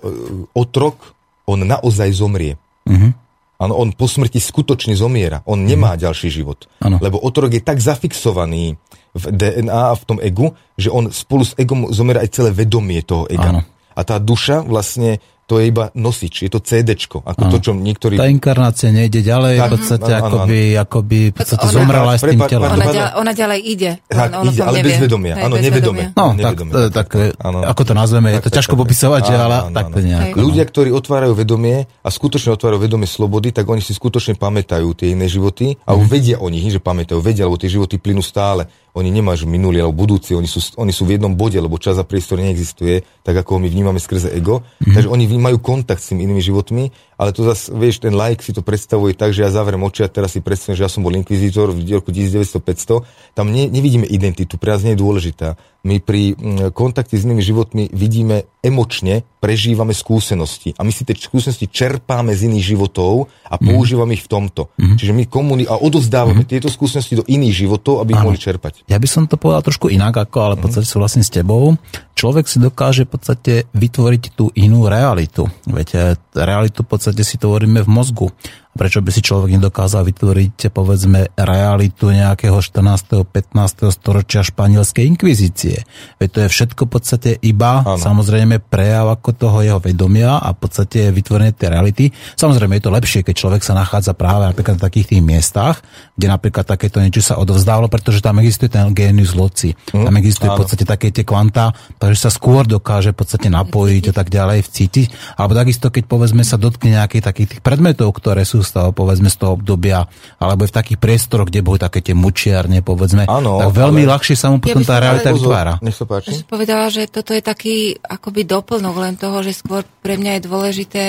otrok, 0.56 1.12
on 1.44 1.60
naozaj 1.60 2.08
zomrie. 2.16 2.56
Mhm. 2.88 3.28
Áno, 3.56 3.72
on 3.72 3.88
po 3.96 4.04
smrti 4.04 4.36
skutočne 4.36 4.92
zomiera. 4.92 5.40
On 5.48 5.56
nemá 5.56 5.96
ďalší 5.96 6.28
život. 6.28 6.68
Áno. 6.84 7.00
Lebo 7.00 7.16
otrok 7.16 7.56
je 7.56 7.64
tak 7.64 7.80
zafixovaný 7.80 8.76
v 9.16 9.24
DNA 9.32 9.96
a 9.96 9.96
v 9.96 10.04
tom 10.04 10.20
egu, 10.20 10.52
že 10.76 10.92
on 10.92 11.08
spolu 11.08 11.40
s 11.40 11.56
egom 11.56 11.88
zomiera 11.88 12.20
aj 12.20 12.36
celé 12.36 12.52
vedomie 12.52 13.00
toho 13.00 13.24
ega. 13.32 13.56
Áno. 13.56 13.60
A 13.96 14.00
tá 14.04 14.20
duša 14.20 14.60
vlastne 14.60 15.24
to 15.46 15.56
je 15.56 15.70
iba 15.70 15.94
nosič, 15.94 16.42
je 16.42 16.50
to 16.50 16.58
CDčko, 16.58 17.22
ako 17.22 17.42
to, 17.48 17.56
čo 17.60 17.70
niektorí... 17.70 18.14
Tá 18.14 18.26
inkarnácia 18.26 18.90
nejde 18.90 19.22
ďalej, 19.22 19.54
v 19.54 19.60
Tak, 19.60 19.70
podstate 19.72 20.10
áno, 20.10 20.18
áno, 20.18 20.26
akoby, 20.42 20.60
akoby 20.74 21.18
v 21.24 21.34
podstate 21.34 21.62
ona- 21.62 21.70
zomrela 21.72 22.10
aj 22.10 22.18
s 22.18 22.24
tým 22.24 22.40
telom. 22.42 22.66
Ona, 22.68 22.84
ďalej, 22.84 23.12
ona 23.14 23.32
ďalej 23.32 23.58
ide. 23.62 23.90
Tak, 24.04 24.28
on, 24.28 24.34
on 24.34 24.42
o 24.42 24.50
ide, 24.50 24.60
ale 24.60 24.76
nevie. 24.76 24.90
bez 24.90 24.98
vedomia. 25.00 25.34
Áno, 25.38 25.54
vedomia. 25.54 26.06
No, 26.12 26.24
tak, 26.34 26.56
tak, 26.90 27.08
ako 27.38 27.82
to 27.84 27.92
nazveme, 27.94 28.28
je 28.28 28.40
to 28.40 28.50
tak, 28.50 28.58
ťažko 28.58 28.74
tak, 28.74 28.80
popisovať, 28.82 29.22
Áno, 29.24 29.38
ale 29.40 29.56
áno, 29.62 29.70
tak 29.72 29.86
to 29.86 29.98
áno. 29.98 30.08
nejako. 30.08 30.36
Ľudia, 30.36 30.64
ktorí 30.66 30.90
otvárajú 30.90 31.32
vedomie 31.32 31.76
a 31.96 32.08
skutočne 32.08 32.50
otvárajú 32.52 32.80
vedomie 32.80 33.06
slobody, 33.06 33.48
tak 33.48 33.64
oni 33.64 33.78
si 33.78 33.92
skutočne 33.92 34.34
pamätajú 34.34 34.88
tie 34.92 35.14
iné 35.14 35.26
životy 35.26 35.78
a 35.80 35.94
Mhm. 35.94 36.06
vedia 36.06 36.36
o 36.36 36.48
nich, 36.48 36.66
že 36.66 36.78
pamätajú, 36.78 37.22
vedia, 37.22 37.46
lebo 37.46 37.54
tie 37.54 37.70
životy 37.70 37.96
plynú 37.96 38.18
stále. 38.18 38.66
Oni 38.96 39.12
nemajú 39.12 39.44
minulý 39.44 39.84
alebo 39.84 40.08
budúci, 40.08 40.32
oni 40.32 40.48
sú, 40.48 40.64
oni 40.80 40.88
sú 40.88 41.04
v 41.04 41.20
jednom 41.20 41.36
bode, 41.36 41.60
lebo 41.60 41.76
čas 41.76 42.00
a 42.00 42.04
priestor 42.08 42.40
neexistuje, 42.40 43.04
tak 43.20 43.36
ako 43.36 43.56
ho 43.56 43.58
my 43.60 43.68
vnímame 43.68 44.00
skrze 44.00 44.32
ego. 44.32 44.64
Mhm. 44.80 44.96
Takže 44.96 45.08
oni 45.12 45.24
majú 45.36 45.60
kontakt 45.60 46.00
s 46.00 46.16
tými 46.16 46.24
inými 46.24 46.40
životmi, 46.40 46.88
ale 47.16 47.32
to 47.32 47.48
zase, 47.48 47.72
vieš, 47.72 48.04
ten 48.04 48.12
like 48.12 48.44
si 48.44 48.52
to 48.52 48.60
predstavuje 48.60 49.16
tak, 49.16 49.32
že 49.32 49.40
ja 49.40 49.48
zavriem 49.48 49.80
oči 49.80 50.04
a 50.04 50.12
teraz 50.12 50.36
si 50.36 50.44
predstavím, 50.44 50.76
že 50.76 50.84
ja 50.84 50.92
som 50.92 51.00
bol 51.00 51.16
inkvizítor 51.16 51.72
v 51.72 51.80
roku 51.96 52.12
1900-500. 52.12 53.32
Tam 53.32 53.48
ne, 53.48 53.72
nevidíme 53.72 54.04
identitu, 54.04 54.60
pre 54.60 54.76
nás 54.76 54.84
nie 54.84 54.92
je 54.92 55.00
dôležitá. 55.00 55.56
My 55.86 56.02
pri 56.02 56.36
mm, 56.36 56.76
kontakte 56.76 57.16
s 57.16 57.24
inými 57.24 57.40
životmi 57.40 57.88
vidíme 57.94 58.44
emočne, 58.60 59.24
prežívame 59.38 59.94
skúsenosti 59.94 60.74
a 60.76 60.82
my 60.82 60.90
si 60.90 61.06
tie 61.06 61.14
skúsenosti 61.14 61.70
čerpáme 61.70 62.34
z 62.34 62.50
iných 62.50 62.74
životov 62.74 63.30
a 63.46 63.54
používame 63.56 64.18
ich 64.18 64.26
v 64.26 64.30
tomto. 64.36 64.74
Čiže 64.74 65.14
my 65.14 65.24
komuni- 65.30 65.70
a 65.70 65.78
odozdávame 65.78 66.42
tieto 66.42 66.66
skúsenosti 66.66 67.22
do 67.22 67.24
iných 67.24 67.54
životov, 67.64 68.02
aby 68.02 68.18
ich 68.18 68.20
Áno. 68.20 68.34
mohli 68.34 68.42
čerpať. 68.42 68.84
Ja 68.90 68.98
by 68.98 69.08
som 69.08 69.30
to 69.30 69.38
povedal 69.38 69.62
trošku 69.62 69.86
inak, 69.86 70.18
ako, 70.18 70.36
ale 70.42 70.54
v 70.58 70.66
podstate 70.66 70.90
súhlasím 70.90 71.22
s 71.22 71.30
tebou. 71.30 71.78
Človek 72.16 72.48
si 72.48 72.56
dokáže 72.56 73.04
v 73.04 73.12
podstate 73.12 73.52
vytvoriť 73.76 74.22
tú 74.32 74.48
inú 74.56 74.88
realitu. 74.88 75.52
Viete, 75.68 76.16
realitu 76.32 76.80
v 76.80 76.96
podstate 76.96 77.20
si 77.20 77.36
tvoríme 77.36 77.84
v 77.84 77.88
mozgu. 77.92 78.32
Prečo 78.76 79.00
by 79.00 79.10
si 79.10 79.24
človek 79.24 79.56
nedokázal 79.56 80.04
vytvoriť, 80.04 80.68
povedzme, 80.68 81.32
realitu 81.32 82.12
nejakého 82.12 82.60
14. 82.60 83.24
15. 83.24 83.88
storočia 83.88 84.44
španielskej 84.44 85.08
inkvizície? 85.16 85.88
Veď 86.20 86.28
to 86.28 86.38
je 86.44 86.48
všetko 86.52 86.82
v 86.84 86.90
podstate 86.92 87.30
iba, 87.40 87.80
Áno. 87.80 87.96
samozrejme, 87.96 88.60
prejav 88.60 89.08
ako 89.16 89.30
toho 89.32 89.58
jeho 89.64 89.80
vedomia 89.80 90.36
a 90.36 90.52
v 90.52 90.58
podstate 90.60 91.08
je 91.08 91.16
vytvorenie 91.16 91.56
tej 91.56 91.72
reality. 91.72 92.04
Samozrejme, 92.36 92.76
je 92.76 92.84
to 92.84 92.92
lepšie, 92.92 93.24
keď 93.24 93.34
človek 93.34 93.62
sa 93.64 93.72
nachádza 93.72 94.12
práve 94.12 94.44
napríklad 94.44 94.76
na 94.76 94.84
takých 94.92 95.16
tých 95.16 95.22
miestach, 95.24 95.80
kde 96.12 96.28
napríklad 96.28 96.68
takéto 96.68 97.00
niečo 97.00 97.24
sa 97.24 97.40
odovzdávalo, 97.40 97.88
pretože 97.88 98.20
tam 98.20 98.44
existuje 98.44 98.68
ten 98.68 98.92
génius 98.92 99.32
loci. 99.32 99.72
Tam 99.88 100.12
existuje 100.20 100.52
v 100.52 100.54
áno. 100.54 100.60
podstate 100.60 100.84
také 100.84 101.08
tie 101.08 101.24
kvantá, 101.24 101.72
takže 101.96 102.28
sa 102.28 102.30
skôr 102.30 102.68
dokáže 102.68 103.16
v 103.16 103.24
podstate 103.24 103.48
napojiť 103.48 104.12
a 104.12 104.14
tak 104.14 104.28
ďalej, 104.28 104.68
vcítiť. 104.68 105.38
Alebo 105.40 105.56
takisto, 105.56 105.88
keď 105.88 106.04
povedzme 106.04 106.44
sa 106.44 106.60
dotkne 106.60 107.00
nejakých 107.00 107.24
takých 107.24 107.48
tých 107.56 107.62
predmetov, 107.64 108.12
ktoré 108.12 108.44
sú 108.44 108.65
toho, 108.72 108.88
povedzme, 108.90 109.28
z 109.28 109.36
toho 109.36 109.54
obdobia, 109.54 110.08
alebo 110.38 110.64
je 110.64 110.70
v 110.72 110.78
takých 110.78 110.98
priestoroch, 110.98 111.46
kde 111.46 111.60
boli 111.60 111.78
také 111.78 112.00
tie 112.00 112.16
mučiarne, 112.16 112.80
povedzme, 112.80 113.28
Áno, 113.28 113.60
tak 113.62 113.76
veľmi 113.76 114.02
ale- 114.02 114.10
ľahšie 114.16 114.34
sa 114.34 114.48
mu 114.48 114.58
potom 114.58 114.82
by 114.82 114.88
tá 114.88 114.96
realita 114.98 115.28
ale- 115.30 115.36
vytvára. 115.38 115.72
Nech 115.84 115.94
sa 115.94 116.04
páči. 116.04 116.32
Ja 116.32 116.40
som 116.40 116.48
povedala, 116.48 116.86
že 116.88 117.06
toto 117.06 117.30
je 117.30 117.42
taký 117.42 117.76
akoby 118.00 118.42
doplnok 118.42 118.94
len 118.96 119.14
toho, 119.14 119.42
že 119.42 119.52
skôr 119.52 119.84
pre 120.02 120.16
mňa 120.16 120.38
je 120.38 120.46
dôležité 120.46 121.04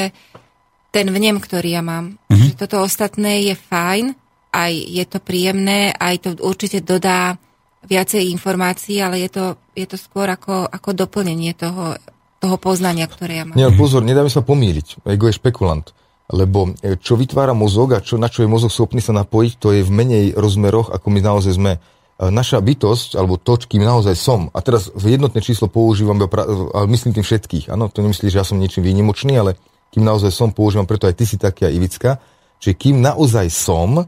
ten 0.92 1.06
vnem, 1.08 1.38
ktorý 1.38 1.78
ja 1.78 1.84
mám. 1.84 2.18
Mhm. 2.28 2.36
Že 2.36 2.54
toto 2.58 2.82
ostatné 2.82 3.48
je 3.48 3.56
fajn, 3.56 4.16
aj 4.52 4.72
je 4.74 5.06
to 5.06 5.20
príjemné, 5.20 5.94
aj 5.94 6.16
to 6.24 6.30
určite 6.42 6.82
dodá 6.82 7.36
viacej 7.86 8.34
informácií, 8.34 9.00
ale 9.00 9.22
je 9.24 9.30
to, 9.32 9.46
je 9.72 9.86
to 9.86 9.96
skôr 9.96 10.28
ako, 10.28 10.66
ako 10.68 10.90
doplnenie 10.92 11.54
toho, 11.54 11.96
toho 12.38 12.58
poznania, 12.58 13.08
ktoré 13.08 13.40
ja 13.40 13.46
mám. 13.48 13.56
Nie, 13.56 13.72
pozor, 13.72 14.04
nedáme 14.04 14.28
sa 14.28 14.42
pomýliť. 14.44 15.08
Ego 15.08 15.30
je 15.30 15.38
špekulant. 15.38 15.86
Lebo 16.28 16.76
e, 16.84 17.00
čo 17.00 17.16
vytvára 17.16 17.56
mozog 17.56 17.96
a 17.96 18.04
čo, 18.04 18.20
na 18.20 18.28
čo 18.28 18.44
je 18.44 18.52
mozog 18.52 18.72
schopný 18.72 19.00
sa 19.00 19.16
napojiť, 19.16 19.54
to 19.60 19.72
je 19.72 19.82
v 19.82 19.92
menej 19.92 20.26
rozmeroch, 20.36 20.92
ako 20.92 21.08
my 21.08 21.20
naozaj 21.24 21.56
sme. 21.56 21.72
E, 21.76 21.80
Naša 22.28 22.60
bytosť, 22.60 23.16
alebo 23.16 23.40
to, 23.40 23.56
kým 23.56 23.88
naozaj 23.88 24.16
som, 24.20 24.52
a 24.52 24.60
teraz 24.60 24.92
jednotné 24.92 25.40
číslo 25.40 25.72
používam, 25.72 26.20
ale 26.20 26.86
myslím 26.92 27.16
tým 27.16 27.24
všetkých, 27.24 27.72
áno, 27.72 27.88
to 27.88 28.04
nemyslí, 28.04 28.28
že 28.28 28.40
ja 28.42 28.46
som 28.46 28.60
niečím 28.60 28.84
výnimočný, 28.84 29.40
ale 29.40 29.56
kým 29.96 30.04
naozaj 30.04 30.36
som, 30.36 30.52
používam, 30.52 30.84
preto 30.84 31.08
aj 31.08 31.16
ty 31.16 31.24
si 31.24 31.40
taký 31.40 31.64
a 31.64 31.72
Ivicka, 31.72 32.20
čiže 32.60 32.76
kým 32.76 33.00
naozaj 33.00 33.48
som, 33.48 34.04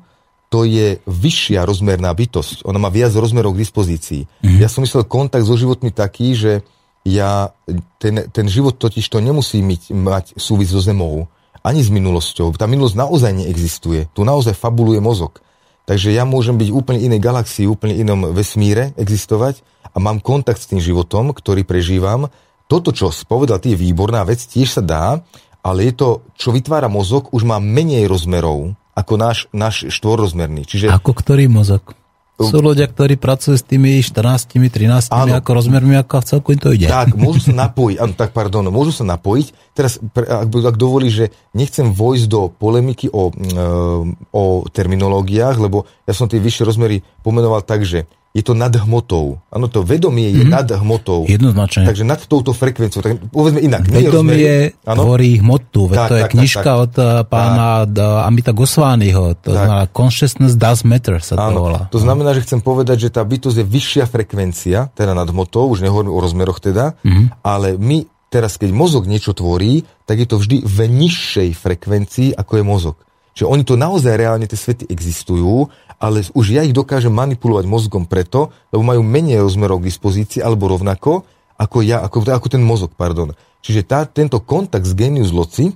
to 0.50 0.66
je 0.66 0.98
vyššia 1.06 1.62
rozmerná 1.62 2.10
bytosť. 2.10 2.66
Ona 2.66 2.82
má 2.82 2.90
viac 2.90 3.14
rozmerov 3.14 3.54
k 3.54 3.62
dispozícii. 3.64 4.26
Mm-hmm. 4.26 4.60
Ja 4.60 4.68
som 4.68 4.82
myslel 4.82 5.06
kontakt 5.06 5.46
so 5.46 5.54
životmi 5.54 5.94
taký, 5.94 6.34
že 6.34 6.66
ja, 7.06 7.54
ten, 8.02 8.28
ten 8.34 8.46
život 8.50 8.76
totiž 8.76 9.06
to 9.08 9.22
nemusí 9.22 9.62
myť, 9.62 9.94
mať 9.94 10.26
súvis 10.42 10.74
so 10.74 10.82
zemou, 10.82 11.30
ani 11.64 11.84
s 11.84 11.90
minulosťou. 11.92 12.56
Tá 12.56 12.66
minulosť 12.66 12.96
naozaj 12.96 13.32
neexistuje. 13.36 14.08
Tu 14.12 14.22
naozaj 14.24 14.56
fabuluje 14.56 15.00
mozog. 15.04 15.44
Takže 15.90 16.14
ja 16.14 16.22
môžem 16.22 16.54
byť 16.54 16.70
úplne 16.70 17.02
inej 17.02 17.18
galaxii, 17.18 17.66
úplne 17.66 17.98
inom 17.98 18.30
vesmíre 18.30 18.94
existovať 18.94 19.66
a 19.90 19.98
mám 19.98 20.22
kontakt 20.22 20.62
s 20.62 20.70
tým 20.70 20.78
životom, 20.78 21.34
ktorý 21.34 21.66
prežívam. 21.66 22.30
Toto, 22.70 22.94
čo 22.94 23.10
si 23.10 23.26
povedal, 23.26 23.58
ty 23.58 23.74
je 23.74 23.82
výborná 23.82 24.22
vec, 24.22 24.38
tiež 24.38 24.70
sa 24.70 24.84
dá, 24.86 25.26
ale 25.66 25.90
je 25.90 25.94
to, 25.98 26.10
čo 26.38 26.54
vytvára 26.54 26.86
mozog, 26.88 27.34
už 27.34 27.42
má 27.42 27.58
menej 27.58 28.06
rozmerov 28.06 28.78
ako 28.94 29.14
náš, 29.18 29.38
náš 29.50 29.90
štvorrozmerný. 29.90 30.70
Čiže 30.70 30.94
Ako 30.94 31.18
ktorý 31.18 31.50
mozog? 31.50 31.98
Sú 32.40 32.64
ľudia, 32.64 32.88
ktorí 32.88 33.20
pracujú 33.20 33.60
s 33.60 33.68
tými 33.68 34.00
14, 34.00 34.48
13 34.48 35.12
Áno. 35.12 35.36
ako 35.36 35.50
rozmermi, 35.60 36.00
ako 36.00 36.24
v 36.24 36.26
celku 36.26 36.48
im 36.56 36.62
to 36.64 36.72
ide. 36.72 36.88
Tak, 36.88 37.20
môžu 37.20 37.52
sa 37.52 37.54
napojiť, 37.68 37.98
áno, 38.00 38.14
tak 38.16 38.32
pardon, 38.32 38.64
môžu 38.72 38.96
sa 38.96 39.04
napojiť. 39.04 39.76
Teraz, 39.76 40.00
ak, 40.16 40.48
ak 40.48 40.76
dovolí, 40.80 41.12
že 41.12 41.36
nechcem 41.52 41.92
vojsť 41.92 42.26
do 42.32 42.48
polemiky 42.48 43.12
o, 43.12 43.28
mm, 43.36 44.32
o 44.32 44.64
terminológiách, 44.72 45.60
lebo 45.60 45.84
ja 46.08 46.16
som 46.16 46.32
tie 46.32 46.40
vyššie 46.40 46.64
rozmery 46.64 47.04
pomenoval 47.28 47.60
tak, 47.60 47.84
že 47.84 48.08
je 48.30 48.42
to 48.42 48.54
nad 48.54 48.70
hmotou. 48.72 49.42
Áno, 49.48 49.66
to 49.66 49.82
vedomie 49.82 50.30
je 50.30 50.46
nad 50.46 50.64
hmotou. 50.64 51.26
Jednoznačne. 51.26 51.82
Takže 51.84 52.04
nad 52.04 52.22
touto 52.22 52.52
frekvenciou. 52.52 53.02
Tak 53.02 53.18
povedzme 53.28 53.58
inak. 53.60 53.84
Vedomie 53.84 54.70
rozmery, 54.70 54.86
áno? 54.86 54.98
tvorí 55.00 55.32
hmotu. 55.38 55.82
Tak, 55.88 56.08
to 56.08 56.16
je 56.16 56.22
tak, 56.22 56.24
tak, 56.24 56.32
knižka 56.32 56.62
tak. 56.64 56.78
od 56.80 56.94
eh, 56.96 57.06
pána 57.24 57.68
D- 57.84 57.98
Amita 58.00 58.54
Goswamiho. 58.54 59.34
To 59.36 59.48
Tak. 59.48 59.56
znamená 59.56 59.84
Consciousness 59.88 60.54
Does 60.54 60.82
Matter 60.84 61.18
sa 61.18 61.34
to 61.34 61.42
Áno, 61.44 61.60
volá. 61.64 61.82
to 61.88 61.98
znamená, 61.98 62.32
že 62.32 62.42
chcem 62.42 62.60
povedať, 62.60 62.98
že 63.02 63.10
tá 63.10 63.22
bytosť 63.22 63.58
je 63.58 63.66
vyššia 63.66 64.06
frekvencia, 64.06 64.90
teda 64.90 65.12
nad 65.12 65.26
hmotou, 65.26 65.66
už 65.68 65.82
nehovorím 65.82 66.10
o 66.10 66.20
rozmeroch 66.20 66.60
teda, 66.60 67.02
Mhm. 67.02 67.42
ale 67.42 67.76
my 67.76 67.98
teraz, 68.28 68.56
keď 68.56 68.70
mozog 68.72 69.04
niečo 69.04 69.34
tvorí, 69.34 69.82
tak 70.06 70.22
je 70.22 70.28
to 70.28 70.38
vždy 70.38 70.62
v 70.62 70.78
nižšej 70.88 71.50
frekvencii, 71.56 72.30
ako 72.32 72.54
je 72.54 72.64
mozog. 72.64 72.96
Čiže 73.40 73.48
oni 73.48 73.64
to 73.64 73.80
naozaj 73.80 74.20
reálne, 74.20 74.52
tie 74.52 74.60
svety 74.60 74.92
existujú, 74.92 75.72
ale 75.96 76.28
už 76.36 76.60
ja 76.60 76.68
ich 76.68 76.76
dokážem 76.76 77.16
manipulovať 77.16 77.72
mozgom 77.72 78.04
preto, 78.04 78.52
lebo 78.68 78.84
majú 78.84 79.00
menej 79.00 79.40
rozmerov 79.40 79.80
k 79.80 79.88
dispozícii, 79.88 80.44
alebo 80.44 80.68
rovnako, 80.68 81.24
ako 81.56 81.78
ja, 81.80 82.04
ako, 82.04 82.28
ako 82.28 82.48
ten 82.52 82.60
mozog, 82.60 82.92
pardon. 83.00 83.32
Čiže 83.64 83.88
tá, 83.88 84.04
tento 84.04 84.44
kontakt 84.44 84.84
s 84.84 84.92
genius 84.92 85.32
loci 85.32 85.72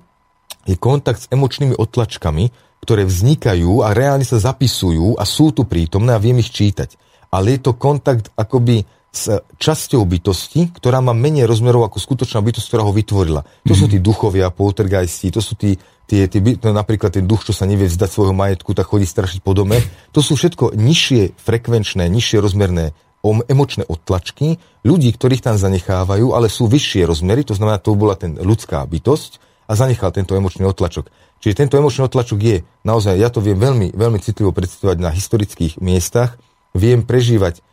je 0.68 0.76
kontakt 0.76 1.24
s 1.24 1.32
emočnými 1.32 1.80
otlačkami, 1.80 2.52
ktoré 2.84 3.08
vznikajú 3.08 3.80
a 3.80 3.96
reálne 3.96 4.28
sa 4.28 4.44
zapisujú 4.44 5.16
a 5.16 5.24
sú 5.24 5.56
tu 5.56 5.64
prítomné 5.64 6.12
a 6.12 6.20
viem 6.20 6.44
ich 6.44 6.52
čítať. 6.52 7.00
Ale 7.32 7.56
je 7.56 7.64
to 7.64 7.80
kontakt 7.80 8.28
akoby 8.36 8.84
s 9.08 9.40
časťou 9.40 10.04
bytosti, 10.04 10.76
ktorá 10.76 11.00
má 11.00 11.16
menej 11.16 11.48
rozmerov 11.48 11.88
ako 11.88 11.96
skutočná 11.96 12.44
bytosť, 12.44 12.68
ktorá 12.68 12.84
ho 12.84 12.92
vytvorila. 12.92 13.48
To 13.70 13.72
sú 13.78 13.88
tí 13.88 14.04
duchovia, 14.04 14.52
poltergeisti, 14.52 15.32
to 15.32 15.40
sú 15.40 15.56
tí, 15.56 15.80
tie, 16.08 16.28
tie, 16.28 16.40
no 16.40 16.72
napríklad 16.76 17.16
ten 17.16 17.26
duch, 17.26 17.48
čo 17.48 17.54
sa 17.56 17.68
nevie 17.68 17.88
vzdať 17.88 18.10
svojho 18.10 18.36
majetku, 18.36 18.76
tak 18.76 18.90
chodí 18.90 19.08
strašiť 19.08 19.40
po 19.42 19.56
dome. 19.56 19.80
To 20.12 20.20
sú 20.20 20.36
všetko 20.36 20.76
nižšie 20.76 21.38
frekvenčné, 21.40 22.08
nižšie 22.08 22.38
rozmerné 22.44 22.92
emočné 23.24 23.88
odtlačky 23.88 24.60
ľudí, 24.84 25.16
ktorých 25.16 25.48
tam 25.48 25.56
zanechávajú, 25.56 26.36
ale 26.36 26.52
sú 26.52 26.68
vyššie 26.68 27.08
rozmery, 27.08 27.48
to 27.48 27.56
znamená, 27.56 27.80
to 27.80 27.96
bola 27.96 28.20
ten 28.20 28.36
ľudská 28.36 28.84
bytosť 28.84 29.40
a 29.72 29.80
zanechal 29.80 30.12
tento 30.12 30.36
emočný 30.36 30.68
odtlačok. 30.68 31.08
Čiže 31.40 31.56
tento 31.56 31.80
emočný 31.80 32.04
odtlačok 32.08 32.40
je 32.40 32.58
naozaj, 32.84 33.16
ja 33.16 33.32
to 33.32 33.40
viem 33.40 33.56
veľmi, 33.56 33.96
veľmi 33.96 34.20
citlivo 34.20 34.52
predstavovať 34.52 34.98
na 35.00 35.12
historických 35.16 35.80
miestach, 35.80 36.36
viem 36.76 37.04
prežívať 37.04 37.64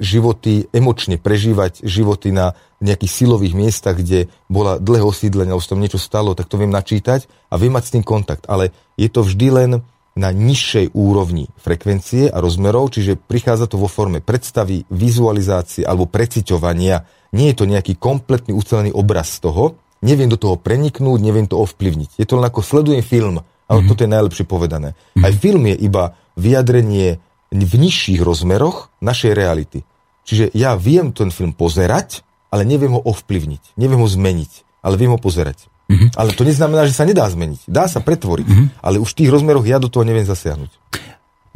životy, 0.00 0.64
emočne 0.72 1.20
prežívať 1.20 1.84
životy 1.84 2.32
na 2.32 2.56
nejakých 2.80 3.12
silových 3.12 3.54
miestach, 3.58 4.00
kde 4.00 4.32
bola 4.48 4.80
dlhé 4.80 5.04
osídlenie, 5.04 5.52
alebo 5.52 5.60
sa 5.60 5.76
tam 5.76 5.82
niečo 5.84 6.00
stalo, 6.00 6.32
tak 6.32 6.48
to 6.48 6.56
viem 6.56 6.72
načítať 6.72 7.28
a 7.52 7.54
viem 7.60 7.74
mať 7.74 7.84
s 7.84 7.94
tým 7.98 8.04
kontakt. 8.06 8.48
Ale 8.48 8.72
je 8.96 9.10
to 9.12 9.20
vždy 9.20 9.48
len 9.52 9.70
na 10.18 10.34
nižšej 10.34 10.98
úrovni 10.98 11.46
frekvencie 11.62 12.26
a 12.26 12.42
rozmerov, 12.42 12.90
čiže 12.90 13.20
prichádza 13.20 13.70
to 13.70 13.78
vo 13.78 13.86
forme 13.86 14.18
predstavy, 14.18 14.82
vizualizácie 14.90 15.86
alebo 15.86 16.10
preciťovania. 16.10 17.06
Nie 17.36 17.54
je 17.54 17.56
to 17.62 17.70
nejaký 17.70 18.00
kompletný 18.00 18.56
ucelený 18.56 18.90
obraz 18.90 19.38
z 19.38 19.46
toho, 19.46 19.78
neviem 20.02 20.26
do 20.26 20.38
toho 20.38 20.58
preniknúť, 20.58 21.18
neviem 21.22 21.46
to 21.46 21.58
ovplyvniť. 21.60 22.18
Je 22.18 22.26
to 22.26 22.38
len 22.38 22.46
ako 22.50 22.66
sledujem 22.66 23.02
film, 23.04 23.42
ale 23.68 23.84
mm-hmm. 23.84 23.90
toto 23.90 24.02
je 24.02 24.10
najlepšie 24.10 24.44
povedané. 24.48 24.98
Aj 25.18 25.32
film 25.34 25.70
je 25.70 25.76
iba 25.76 26.16
vyjadrenie 26.38 27.20
v 27.48 27.74
nižších 27.80 28.20
rozmeroch 28.20 28.92
našej 29.00 29.32
reality. 29.32 29.84
Čiže 30.28 30.52
ja 30.52 30.76
viem 30.76 31.12
ten 31.16 31.32
film 31.32 31.56
pozerať, 31.56 32.20
ale 32.52 32.68
neviem 32.68 32.92
ho 32.92 33.00
ovplyvniť, 33.00 33.76
neviem 33.80 34.00
ho 34.00 34.08
zmeniť, 34.08 34.84
ale 34.84 35.00
viem 35.00 35.12
ho 35.12 35.20
pozerať. 35.20 35.68
Mm-hmm. 35.88 36.20
Ale 36.20 36.36
to 36.36 36.44
neznamená, 36.44 36.84
že 36.84 36.92
sa 36.92 37.08
nedá 37.08 37.24
zmeniť. 37.24 37.64
Dá 37.64 37.88
sa 37.88 38.04
pretvoriť, 38.04 38.46
mm-hmm. 38.48 38.68
ale 38.84 39.00
už 39.00 39.16
v 39.16 39.24
tých 39.24 39.32
rozmeroch 39.32 39.64
ja 39.64 39.80
do 39.80 39.88
toho 39.88 40.04
neviem 40.04 40.28
zasiahnuť. 40.28 40.68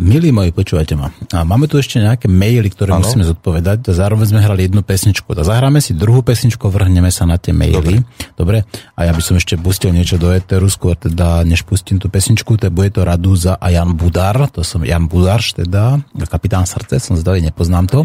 Milí 0.02 0.34
moji, 0.34 0.50
počúvajte 0.50 0.98
ma. 0.98 1.14
A 1.30 1.46
máme 1.46 1.70
tu 1.70 1.78
ešte 1.78 2.02
nejaké 2.02 2.26
maily, 2.26 2.74
ktoré 2.74 2.90
Áno. 2.90 3.06
musíme 3.06 3.22
zodpovedať. 3.22 3.86
Zároveň 3.94 4.34
sme 4.34 4.42
hrali 4.42 4.66
jednu 4.66 4.82
pesničku. 4.82 5.30
A 5.30 5.46
zahráme 5.46 5.78
si 5.78 5.94
druhú 5.94 6.26
pesničku, 6.26 6.66
vrhneme 6.66 7.06
sa 7.14 7.22
na 7.22 7.38
tie 7.38 7.54
maily. 7.54 8.02
Dobre. 8.34 8.66
A 8.98 9.06
ja 9.06 9.14
by 9.14 9.22
som 9.22 9.38
ešte 9.38 9.54
pustil 9.54 9.94
niečo 9.94 10.18
do 10.18 10.34
Eteru, 10.34 10.66
skôr 10.66 10.98
teda, 10.98 11.46
než 11.46 11.62
pustím 11.62 12.02
tú 12.02 12.10
pesničku, 12.10 12.58
to 12.58 12.66
bude 12.74 12.98
to 12.98 13.06
Radúza 13.06 13.54
a 13.54 13.70
Jan 13.70 13.94
Budar. 13.94 14.50
To 14.58 14.66
som 14.66 14.82
Jan 14.82 15.06
Budarš 15.06 15.62
teda, 15.62 16.02
kapitán 16.26 16.66
srdce, 16.66 16.98
som 16.98 17.14
zdavý, 17.14 17.38
nepoznám 17.38 17.86
to. 17.86 18.02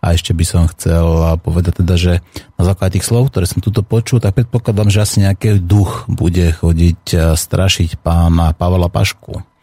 A 0.00 0.16
ešte 0.16 0.32
by 0.32 0.44
som 0.48 0.64
chcel 0.72 1.04
povedať 1.44 1.84
teda, 1.84 1.94
že 2.00 2.12
na 2.56 2.64
základe 2.64 2.96
tých 2.96 3.04
slov, 3.04 3.28
ktoré 3.28 3.44
som 3.44 3.60
tuto 3.60 3.84
počul, 3.84 4.16
tak 4.16 4.32
predpokladám, 4.32 4.88
že 4.88 5.04
asi 5.04 5.20
nejaký 5.20 5.60
duch 5.60 6.08
bude 6.08 6.56
chodiť 6.56 7.02
eh, 7.12 7.20
strašiť 7.36 8.00
pána 8.00 8.56
Pavla 8.56 8.88
Pašku 8.88 9.53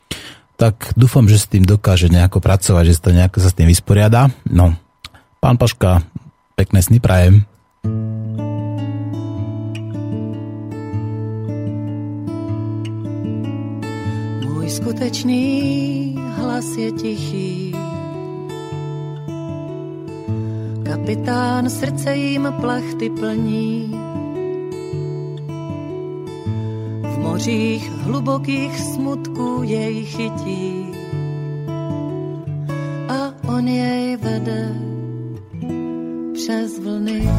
tak 0.62 0.94
dúfam, 0.94 1.26
že 1.26 1.42
s 1.42 1.50
tým 1.50 1.66
dokáže 1.66 2.06
nejako 2.06 2.38
pracovať, 2.38 2.94
že 2.94 3.02
to 3.02 3.10
nejako 3.10 3.42
sa 3.42 3.50
s 3.50 3.58
tým 3.58 3.66
vysporiada. 3.66 4.30
No, 4.46 4.78
pán 5.42 5.58
Paška, 5.58 6.06
pekné 6.54 6.86
sny 6.86 7.02
prajem. 7.02 7.50
Můj 14.46 14.70
skutečný 14.70 15.46
hlas 16.38 16.78
je 16.78 16.90
tichý. 16.94 17.74
Kapitán 20.86 21.70
srdce 21.70 22.14
jim 22.16 22.46
plachty 22.62 23.10
plní. 23.10 24.11
Mořích 27.32 27.92
hlubokých 27.92 28.80
smutků 28.80 29.64
jej 29.64 30.06
chytí. 30.06 30.86
A 33.08 33.32
on 33.48 33.68
jej 33.68 34.18
vede 34.18 34.76
přes 36.34 36.80
vlny. 36.80 37.30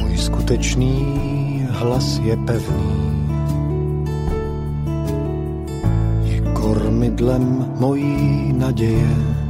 Můj 0.00 0.16
skutečný 0.16 0.96
hlas 1.70 2.18
je 2.24 2.36
pevný. 2.36 2.96
Je 6.24 6.40
kormidlem 6.40 7.74
mojí 7.80 8.52
naděje. 8.56 9.43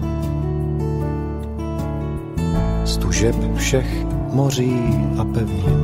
Z 3.25 3.27
tužeb 3.27 3.57
všech 3.57 3.91
moří 4.33 4.77
a 5.19 5.25
pevnin. 5.25 5.81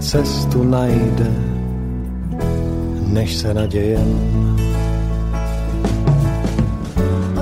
Cestu 0.00 0.64
najde, 0.64 1.32
než 3.06 3.34
se 3.34 3.54
nadějem. 3.54 4.08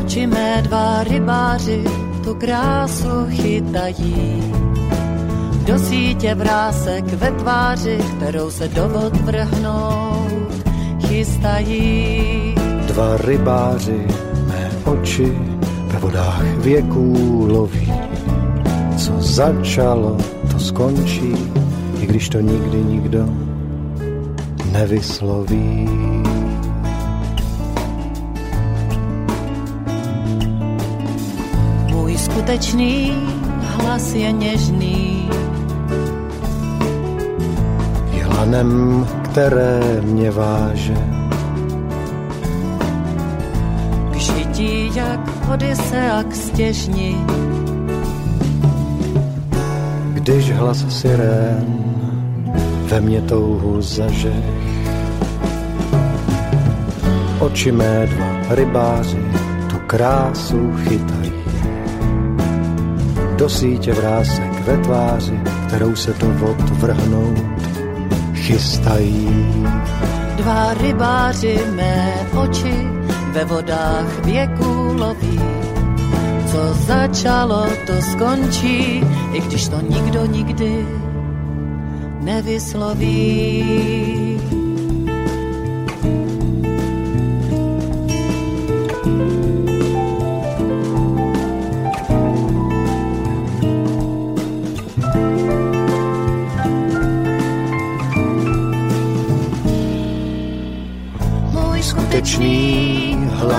Oči 0.01 0.27
mé 0.27 0.63
dva 0.63 1.05
rybáři 1.05 1.85
tu 2.25 2.35
krásu 2.35 3.27
chytají. 3.29 4.43
Do 5.67 5.79
sítě 5.79 6.35
vrásek 6.35 7.05
ve 7.05 7.31
tváři, 7.31 7.99
kterou 8.17 8.51
se 8.51 8.69
do 8.69 8.89
vod 8.89 9.17
vrhnout 9.17 10.67
chystají. 11.07 12.55
Dva 12.87 13.17
rybáři 13.17 14.07
mé 14.47 14.71
oči 14.85 15.52
ve 15.93 15.99
vodách 15.99 16.45
věků 16.45 17.47
loví. 17.51 17.93
Co 18.97 19.13
začalo, 19.21 20.17
to 20.51 20.59
skončí, 20.59 21.35
i 22.01 22.07
když 22.07 22.29
to 22.29 22.41
nikdy 22.41 22.77
nikdo 22.77 23.29
nevysloví. 24.73 25.89
Můj 31.91 32.19
skutečný 32.19 33.13
hlas 33.61 34.15
je 34.15 34.33
něžný. 34.33 35.31
Je 38.13 38.27
lanem, 38.27 39.07
které 39.23 40.01
mě 40.03 40.31
váže. 40.31 41.22
Žití 44.63 44.97
jak 44.99 45.21
Odisea 45.53 46.23
k 46.23 46.35
stěžni. 46.35 47.17
Když 50.13 50.51
hlas 50.51 50.87
sirén 50.89 51.67
ve 52.85 53.01
mně 53.01 53.23
touhu 53.23 53.83
zažeh. 53.83 54.45
Oči 57.41 57.73
mé 57.73 58.07
dva 58.07 58.55
rybáři 58.55 59.19
tu 59.71 59.79
krásu 59.87 60.73
chytají. 60.77 61.33
Do 63.37 63.49
sítě 63.49 63.93
vrásek 63.93 64.67
ve 64.67 64.77
tváři, 64.77 65.41
kterou 65.67 65.97
se 65.97 66.15
do 66.21 66.27
vod 66.27 66.61
vrhnout 66.61 67.63
chystají. 68.35 69.29
Dva 70.37 70.75
rybáři 70.75 71.61
mé 71.75 72.15
oči 72.43 73.02
ve 73.33 73.45
vodách 73.45 74.25
věku 74.25 74.93
loví. 74.93 75.41
Co 76.53 76.75
začalo, 76.75 77.67
to 77.87 77.93
skončí, 78.03 79.05
i 79.33 79.41
když 79.41 79.69
to 79.69 79.81
nikdo 79.81 80.27
nikdy 80.27 80.87
nevysloví. 82.21 83.63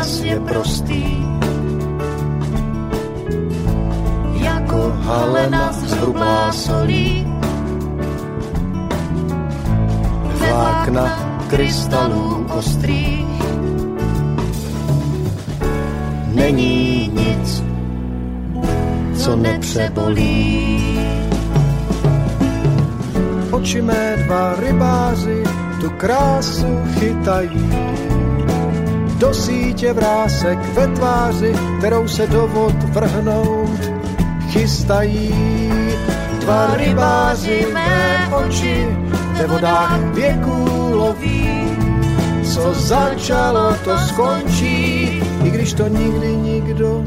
Je 0.04 0.40
prostý, 0.40 1.04
jako 4.34 4.94
halena 5.02 5.72
zhrubá 5.72 6.52
solí. 6.52 7.28
Vlákna 10.40 11.40
krystalů 11.48 12.46
ostrých. 12.52 13.44
Není 16.34 17.08
nic, 17.14 17.64
co 19.16 19.36
nepřebolí. 19.36 21.00
Oči 23.52 23.82
mé 23.82 24.18
dva 24.26 24.56
rybáři 24.56 25.44
tu 25.82 25.90
krásu 25.90 26.80
chytají. 27.00 28.03
Do 29.24 29.34
sítě 29.34 29.94
vrásek 29.94 30.60
ve 30.74 30.88
tváři, 30.88 31.54
kterou 31.80 32.08
se 32.08 32.28
do 32.28 32.48
vod 32.48 32.84
vrhnout 32.84 33.92
chystají. 34.50 35.34
Dva 36.40 36.76
rybáři 36.76 37.68
mé 37.74 38.30
oči 38.46 38.88
ve 39.38 39.48
vodách 39.48 40.00
věků 40.14 40.66
loví. 40.92 41.50
Co 42.54 42.74
začalo, 42.74 43.76
to 43.84 43.98
skončí, 43.98 45.22
i 45.44 45.50
když 45.52 45.74
to 45.74 45.88
nikdy 45.88 46.36
nikdo 46.36 47.04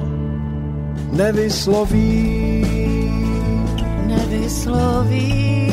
nevysloví. 1.13 2.67
Nevysloví. 4.07 5.73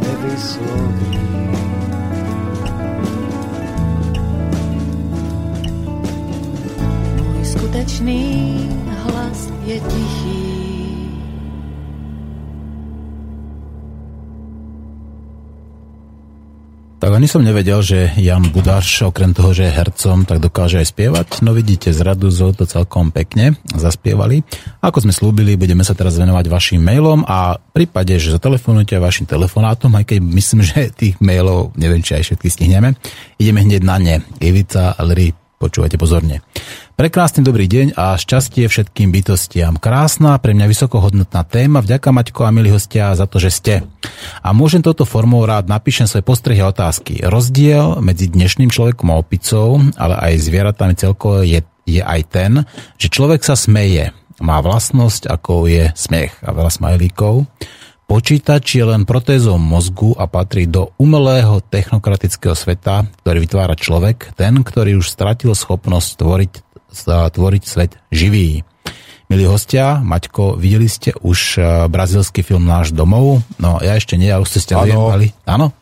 Nevysloví. 0.00 1.18
Skutečný 7.68 8.64
hlas 8.88 9.52
je 9.68 9.76
tichý. 9.76 10.40
Tak 16.96 17.12
ani 17.12 17.28
som 17.28 17.44
nevedel, 17.44 17.84
že 17.84 18.16
Jan 18.16 18.48
Budáš, 18.48 19.04
okrem 19.04 19.36
toho, 19.36 19.52
že 19.52 19.68
je 19.68 19.76
hercom, 19.76 20.24
tak 20.24 20.40
dokáže 20.40 20.80
aj 20.80 20.96
spievať. 20.96 21.28
No 21.44 21.52
vidíte, 21.52 21.92
z 21.92 22.00
Raduzo 22.00 22.56
to 22.56 22.64
celkom 22.64 23.12
pekne 23.12 23.60
zaspievali. 23.76 24.40
Ako 24.80 25.04
sme 25.04 25.12
slúbili, 25.12 25.60
budeme 25.60 25.84
sa 25.84 25.92
teraz 25.92 26.16
venovať 26.16 26.48
vašim 26.48 26.80
mailom 26.80 27.20
a 27.28 27.60
v 27.60 27.84
prípade, 27.84 28.16
že 28.16 28.32
zatelefonujete 28.32 28.96
vašim 28.96 29.28
telefonátom, 29.28 29.92
aj 29.92 30.08
keď 30.08 30.18
myslím, 30.24 30.64
že 30.72 30.88
tých 30.88 31.20
mailov, 31.20 31.76
neviem, 31.76 32.00
či 32.00 32.16
aj 32.16 32.32
všetky 32.32 32.48
stihneme, 32.48 32.96
ideme 33.36 33.60
hneď 33.60 33.84
na 33.84 34.00
ne. 34.00 34.16
Ivica, 34.40 34.96
Lry, 35.04 35.36
počúvajte 35.60 36.00
pozorne. 36.00 36.40
Prekrásny 36.98 37.46
dobrý 37.46 37.70
deň 37.70 37.94
a 37.94 38.18
šťastie 38.18 38.66
všetkým 38.66 39.14
bytostiam. 39.14 39.78
Krásna, 39.78 40.34
pre 40.42 40.50
mňa 40.50 40.66
vysokohodnotná 40.66 41.46
téma. 41.46 41.78
Vďaka 41.78 42.10
Maťko 42.10 42.42
a 42.42 42.50
milí 42.50 42.74
hostia 42.74 43.14
za 43.14 43.30
to, 43.30 43.38
že 43.38 43.54
ste. 43.54 43.74
A 44.42 44.50
môžem 44.50 44.82
touto 44.82 45.06
formou 45.06 45.46
rád 45.46 45.70
napíšem 45.70 46.10
svoje 46.10 46.26
postrehy 46.26 46.58
a 46.58 46.74
otázky. 46.74 47.22
Rozdiel 47.22 48.02
medzi 48.02 48.26
dnešným 48.26 48.74
človekom 48.74 49.14
a 49.14 49.22
opicou, 49.22 49.78
ale 49.94 50.18
aj 50.18 50.42
zvieratami 50.42 50.98
celkovo 50.98 51.46
je, 51.46 51.62
je 51.86 52.02
aj 52.02 52.34
ten, 52.34 52.66
že 52.98 53.14
človek 53.14 53.46
sa 53.46 53.54
smeje. 53.54 54.10
Má 54.42 54.58
vlastnosť, 54.58 55.30
ako 55.30 55.70
je 55.70 55.94
smiech 55.94 56.34
a 56.42 56.50
veľa 56.50 56.82
smajlíkov. 56.82 57.46
Počítač 58.08 58.80
je 58.80 58.88
len 58.88 59.04
protézou 59.04 59.60
mozgu 59.60 60.16
a 60.16 60.24
patrí 60.24 60.64
do 60.64 60.96
umelého 60.96 61.60
technokratického 61.60 62.56
sveta, 62.56 63.04
ktorý 63.20 63.44
vytvára 63.44 63.76
človek, 63.76 64.32
ten, 64.32 64.64
ktorý 64.64 64.96
už 64.96 65.12
stratil 65.12 65.52
schopnosť 65.52 66.16
tvoriť, 66.16 66.52
tvoriť 67.30 67.62
svet 67.64 67.92
živý. 68.12 68.64
Milí 69.28 69.44
hostia, 69.44 70.00
Maťko, 70.00 70.56
videli 70.56 70.88
ste 70.88 71.12
už 71.12 71.60
eh, 71.60 71.64
brazilský 71.92 72.40
film 72.40 72.64
Náš 72.64 72.96
domov? 72.96 73.44
No, 73.60 73.76
ja 73.84 73.92
ešte 73.92 74.16
nie, 74.16 74.32
ja 74.32 74.40
už 74.40 74.48
ste 74.48 74.60
ste 74.64 74.72
Áno. 75.44 75.76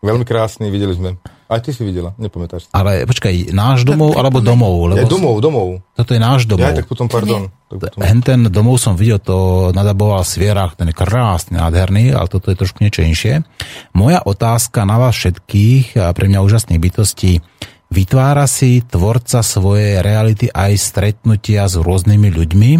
Veľmi 0.00 0.24
krásny, 0.24 0.72
videli 0.72 0.96
sme. 0.96 1.20
Aj 1.48 1.64
ty 1.64 1.72
si 1.72 1.80
videla, 1.80 2.12
nepamätáš 2.20 2.68
si. 2.68 2.72
Ale 2.76 3.08
počkaj, 3.08 3.56
náš 3.56 3.84
domov 3.88 4.20
alebo 4.20 4.44
domov? 4.44 4.92
Ja, 4.92 5.00
Lebo 5.00 5.08
domov, 5.08 5.34
domov. 5.40 5.68
Toto 5.96 6.12
je 6.12 6.20
náš 6.20 6.44
domov. 6.44 6.70
Ja, 6.70 6.76
tak 6.76 6.88
potom, 6.88 7.08
pardon. 7.08 7.48
Tak 7.72 7.76
potom. 7.88 8.00
Hen 8.04 8.20
ten 8.20 8.40
domov 8.52 8.76
som 8.80 9.00
videl, 9.00 9.16
to 9.16 9.68
nadaboval 9.72 10.28
Svierach, 10.28 10.76
ten 10.76 10.92
je 10.92 10.96
krásny, 10.96 11.56
nádherný, 11.56 12.12
ale 12.12 12.28
toto 12.28 12.52
je 12.52 12.56
trošku 12.60 12.84
niečo 12.84 13.00
inšie. 13.00 13.48
Moja 13.96 14.20
otázka 14.20 14.84
na 14.84 15.00
vás 15.00 15.16
všetkých, 15.16 15.96
a 15.96 16.12
pre 16.12 16.28
mňa 16.28 16.44
úžasných 16.44 16.80
bytostí, 16.84 17.40
vytvára 17.88 18.44
si 18.44 18.84
tvorca 18.84 19.40
svojej 19.40 20.04
reality 20.04 20.46
aj 20.52 20.72
stretnutia 20.76 21.64
s 21.68 21.80
rôznymi 21.80 22.28
ľuďmi, 22.28 22.72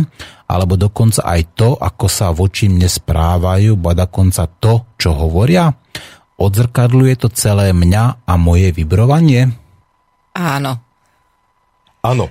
alebo 0.48 0.80
dokonca 0.80 1.24
aj 1.24 1.40
to, 1.56 1.70
ako 1.76 2.06
sa 2.09 2.32
voči 2.32 2.72
mne 2.72 2.89
správajú, 2.89 3.76
ba 3.76 3.93
dokonca 3.93 4.48
to, 4.48 4.97
čo 4.97 5.12
hovoria? 5.12 5.68
Odzrkadluje 6.39 7.14
to 7.20 7.28
celé 7.35 7.74
mňa 7.74 8.24
a 8.24 8.32
moje 8.39 8.72
vibrovanie? 8.72 9.52
Áno. 10.32 10.72
Áno. 12.01 12.26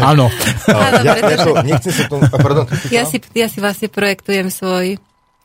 Áno. 0.00 0.26
Áno, 0.70 0.96
ja, 1.02 1.02
ja 1.02 1.12
pretože 1.18 1.50
to, 1.50 1.52
nechcem 1.66 1.92
sa 1.92 2.04
tomu... 2.06 2.22
Pardon, 2.30 2.64
ja 2.94 3.02
si, 3.08 3.18
ja 3.34 3.50
si 3.50 3.58
vlastne 3.58 3.88
projektujem 3.90 4.52
svoj, 4.52 5.02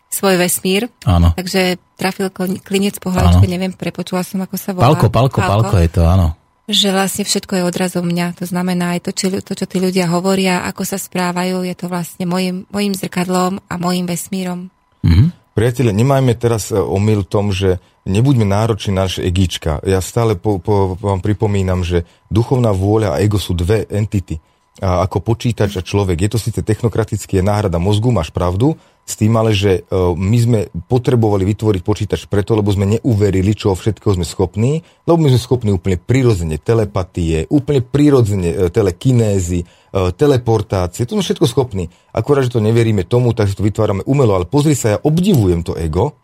svoj 0.09 0.39
vesmír. 0.39 0.87
Áno. 1.03 1.35
Takže 1.35 1.81
trafil 1.99 2.31
kl- 2.31 2.61
klinec 2.61 2.99
po 3.03 3.11
hlavičke, 3.11 3.47
neviem, 3.47 3.75
prepočula 3.75 4.23
som, 4.23 4.43
ako 4.43 4.55
sa 4.55 4.71
volá. 4.71 4.91
Palko, 4.91 5.07
palko, 5.11 5.39
palko 5.43 5.75
je 5.79 5.89
to, 5.91 6.03
áno. 6.07 6.35
Že 6.65 6.97
vlastne 6.97 7.23
všetko 7.29 7.61
je 7.61 7.67
odrazom 7.67 8.05
mňa. 8.09 8.41
To 8.41 8.45
znamená 8.49 8.97
aj 8.97 9.05
to, 9.05 9.11
čo, 9.13 9.27
to, 9.43 9.53
čo 9.53 9.65
tí 9.69 9.77
ľudia 9.77 10.09
hovoria, 10.09 10.65
ako 10.65 10.81
sa 10.81 10.97
správajú, 10.97 11.61
je 11.61 11.75
to 11.77 11.85
vlastne 11.85 12.25
mojim, 12.25 12.65
mojim 12.73 12.93
zrkadlom 12.97 13.61
a 13.69 13.73
mojim 13.77 14.09
vesmírom. 14.09 14.73
Mhm. 15.05 15.45
Priatelia, 15.55 15.95
nemajme 15.95 16.35
teraz 16.35 16.67
e, 16.67 16.75
omyl 16.75 17.23
v 17.23 17.31
tom, 17.31 17.55
že 17.55 17.79
nebuďme 18.03 18.43
nároční 18.43 18.91
na 18.91 19.07
naše 19.07 19.23
egíčka. 19.23 19.79
Ja 19.87 20.03
stále 20.03 20.35
po, 20.35 20.59
po, 20.59 20.99
vám 20.99 21.23
pripomínam, 21.23 21.79
že 21.79 22.03
duchovná 22.27 22.75
vôľa 22.75 23.15
a 23.15 23.21
ego 23.23 23.39
sú 23.39 23.55
dve 23.55 23.87
entity. 23.87 24.43
A 24.83 25.07
ako 25.07 25.23
počítač 25.23 25.79
a 25.79 25.85
človek. 25.85 26.27
Je 26.27 26.29
to 26.35 26.35
síce 26.35 26.59
technokratické 26.59 27.39
je 27.39 27.47
náhrada 27.47 27.79
mozgu, 27.79 28.11
máš 28.11 28.35
pravdu, 28.35 28.75
s 29.05 29.21
tým 29.21 29.37
ale, 29.37 29.53
že 29.53 29.85
e, 29.85 30.01
my 30.17 30.37
sme 30.41 30.59
potrebovali 30.89 31.45
vytvoriť 31.45 31.81
počítač 31.85 32.21
preto, 32.25 32.57
lebo 32.57 32.73
sme 32.73 32.89
neuverili, 32.97 33.53
čo 33.53 33.77
všetko 33.77 34.17
sme 34.17 34.25
schopní, 34.25 34.81
lebo 35.05 35.21
my 35.21 35.29
sme 35.29 35.41
schopní 35.45 35.69
úplne 35.69 36.01
prirodzene 36.01 36.57
telepatie, 36.57 37.45
úplne 37.53 37.85
prirodzene 37.85 38.49
e, 38.49 38.57
telekinézy, 38.73 39.61
e, 39.61 39.65
teleportácie, 40.09 41.05
to 41.05 41.13
sme 41.13 41.21
všetko 41.21 41.45
schopní. 41.45 41.85
Akurát, 42.17 42.49
že 42.49 42.57
to 42.57 42.65
neveríme 42.65 43.05
tomu, 43.05 43.37
tak 43.37 43.45
si 43.45 43.53
to 43.53 43.61
vytvárame 43.61 44.01
umelo, 44.09 44.33
ale 44.41 44.49
pozri 44.49 44.73
sa, 44.73 44.97
ja 44.97 45.03
obdivujem 45.05 45.61
to 45.61 45.77
ego, 45.77 46.17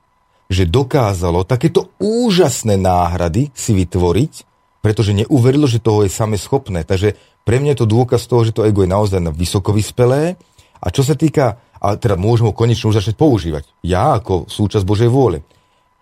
že 0.49 0.65
dokázalo 0.65 1.45
takéto 1.45 1.93
úžasné 2.01 2.81
náhrady 2.81 3.53
si 3.53 3.77
vytvoriť, 3.77 4.33
pretože 4.81 5.13
neuverilo, 5.13 5.69
že 5.69 5.77
toho 5.77 6.01
je 6.01 6.09
same 6.09 6.35
schopné. 6.35 6.81
Takže 6.81 7.13
pre 7.45 7.61
mňa 7.61 7.77
je 7.77 7.79
to 7.85 7.93
dôkaz 7.93 8.25
toho, 8.25 8.41
že 8.41 8.57
to 8.57 8.65
ego 8.65 8.81
je 8.81 8.89
naozaj 8.89 9.21
vysoko 9.37 9.69
vyspelé. 9.69 10.35
A 10.81 10.89
čo 10.89 11.05
sa 11.05 11.13
týka, 11.13 11.61
a 11.81 11.97
teda 11.97 12.13
môžem 12.13 12.45
ho 12.45 12.53
konečne 12.53 12.93
už 12.93 13.01
začať 13.01 13.17
používať. 13.17 13.65
Ja 13.81 14.13
ako 14.21 14.45
súčasť 14.45 14.85
Božej 14.85 15.09
vôle. 15.09 15.41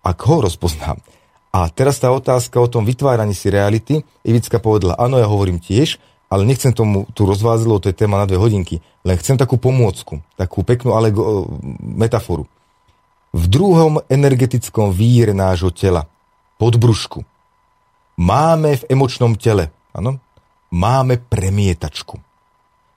Ak 0.03 0.19
ho 0.27 0.43
rozpoznám. 0.43 0.99
A 1.49 1.71
teraz 1.71 1.97
tá 2.03 2.11
otázka 2.11 2.59
o 2.59 2.67
tom 2.67 2.83
vytváraní 2.83 3.33
si 3.33 3.47
reality. 3.47 4.03
Ivicka 4.27 4.59
povedala, 4.59 4.99
áno, 4.99 5.17
ja 5.17 5.25
hovorím 5.25 5.57
tiež, 5.57 5.97
ale 6.29 6.45
nechcem 6.45 6.75
tomu 6.75 7.09
tu 7.15 7.25
rozvázať, 7.25 7.65
to 7.65 7.89
je 7.89 7.97
téma 7.97 8.21
na 8.21 8.29
dve 8.29 8.37
hodinky. 8.37 8.83
Len 9.01 9.17
chcem 9.17 9.39
takú 9.39 9.57
pomôcku, 9.57 10.21
takú 10.37 10.61
peknú 10.61 10.93
alego- 10.93 11.49
metaforu. 11.81 12.45
V 13.33 13.43
druhom 13.49 14.03
energetickom 14.09 14.93
víre 14.93 15.33
nášho 15.33 15.73
tela, 15.73 16.05
podbrušku, 16.61 17.25
máme 18.19 18.77
v 18.77 18.83
emočnom 18.89 19.33
tele, 19.37 19.73
áno, 19.93 20.21
máme 20.69 21.17
premietačku. 21.17 22.17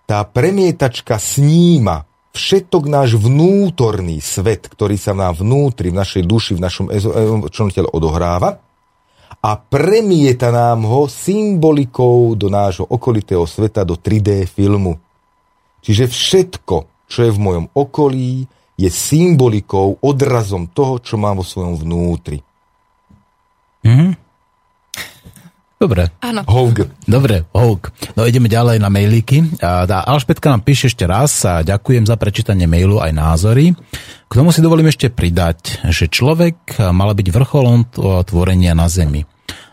Tá 0.04 0.24
premietačka 0.28 1.16
sníma 1.16 2.04
všetok 2.32 2.88
náš 2.88 3.20
vnútorný 3.20 4.18
svet, 4.24 4.66
ktorý 4.66 4.96
sa 4.96 5.12
nám 5.12 5.40
vnútri, 5.44 5.92
v 5.92 6.00
našej 6.00 6.22
duši, 6.24 6.56
v 6.56 6.64
našom 6.64 6.86
emočnom 6.88 7.68
tele 7.68 7.88
odohráva 7.92 8.56
a 9.42 9.50
premieta 9.58 10.54
nám 10.54 10.86
ho 10.86 11.10
symbolikou 11.10 12.32
do 12.38 12.46
nášho 12.46 12.86
okolitého 12.88 13.44
sveta, 13.44 13.82
do 13.82 13.98
3D 13.98 14.48
filmu. 14.48 14.96
Čiže 15.82 16.06
všetko, 16.06 17.08
čo 17.10 17.20
je 17.26 17.30
v 17.34 17.42
mojom 17.42 17.66
okolí, 17.74 18.46
je 18.78 18.88
symbolikou, 18.88 19.98
odrazom 20.00 20.70
toho, 20.70 21.02
čo 21.02 21.18
mám 21.18 21.42
vo 21.42 21.44
svojom 21.44 21.74
vnútri. 21.74 22.38
Mhm. 23.82 24.21
Dobre. 25.82 26.14
Áno. 26.22 26.46
Houg. 26.46 26.86
Dobre, 27.10 27.42
houk. 27.50 27.90
No 28.14 28.22
ideme 28.22 28.46
ďalej 28.46 28.78
na 28.78 28.86
mailíky. 28.86 29.58
Tá 29.58 30.06
Alšpetka 30.06 30.54
nám 30.54 30.62
píše 30.62 30.86
ešte 30.86 31.10
raz 31.10 31.34
a 31.42 31.66
ďakujem 31.66 32.06
za 32.06 32.14
prečítanie 32.14 32.70
mailu 32.70 33.02
aj 33.02 33.10
názory. 33.10 33.74
K 34.30 34.32
tomu 34.32 34.54
si 34.54 34.62
dovolím 34.62 34.94
ešte 34.94 35.10
pridať, 35.10 35.82
že 35.90 36.06
človek 36.06 36.78
mal 36.94 37.10
byť 37.18 37.28
vrcholom 37.34 37.90
tvorenia 38.22 38.78
na 38.78 38.86
Zemi. 38.86 39.26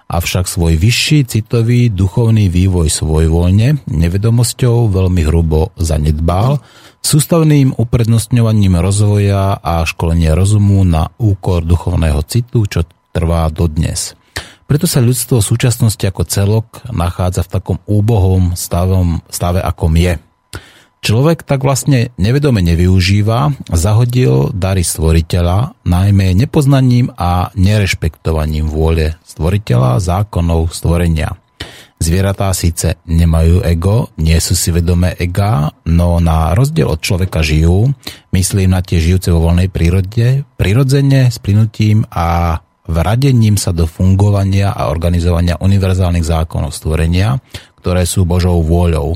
Avšak 0.09 0.49
svoj 0.49 0.81
vyšší 0.81 1.29
citový 1.29 1.93
duchovný 1.93 2.49
vývoj 2.49 2.89
svojvoľne, 2.89 3.85
nevedomosťou 3.85 4.89
veľmi 4.89 5.21
hrubo 5.29 5.77
zanedbal, 5.77 6.57
sústavným 7.05 7.77
uprednostňovaním 7.77 8.81
rozvoja 8.81 9.61
a 9.61 9.85
školenia 9.85 10.33
rozumu 10.33 10.81
na 10.81 11.13
úkor 11.21 11.61
duchovného 11.61 12.25
citu, 12.25 12.65
čo 12.65 12.81
trvá 13.13 13.45
dodnes. 13.53 14.17
Preto 14.69 14.85
sa 14.85 15.01
ľudstvo 15.01 15.41
v 15.41 15.49
súčasnosti 15.49 16.05
ako 16.05 16.29
celok 16.29 16.85
nachádza 16.93 17.41
v 17.41 17.51
takom 17.57 17.77
úbohom 17.89 18.53
stavom, 18.53 19.25
stave, 19.25 19.65
akom 19.65 19.97
je. 19.97 20.21
Človek 21.01 21.41
tak 21.41 21.65
vlastne 21.65 22.13
nevedome 22.21 22.61
nevyužíva, 22.61 23.65
zahodil 23.73 24.53
dary 24.53 24.85
stvoriteľa, 24.85 25.73
najmä 25.89 26.37
nepoznaním 26.37 27.09
a 27.17 27.49
nerešpektovaním 27.57 28.69
vôle 28.69 29.17
stvoriteľa 29.25 29.97
zákonov 30.05 30.69
stvorenia. 30.69 31.33
Zvieratá 31.97 32.53
síce 32.53 33.01
nemajú 33.09 33.65
ego, 33.65 34.13
nie 34.21 34.37
sú 34.37 34.53
si 34.53 34.69
vedomé 34.69 35.17
ega, 35.17 35.73
no 35.89 36.21
na 36.21 36.53
rozdiel 36.53 36.87
od 36.87 37.01
človeka 37.01 37.41
žijú, 37.41 37.89
myslím 38.37 38.71
na 38.77 38.85
tie 38.85 39.01
žijúce 39.01 39.33
vo 39.33 39.49
voľnej 39.49 39.67
prírode, 39.67 40.47
prirodzene, 40.61 41.27
s 41.33 41.41
a 42.13 42.59
vradením 42.89 43.55
sa 43.61 43.69
do 43.69 43.85
fungovania 43.85 44.73
a 44.73 44.89
organizovania 44.89 45.61
univerzálnych 45.61 46.25
zákonov 46.25 46.73
stvorenia, 46.73 47.37
ktoré 47.77 48.09
sú 48.09 48.25
Božou 48.25 48.59
vôľou. 48.65 49.13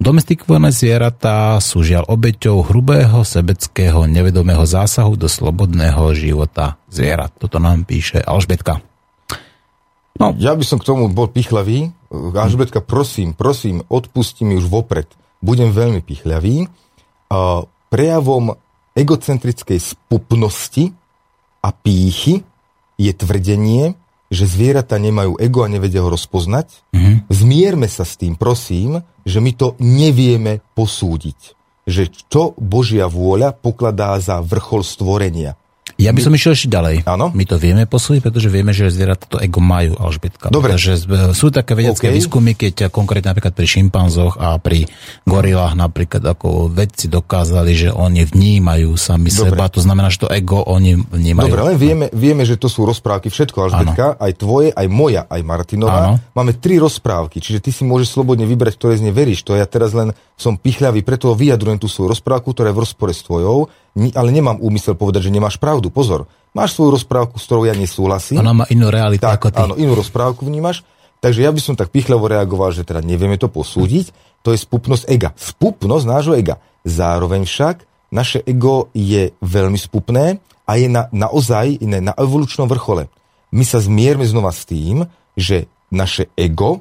Domestikované 0.00 0.72
zvieratá 0.72 1.60
sú 1.60 1.84
žiaľ 1.84 2.08
obeťou 2.08 2.64
hrubého, 2.64 3.20
sebeckého, 3.20 4.08
nevedomého 4.08 4.64
zásahu 4.64 5.12
do 5.20 5.28
slobodného 5.28 6.16
života 6.16 6.80
zvierat. 6.88 7.36
Toto 7.36 7.60
nám 7.60 7.84
píše 7.84 8.24
Alžbetka. 8.24 8.80
No. 10.16 10.32
Ja 10.40 10.56
by 10.56 10.64
som 10.64 10.80
k 10.80 10.88
tomu 10.88 11.12
bol 11.12 11.28
pichlavý. 11.28 11.92
Alžbetka, 12.12 12.80
prosím, 12.80 13.36
prosím, 13.36 13.84
odpusti 13.92 14.48
mi 14.48 14.56
už 14.56 14.72
vopred. 14.72 15.04
Budem 15.44 15.68
veľmi 15.68 16.00
pichľavý. 16.00 16.64
Prejavom 17.92 18.56
egocentrickej 18.96 19.78
spupnosti 19.80 20.96
a 21.60 21.68
pýchy 21.76 22.40
je 23.00 23.12
tvrdenie, 23.16 23.96
že 24.28 24.44
zvieratá 24.44 25.00
nemajú 25.00 25.40
ego 25.40 25.64
a 25.64 25.72
nevedia 25.72 26.04
ho 26.04 26.12
rozpoznať. 26.12 26.92
Mm-hmm. 26.92 27.16
Zmierme 27.32 27.88
sa 27.88 28.04
s 28.04 28.20
tým, 28.20 28.36
prosím, 28.36 29.00
že 29.24 29.40
my 29.40 29.52
to 29.56 29.74
nevieme 29.80 30.60
posúdiť. 30.76 31.56
Že 31.88 32.02
čo 32.28 32.42
Božia 32.60 33.08
vôľa 33.08 33.56
pokladá 33.56 34.14
za 34.20 34.38
vrchol 34.44 34.84
stvorenia. 34.86 35.58
Ja 36.00 36.16
by 36.16 36.20
som 36.24 36.32
išiel 36.32 36.56
ešte 36.56 36.72
ďalej. 36.72 37.04
Áno? 37.04 37.28
My 37.36 37.44
to 37.44 37.60
vieme 37.60 37.84
posúdiť, 37.84 38.24
pretože 38.24 38.48
vieme, 38.48 38.72
že 38.72 38.88
zvieratá 38.88 39.28
to 39.28 39.36
ego 39.36 39.60
majú, 39.60 40.00
Alžbetka. 40.00 40.48
Dobre. 40.48 40.72
Pretože 40.72 41.04
sú 41.36 41.52
také 41.52 41.76
vedecké 41.76 42.08
okay. 42.08 42.16
výskumy, 42.16 42.56
keď 42.56 42.88
konkrétne 42.88 43.36
napríklad 43.36 43.52
pri 43.52 43.66
šimpanzoch 43.68 44.40
a 44.40 44.56
pri 44.56 44.88
gorilách 45.28 45.76
napríklad 45.76 46.24
ako 46.24 46.72
vedci 46.72 47.12
dokázali, 47.12 47.72
že 47.76 47.88
oni 47.92 48.24
vnímajú 48.24 48.96
sami 48.96 49.28
Dobre. 49.28 49.52
seba, 49.52 49.68
to 49.68 49.84
znamená, 49.84 50.08
že 50.08 50.24
to 50.24 50.32
ego 50.32 50.64
oni 50.64 50.96
vnímajú. 50.96 51.52
Dobre, 51.52 51.62
len 51.74 51.76
vieme, 51.76 52.06
vieme 52.16 52.48
že 52.48 52.56
to 52.56 52.72
sú 52.72 52.88
rozprávky, 52.88 53.28
všetko 53.28 53.68
Alžbetka, 53.68 54.16
aj 54.16 54.32
tvoje, 54.40 54.72
aj 54.72 54.86
moja, 54.88 55.28
aj 55.28 55.40
Martinová. 55.44 56.16
Áno. 56.16 56.22
Máme 56.32 56.56
tri 56.56 56.80
rozprávky, 56.80 57.44
čiže 57.44 57.60
ty 57.60 57.70
si 57.70 57.84
môžeš 57.84 58.16
slobodne 58.16 58.48
vybrať, 58.48 58.80
ktoré 58.80 58.96
z 58.96 59.04
ne 59.04 59.12
veríš. 59.12 59.44
To 59.44 59.52
ja 59.52 59.68
teraz 59.68 59.92
len 59.92 60.16
som 60.40 60.56
pichľavý, 60.56 61.04
preto 61.04 61.36
vyjadrujem 61.36 61.76
tú 61.76 61.86
svoju 61.90 62.16
rozprávku, 62.16 62.56
ktorá 62.56 62.72
je 62.72 62.76
v 62.80 62.82
rozpore 62.88 63.12
s 63.12 63.20
tvojou 63.20 63.68
ale 63.94 64.30
nemám 64.30 64.62
úmysel 64.62 64.94
povedať, 64.94 65.28
že 65.28 65.34
nemáš 65.34 65.58
pravdu. 65.58 65.90
Pozor, 65.90 66.30
máš 66.54 66.78
svoju 66.78 66.94
rozprávku, 66.94 67.36
s 67.36 67.46
ktorou 67.46 67.66
ja 67.66 67.74
nesúhlasím. 67.74 68.38
Ona 68.38 68.54
má 68.54 68.64
inú 68.70 68.88
realitu 68.88 69.26
tak, 69.26 69.42
ako 69.42 69.48
ty. 69.50 69.60
Áno, 69.60 69.74
inú 69.76 69.98
rozprávku 69.98 70.46
vnímaš. 70.46 70.86
Takže 71.20 71.44
ja 71.44 71.52
by 71.52 71.60
som 71.60 71.74
tak 71.76 71.92
pichľavo 71.92 72.30
reagoval, 72.32 72.72
že 72.72 72.86
teda 72.86 73.04
nevieme 73.04 73.36
to 73.36 73.52
posúdiť. 73.52 74.14
To 74.40 74.56
je 74.56 74.58
spupnosť 74.58 75.04
ega. 75.10 75.36
Spupnosť 75.36 76.04
nášho 76.08 76.32
ega. 76.32 76.56
Zároveň 76.86 77.44
však 77.44 77.84
naše 78.08 78.40
ego 78.46 78.88
je 78.96 79.36
veľmi 79.44 79.76
spupné 79.76 80.40
a 80.64 80.72
je 80.80 80.88
na, 80.88 81.12
naozaj 81.12 81.82
iné, 81.84 82.00
na 82.00 82.16
evolučnom 82.16 82.70
vrchole. 82.70 83.12
My 83.52 83.64
sa 83.66 83.82
zmierme 83.82 84.24
znova 84.24 84.54
s 84.54 84.64
tým, 84.64 85.04
že 85.36 85.68
naše 85.90 86.30
ego 86.38 86.80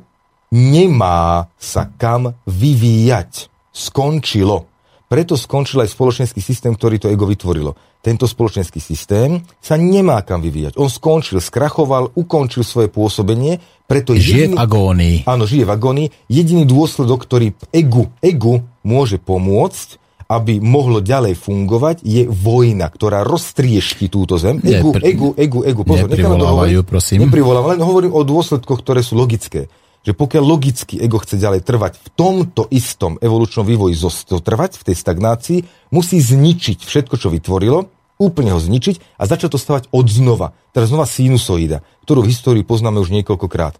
nemá 0.54 1.50
sa 1.58 1.90
kam 1.90 2.38
vyvíjať. 2.46 3.50
Skončilo. 3.74 4.69
Preto 5.10 5.34
skončil 5.34 5.82
aj 5.82 5.90
spoločenský 5.90 6.38
systém, 6.38 6.70
ktorý 6.78 7.02
to 7.02 7.10
ego 7.10 7.26
vytvorilo. 7.26 7.74
Tento 7.98 8.30
spoločenský 8.30 8.78
systém 8.78 9.42
sa 9.58 9.74
nemá 9.74 10.22
kam 10.22 10.38
vyvíjať. 10.38 10.78
On 10.78 10.86
skončil, 10.86 11.42
skrachoval, 11.42 12.14
ukončil 12.14 12.62
svoje 12.62 12.94
pôsobenie, 12.94 13.58
preto 13.90 14.14
žije 14.14 14.54
jediný, 14.54 14.56
v 14.56 14.62
agónii. 14.62 15.16
Áno, 15.26 15.50
žije 15.50 15.66
v 15.66 15.72
agónii. 15.74 16.08
Jediný 16.30 16.62
dôsledok, 16.70 17.26
ktorý 17.26 17.58
egu, 17.74 18.14
egu 18.22 18.62
môže 18.86 19.18
pomôcť, 19.18 19.98
aby 20.30 20.62
mohlo 20.62 21.02
ďalej 21.02 21.42
fungovať, 21.42 22.06
je 22.06 22.30
vojna, 22.30 22.86
ktorá 22.86 23.26
roztriešti 23.26 24.14
túto 24.14 24.38
zem. 24.38 24.62
Egu, 24.62 24.94
Nepr- 24.94 25.02
egu, 25.10 25.28
egu, 25.34 25.60
egu. 25.66 25.82
Pozor, 25.82 26.06
neprivolávajú, 26.06 26.86
prosím. 26.86 27.26
Neprivolávajú, 27.26 27.82
len 27.82 27.82
hovorím 27.82 28.14
o 28.14 28.22
dôsledkoch, 28.22 28.86
ktoré 28.86 29.02
sú 29.02 29.18
logické 29.18 29.74
že 30.04 30.16
pokiaľ 30.16 30.44
logicky 30.44 30.96
ego 31.00 31.20
chce 31.20 31.36
ďalej 31.36 31.62
trvať 31.68 31.94
v 32.00 32.08
tomto 32.16 32.72
istom 32.72 33.20
evolučnom 33.20 33.68
vývoji 33.68 34.00
zotrvať, 34.00 34.80
v 34.80 34.86
tej 34.92 34.96
stagnácii, 34.96 35.60
musí 35.92 36.18
zničiť 36.24 36.82
všetko, 36.82 37.16
čo 37.20 37.28
vytvorilo, 37.28 37.92
úplne 38.20 38.52
ho 38.52 38.60
zničiť 38.60 39.20
a 39.20 39.24
začať 39.28 39.56
to 39.56 39.60
stavať 39.60 39.84
od 39.96 40.08
znova. 40.08 40.52
Teraz 40.76 40.92
znova 40.92 41.08
sinusoida, 41.08 41.84
ktorú 42.04 42.28
v 42.28 42.32
histórii 42.36 42.64
poznáme 42.68 43.00
už 43.00 43.16
niekoľkokrát. 43.16 43.80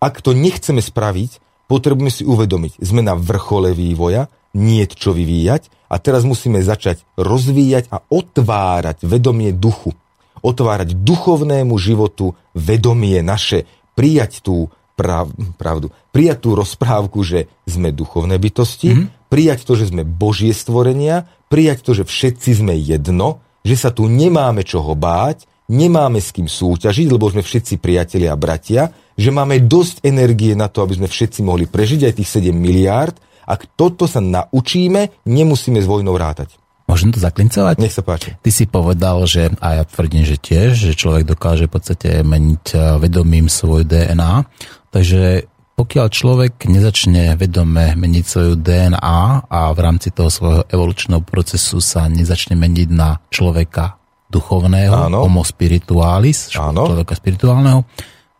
Ak 0.00 0.22
to 0.22 0.32
nechceme 0.32 0.78
spraviť, 0.80 1.42
potrebujeme 1.66 2.10
si 2.10 2.22
uvedomiť, 2.26 2.82
sme 2.82 3.02
na 3.02 3.18
vrchole 3.18 3.74
vývoja, 3.74 4.30
nie 4.54 4.82
čo 4.86 5.14
vyvíjať 5.14 5.90
a 5.90 5.98
teraz 6.02 6.26
musíme 6.26 6.58
začať 6.62 7.02
rozvíjať 7.14 7.90
a 7.94 8.02
otvárať 8.10 9.06
vedomie 9.06 9.54
duchu. 9.54 9.94
Otvárať 10.40 10.96
duchovnému 10.96 11.76
životu 11.76 12.34
vedomie 12.56 13.20
naše, 13.20 13.68
prijať 13.94 14.40
tú 14.40 14.72
prav, 14.98 15.30
pravdu. 15.56 15.88
Prijať 16.10 16.38
tú 16.44 16.50
rozprávku, 16.58 17.20
že 17.24 17.50
sme 17.64 17.94
duchovné 17.94 18.36
bytosti, 18.36 18.90
mm-hmm. 18.92 19.30
prijať 19.32 19.64
to, 19.64 19.78
že 19.78 19.90
sme 19.94 20.02
Božie 20.04 20.52
stvorenia, 20.52 21.28
prijať 21.50 21.78
to, 21.82 21.92
že 21.96 22.04
všetci 22.04 22.62
sme 22.62 22.74
jedno, 22.76 23.42
že 23.66 23.76
sa 23.76 23.90
tu 23.92 24.08
nemáme 24.08 24.64
čoho 24.64 24.96
báť, 24.96 25.48
nemáme 25.70 26.18
s 26.18 26.34
kým 26.34 26.50
súťažiť, 26.50 27.06
lebo 27.06 27.30
sme 27.30 27.46
všetci 27.46 27.78
priatelia 27.78 28.34
a 28.34 28.40
bratia, 28.40 28.90
že 29.14 29.30
máme 29.30 29.62
dosť 29.62 30.02
energie 30.02 30.58
na 30.58 30.66
to, 30.66 30.82
aby 30.82 30.98
sme 30.98 31.08
všetci 31.08 31.40
mohli 31.46 31.68
prežiť 31.68 32.10
aj 32.10 32.14
tých 32.18 32.30
7 32.40 32.50
miliárd. 32.50 33.14
Ak 33.46 33.66
toto 33.78 34.06
sa 34.06 34.18
naučíme, 34.18 35.26
nemusíme 35.26 35.78
s 35.78 35.86
vojnou 35.86 36.14
rátať. 36.16 36.60
Môžem 36.90 37.14
to 37.14 37.22
zaklincovať? 37.22 37.78
Nech 37.78 37.94
sa 37.94 38.02
páči. 38.02 38.34
Ty 38.42 38.50
si 38.50 38.66
povedal, 38.66 39.22
že, 39.22 39.54
a 39.62 39.78
ja 39.78 39.84
tvrdím, 39.86 40.26
že 40.26 40.34
tiež, 40.34 40.74
že 40.74 40.98
človek 40.98 41.22
dokáže 41.22 41.70
v 41.70 41.74
podstate 41.78 42.08
meniť 42.26 42.64
eh, 42.74 42.80
vedomím 42.98 43.46
svoj 43.46 43.86
DNA. 43.86 44.42
Takže 44.90 45.46
pokiaľ 45.80 46.06
človek 46.12 46.68
nezačne 46.68 47.40
vedome 47.40 47.96
meniť 47.96 48.24
svoju 48.26 48.52
DNA 48.60 49.48
a 49.48 49.60
v 49.72 49.78
rámci 49.80 50.12
toho 50.12 50.28
svojho 50.28 50.62
evolučného 50.68 51.24
procesu 51.24 51.80
sa 51.80 52.04
nezačne 52.04 52.52
meniť 52.52 52.88
na 52.92 53.16
človeka 53.32 53.96
duchovného, 54.28 55.08
Áno. 55.08 55.24
homo 55.24 55.40
spiritualis, 55.40 56.52
Áno. 56.52 56.84
človeka 56.84 57.16
spirituálneho, 57.16 57.88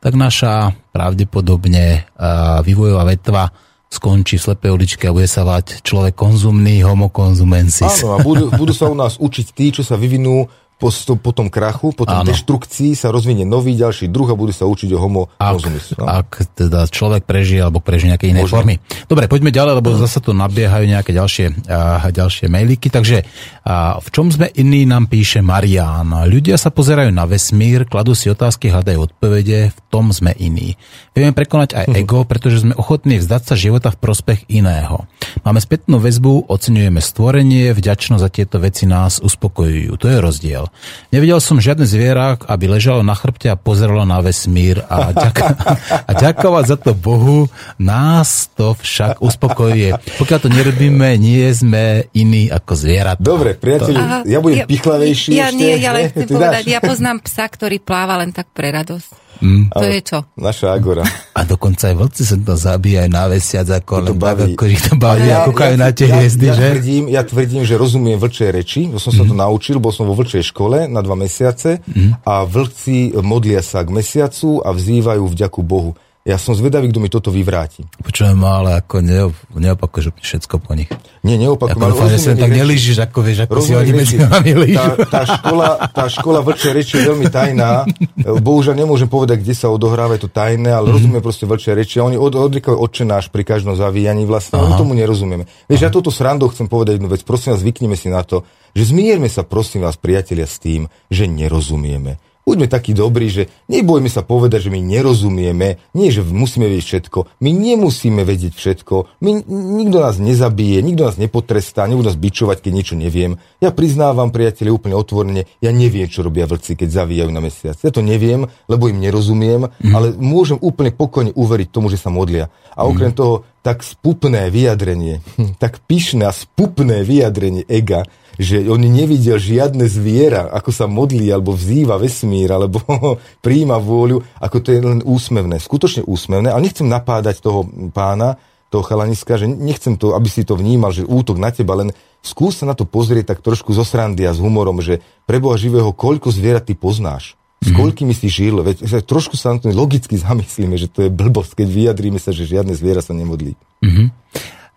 tak 0.05 0.21
naša 0.21 0.77
pravdepodobne 0.93 2.13
vývojová 2.61 3.09
vetva 3.09 3.49
skončí 3.91 4.39
v 4.39 4.45
slepej 4.47 4.71
uličke 4.71 5.05
a 5.11 5.17
bude 5.17 5.27
sa 5.27 5.43
vať 5.43 5.83
človek 5.83 6.15
konzumný, 6.15 6.79
homo 6.87 7.11
konzumensis. 7.11 8.05
Áno, 8.05 8.15
a 8.15 8.19
budú, 8.23 8.53
budú 8.61 8.71
sa 8.77 8.87
u 8.87 8.95
nás 8.95 9.19
učiť 9.19 9.47
tí, 9.51 9.75
čo 9.75 9.83
sa 9.83 9.99
vyvinú 9.99 10.47
po, 10.81 10.89
po 11.21 11.31
tom 11.37 11.53
krachu, 11.53 11.93
po 11.93 12.09
tom 12.09 12.25
Áno. 12.25 12.29
deštrukcii 12.33 12.97
sa 12.97 13.13
rozvinie 13.13 13.45
nový 13.45 13.77
ďalší 13.77 14.09
druh 14.09 14.33
a 14.33 14.35
bude 14.35 14.57
sa 14.57 14.65
učiť 14.65 14.89
o 14.97 14.99
homo 14.99 15.29
ak. 15.37 15.61
No? 16.01 16.09
ak 16.09 16.57
teda 16.57 16.89
človek 16.89 17.29
prežije 17.29 17.61
alebo 17.61 17.85
prežije 17.85 18.17
nejaké 18.17 18.33
iné 18.33 18.41
Možno. 18.41 18.65
formy. 18.65 18.81
Dobre, 19.05 19.29
poďme 19.29 19.53
ďalej, 19.53 19.85
lebo 19.85 19.93
zase 20.01 20.25
tu 20.25 20.33
nabiehajú 20.33 20.89
nejaké 20.89 21.13
ďalšie, 21.13 21.69
a, 21.69 22.09
ďalšie 22.09 22.49
mailíky. 22.49 22.89
Takže 22.89 23.29
a, 23.69 24.01
v 24.01 24.09
čom 24.09 24.33
sme 24.33 24.49
iní, 24.57 24.89
nám 24.89 25.13
píše 25.13 25.45
Marián. 25.45 26.09
Ľudia 26.25 26.57
sa 26.57 26.73
pozerajú 26.73 27.13
na 27.13 27.29
vesmír, 27.29 27.85
kladú 27.85 28.17
si 28.17 28.33
otázky, 28.33 28.73
hľadajú 28.73 29.13
odpovede, 29.13 29.77
v 29.77 29.81
tom 29.93 30.17
sme 30.17 30.33
iní. 30.41 30.81
Vieme 31.13 31.37
prekonať 31.37 31.77
aj 31.77 31.87
ego, 31.93 32.25
pretože 32.25 32.65
sme 32.65 32.73
ochotní 32.73 33.21
vzdať 33.21 33.43
sa 33.45 33.55
života 33.59 33.93
v 33.93 34.01
prospech 34.01 34.49
iného. 34.49 35.05
Máme 35.45 35.61
spätnú 35.61 36.01
väzbu, 36.01 36.49
oceňujeme 36.49 37.03
stvorenie, 37.03 37.77
vďačnosť 37.77 38.23
za 38.23 38.31
tieto 38.33 38.57
veci 38.63 38.89
nás 38.89 39.21
uspokojujú. 39.21 39.93
To 40.01 40.07
je 40.09 40.19
rozdiel. 40.23 40.70
Nevidel 41.09 41.39
som 41.39 41.59
žiadne 41.59 41.85
zviera, 41.85 42.35
aby 42.41 42.65
ležalo 42.67 43.01
na 43.01 43.13
chrbte 43.13 43.47
a 43.47 43.57
pozeralo 43.57 44.03
na 44.03 44.19
vesmír 44.19 44.81
a, 44.87 45.13
ďak- 45.13 45.45
a 46.09 46.13
ďakovať 46.13 46.65
za 46.67 46.77
to 46.77 46.93
Bohu, 46.93 47.47
nás 47.77 48.49
to 48.53 48.73
však 48.75 49.21
uspokojuje. 49.21 49.97
Pokiaľ 50.17 50.39
to 50.41 50.49
nerobíme, 50.49 51.17
nie 51.17 51.45
sme 51.53 52.09
iní 52.13 52.49
ako 52.49 52.73
zvieratá. 52.75 53.21
Dobre, 53.21 53.55
priateľ, 53.55 54.25
ja 54.25 54.39
budem 54.41 54.65
pichlavejší 54.65 55.37
Ja 55.37 55.49
ešte. 55.49 55.59
nie, 55.59 55.73
ja 55.77 55.91
len 55.93 56.05
ne? 56.07 56.11
chcem 56.11 56.27
Ty 56.27 56.33
povedať, 56.33 56.65
dáš? 56.65 56.73
ja 56.73 56.81
poznám 56.81 57.17
psa, 57.23 57.45
ktorý 57.47 57.77
pláva 57.79 58.17
len 58.17 58.31
tak 58.33 58.49
pre 58.51 58.73
radosť. 58.73 59.30
Mm. 59.41 59.73
To 59.73 59.85
je 59.85 60.01
čo? 60.05 60.19
Naša 60.37 60.73
agora. 60.73 61.05
A 61.39 61.45
dokonca 61.49 61.89
aj 61.89 61.97
vlci 61.97 62.23
sa 62.29 62.37
to 62.37 62.55
zabíjajú 62.55 63.09
na 63.09 63.25
vesiac, 63.27 63.67
ako 63.73 63.93
To 63.93 64.05
len 64.05 64.09
tak, 64.13 64.21
baví. 64.21 64.53
ako 64.53 64.65
ich 64.69 64.83
to 64.85 64.95
baví 65.01 65.29
a 65.33 65.49
kúkajú 65.49 65.75
na 65.81 65.89
tie 65.97 66.07
ja, 66.09 66.15
hviezdy, 66.21 66.47
ja, 66.47 66.53
že? 66.53 66.61
Mhm. 66.61 66.73
Tvrdím, 66.77 67.05
ja 67.09 67.23
tvrdím, 67.25 67.63
že 67.65 67.75
rozumiem 67.81 68.19
vlčej 68.21 68.51
reči, 68.53 68.81
to 68.93 69.01
som 69.01 69.13
sa 69.17 69.25
to 69.25 69.33
naučil, 69.33 69.81
bol 69.81 69.91
som 69.91 70.05
vo 70.05 70.13
vlčej 70.13 70.45
škole 70.45 70.85
na 70.85 71.01
dva 71.01 71.17
mesiace 71.17 71.81
a 72.23 72.45
vlci 72.45 73.17
modlia 73.21 73.65
sa 73.65 73.81
k 73.81 73.91
mesiacu 73.91 74.61
a 74.61 74.69
vzývajú 74.71 75.25
vďaku 75.25 75.61
Bohu. 75.65 75.97
Ja 76.21 76.37
som 76.37 76.53
zvedavý, 76.53 76.93
kto 76.93 77.01
mi 77.01 77.09
toto 77.09 77.33
vyvráti. 77.33 77.81
Počujem, 78.05 78.37
ale 78.45 78.85
ako 78.85 79.01
neop, 79.01 79.33
neopakuješ 79.57 80.13
úplne 80.13 80.27
všetko 80.29 80.55
po 80.61 80.77
nich. 80.77 80.93
Nie, 81.25 81.41
neopakujem. 81.41 81.81
Ako 81.81 81.97
ale 81.97 82.21
ich 82.21 82.29
tak 82.29 82.53
nelížiš, 82.53 82.97
ako 83.09 83.19
vieš, 83.25 83.39
ako 83.49 83.65
si 83.65 83.73
oni 83.73 83.93
medzi 83.97 84.21
nami 84.21 84.53
lížu. 84.53 85.01
Tá, 85.09 85.09
tá, 85.09 85.23
škola, 85.25 85.69
tá 85.89 86.05
škola 86.13 86.45
vlčej 86.45 86.73
reči 86.77 87.01
je 87.01 87.09
veľmi 87.09 87.25
tajná. 87.33 87.89
Bohužiaľ 88.21 88.85
nemôžem 88.85 89.09
povedať, 89.09 89.41
kde 89.41 89.57
sa 89.57 89.73
odohráva, 89.73 90.21
to 90.21 90.29
tajné, 90.29 90.69
ale 90.69 90.93
rozumiem 90.93 91.25
proste 91.25 91.49
vlčej 91.49 91.73
reči. 91.73 92.05
A 92.05 92.13
oni 92.13 92.21
od, 92.21 92.37
odrikajú 92.37 92.77
odčenáš 92.77 93.33
pri 93.33 93.41
každom 93.41 93.73
zavíjaní 93.81 94.29
vlastne. 94.29 94.61
My 94.61 94.77
tomu 94.77 94.93
nerozumieme. 94.93 95.49
Vieš, 95.73 95.89
ja 95.89 95.89
toto 95.89 96.13
srandou 96.13 96.53
chcem 96.53 96.69
povedať 96.69 97.01
jednu 97.01 97.09
vec. 97.09 97.25
Prosím 97.25 97.57
vás, 97.57 97.65
zvyknime 97.65 97.97
si 97.97 98.13
na 98.13 98.21
to, 98.29 98.45
že 98.77 98.93
zmierme 98.93 99.33
sa, 99.33 99.41
prosím 99.41 99.89
vás, 99.89 99.97
priatelia, 99.97 100.45
s 100.45 100.61
tým, 100.61 100.85
že 101.09 101.25
nerozumieme. 101.25 102.21
Buďme 102.41 102.67
takí 102.67 102.97
dobrí, 102.97 103.29
že 103.31 103.53
nebojme 103.69 104.09
sa 104.09 104.25
povedať, 104.25 104.67
že 104.67 104.73
my 104.73 104.81
nerozumieme, 104.83 105.79
nie, 105.95 106.09
že 106.09 106.25
musíme 106.25 106.67
vedieť 106.67 106.87
všetko. 106.87 107.19
My 107.45 107.51
nemusíme 107.53 108.25
vedieť 108.25 108.57
všetko. 108.57 109.21
My, 109.23 109.45
nikto 109.47 110.01
nás 110.01 110.17
nezabije, 110.17 110.81
nikto 110.81 111.07
nás 111.07 111.21
nepotrestá, 111.21 111.87
nebudú 111.87 112.11
nás 112.11 112.19
bičovať, 112.19 112.65
keď 112.65 112.73
niečo 112.73 112.95
neviem. 112.97 113.39
Ja 113.63 113.71
priznávam, 113.71 114.33
priatelia, 114.33 114.75
úplne 114.75 114.97
otvorene, 114.97 115.47
ja 115.61 115.71
neviem, 115.71 116.09
čo 116.09 116.25
robia 116.25 116.49
vlci, 116.49 116.75
keď 116.75 117.05
zavíjajú 117.05 117.31
na 117.31 117.45
mesiac. 117.45 117.77
Ja 117.79 117.93
to 117.93 118.03
neviem, 118.03 118.49
lebo 118.67 118.89
im 118.89 118.99
nerozumiem, 118.99 119.71
mm. 119.71 119.93
ale 119.95 120.17
môžem 120.17 120.57
úplne 120.59 120.91
pokojne 120.91 121.37
uveriť 121.37 121.69
tomu, 121.71 121.93
že 121.93 122.01
sa 122.01 122.09
modlia. 122.09 122.49
A 122.73 122.89
okrem 122.89 123.13
toho, 123.13 123.45
tak 123.61 123.85
spupné 123.85 124.49
vyjadrenie, 124.49 125.21
tak 125.63 125.85
pyšné 125.85 126.25
a 126.25 126.33
spupné 126.33 127.05
vyjadrenie 127.05 127.69
ega, 127.69 128.09
že 128.41 128.65
on 128.65 128.81
nevidel 128.81 129.37
žiadne 129.37 129.85
zviera, 129.85 130.49
ako 130.49 130.73
sa 130.73 130.89
modlí, 130.89 131.29
alebo 131.29 131.53
vzýva 131.53 132.01
vesmír, 132.01 132.49
alebo 132.49 132.81
príjima 133.45 133.77
vôľu, 133.77 134.25
ako 134.41 134.57
to 134.65 134.69
je 134.73 134.81
len 134.81 135.05
úsmevné. 135.05 135.61
Skutočne 135.61 136.09
úsmevné, 136.09 136.49
ale 136.49 136.65
nechcem 136.65 136.89
napádať 136.89 137.45
toho 137.45 137.69
pána, 137.93 138.41
toho 138.73 138.81
chalaniska, 138.87 139.37
že 139.37 139.45
nechcem 139.45 140.01
to, 140.01 140.17
aby 140.17 140.31
si 140.31 140.47
to 140.47 140.57
vnímal, 140.57 140.89
že 140.95 141.05
útok 141.05 141.37
na 141.37 141.53
teba, 141.53 141.77
len 141.77 141.93
skús 142.25 142.63
sa 142.63 142.65
na 142.65 142.73
to 142.73 142.89
pozrieť 142.89 143.37
tak 143.37 143.45
trošku 143.45 143.77
zo 143.77 143.85
srandy 143.85 144.25
a 144.25 144.33
s 144.33 144.41
humorom, 144.41 144.81
že 144.81 145.05
pre 145.29 145.37
Boha 145.43 145.61
živého, 145.61 145.93
koľko 145.93 146.33
zvierat 146.33 146.65
ty 146.65 146.79
poznáš? 146.79 147.37
S 147.61 147.77
koľkými 147.77 148.17
si 148.17 148.33
žil? 148.33 148.65
Veď 148.65 149.05
trošku 149.05 149.37
sa 149.37 149.53
na 149.53 149.61
to 149.61 149.69
logicky 149.69 150.17
zamyslíme, 150.17 150.81
že 150.81 150.89
to 150.89 151.05
je 151.05 151.11
blbosť, 151.13 151.61
keď 151.61 151.69
vyjadríme 151.69 152.17
sa, 152.17 152.33
že 152.33 152.49
žiadne 152.49 152.73
zviera 152.73 153.05
sa 153.05 153.13
nemodlí. 153.13 153.53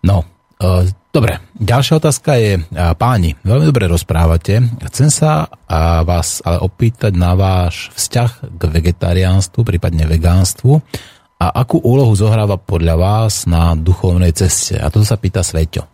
No, 0.04 0.20
e, 0.20 0.33
dobre. 1.14 1.38
Ďalšia 1.54 1.98
otázka 2.02 2.34
je, 2.38 2.58
e, 2.58 2.62
páni, 2.98 3.38
veľmi 3.46 3.70
dobre 3.70 3.86
rozprávate. 3.86 4.62
Chcem 4.90 5.08
sa 5.10 5.46
a 5.70 6.02
vás 6.02 6.42
ale 6.42 6.62
opýtať 6.62 7.14
na 7.14 7.38
váš 7.38 7.94
vzťah 7.94 8.30
k 8.58 8.62
vegetariánstvu, 8.62 9.62
prípadne 9.62 10.06
vegánstvu 10.10 10.82
a 11.38 11.46
akú 11.50 11.82
úlohu 11.82 12.14
zohráva 12.14 12.56
podľa 12.56 12.94
vás 12.96 13.44
na 13.44 13.74
duchovnej 13.74 14.32
ceste. 14.32 14.78
A 14.78 14.88
toto 14.88 15.06
sa 15.06 15.18
pýta 15.18 15.42
Sveťo. 15.42 15.86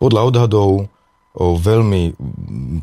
Podľa 0.00 0.20
odhadov 0.26 0.88
veľmi 1.34 2.14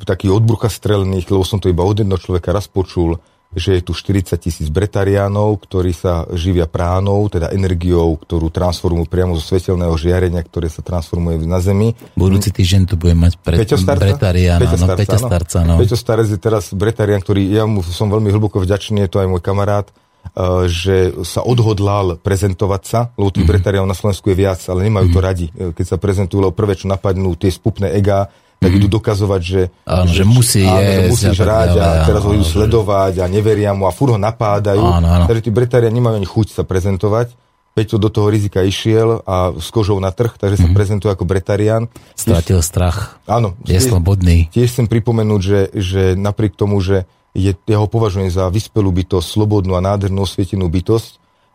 takých 0.03 0.31
odbruchastrelných, 0.35 1.27
lebo 1.31 1.43
som 1.47 1.63
to 1.63 1.71
iba 1.71 1.88
od 1.88 1.95
jedného 1.95 2.19
človeka 2.19 2.51
raz 2.51 2.67
počul, 2.67 3.15
že 3.52 3.76
je 3.76 3.82
tu 3.84 3.91
40 3.91 4.40
tisíc 4.40 4.68
bretariánov, 4.72 5.60
ktorí 5.68 5.91
sa 5.91 6.23
živia 6.32 6.72
pránou, 6.72 7.28
teda 7.28 7.52
energiou, 7.52 8.15
ktorú 8.15 8.48
transformujú 8.48 9.11
priamo 9.11 9.36
zo 9.36 9.44
svetelného 9.44 9.91
žiarenia, 9.99 10.40
ktoré 10.40 10.72
sa 10.72 10.80
transformuje 10.80 11.44
na 11.44 11.60
Zemi. 11.60 11.91
Budúci 12.15 12.56
týždeň 12.56 12.82
tu 12.88 12.95
budem 12.95 13.19
mať 13.19 13.36
pre, 13.44 13.60
Peťo 13.60 13.76
Starca? 13.76 14.07
Bretariana, 14.07 14.61
Peťo 14.64 14.78
no, 14.80 14.86
Starca, 14.88 15.02
Peťa 15.03 15.18
áno. 15.19 15.28
Starca, 15.28 15.57
no. 15.68 15.73
Peťo 15.76 15.98
Starec 15.99 16.28
je 16.32 16.40
teraz 16.40 16.64
Bretarian, 16.72 17.19
ktorý 17.19 17.41
ja 17.52 17.68
mu 17.68 17.84
som 17.84 18.07
veľmi 18.07 18.32
hlboko 18.32 18.64
vďačný, 18.64 19.03
je 19.03 19.11
to 19.11 19.19
aj 19.19 19.28
môj 19.28 19.44
kamarát, 19.44 19.91
eh, 19.91 20.72
že 20.72 20.95
sa 21.28 21.44
odhodlal 21.44 22.23
prezentovať 22.23 22.84
sa, 22.88 22.99
lebo 23.19 23.30
Mhm. 23.30 23.36
tých 23.36 23.48
Bretarianov 23.52 23.91
na 23.91 23.99
Slovensku 23.99 24.32
je 24.32 24.38
viac, 24.40 24.64
ale 24.72 24.88
nemajú 24.88 25.11
to 25.11 25.19
radi, 25.19 25.48
eh, 25.52 25.76
keď 25.76 25.86
sa 25.86 25.98
prezentujú, 25.99 26.40
lebo 26.40 26.56
prvé, 26.56 26.80
čo 26.80 26.88
napadnú, 26.88 27.36
tie 27.36 27.52
spupné 27.52 27.91
ega, 27.99 28.32
tak 28.61 28.71
idú 28.71 28.88
dokazovať, 28.88 29.41
že, 29.41 29.61
Mhm. 29.73 29.89
Áno, 29.89 30.05
že 30.07 30.23
musí 30.23 30.61
áno, 30.61 30.77
že 30.77 30.93
jesť 30.93 31.09
musí 31.09 31.25
a 31.25 31.27
tak 31.27 31.35
žrať 31.35 31.69
a 31.73 31.88
teraz 32.05 32.21
ho 32.21 32.31
idú 32.31 32.45
že- 32.45 32.53
sledovať 32.53 33.13
a 33.17 33.25
neveria 33.25 33.73
mu 33.73 33.83
a 33.83 33.91
furt 33.91 34.13
ho 34.13 34.19
napádajú. 34.19 34.77
Áno, 34.79 35.07
áno. 35.09 35.25
Takže 35.25 35.41
tí 35.41 35.51
Bretarian 35.51 35.89
nemajú 35.89 36.15
ani 36.15 36.29
chuť 36.29 36.47
sa 36.51 36.61
prezentovať. 36.61 37.33
Peťo 37.71 37.95
do 37.95 38.07
toho 38.07 38.27
rizika 38.27 38.61
išiel 38.61 39.23
a 39.23 39.55
s 39.55 39.71
kožou 39.71 39.95
na 39.97 40.11
trh, 40.11 40.35
takže 40.35 40.59
sa 40.59 40.69
prezentuje 40.69 41.07
ako 41.07 41.23
Bretarian. 41.23 41.88
Stratil 42.13 42.59
strach. 42.59 43.17
Áno. 43.25 43.55
Je 43.63 43.73
tiež- 43.73 43.89
slobodný. 43.89 44.51
Tiež 44.51 44.69
chcem 44.69 44.85
pripomenúť, 44.85 45.41
že, 45.41 45.59
že 45.73 46.01
napriek 46.13 46.53
tomu, 46.53 46.77
že 46.79 47.07
je, 47.31 47.55
ja 47.55 47.77
ho 47.77 47.88
považujem 47.88 48.27
za 48.27 48.45
vyspelú 48.45 48.91
bytosť, 48.93 49.23
slobodnú 49.25 49.73
a 49.73 49.81
nádhernú 49.81 50.21
osvietenú 50.21 50.67
bytosť, 50.67 51.11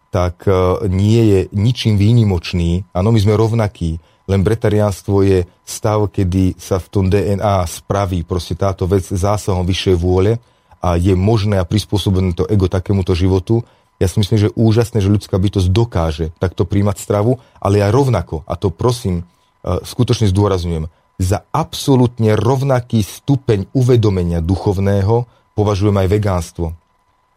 tak 0.08 0.42
uh, 0.42 0.80
nie 0.88 1.20
je 1.22 1.38
ničím 1.52 1.94
výnimočný. 1.94 2.88
Áno, 2.90 3.12
my 3.12 3.20
sme 3.20 3.36
rovnakí, 3.36 4.00
len 4.26 4.42
bretariánstvo 4.42 5.22
je 5.22 5.46
stav, 5.62 6.10
kedy 6.10 6.58
sa 6.58 6.82
v 6.82 6.86
tom 6.90 7.04
DNA 7.06 7.62
spraví 7.66 8.26
proste 8.26 8.58
táto 8.58 8.90
vec 8.90 9.06
zásahom 9.06 9.62
vyššej 9.62 9.96
vôle 9.96 10.42
a 10.82 10.98
je 10.98 11.14
možné 11.14 11.62
a 11.62 11.66
prispôsobené 11.66 12.34
to 12.34 12.44
ego 12.50 12.66
takémuto 12.66 13.14
životu. 13.14 13.62
Ja 13.96 14.10
si 14.10 14.20
myslím, 14.20 14.36
že 14.36 14.46
je 14.50 14.58
úžasné, 14.58 15.00
že 15.00 15.08
ľudská 15.08 15.38
bytosť 15.40 15.68
dokáže 15.72 16.26
takto 16.36 16.68
príjmať 16.68 17.00
stravu, 17.00 17.40
ale 17.62 17.80
ja 17.80 17.88
rovnako, 17.88 18.44
a 18.44 18.58
to 18.58 18.68
prosím, 18.68 19.24
uh, 19.24 19.80
skutočne 19.80 20.28
zdôrazňujem, 20.28 20.90
za 21.16 21.48
absolútne 21.48 22.36
rovnaký 22.36 23.00
stupeň 23.00 23.72
uvedomenia 23.72 24.44
duchovného 24.44 25.24
považujem 25.56 25.96
aj 25.96 26.08
vegánstvo. 26.12 26.66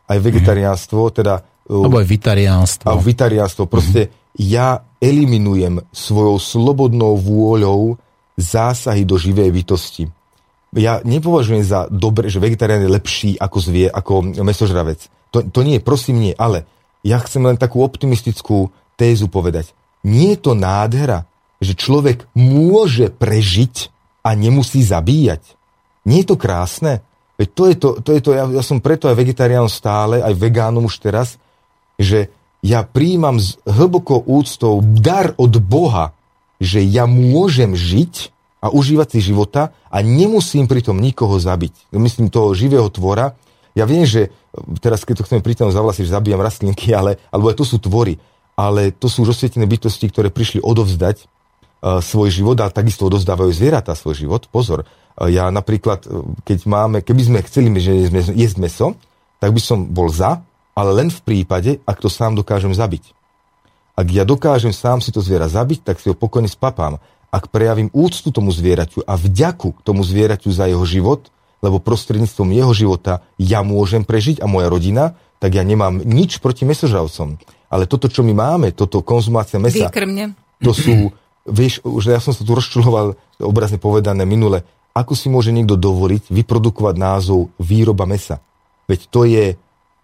Aj 0.10 0.20
vegetariánstvo, 0.20 0.99
teda... 1.16 1.40
uh, 1.72 1.86
Alebo 1.86 2.02
aj 2.02 2.07
vitariánstvo. 2.11 2.88
a 2.91 2.94
vitariánstvo. 2.99 3.64
Proste 3.72 4.11
ja 4.40 4.88
eliminujem 5.03 5.84
svojou 5.91 6.40
slobodnou 6.40 7.20
vôľou 7.20 7.99
zásahy 8.40 9.03
do 9.03 9.20
živej 9.20 9.52
bytosti. 9.52 10.07
Ja 10.72 11.03
nepovažujem 11.03 11.66
za 11.66 11.91
dobre, 11.91 12.32
že 12.32 12.40
vegetarián 12.40 12.80
je 12.88 12.95
lepší 12.95 13.32
ako 13.36 13.57
zvie, 13.60 13.91
ako 13.91 14.40
mesožravec. 14.40 15.11
To, 15.36 15.44
to 15.44 15.60
nie, 15.68 15.84
prosím 15.84 16.24
nie, 16.24 16.34
ale 16.40 16.64
ja 17.03 17.20
chcem 17.20 17.44
len 17.44 17.60
takú 17.60 17.84
optimistickú 17.84 18.72
tézu 18.95 19.28
povedať. 19.28 19.76
Nie 20.07 20.40
je 20.40 20.40
to 20.40 20.53
nádhera, 20.56 21.28
že 21.60 21.76
človek 21.76 22.32
môže 22.32 23.11
prežiť 23.11 23.91
a 24.24 24.32
nemusí 24.40 24.80
zabíjať. 24.80 25.44
Nie 26.07 26.24
je 26.24 26.32
to 26.32 26.38
krásne? 26.40 27.03
Veď 27.36 27.48
to 27.56 27.64
je 27.68 27.76
to, 27.76 27.90
to, 28.03 28.10
je 28.16 28.22
to 28.24 28.32
ja, 28.36 28.44
ja 28.48 28.64
som 28.64 28.84
preto 28.84 29.07
aj 29.11 29.16
vegetariánom 29.16 29.72
stále, 29.72 30.24
aj 30.24 30.36
vegánom 30.36 30.88
už 30.88 30.99
teraz, 30.99 31.36
že 31.99 32.32
ja 32.60 32.84
príjmam 32.84 33.40
s 33.40 33.56
hlbokou 33.64 34.19
úctou 34.27 34.84
dar 34.84 35.31
od 35.40 35.60
Boha, 35.64 36.11
že 36.60 36.84
ja 36.84 37.07
môžem 37.07 37.72
žiť 37.76 38.36
a 38.60 38.68
užívať 38.68 39.15
si 39.15 39.31
života 39.31 39.72
a 39.88 40.03
nemusím 40.03 40.68
pritom 40.68 40.99
nikoho 40.99 41.40
zabiť. 41.40 41.95
Myslím 41.95 42.27
toho 42.27 42.52
živého 42.52 42.91
tvora. 42.91 43.40
Ja 43.72 43.88
viem, 43.88 44.03
že 44.03 44.36
teraz 44.84 45.07
keď 45.07 45.23
to 45.23 45.26
chceme 45.26 45.40
pritom 45.40 45.72
zavlasiť, 45.72 46.03
že 46.03 46.15
zabíjam 46.15 46.44
rastlinky, 46.44 46.91
ale, 46.99 47.15
alebo 47.31 47.48
aj 47.48 47.57
to 47.64 47.65
sú 47.65 47.80
tvory, 47.80 48.19
ale 48.60 48.91
to 48.91 49.07
sú 49.07 49.23
už 49.23 49.40
osvietené 49.40 49.64
bytosti, 49.64 50.11
ktoré 50.11 50.27
prišli 50.27 50.60
odovzdať 50.60 51.27
svoj 51.80 52.30
život 52.30 52.60
a 52.60 52.68
takisto 52.68 53.07
odozdávajú 53.07 53.56
zvieratá 53.56 53.95
svoj 53.95 54.19
život. 54.19 54.52
Pozor, 54.52 54.84
e, 54.84 55.31
ja 55.31 55.48
napríklad, 55.48 56.03
e, 56.03 56.07
keď 56.44 56.68
máme, 56.68 56.98
keby 56.99 57.22
sme 57.23 57.40
chceli 57.48 57.72
že 57.80 58.11
jesť 58.36 58.57
meso, 58.60 58.88
tak 59.40 59.56
by 59.56 59.61
som 59.64 59.88
bol 59.88 60.11
za, 60.11 60.44
ale 60.80 60.95
len 60.95 61.11
v 61.11 61.19
prípade, 61.19 61.84
ak 61.84 61.99
to 61.99 62.07
sám 62.07 62.39
dokážem 62.39 62.72
zabiť. 62.72 63.11
Ak 63.99 64.07
ja 64.15 64.23
dokážem 64.23 64.72
sám 64.72 65.03
si 65.03 65.11
to 65.11 65.19
zviera 65.19 65.51
zabiť, 65.51 65.84
tak 65.84 65.99
si 65.99 66.07
ho 66.07 66.15
pokojne 66.15 66.47
spapám. 66.47 67.03
Ak 67.35 67.51
prejavím 67.51 67.91
úctu 67.91 68.31
tomu 68.31 68.56
zvieraťu 68.56 69.03
a 69.03 69.19
vďaku 69.19 69.84
tomu 69.84 70.07
zvieraťu 70.07 70.47
za 70.56 70.72
jeho 70.72 70.88
život, 70.88 71.27
lebo 71.60 71.84
prostredníctvom 71.84 72.56
jeho 72.56 72.72
života 72.72 73.27
ja 73.35 73.60
môžem 73.60 74.07
prežiť 74.07 74.39
a 74.39 74.47
moja 74.47 74.72
rodina, 74.72 75.19
tak 75.43 75.60
ja 75.60 75.68
nemám 75.68 75.99
nič 75.99 76.39
proti 76.39 76.64
mesožravcom. 76.64 77.35
Ale 77.68 77.84
toto, 77.84 78.07
čo 78.07 78.23
my 78.23 78.31
máme, 78.31 78.72
toto 78.72 79.03
konzumácia 79.03 79.60
mesa, 79.60 79.91
Výkrmne. 79.91 80.31
to 80.64 80.72
sú, 80.72 81.11
vieš, 81.43 81.84
už 81.84 82.15
ja 82.15 82.23
som 82.23 82.31
sa 82.31 82.47
tu 82.47 82.56
rozčuloval, 82.56 83.19
obrazne 83.43 83.84
povedané 83.84 84.23
minule, 84.23 84.64
ako 84.95 85.11
si 85.11 85.27
môže 85.27 85.51
niekto 85.51 85.76
dovoliť 85.76 86.31
vyprodukovať 86.31 86.95
názov 86.95 87.51
výroba 87.60 88.07
mesa. 88.07 88.39
Veď 88.88 88.99
to 89.11 89.27
je 89.27 89.60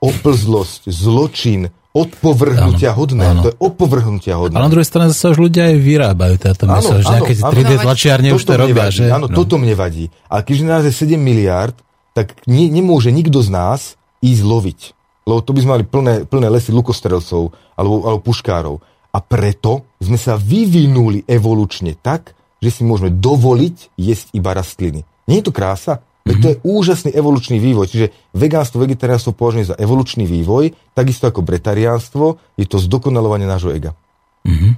oplzlosť, 0.06 0.88
zločin, 0.94 1.74
odpovrhnutia 1.96 2.92
hodné. 2.92 3.24
Áno. 3.24 3.42
To 3.48 3.50
je 3.50 3.58
opovrhnutia 3.58 4.36
hodné. 4.36 4.60
Ale 4.60 4.68
na 4.68 4.72
druhej 4.72 4.88
strane 4.88 5.08
zase 5.16 5.32
už 5.32 5.48
ľudia 5.48 5.72
aj 5.72 5.78
vyrábajú 5.80 6.36
táto 6.36 6.68
meso, 6.68 7.00
že 7.00 7.08
nejaké 7.08 7.34
3D 7.40 7.72
tlačiarne 7.80 8.30
už 8.36 8.44
to 8.44 8.54
robia. 8.60 8.92
Že? 8.92 9.08
Áno, 9.08 9.32
no. 9.32 9.36
toto 9.36 9.56
mne 9.56 9.74
vadí. 9.80 10.12
Ale 10.28 10.44
keďže 10.44 10.66
nás 10.68 10.84
je 10.84 10.92
7 10.92 11.16
miliard, 11.16 11.74
tak 12.12 12.36
nie, 12.52 12.68
nemôže 12.68 13.16
nikto 13.16 13.40
z 13.40 13.50
nás 13.50 13.96
ísť 14.20 14.44
loviť. 14.44 14.80
Lebo 15.26 15.40
to 15.42 15.56
by 15.56 15.60
sme 15.64 15.72
mali 15.80 15.86
plné, 15.88 16.16
plné 16.28 16.48
lesy 16.52 16.76
lukostrelcov 16.76 17.56
alebo, 17.80 17.96
alebo 18.06 18.22
puškárov. 18.22 18.76
A 19.16 19.18
preto 19.24 19.88
sme 20.04 20.20
sa 20.20 20.36
vyvinuli 20.36 21.24
evolučne 21.24 21.96
tak, 21.96 22.36
že 22.60 22.70
si 22.70 22.82
môžeme 22.84 23.10
dovoliť 23.16 23.96
jesť 23.96 24.36
iba 24.36 24.52
rastliny. 24.52 25.08
Nie 25.32 25.40
je 25.40 25.48
to 25.48 25.56
krása? 25.56 26.04
Veď 26.26 26.38
to 26.42 26.48
je 26.50 26.58
úžasný 26.66 27.14
evolučný 27.14 27.62
vývoj. 27.62 27.86
Čiže 27.86 28.08
vegánstvo, 28.34 28.82
vegetariánstvo 28.82 29.38
považujem 29.38 29.70
za 29.70 29.76
evolučný 29.78 30.26
vývoj, 30.26 30.74
takisto 30.98 31.30
ako 31.30 31.46
bretariánstvo, 31.46 32.42
je 32.58 32.66
to 32.66 32.82
zdokonalovanie 32.82 33.46
nášho 33.46 33.70
ega. 33.70 33.94
Mm-hmm. 34.42 34.72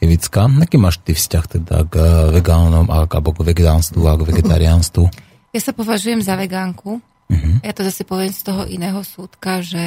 Evická, 0.00 0.48
aký 0.48 0.80
máš 0.80 1.04
ty 1.04 1.12
vzťah 1.12 1.44
teda 1.60 1.76
k 1.84 1.94
eh, 2.00 2.08
vegánom 2.40 2.88
alebo 2.88 3.36
k 3.36 3.44
vegetánstvu 3.44 4.00
a 4.08 4.16
k 4.16 4.24
vegetariánstvu? 4.24 5.04
Ja 5.52 5.60
sa 5.60 5.76
považujem 5.76 6.24
za 6.24 6.32
vegánku. 6.32 7.04
Mm-hmm. 7.28 7.54
Ja 7.60 7.72
to 7.76 7.84
zase 7.84 8.08
poviem 8.08 8.32
z 8.32 8.40
toho 8.48 8.64
iného 8.64 9.00
súdka, 9.04 9.60
že 9.60 9.84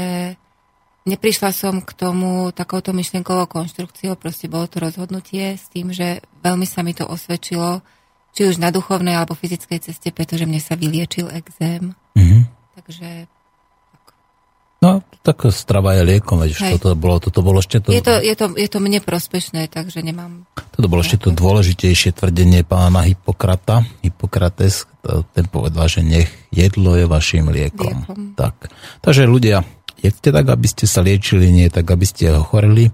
neprišla 1.09 1.49
som 1.49 1.81
k 1.81 1.89
tomu 1.97 2.53
takouto 2.53 2.93
myšlienkovou 2.93 3.49
konštrukciou, 3.49 4.13
proste 4.13 4.45
bolo 4.45 4.69
to 4.69 4.77
rozhodnutie 4.77 5.57
s 5.57 5.73
tým, 5.73 5.89
že 5.89 6.21
veľmi 6.45 6.69
sa 6.69 6.85
mi 6.85 6.93
to 6.93 7.09
osvedčilo 7.09 7.81
či 8.39 8.47
už 8.47 8.55
na 8.55 8.71
duchovnej 8.71 9.19
alebo 9.19 9.35
fyzickej 9.35 9.83
ceste, 9.83 10.15
pretože 10.15 10.47
mne 10.47 10.63
sa 10.63 10.79
vyliečil 10.79 11.27
exém. 11.27 11.91
Mm-hmm. 12.15 12.41
Takže... 12.79 13.27
Tak. 13.91 14.03
No, 14.79 15.03
tak 15.27 15.43
strava 15.51 15.99
je 15.99 16.07
liekom, 16.07 16.39
veď 16.39 16.79
toto 16.79 16.95
bolo, 16.95 17.19
toto 17.19 17.43
bolo 17.43 17.59
ešte 17.59 17.83
to... 17.83 17.91
Je 17.91 17.99
to, 17.99 18.15
je, 18.23 18.31
to, 18.39 18.55
je 18.55 18.69
to 18.71 18.79
mne 18.79 19.03
prospešné, 19.03 19.67
takže 19.67 19.99
nemám... 19.99 20.47
Toto 20.55 20.87
bolo 20.87 21.03
ešte 21.03 21.19
to 21.19 21.35
dôležitejšie 21.35 22.15
tvrdenie 22.15 22.63
pána 22.63 23.03
Hippokrata. 23.03 23.83
Hippokrates, 23.99 24.87
ten 25.35 25.43
povedal, 25.51 25.91
že 25.91 25.99
nech 25.99 26.31
jedlo 26.55 26.95
je 26.95 27.11
vašim 27.11 27.51
liekom. 27.51 28.07
liekom. 28.07 28.39
Tak. 28.39 28.71
Takže 29.03 29.27
ľudia, 29.27 29.67
jedzte 29.99 30.31
tak, 30.31 30.47
aby 30.47 30.67
ste 30.71 30.87
sa 30.87 31.03
liečili, 31.03 31.51
nie 31.51 31.67
tak, 31.67 31.91
aby 31.91 32.07
ste 32.07 32.39
ochoreli. 32.39 32.87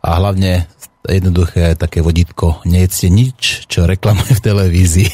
A 0.00 0.16
hlavne 0.16 0.72
jednoduché 1.08 1.78
také 1.78 2.02
vodítko. 2.02 2.62
Nejedzte 2.66 3.08
nič, 3.08 3.70
čo 3.70 3.86
reklamuje 3.86 4.36
v 4.36 4.44
televízii. 4.44 5.10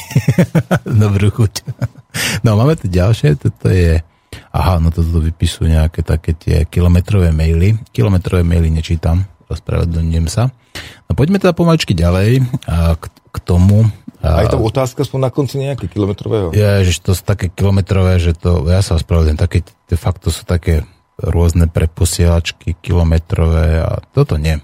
Dobrú 1.05 1.29
chuť. 1.31 1.55
No 2.45 2.57
máme 2.57 2.77
tu 2.77 2.89
ďalšie, 2.89 3.37
toto 3.37 3.69
je... 3.69 4.01
Aha, 4.53 4.81
no 4.81 4.89
toto 4.89 5.21
vypisujú 5.21 5.69
nejaké 5.69 6.01
také 6.05 6.33
tie 6.37 6.65
kilometrové 6.65 7.33
maily. 7.33 7.77
Kilometrové 7.93 8.45
maily 8.45 8.73
nečítam, 8.73 9.29
ospravedlňujem 9.49 10.29
sa. 10.29 10.49
No 11.09 11.13
poďme 11.13 11.37
teda 11.37 11.53
pomaličky 11.53 11.93
ďalej 11.93 12.45
a 12.69 12.97
k, 12.97 13.05
k 13.13 13.37
tomu. 13.45 13.85
A 14.25 14.45
je 14.45 14.53
tam 14.53 14.65
otázka 14.65 15.05
sú 15.05 15.21
na 15.21 15.29
konci 15.29 15.61
nejaké 15.61 15.91
kilometrového? 15.91 16.55
Je, 16.57 16.89
že 16.89 17.01
to 17.05 17.13
sú 17.13 17.23
také 17.27 17.53
kilometrové, 17.53 18.17
že 18.23 18.33
to, 18.33 18.65
ja 18.71 18.81
sa 18.81 18.97
ospravedlňujem, 18.97 19.41
také, 19.41 19.59
de 19.65 19.99
facto 20.01 20.33
sú 20.33 20.49
také 20.49 20.87
rôzne 21.21 21.69
preposielačky 21.69 22.79
kilometrové 22.81 23.85
a 23.85 24.01
toto 24.17 24.41
nie 24.41 24.57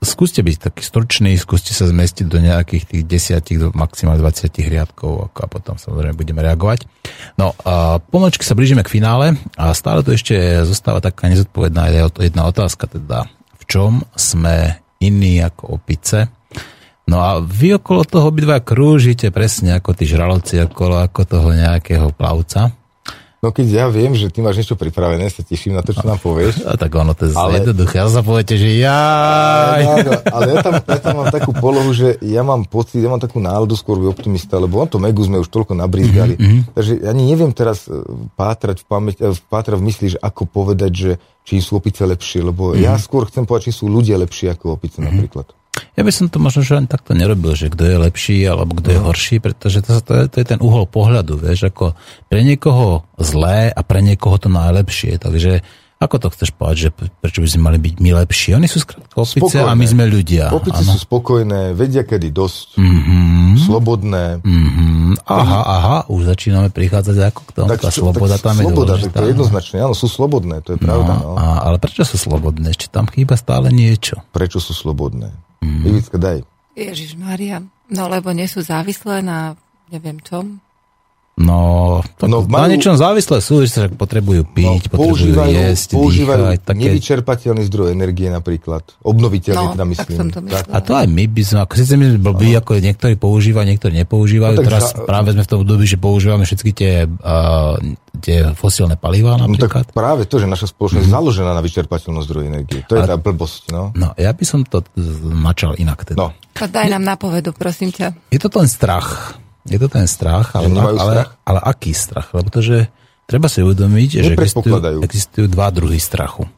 skúste 0.00 0.40
byť 0.40 0.56
taký 0.70 0.82
stručný, 0.84 1.36
skúste 1.36 1.76
sa 1.76 1.88
zmestiť 1.88 2.26
do 2.28 2.40
nejakých 2.40 2.84
tých 2.88 3.02
desiatich, 3.04 3.60
do 3.60 3.68
maximálne 3.76 4.20
20 4.20 4.48
riadkov 4.52 5.28
a 5.28 5.46
potom 5.48 5.76
samozrejme 5.76 6.16
budeme 6.16 6.40
reagovať. 6.40 6.88
No 7.36 7.52
a 7.64 8.00
pomalčky 8.00 8.44
sa 8.44 8.56
blížime 8.56 8.84
k 8.84 8.92
finále 9.00 9.36
a 9.56 9.72
stále 9.76 10.00
to 10.04 10.16
ešte 10.16 10.64
zostáva 10.64 11.04
taká 11.04 11.28
nezodpovedná 11.28 12.12
jedna 12.16 12.48
otázka, 12.48 12.88
teda 12.88 13.28
v 13.60 13.64
čom 13.68 14.04
sme 14.16 14.80
iní 15.00 15.40
ako 15.40 15.80
opice. 15.80 16.28
No 17.10 17.20
a 17.24 17.42
vy 17.42 17.74
okolo 17.80 18.06
toho 18.06 18.30
obidva 18.30 18.62
krúžite 18.62 19.34
presne 19.34 19.74
ako 19.76 19.98
tí 19.98 20.06
žraloci 20.06 20.62
okolo 20.62 21.02
ako 21.02 21.26
toho 21.26 21.48
nejakého 21.50 22.14
plavca. 22.14 22.70
No 23.40 23.56
keď 23.56 23.66
ja 23.72 23.86
viem, 23.88 24.12
že 24.12 24.28
ty 24.28 24.44
máš 24.44 24.60
niečo 24.60 24.76
pripravené, 24.76 25.24
sa 25.32 25.40
teším 25.40 25.72
na 25.72 25.80
to, 25.80 25.96
čo 25.96 26.04
nám 26.04 26.20
povieš. 26.20 26.60
A 26.68 26.76
tak 26.82 26.92
ono 26.92 27.16
to 27.16 27.24
je 27.24 27.32
ale... 27.32 27.64
jednoduché, 27.64 27.96
ale 27.96 28.12
sa 28.12 28.20
poviete, 28.20 28.60
že 28.60 28.84
ja. 28.84 29.00
No, 30.04 30.12
ale 30.28 30.44
ja 30.52 30.56
tam, 30.60 30.74
ja 30.76 31.00
tam 31.00 31.14
mám 31.24 31.32
takú 31.32 31.56
polohu, 31.56 31.88
že 31.96 32.20
ja 32.20 32.44
mám 32.44 32.68
pocit, 32.68 33.00
ja 33.00 33.08
mám 33.08 33.16
takú 33.16 33.40
náladu 33.40 33.72
skôr 33.80 33.96
optimista, 34.04 34.60
lebo 34.60 34.76
on 34.76 34.92
to 34.92 35.00
Megu 35.00 35.24
sme 35.24 35.40
už 35.40 35.48
toľko 35.48 35.72
nabrízgali. 35.72 36.36
Mm-hmm. 36.36 36.60
Takže 36.76 36.92
ja 37.00 37.08
ani 37.16 37.32
neviem 37.32 37.56
teraz 37.56 37.88
e, 37.88 37.96
pátrať 38.36 38.84
v, 38.84 38.86
pamäť, 38.92 39.16
e, 39.24 39.32
pátrať 39.48 39.80
v 39.80 39.86
mysli, 39.88 40.06
že 40.12 40.18
ako 40.20 40.44
povedať, 40.44 40.92
že 40.92 41.12
či 41.40 41.64
sú 41.64 41.80
opice 41.80 42.04
lepšie, 42.04 42.44
lebo 42.44 42.76
mm-hmm. 42.76 42.84
ja 42.84 42.92
skôr 43.00 43.24
chcem 43.24 43.48
povedať, 43.48 43.72
či 43.72 43.80
sú 43.80 43.88
ľudia 43.88 44.20
lepšie 44.20 44.52
ako 44.52 44.76
opice 44.76 45.00
mm-hmm. 45.00 45.16
napríklad. 45.16 45.48
Ja 45.96 46.02
by 46.02 46.12
som 46.12 46.26
to 46.28 46.42
možno 46.42 46.62
že 46.62 46.76
len 46.76 46.86
takto 46.86 47.16
nerobil, 47.16 47.56
že 47.56 47.72
kto 47.72 47.82
je 47.86 47.96
lepší 47.96 48.38
alebo 48.46 48.76
kto 48.78 48.88
je 48.92 49.00
no. 49.00 49.06
horší, 49.10 49.36
pretože 49.40 49.80
to, 49.84 50.00
to, 50.00 50.12
je, 50.14 50.24
to 50.28 50.36
je 50.42 50.46
ten 50.46 50.60
uhol 50.60 50.84
pohľadu, 50.86 51.40
vieš, 51.40 51.72
ako 51.72 51.96
pre 52.28 52.40
niekoho 52.44 53.08
zlé 53.18 53.72
a 53.72 53.80
pre 53.80 54.04
niekoho 54.04 54.36
to 54.36 54.52
najlepšie, 54.52 55.16
takže 55.20 55.64
ako 56.00 56.16
to 56.16 56.28
chceš 56.32 56.56
povedať, 56.56 56.76
že 56.80 56.88
prečo 57.20 57.44
by 57.44 57.48
sme 57.52 57.62
mali 57.68 57.78
byť 57.78 57.94
my 58.00 58.10
lepší? 58.24 58.56
Oni 58.56 58.64
sú 58.64 58.80
skrátka 58.80 59.20
opice 59.20 59.60
spokojné. 59.60 59.68
a 59.68 59.76
my 59.76 59.84
sme 59.84 60.04
ľudia. 60.08 60.48
Opice 60.48 60.80
sú 60.80 60.96
spokojné, 60.96 61.76
vedia 61.76 62.08
kedy 62.08 62.32
dosť, 62.32 62.80
mm-hmm. 62.80 63.68
slobodné. 63.68 64.40
Mm-hmm. 64.40 65.28
Aha, 65.28 65.60
aha, 65.60 65.96
už 66.08 66.32
začíname 66.32 66.72
prichádzať 66.72 67.16
ako 67.20 67.40
k 67.44 67.50
tomu. 67.52 67.68
Tak, 67.68 67.84
tá 67.84 67.92
sloboda 67.92 68.40
tak, 68.40 68.48
tam 68.48 68.56
sloboda, 68.64 68.96
je 68.96 69.12
tak 69.12 69.20
to 69.20 69.24
je 69.28 69.32
jednoznačne, 69.36 69.76
áno, 69.84 69.92
sú 69.92 70.08
slobodné, 70.08 70.64
to 70.64 70.72
je 70.72 70.78
pravda. 70.80 71.20
No, 71.20 71.36
no. 71.36 71.38
A, 71.38 71.68
ale 71.68 71.76
prečo 71.76 72.08
sú 72.08 72.16
slobodné? 72.16 72.72
Ešte 72.72 72.88
tam 72.88 73.04
chýba 73.04 73.36
stále 73.36 73.68
niečo. 73.68 74.24
Prečo 74.32 74.56
sú 74.56 74.72
slobodné? 74.72 75.36
Mm. 75.60 75.84
Ivicka, 75.84 76.16
daj. 76.16 76.40
Ježiš 76.80 77.20
Maria, 77.20 77.60
no 77.92 78.08
lebo 78.08 78.32
nie 78.32 78.48
sú 78.48 78.64
závislé 78.64 79.20
na 79.20 79.52
neviem 79.92 80.16
čom. 80.24 80.64
No, 81.40 82.02
tak 82.20 82.28
no 82.28 82.44
majú, 82.44 82.68
na 82.68 82.68
niečom 82.68 83.00
závislé 83.00 83.40
sú, 83.40 83.64
že 83.64 83.68
sa 83.72 83.82
potrebujú 83.88 84.44
piť, 84.44 84.66
no, 84.66 84.76
potrebujú 84.76 85.08
používajú, 85.08 85.56
jesť, 85.56 85.88
používajú 85.96 86.42
dýchať. 86.52 86.60
Také... 86.68 86.80
nevyčerpateľný 86.84 87.62
zdroj 87.64 87.88
energie 87.96 88.28
napríklad. 88.28 88.84
Obnoviteľný, 89.00 89.64
no, 89.64 89.72
teda 89.72 89.86
myslím. 89.88 90.16
Tak 90.20 90.28
to 90.36 90.40
tak. 90.44 90.64
A 90.68 90.78
to 90.84 90.92
aj 90.92 91.06
my 91.08 91.24
by 91.24 91.42
sme, 91.46 91.58
ako 91.64 91.72
síce 91.80 91.94
my 91.96 92.06
blbí, 92.20 92.50
no. 92.52 92.56
ako 92.60 92.70
niektorí 92.84 93.14
používajú, 93.16 93.64
niektorí 93.72 93.94
nepoužívajú. 94.04 94.56
No, 94.60 94.66
Teraz 94.68 94.92
za... 94.92 95.08
práve 95.08 95.32
sme 95.32 95.42
v 95.46 95.48
tom 95.48 95.58
období, 95.64 95.84
že 95.88 95.96
používame 95.96 96.44
všetky 96.44 96.70
tie, 96.76 97.08
uh, 97.08 97.80
tie 98.20 98.52
fosílne 98.52 99.00
palivá 99.00 99.40
napríklad. 99.40 99.88
No 99.88 99.96
tak 99.96 99.96
práve 99.96 100.28
to, 100.28 100.44
že 100.44 100.44
naša 100.44 100.68
spoločnosť 100.76 101.08
mm. 101.08 101.14
založená 101.14 101.56
na 101.56 101.62
vyčerpateľnosť 101.64 102.26
zdroj 102.28 102.44
energie. 102.52 102.80
To 102.84 103.00
je 103.00 103.02
A, 103.06 103.08
tá 103.08 103.16
blbosť. 103.16 103.72
No. 103.72 103.96
no, 103.96 104.12
ja 104.20 104.36
by 104.36 104.44
som 104.44 104.60
to 104.68 104.84
načal 105.24 105.72
inak 105.80 106.04
teda. 106.04 106.20
No. 106.20 106.36
Daj 106.60 106.92
nám 106.92 107.16
napovedu, 107.16 107.56
prosím 107.56 107.88
ťa. 107.88 108.12
Je 108.28 108.36
to 108.36 108.52
ten 108.52 108.68
strach 108.68 109.40
je 109.68 109.78
to 109.78 109.88
ten 109.92 110.06
strach, 110.08 110.56
ale, 110.56 110.72
ale, 110.72 110.94
strach? 110.96 111.30
ale 111.44 111.60
aký 111.60 111.92
strach? 111.92 112.32
Lebo 112.32 112.48
to, 112.48 112.60
že 112.64 112.88
treba 113.28 113.46
si 113.46 113.60
uvedomiť, 113.60 114.08
že 114.24 114.32
existujú, 114.34 114.80
existujú 115.04 115.46
dva 115.46 115.68
druhy 115.68 116.00
strachu. 116.00 116.48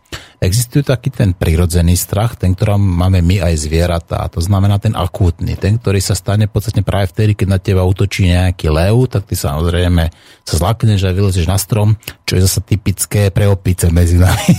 Existuje 0.42 0.82
taký 0.82 1.14
ten 1.14 1.38
prirodzený 1.38 1.94
strach, 1.94 2.34
ten, 2.34 2.58
ktorom 2.58 2.82
máme 2.82 3.22
my 3.22 3.46
aj 3.46 3.62
zvieratá. 3.62 4.26
To 4.34 4.42
znamená 4.42 4.82
ten 4.82 4.90
akútny, 4.98 5.54
ten, 5.54 5.78
ktorý 5.78 6.02
sa 6.02 6.18
stane 6.18 6.50
podstatne 6.50 6.82
práve 6.82 7.14
vtedy, 7.14 7.38
keď 7.38 7.46
na 7.46 7.62
teba 7.62 7.86
útočí 7.86 8.26
nejaký 8.26 8.66
lev, 8.74 9.06
tak 9.06 9.30
ty 9.30 9.38
samozrejme 9.38 10.10
sa 10.42 10.54
zlakneš 10.58 11.06
a 11.06 11.14
vylezeš 11.14 11.46
na 11.46 11.54
strom, 11.54 11.94
čo 12.26 12.34
je 12.34 12.42
zase 12.42 12.58
typické 12.66 13.30
pre 13.30 13.46
opice 13.46 13.86
medzi 13.94 14.18
nami. 14.18 14.50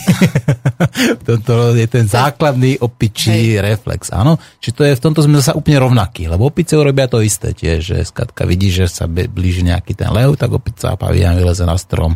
Toto 1.28 1.76
je 1.76 1.88
ten 1.92 2.08
základný 2.08 2.80
opičí 2.80 3.60
Hej. 3.60 3.68
reflex, 3.68 4.08
áno. 4.16 4.40
Čiže 4.64 4.74
to 4.80 4.82
je, 4.88 4.92
v 4.96 5.04
tomto 5.04 5.20
sme 5.20 5.44
zase 5.44 5.52
úplne 5.52 5.84
rovnakí, 5.84 6.32
lebo 6.32 6.48
opice 6.48 6.80
urobia 6.80 7.12
to 7.12 7.20
isté 7.20 7.52
tiež, 7.52 7.84
že 7.84 8.08
skladka 8.08 8.48
vidí, 8.48 8.72
že 8.72 8.88
sa 8.88 9.04
blíži 9.12 9.68
nejaký 9.68 10.00
ten 10.00 10.08
lev, 10.16 10.40
tak 10.40 10.56
opica 10.56 10.96
a 10.96 11.00
pavian 11.00 11.36
vyleze 11.36 11.68
na 11.68 11.76
strom 11.76 12.16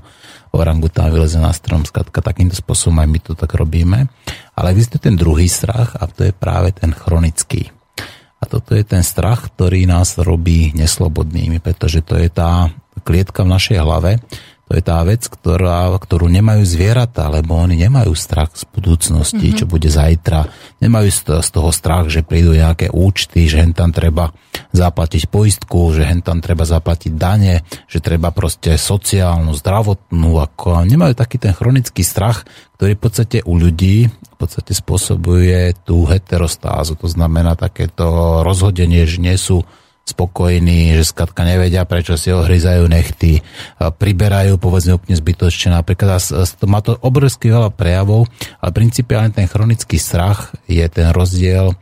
orangután 0.54 1.12
vyleze 1.12 1.40
na 1.42 1.52
strom, 1.52 1.84
skratka 1.84 2.24
takýmto 2.24 2.56
spôsobom 2.56 3.04
aj 3.04 3.08
my 3.08 3.20
to 3.24 3.32
tak 3.34 3.52
robíme. 3.56 4.08
Ale 4.54 4.68
existuje 4.74 5.12
ten 5.12 5.16
druhý 5.20 5.48
strach 5.48 5.96
a 5.98 6.08
to 6.08 6.28
je 6.28 6.34
práve 6.34 6.76
ten 6.76 6.92
chronický. 6.94 7.72
A 8.38 8.44
toto 8.46 8.78
je 8.78 8.86
ten 8.86 9.02
strach, 9.02 9.50
ktorý 9.50 9.90
nás 9.90 10.14
robí 10.22 10.70
neslobodnými, 10.78 11.58
pretože 11.58 12.06
to 12.06 12.22
je 12.22 12.30
tá 12.30 12.70
klietka 13.02 13.42
v 13.42 13.54
našej 13.54 13.78
hlave, 13.82 14.22
to 14.68 14.76
je 14.76 14.84
tá 14.84 15.00
vec, 15.08 15.24
ktorá, 15.32 15.96
ktorú 15.96 16.28
nemajú 16.28 16.68
zvieratá, 16.68 17.32
lebo 17.32 17.56
oni 17.56 17.80
nemajú 17.80 18.12
strach 18.12 18.52
z 18.52 18.68
budúcnosti, 18.68 19.56
mm-hmm. 19.56 19.60
čo 19.64 19.66
bude 19.66 19.88
zajtra. 19.88 20.52
Nemajú 20.84 21.08
z 21.40 21.50
toho 21.56 21.72
strach, 21.72 22.12
že 22.12 22.28
prídu 22.28 22.52
nejaké 22.52 22.92
účty, 22.92 23.48
že 23.48 23.64
hen 23.64 23.72
tam 23.72 23.96
treba 23.96 24.36
zaplatiť 24.76 25.32
poistku, 25.32 25.96
že 25.96 26.04
hen 26.04 26.20
tam 26.20 26.44
treba 26.44 26.68
zaplatiť 26.68 27.16
dane, 27.16 27.64
že 27.88 28.04
treba 28.04 28.36
proste 28.36 28.76
sociálnu, 28.76 29.56
zdravotnú. 29.56 30.36
Ako, 30.36 30.84
nemajú 30.84 31.16
taký 31.16 31.40
ten 31.40 31.56
chronický 31.56 32.04
strach, 32.04 32.44
ktorý 32.76 33.00
v 33.00 33.02
podstate 33.02 33.38
u 33.48 33.56
ľudí 33.56 34.12
v 34.38 34.46
podstate 34.46 34.78
spôsobuje 34.78 35.74
tú 35.82 36.06
heterostázu. 36.06 36.94
To 37.02 37.10
znamená 37.10 37.58
takéto 37.58 38.46
rozhodenie, 38.46 39.10
že 39.10 39.18
nie 39.18 39.34
sú 39.34 39.66
spokojní, 40.08 40.96
že 40.96 41.04
skratka 41.04 41.44
nevedia, 41.44 41.84
prečo 41.84 42.16
si 42.16 42.32
ohryzajú 42.32 42.88
nechty, 42.88 43.44
priberajú 43.78 44.56
povedzme 44.56 44.96
úplne 44.96 45.20
zbytočne 45.20 45.76
napríklad. 45.76 46.24
Má 46.64 46.80
to 46.80 46.96
obrovsky 47.04 47.52
veľa 47.52 47.76
prejavov, 47.76 48.32
ale 48.64 48.72
principiálne 48.72 49.36
ten 49.36 49.52
chronický 49.52 50.00
strach 50.00 50.56
je 50.66 50.84
ten 50.88 51.12
rozdiel 51.12 51.76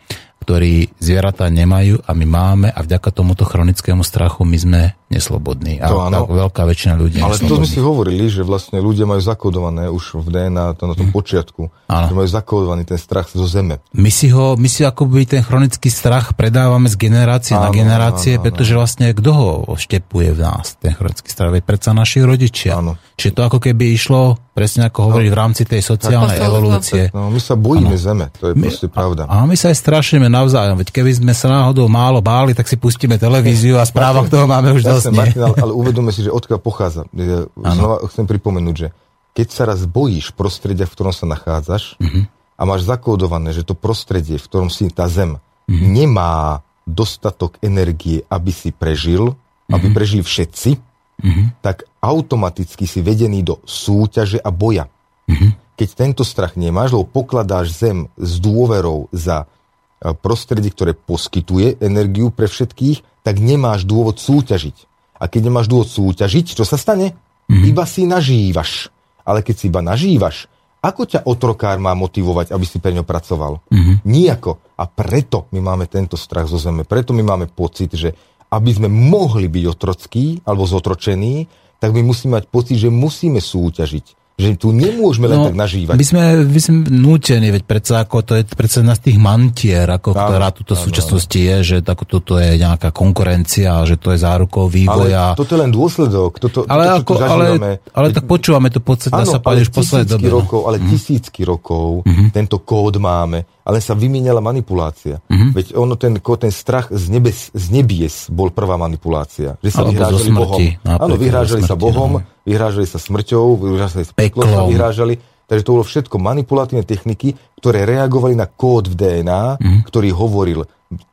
ktorí 0.46 0.94
zvieratá 1.02 1.50
nemajú 1.50 2.06
a 2.06 2.14
my 2.14 2.26
máme 2.30 2.68
a 2.70 2.80
vďaka 2.86 3.10
tomuto 3.10 3.50
chronickému 3.50 4.06
strachu 4.06 4.46
my 4.46 4.58
sme 4.62 4.82
neslobodní. 5.16 5.80
A 5.80 5.88
to 5.88 5.98
áno. 6.04 6.28
veľká 6.28 6.68
väčšina 6.68 6.94
ľudí 7.00 7.24
Ale 7.24 7.40
to 7.40 7.56
sme 7.64 7.68
si 7.68 7.80
hovorili, 7.80 8.28
že 8.28 8.44
vlastne 8.44 8.84
ľudia 8.84 9.08
majú 9.08 9.24
zakodované 9.24 9.88
už 9.88 10.20
v 10.20 10.28
DNA 10.28 10.76
to 10.76 10.92
na 10.92 10.96
tom 11.00 11.08
hmm. 11.10 11.16
počiatku. 11.16 11.62
Áno. 11.88 12.08
Že 12.12 12.14
majú 12.20 12.30
zakodovaný 12.30 12.84
ten 12.84 13.00
strach 13.00 13.32
zo 13.32 13.48
zeme. 13.48 13.80
My 13.96 14.12
si 14.12 14.28
ho, 14.30 14.60
my 14.60 14.68
si 14.68 14.84
akoby 14.84 15.24
ten 15.24 15.42
chronický 15.42 15.88
strach 15.88 16.36
predávame 16.36 16.92
z 16.92 17.00
generácie 17.00 17.56
áno, 17.56 17.68
na 17.68 17.70
generácie, 17.72 18.36
áno, 18.36 18.44
áno, 18.44 18.46
pretože 18.52 18.72
vlastne 18.76 19.16
kto 19.16 19.32
ho 19.32 19.50
štepuje 19.80 20.36
v 20.36 20.40
nás, 20.44 20.76
ten 20.78 20.92
chronický 20.92 21.32
strach? 21.32 21.56
Veď 21.56 21.64
predsa 21.64 21.96
naši 21.96 22.20
rodičia. 22.22 22.78
Áno. 22.78 23.00
Čiže 23.16 23.32
to 23.32 23.42
ako 23.48 23.60
keby 23.64 23.96
išlo 23.96 24.36
presne 24.56 24.88
ako 24.88 25.12
hovorí 25.12 25.28
no. 25.28 25.36
v 25.36 25.38
rámci 25.38 25.68
tej 25.68 25.84
sociálnej 25.84 26.40
tak, 26.40 26.48
evolúcie. 26.48 27.02
No, 27.12 27.28
my 27.28 27.42
sa 27.44 27.60
bojíme 27.60 27.92
ano. 27.92 28.00
zeme, 28.00 28.26
to 28.40 28.50
je 28.50 28.54
my, 28.56 28.72
proste 28.72 28.88
pravda. 28.88 29.28
A, 29.28 29.44
a 29.44 29.46
my 29.48 29.56
sa 29.60 29.68
aj 29.68 29.78
strašíme 29.84 30.32
navzájom, 30.32 30.80
veď 30.80 30.96
keby 30.96 31.12
sme 31.12 31.36
sa 31.36 31.52
náhodou 31.52 31.92
málo 31.92 32.24
báli, 32.24 32.56
tak 32.56 32.64
si 32.72 32.80
pustíme 32.80 33.20
televíziu 33.20 33.76
a 33.76 33.84
správach 33.84 34.32
toho 34.32 34.48
máme 34.48 34.72
už 34.72 34.88
dosť. 34.88 35.05
Martin, 35.14 35.42
ale, 35.46 35.56
ale 35.60 35.74
uvedome 35.76 36.10
si, 36.10 36.26
že 36.26 36.32
odkiaľ 36.34 36.60
pochádza. 36.64 37.06
Znova 37.54 38.06
chcem 38.10 38.26
pripomenúť, 38.26 38.76
že 38.76 38.88
keď 39.36 39.48
sa 39.52 39.64
raz 39.68 39.84
bojíš 39.84 40.32
prostredia, 40.32 40.88
v 40.88 40.96
ktorom 40.96 41.12
sa 41.12 41.28
nachádzaš 41.28 42.00
uh-huh. 42.00 42.24
a 42.56 42.62
máš 42.64 42.88
zakódované, 42.88 43.52
že 43.52 43.68
to 43.68 43.76
prostredie, 43.76 44.40
v 44.40 44.48
ktorom 44.48 44.72
si 44.72 44.88
tá 44.88 45.12
zem 45.12 45.36
uh-huh. 45.36 45.76
nemá 45.76 46.64
dostatok 46.88 47.60
energie, 47.60 48.24
aby 48.32 48.52
si 48.56 48.72
prežil, 48.72 49.36
uh-huh. 49.36 49.76
aby 49.76 49.92
prežili 49.92 50.24
všetci, 50.24 50.72
uh-huh. 50.80 51.46
tak 51.60 51.84
automaticky 52.00 52.88
si 52.88 53.04
vedený 53.04 53.44
do 53.44 53.60
súťaže 53.68 54.40
a 54.40 54.50
boja. 54.56 54.88
Uh-huh. 55.28 55.52
Keď 55.76 55.90
tento 55.92 56.24
strach 56.24 56.56
nemáš, 56.56 56.96
lebo 56.96 57.04
pokladáš 57.04 57.76
zem 57.76 58.08
s 58.16 58.40
dôverou 58.40 59.12
za 59.12 59.44
e, 59.44 60.16
prostredie, 60.16 60.72
ktoré 60.72 60.96
poskytuje 60.96 61.84
energiu 61.84 62.32
pre 62.32 62.48
všetkých, 62.48 63.04
tak 63.28 63.44
nemáš 63.44 63.84
dôvod 63.84 64.16
súťažiť. 64.16 64.95
A 65.16 65.32
keď 65.32 65.48
nemáš 65.48 65.72
dôvod 65.72 65.88
súťažiť, 65.88 66.56
čo 66.56 66.68
sa 66.68 66.76
stane? 66.76 67.16
Uh-huh. 67.48 67.66
Iba 67.66 67.88
si 67.88 68.04
nažívaš. 68.04 68.92
Ale 69.26 69.42
keď 69.42 69.56
si 69.56 69.66
iba 69.72 69.82
nažívaš, 69.82 70.52
ako 70.86 71.02
ťa 71.10 71.26
otrokár 71.26 71.82
má 71.82 71.98
motivovať, 71.98 72.54
aby 72.54 72.66
si 72.68 72.78
pre 72.78 72.94
ňo 72.94 73.08
pracoval? 73.08 73.64
Uh-huh. 73.64 73.96
Nijako. 74.06 74.62
A 74.78 74.86
preto 74.86 75.50
my 75.56 75.64
máme 75.64 75.90
tento 75.90 76.20
strach 76.20 76.46
zo 76.46 76.62
zeme. 76.62 76.86
Preto 76.86 77.16
my 77.16 77.24
máme 77.26 77.50
pocit, 77.50 77.96
že 77.96 78.14
aby 78.54 78.72
sme 78.72 78.88
mohli 78.92 79.50
byť 79.50 79.66
otrockí 79.66 80.46
alebo 80.46 80.70
zotročení, 80.70 81.50
tak 81.82 81.92
my 81.92 82.06
musíme 82.06 82.38
mať 82.38 82.46
pocit, 82.48 82.78
že 82.78 82.94
musíme 82.94 83.42
súťažiť 83.42 84.25
že 84.36 84.60
tu 84.60 84.76
nemôžeme 84.76 85.32
len 85.32 85.38
no, 85.40 85.48
tak 85.48 85.56
nažívať. 85.56 85.96
My 85.96 86.06
sme, 86.06 86.24
my 86.44 86.60
sme 86.60 86.76
nútení, 86.92 87.56
veď 87.56 87.64
predsa 87.64 88.04
ako 88.04 88.20
to 88.20 88.34
je 88.36 88.44
predsa 88.52 88.84
na 88.84 88.92
z 88.92 89.12
tých 89.12 89.18
mantier, 89.20 89.88
ako 89.88 90.12
áno, 90.12 90.20
ktorá 90.28 90.48
túto 90.52 90.76
v 90.76 90.82
súčasnosti 90.92 91.40
je, 91.40 91.56
že 91.64 91.78
tako, 91.80 92.04
toto 92.04 92.36
je 92.36 92.60
nejaká 92.60 92.92
konkurencia, 92.92 93.88
že 93.88 93.96
to 93.96 94.12
je 94.12 94.20
zárukou 94.20 94.68
vývoja. 94.68 95.32
Ale 95.32 95.40
toto 95.40 95.56
je 95.56 95.60
len 95.64 95.72
dôsledok. 95.72 96.32
Toto, 96.44 96.68
ale, 96.68 97.00
toto, 97.00 97.16
ako, 97.16 97.24
ale, 97.24 97.46
ale 97.80 98.08
tak 98.12 98.28
počúvame 98.28 98.68
to 98.68 98.84
podstate, 98.84 99.16
dá 99.16 99.24
sa 99.24 99.40
povedať 99.40 99.72
už 99.72 99.72
posledné 99.72 100.06
dobe. 100.06 100.28
Rokov, 100.28 100.62
ale 100.68 100.78
mm. 100.84 100.88
tisícky 100.92 101.42
rokov 101.48 102.04
mm-hmm. 102.04 102.28
tento 102.36 102.60
kód 102.60 103.00
máme 103.00 103.55
ale 103.66 103.82
sa 103.82 103.98
vymieniala 103.98 104.46
manipulácia. 104.46 105.18
Mm-hmm. 105.26 105.50
Veď 105.58 105.66
ono, 105.74 105.98
ten, 105.98 106.14
ten 106.22 106.54
strach 106.54 106.94
z, 106.94 107.10
nebes, 107.10 107.50
z 107.50 107.66
nebies 107.74 108.30
bol 108.30 108.54
prvá 108.54 108.78
manipulácia. 108.78 109.58
Že 109.66 109.72
sa 109.74 109.82
Alebo 109.82 109.92
vyhrážali 109.92 110.30
Bohom. 110.30 110.60
Áno, 110.86 111.14
vyhrážali 111.18 111.62
sa 111.66 111.76
Bohom, 111.76 112.12
no. 112.22 112.46
vyhrážali 112.46 112.86
sa 112.86 113.02
smrťou, 113.02 113.46
vyhrážali 113.58 114.06
sa 114.06 114.14
peklom, 114.14 114.70
vyhrážali. 114.70 115.18
Takže 115.46 115.66
to 115.66 115.74
bolo 115.78 115.86
všetko 115.86 116.16
manipulatívne 116.22 116.86
techniky, 116.86 117.34
ktoré 117.58 117.86
reagovali 117.90 118.38
na 118.38 118.46
kód 118.46 118.90
v 118.90 118.96
DNA, 118.98 119.44
mm-hmm. 119.58 119.82
ktorý 119.90 120.10
hovoril, 120.14 120.66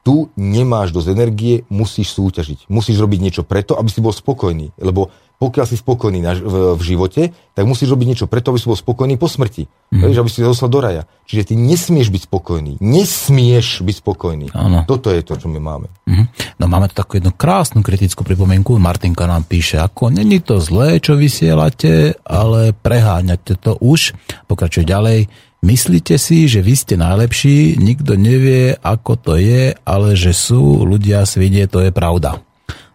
tu 0.04 0.28
nemáš 0.36 0.92
dosť 0.92 1.08
energie, 1.12 1.64
musíš 1.72 2.12
súťažiť. 2.12 2.68
Musíš 2.68 3.00
robiť 3.00 3.18
niečo 3.18 3.42
preto, 3.44 3.76
aby 3.80 3.88
si 3.88 4.04
bol 4.04 4.12
spokojný. 4.12 4.76
Lebo 4.76 5.08
pokiaľ 5.43 5.66
si 5.66 5.74
spokojný 5.74 6.23
na, 6.23 6.39
v, 6.39 6.78
v 6.78 6.82
živote, 6.86 7.35
tak 7.35 7.66
musíš 7.66 7.90
robiť 7.90 8.06
niečo 8.14 8.27
preto, 8.31 8.55
aby 8.55 8.62
si 8.62 8.70
bol 8.70 8.78
spokojný 8.78 9.19
po 9.19 9.27
smrti. 9.27 9.66
Mm. 9.90 10.06
Vieš, 10.06 10.19
aby 10.23 10.31
si 10.31 10.47
dostal 10.47 10.70
do 10.70 10.78
raja. 10.78 11.02
Čiže 11.27 11.51
ty 11.51 11.55
nesmieš 11.59 12.14
byť 12.14 12.23
spokojný. 12.31 12.73
Nesmieš 12.78 13.82
byť 13.82 13.97
spokojný. 13.98 14.47
Ano. 14.55 14.86
Toto 14.86 15.10
je 15.10 15.19
to, 15.27 15.35
čo 15.35 15.51
my 15.51 15.59
máme. 15.59 15.90
Mm. 16.06 16.31
No 16.62 16.70
máme 16.70 16.86
tu 16.86 16.94
takú 16.94 17.19
jednu 17.19 17.35
krásnu 17.35 17.82
kritickú 17.82 18.23
pripomienku. 18.23 18.78
Martinka 18.78 19.27
nám 19.27 19.43
píše, 19.43 19.82
ako 19.82 20.14
není 20.14 20.39
to 20.39 20.62
zlé, 20.62 21.02
čo 21.02 21.19
vysielate, 21.19 22.14
ale 22.23 22.70
preháňate 22.70 23.59
to 23.59 23.74
už. 23.82 24.14
Pokračuje 24.47 24.86
ďalej. 24.86 25.27
Myslíte 25.62 26.23
si, 26.23 26.47
že 26.47 26.62
vy 26.62 26.74
ste 26.74 26.94
najlepší, 26.98 27.78
nikto 27.78 28.19
nevie, 28.19 28.74
ako 28.82 29.14
to 29.14 29.32
je, 29.39 29.74
ale 29.86 30.19
že 30.19 30.35
sú 30.35 30.82
ľudia 30.82 31.23
svinie, 31.23 31.70
to 31.70 31.82
je 31.86 31.94
pravda. 31.94 32.43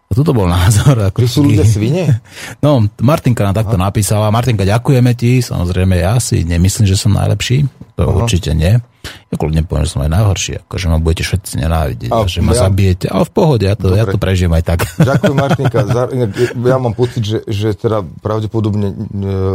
A 0.08 0.16
toto 0.16 0.32
bol 0.32 0.48
názor. 0.48 0.96
Ako 1.12 1.28
sú 1.28 1.44
ľudia 1.44 1.68
svine? 1.68 2.08
No, 2.64 2.82
Martinka 3.04 3.44
nám 3.44 3.54
takto 3.54 3.76
Aha. 3.78 3.92
napísala. 3.92 4.32
Martinka, 4.34 4.64
ďakujeme 4.66 5.12
ti. 5.14 5.44
Samozrejme, 5.44 6.00
ja 6.00 6.18
si 6.18 6.42
nemyslím, 6.42 6.88
že 6.88 6.96
som 6.98 7.14
najlepší. 7.14 7.68
To 8.00 8.02
Aha. 8.08 8.24
určite 8.24 8.50
nie. 8.56 8.80
Ja 9.28 9.36
kľudne 9.36 9.62
poviem, 9.68 9.84
že 9.84 9.92
som 9.92 10.02
aj 10.04 10.12
najhorší, 10.12 10.52
akože 10.64 10.86
ma 10.88 10.98
budete 10.98 11.22
všetci 11.28 11.52
nenávidieť, 11.60 12.10
a, 12.10 12.24
že 12.24 12.40
ma 12.40 12.56
ja, 12.56 12.66
zabijete, 12.66 13.06
ale 13.12 13.24
v 13.28 13.32
pohode, 13.32 13.64
ja 13.68 13.76
to, 13.76 13.92
ja 13.92 14.04
to 14.08 14.16
prežijem 14.16 14.52
aj 14.56 14.64
tak. 14.64 14.78
Ďakujem 15.10 15.36
Martinka, 15.36 15.78
ja 16.72 16.76
mám 16.80 16.94
pocit, 16.96 17.22
že, 17.22 17.38
že 17.44 17.76
teda 17.76 18.00
pravdepodobne 18.24 18.92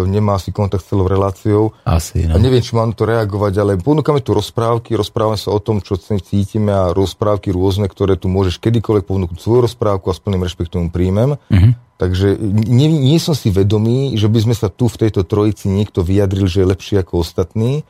nemá 0.05 0.38
asi 0.38 0.53
kontakt 0.53 0.85
s 0.85 0.93
celou 0.93 1.09
reláciou. 1.09 1.73
Asi, 1.84 2.30
no. 2.30 2.35
A 2.35 2.38
neviem, 2.38 2.61
či 2.61 2.77
mám 2.77 2.93
to 2.93 3.09
reagovať, 3.09 3.53
ale 3.57 3.71
ponúkame 3.81 4.21
tu 4.21 4.38
rozprávky, 4.38 4.93
rozprávame 4.93 5.41
sa 5.41 5.49
o 5.49 5.59
tom, 5.59 5.81
čo 5.81 5.97
cítime 5.97 6.69
a 6.69 6.93
rozprávky 6.93 7.49
rôzne, 7.49 7.89
ktoré 7.89 8.15
tu 8.19 8.30
môžeš 8.30 8.61
kedykoľvek 8.61 9.05
ponúknuť 9.09 9.39
svoju 9.39 9.65
rozprávku 9.65 10.09
a 10.09 10.13
s 10.13 10.21
plným 10.21 10.45
rešpektom 10.45 10.93
príjmem. 10.93 11.35
Uh-huh. 11.38 11.73
Takže 11.97 12.35
nie, 12.67 12.89
nie 12.89 13.19
som 13.21 13.38
si 13.38 13.53
vedomý, 13.53 14.17
že 14.19 14.27
by 14.27 14.39
sme 14.49 14.55
sa 14.57 14.67
tu 14.67 14.89
v 14.89 15.07
tejto 15.07 15.23
trojici 15.23 15.69
niekto 15.69 16.01
vyjadril, 16.01 16.49
že 16.49 16.65
je 16.65 16.71
lepší 16.73 16.95
ako 16.99 17.21
ostatní 17.21 17.88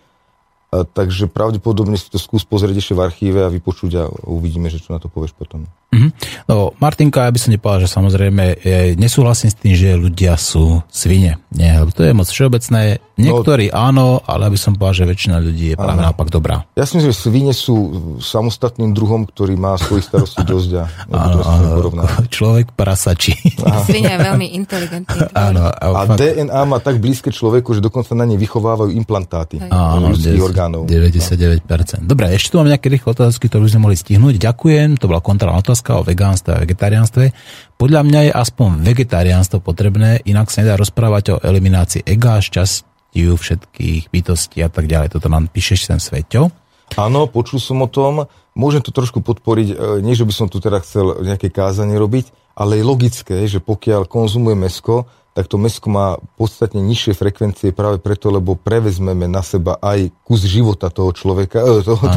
takže 0.82 1.30
pravdepodobne 1.30 1.94
si 1.94 2.10
to 2.10 2.18
skús 2.18 2.42
pozrieť 2.42 2.82
ešte 2.82 2.94
v 2.98 3.04
archíve 3.06 3.40
a 3.46 3.54
vypočuť 3.54 3.92
a 4.02 4.04
uvidíme, 4.26 4.74
že 4.74 4.82
čo 4.82 4.96
na 4.96 5.00
to 5.00 5.06
povieš 5.06 5.38
potom. 5.38 5.70
Mm-hmm. 5.94 6.12
No, 6.50 6.74
Martinka, 6.82 7.30
ja 7.30 7.32
by 7.32 7.40
som 7.40 7.54
nepovedal, 7.54 7.86
že 7.86 7.94
samozrejme 7.94 8.44
je, 8.58 8.80
nesúhlasím 8.98 9.54
s 9.54 9.58
tým, 9.62 9.74
že 9.78 9.94
ľudia 9.94 10.34
sú 10.42 10.82
svine. 10.90 11.38
Nie, 11.54 11.78
lebo 11.78 11.94
to 11.94 12.02
je 12.02 12.18
moc 12.18 12.26
všeobecné. 12.26 12.98
Niektorí 13.14 13.70
no, 13.70 13.78
áno, 13.78 14.08
ale 14.26 14.50
aby 14.50 14.58
som 14.58 14.74
povedal, 14.74 15.06
že 15.06 15.12
väčšina 15.14 15.38
ľudí 15.38 15.66
je 15.70 15.76
práve 15.78 16.02
naopak 16.02 16.34
dobrá. 16.34 16.66
Ja 16.74 16.90
si 16.90 16.98
myslím, 16.98 17.14
že 17.14 17.18
svine 17.22 17.54
sú 17.54 17.76
samostatným 18.18 18.98
druhom, 18.98 19.30
ktorý 19.30 19.54
má 19.54 19.78
svoje 19.78 20.02
starosti 20.10 20.42
dosť 20.42 20.70
a 20.82 20.84
áno, 21.14 21.40
áno, 21.46 21.94
človek 22.36 22.74
prasačí. 22.74 23.38
Svine 23.86 24.18
je 24.18 24.20
veľmi 24.26 24.48
inteligentný. 24.58 25.30
Áno, 25.34 25.70
a, 25.70 25.74
a 25.76 26.10
fakt... 26.10 26.20
DNA 26.22 26.62
má 26.66 26.78
tak 26.80 26.98
blízke 26.98 27.30
človeku, 27.30 27.76
že 27.78 27.82
dokonca 27.84 28.16
na 28.18 28.26
ne 28.26 28.40
vychovávajú 28.40 28.96
implantáty 28.96 29.60
áno, 29.60 30.14
ľudských 30.14 30.42
orgánov. 30.42 30.63
99%. 30.70 32.06
Dobre, 32.06 32.32
ešte 32.32 32.54
tu 32.54 32.62
mám 32.62 32.70
nejaké 32.70 32.88
rýchle 32.88 33.12
otázky, 33.12 33.50
ktoré 33.50 33.66
už 33.66 33.76
sme 33.76 33.90
mohli 33.90 33.98
stihnúť. 33.98 34.40
Ďakujem, 34.40 35.02
to 35.02 35.10
bola 35.10 35.20
kontrolná 35.20 35.60
otázka 35.60 36.00
o 36.00 36.06
vegánstve 36.06 36.52
a 36.56 36.62
vegetariánstve. 36.64 37.24
Podľa 37.76 38.02
mňa 38.06 38.20
je 38.28 38.32
aspoň 38.32 38.70
vegetariánstvo 38.86 39.60
potrebné, 39.60 40.24
inak 40.24 40.54
sa 40.54 40.64
nedá 40.64 40.80
rozprávať 40.80 41.24
o 41.34 41.42
eliminácii 41.42 42.06
ega, 42.06 42.40
šťastiu 42.40 43.36
všetkých 43.36 44.14
bytostí 44.14 44.62
a 44.64 44.70
tak 44.70 44.88
ďalej. 44.88 45.18
Toto 45.18 45.28
nám 45.28 45.50
píšeš 45.50 45.90
ten 45.90 46.00
Sveťo. 46.00 46.54
Áno, 47.00 47.26
počul 47.26 47.58
som 47.58 47.82
o 47.82 47.90
tom. 47.90 48.30
Môžem 48.54 48.86
to 48.86 48.94
trošku 48.94 49.26
podporiť, 49.26 49.68
e, 49.74 49.76
nie 50.06 50.14
že 50.14 50.28
by 50.30 50.34
som 50.34 50.46
tu 50.46 50.62
teda 50.62 50.78
chcel 50.86 51.26
nejaké 51.26 51.50
kázanie 51.50 51.98
robiť, 51.98 52.30
ale 52.54 52.78
je 52.78 52.86
logické, 52.86 53.38
že 53.50 53.58
pokiaľ 53.58 54.06
konzumuje 54.06 54.54
mesko, 54.54 55.10
tak 55.34 55.46
to 55.46 55.58
mesko 55.58 55.88
má 55.88 56.08
podstatne 56.32 56.78
nižšie 56.80 57.12
frekvencie 57.12 57.70
práve 57.70 57.98
preto, 57.98 58.30
lebo 58.30 58.54
prevezmeme 58.54 59.26
na 59.26 59.42
seba 59.42 59.76
aj 59.78 60.14
kus 60.22 60.42
života 60.44 60.88
toho 60.88 61.10
človeka, 61.10 61.58
eh, 61.60 61.82
toho, 61.82 61.98
toho, 62.00 62.08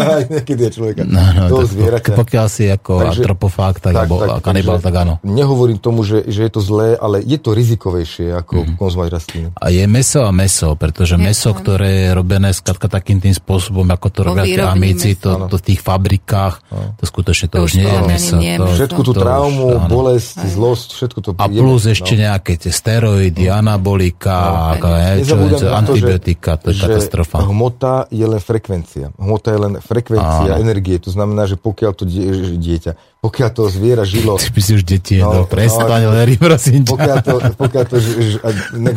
niekedy 0.32 0.60
je 0.62 0.72
človeka, 0.72 1.02
No, 1.02 1.18
no, 1.18 1.42
toho 1.48 1.62
tak 1.62 1.70
zvieraťa. 1.72 2.12
Pokiaľ 2.14 2.46
si 2.46 2.64
ako 2.66 2.92
Takže- 2.96 3.10
antropofág, 3.20 3.74
tak, 3.76 3.92
tak, 3.92 4.00
alebo 4.00 4.14
kanibal, 4.40 4.76
takže 4.76 4.86
tak 4.86 4.94
áno. 4.96 5.14
Nehovorím 5.20 5.76
tomu, 5.76 6.00
že, 6.00 6.22
že 6.24 6.40
je 6.42 6.52
to 6.52 6.60
zlé, 6.60 6.94
ale 6.94 7.20
je 7.20 7.36
to 7.36 7.50
rizikovejšie 7.50 8.26
ako 8.32 8.52
Mhm. 8.52 8.62
mm-hmm. 8.62 8.78
konzumovať 8.78 9.10
rastliny. 9.10 9.48
A 9.52 9.66
je 9.68 9.84
meso 9.84 10.20
a 10.20 10.30
meso, 10.30 10.68
pretože 10.74 11.14
Je 11.14 11.20
meso, 11.20 11.50
to. 11.50 11.58
ktoré 11.58 11.90
je 11.90 12.08
robené 12.12 12.48
skladka 12.50 12.86
takým 12.88 13.18
tým 13.18 13.32
spôsobom, 13.32 13.84
ako 13.84 14.06
to 14.08 14.20
robia 14.22 14.46
tie 14.46 14.78
meso. 14.78 15.10
to, 15.16 15.30
to 15.48 15.56
v 15.56 15.64
tých 15.66 15.80
fabrikách, 15.80 16.54
to 16.96 17.04
skutočne 17.04 17.46
to, 17.48 17.56
To 17.56 17.64
už 17.64 17.72
nie 17.74 17.84
je 17.84 18.00
meso. 18.04 18.36
to. 18.38 18.64
Všetku 18.70 19.00
tú 19.02 19.10
to 19.10 19.20
traumu, 19.20 19.66
áno. 19.76 19.88
bolesť, 19.88 20.46
zlosť, 20.46 20.88
všetko 20.92 21.18
to 21.18 21.30
A 21.34 21.44
plus 21.48 21.82
ešte 21.84 22.14
no. 22.14 22.20
nejaké 22.22 22.59
tie 22.60 22.68
steroidy, 22.68 23.48
anabolika, 23.48 24.76
čo, 24.76 24.84
Nezabúdame 25.24 25.56
čo, 25.56 25.66
na 25.66 25.72
to, 25.72 25.80
antibiotika, 25.80 26.50
to 26.60 26.70
je 26.70 26.76
že 26.76 26.84
katastrofa. 26.92 27.36
hmota 27.48 28.04
je 28.12 28.26
len 28.28 28.36
frekvencia. 28.36 29.16
Hmota 29.16 29.48
je 29.56 29.58
len 29.64 29.74
frekvencia 29.80 30.52
Áno. 30.54 30.60
energie. 30.60 31.00
To 31.00 31.08
znamená, 31.08 31.48
že 31.48 31.56
pokiaľ 31.56 31.92
to 31.96 32.04
die, 32.04 32.28
dieťa, 32.60 33.19
pokiaľ 33.20 33.50
to 33.52 33.68
zviera 33.68 34.04
žilo... 34.08 34.40
Ty 34.40 34.48
by 34.48 34.60
si 34.64 34.72
už 34.80 34.82
deti 34.88 35.20
jedol, 35.20 35.44
No, 35.44 35.48
prestaň, 35.48 36.08
no, 36.08 36.16
Larry, 36.16 36.40
prosím 36.40 36.88
ťa. 36.88 36.90
pokiaľ 36.96 37.16
to, 37.20 37.34
pokiaľ 37.52 37.84
to 37.84 37.96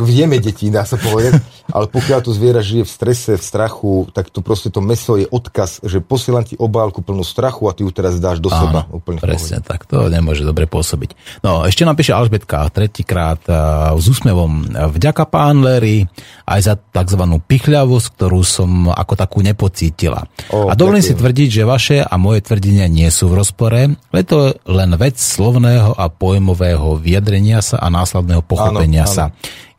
vieme 0.08 0.40
deti, 0.40 0.72
dá 0.72 0.88
sa 0.88 0.96
povedať, 0.96 1.44
ale 1.68 1.92
pokiaľ 1.92 2.20
to 2.24 2.32
zviera 2.32 2.64
žije 2.64 2.88
v 2.88 2.92
strese, 2.92 3.32
v 3.36 3.44
strachu, 3.44 4.08
tak 4.16 4.32
to 4.32 4.40
proste 4.40 4.72
to 4.72 4.80
meso 4.80 5.20
je 5.20 5.28
odkaz, 5.28 5.84
že 5.84 6.00
posielam 6.00 6.48
ti 6.48 6.56
obálku 6.56 7.04
plnú 7.04 7.20
strachu 7.28 7.68
a 7.68 7.76
ty 7.76 7.84
ju 7.84 7.92
teraz 7.92 8.16
dáš 8.24 8.40
do 8.40 8.48
seba. 8.48 8.88
Úplne 8.96 9.20
presne 9.20 9.60
tak, 9.60 9.84
to 9.92 10.08
nemôže 10.08 10.48
dobre 10.48 10.72
pôsobiť. 10.72 11.44
No, 11.44 11.68
ešte 11.68 11.84
nám 11.84 12.00
píše 12.00 12.16
Alžbetka 12.16 12.64
tretíkrát 12.72 13.44
uh, 13.52 13.92
s 14.00 14.08
úsmevom. 14.08 14.72
Vďaka 14.72 15.28
pán 15.28 15.60
Larry 15.60 16.08
aj 16.48 16.60
za 16.64 16.74
tzv. 16.80 17.24
pichľavosť, 17.44 18.08
ktorú 18.16 18.40
som 18.48 18.88
ako 18.88 19.14
takú 19.20 19.44
nepocítila. 19.44 20.24
Ó, 20.48 20.72
a 20.72 20.74
dovolím 20.80 21.04
si 21.04 21.12
tvrdiť, 21.12 21.50
že 21.60 21.64
vaše 21.68 21.98
a 22.00 22.16
moje 22.16 22.40
tvrdenia 22.48 22.88
nie 22.88 23.12
sú 23.12 23.28
v 23.28 23.44
rozpore, 23.44 23.82
je 24.22 24.26
to 24.30 24.40
len 24.70 24.94
vec 25.00 25.18
slovného 25.18 25.98
a 25.98 26.06
pojmového 26.12 27.02
vyjadrenia 27.02 27.66
sa 27.66 27.82
a 27.82 27.90
následného 27.90 28.46
pochopenia 28.46 29.10
Áno, 29.10 29.10
áno. 29.10 29.18
sa. 29.18 29.26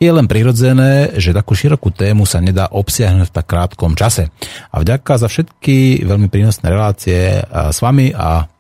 Je 0.03 0.11
len 0.11 0.27
prirodzené, 0.27 1.15
že 1.17 1.31
takú 1.31 1.55
širokú 1.55 1.95
tému 1.95 2.27
sa 2.27 2.43
nedá 2.43 2.67
obsiahnuť 2.67 3.31
v 3.31 3.35
tak 3.35 3.47
krátkom 3.47 3.95
čase. 3.95 4.29
A 4.75 4.83
vďaka 4.83 5.23
za 5.23 5.31
všetky 5.31 6.03
veľmi 6.03 6.27
prínosné 6.29 6.67
relácie 6.67 7.41
s 7.47 7.79
vami 7.79 8.11
a 8.11 8.51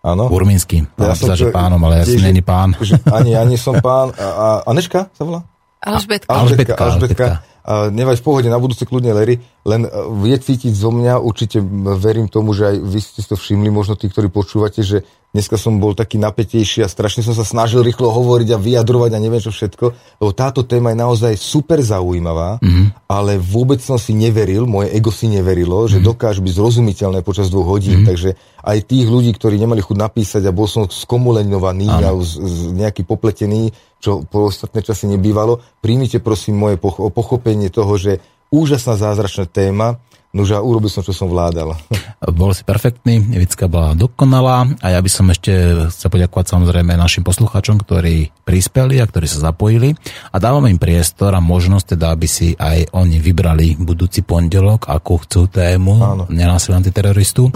Áno. 0.00 0.32
Urmínsky. 0.32 0.80
Ja 0.96 1.12
že 1.12 1.52
pánom, 1.52 1.76
ale 1.84 2.00
ja 2.00 2.08
som 2.08 2.24
není 2.24 2.40
pán. 2.40 2.72
Že, 2.80 3.04
ani, 3.12 3.36
ani 3.36 3.60
som 3.60 3.76
pán. 3.84 4.16
A, 4.16 4.24
a 4.24 4.46
Aneška 4.72 5.12
sa 5.12 5.22
volá? 5.28 5.44
Alžbetka. 5.80 6.28
Alžbetka, 6.32 6.72
Alžbetka, 6.76 7.24
Alžbetka. 7.28 7.49
Nevaj 7.68 8.16
v 8.18 8.24
pohode, 8.24 8.48
na 8.48 8.56
budúce 8.56 8.88
kľudne 8.88 9.12
Larry, 9.12 9.36
len 9.62 9.84
e, 9.84 9.90
vie 10.24 10.32
cítiť 10.34 10.72
zo 10.72 10.88
mňa, 10.88 11.20
určite 11.20 11.60
verím 12.00 12.26
tomu, 12.26 12.56
že 12.56 12.72
aj 12.72 12.76
vy 12.80 12.98
ste 12.98 13.20
to 13.20 13.36
všimli, 13.36 13.68
možno 13.68 13.94
tí, 13.94 14.08
ktorí 14.08 14.32
počúvate, 14.32 14.80
že 14.80 15.04
dneska 15.30 15.54
som 15.54 15.78
bol 15.78 15.94
taký 15.94 16.18
napätejší 16.18 16.82
a 16.82 16.90
strašne 16.90 17.22
som 17.22 17.36
sa 17.36 17.46
snažil 17.46 17.84
rýchlo 17.84 18.10
hovoriť 18.10 18.48
a 18.50 18.58
vyjadrovať 18.58 19.10
a 19.14 19.22
neviem 19.22 19.38
čo 19.38 19.52
všetko, 19.54 19.86
lebo 20.18 20.32
táto 20.34 20.66
téma 20.66 20.90
je 20.90 20.98
naozaj 20.98 21.32
super 21.36 21.78
zaujímavá, 21.84 22.58
Mhm. 22.58 22.66
mm-hmm. 22.66 22.86
ale 23.06 23.36
vôbec 23.38 23.78
som 23.84 24.00
si 24.00 24.16
neveril, 24.16 24.64
moje 24.64 24.90
ego 24.90 25.12
si 25.12 25.28
neverilo, 25.28 25.84
že 25.86 26.00
Mhm. 26.00 26.04
dokážu 26.08 26.40
byť 26.40 26.54
zrozumiteľné 26.56 27.20
počas 27.22 27.52
dvoch 27.52 27.68
hodín, 27.68 28.02
mm-hmm. 28.02 28.08
takže 28.08 28.30
aj 28.60 28.78
tých 28.88 29.06
ľudí, 29.06 29.30
ktorí 29.36 29.60
nemali 29.60 29.84
chuť 29.84 29.96
napísať 29.96 30.42
a 30.48 30.52
bol 30.52 30.64
som 30.66 30.88
skomulenovaný 30.88 31.88
a 31.88 32.10
z, 32.24 32.32
z, 32.40 32.58
nejaký 32.74 33.04
popletený, 33.04 33.72
čo 34.00 34.24
po 34.24 34.48
ostatné 34.48 34.80
časy 34.80 35.06
nebývalo, 35.06 35.60
príjmite 35.84 36.18
prosím 36.24 36.56
moje 36.56 36.80
poch- 36.80 37.12
pochopenie 37.12 37.68
toho, 37.68 37.94
že 38.00 38.18
úžasná 38.48 38.96
zázračná 38.96 39.46
téma, 39.46 40.00
nože 40.30 40.54
a 40.54 40.62
urobil 40.62 40.86
som, 40.86 41.02
čo 41.02 41.10
som 41.10 41.26
vládal. 41.30 41.74
Bol 42.40 42.52
si 42.52 42.62
perfektný, 42.62 43.18
Vicka 43.40 43.64
bola 43.64 43.96
dokonalá 43.96 44.68
a 44.84 44.86
ja 44.92 45.00
by 45.00 45.10
som 45.10 45.32
ešte 45.32 45.50
chcel 45.88 46.12
poďakovať 46.12 46.52
samozrejme 46.52 46.92
našim 46.92 47.24
poslucháčom, 47.24 47.80
ktorí 47.80 48.28
prispeli 48.44 49.00
a 49.00 49.08
ktorí 49.08 49.24
sa 49.24 49.50
zapojili 49.50 49.96
a 50.28 50.36
dávam 50.36 50.68
im 50.68 50.76
priestor 50.76 51.32
a 51.32 51.40
možnosť 51.40 51.96
teda, 51.96 52.12
aby 52.12 52.28
si 52.28 52.52
aj 52.60 52.92
oni 52.92 53.16
vybrali 53.24 53.80
budúci 53.80 54.20
pondelok, 54.20 54.92
akú 54.92 55.16
chcú 55.24 55.48
tému, 55.48 55.96
Áno. 55.96 56.24
nenásil 56.28 56.76
antiteroristu. 56.76 57.48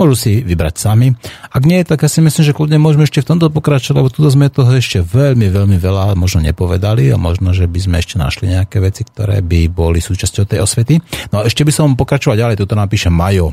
Môžu 0.00 0.14
si 0.16 0.32
vybrať 0.40 0.80
sami. 0.80 1.12
Ak 1.52 1.68
nie, 1.68 1.84
tak 1.84 2.00
ja 2.00 2.08
si 2.08 2.24
myslím, 2.24 2.44
že 2.48 2.56
kľudne 2.56 2.80
môžeme 2.80 3.04
ešte 3.04 3.20
v 3.20 3.36
tomto 3.36 3.52
pokračovať, 3.52 4.00
lebo 4.00 4.08
tu 4.08 4.24
sme 4.24 4.48
toho 4.48 4.72
ešte 4.72 5.04
veľmi, 5.04 5.52
veľmi 5.52 5.76
veľa 5.76 6.16
možno 6.16 6.40
nepovedali 6.40 7.12
a 7.12 7.20
možno, 7.20 7.52
že 7.52 7.68
by 7.68 7.78
sme 7.84 7.96
ešte 8.00 8.16
našli 8.16 8.48
nejaké 8.48 8.80
veci, 8.80 9.04
ktoré 9.04 9.44
by 9.44 9.68
boli 9.68 10.00
súčasťou 10.00 10.48
tej 10.48 10.64
osvety. 10.64 11.04
No 11.30 11.44
a 11.44 11.46
ešte 11.46 11.62
by 11.62 11.72
som 11.74 11.94
pokračovať 12.16 12.40
ďalej, 12.40 12.60
tuto 12.64 12.80
napíše 12.80 13.12
Majo. 13.12 13.52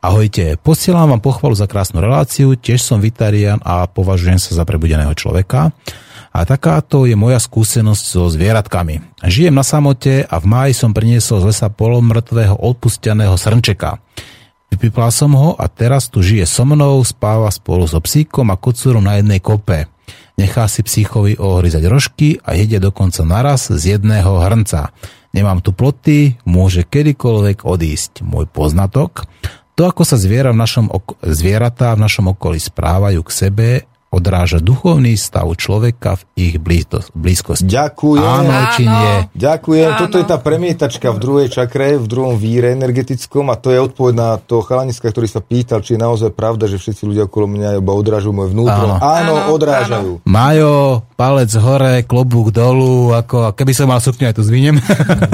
Ahojte, 0.00 0.56
posielam 0.56 1.12
vám 1.12 1.20
pochvalu 1.20 1.52
za 1.52 1.68
krásnu 1.68 2.00
reláciu, 2.00 2.56
tiež 2.56 2.80
som 2.80 2.96
vitarian 2.96 3.60
a 3.60 3.84
považujem 3.84 4.40
sa 4.40 4.56
za 4.56 4.64
prebudeného 4.64 5.12
človeka. 5.12 5.68
A 6.32 6.48
takáto 6.48 7.04
je 7.04 7.12
moja 7.12 7.36
skúsenosť 7.36 8.04
so 8.08 8.32
zvieratkami. 8.32 9.20
Žijem 9.20 9.52
na 9.52 9.60
samote 9.60 10.24
a 10.24 10.40
v 10.40 10.46
máji 10.48 10.72
som 10.72 10.96
priniesol 10.96 11.44
z 11.44 11.52
lesa 11.52 11.68
polomrtvého 11.68 12.56
odpusteného 12.56 13.36
srnčeka. 13.36 14.00
Vypípal 14.72 15.12
som 15.12 15.36
ho 15.36 15.52
a 15.60 15.68
teraz 15.68 16.08
tu 16.08 16.24
žije 16.24 16.48
so 16.48 16.64
mnou, 16.64 17.04
spáva 17.04 17.52
spolu 17.52 17.84
so 17.84 18.00
psíkom 18.00 18.48
a 18.48 18.56
kocúrom 18.56 19.04
na 19.04 19.20
jednej 19.20 19.44
kope. 19.44 19.92
Nechá 20.40 20.72
si 20.72 20.80
psíchovi 20.80 21.36
ohryzať 21.36 21.84
rožky 21.84 22.40
a 22.48 22.56
jedzie 22.56 22.80
dokonca 22.80 23.20
naraz 23.28 23.68
z 23.68 24.00
jedného 24.00 24.40
hrnca. 24.40 24.88
Nemám 25.30 25.62
tu 25.62 25.70
ploty, 25.70 26.38
môže 26.42 26.82
kedykoľvek 26.82 27.62
odísť. 27.62 28.26
Môj 28.26 28.50
poznatok. 28.50 29.26
To, 29.78 29.88
ako 29.88 30.02
sa 30.04 30.20
zviera 30.20 30.50
v 30.52 30.60
našom 30.60 30.90
oko- 30.90 31.16
zvieratá 31.24 31.94
v 31.96 32.02
našom 32.04 32.34
okolí 32.34 32.60
správajú 32.60 33.22
k 33.24 33.30
sebe, 33.32 33.68
odráža 34.10 34.58
duchovný 34.58 35.14
stav 35.14 35.46
človeka 35.54 36.18
v 36.18 36.22
ich 36.34 36.54
blízko- 36.58 37.06
blízkosti. 37.14 37.70
Ďakujem. 37.70 38.26
Áno, 38.26 38.54
či 38.74 38.82
Áno. 38.82 38.92
nie. 38.92 39.14
Ďakujem. 39.38 39.90
Áno. 39.94 40.00
Toto 40.02 40.16
je 40.18 40.26
tá 40.26 40.36
premietačka 40.36 41.14
v 41.14 41.18
druhej 41.22 41.48
čakre, 41.48 41.94
v 41.94 42.06
druhom 42.10 42.34
víre 42.34 42.74
energetickom 42.74 43.46
a 43.48 43.56
to 43.56 43.70
je 43.70 43.78
odpoveď 43.78 44.14
na 44.18 44.28
toho 44.36 44.66
chalaniska, 44.66 45.06
ktorý 45.06 45.30
sa 45.30 45.38
pýtal, 45.38 45.78
či 45.80 45.94
je 45.94 46.02
naozaj 46.02 46.34
pravda, 46.34 46.66
že 46.66 46.82
všetci 46.82 47.06
ľudia 47.06 47.30
okolo 47.30 47.46
mňa 47.54 47.78
iba 47.78 47.92
odrážajú 47.94 48.34
moje 48.34 48.50
vnútro. 48.50 48.86
Áno. 48.90 48.96
Áno, 48.98 49.34
Áno, 49.46 49.54
odrážajú. 49.54 50.12
Majo, 50.26 51.06
palec 51.14 51.54
hore, 51.54 52.02
klobúk 52.02 52.50
dolu, 52.50 53.14
ako 53.14 53.54
keby 53.54 53.72
som 53.72 53.86
mal 53.86 54.02
sukňu, 54.02 54.26
aj 54.26 54.34
tu 54.34 54.42
zviniem. 54.42 54.82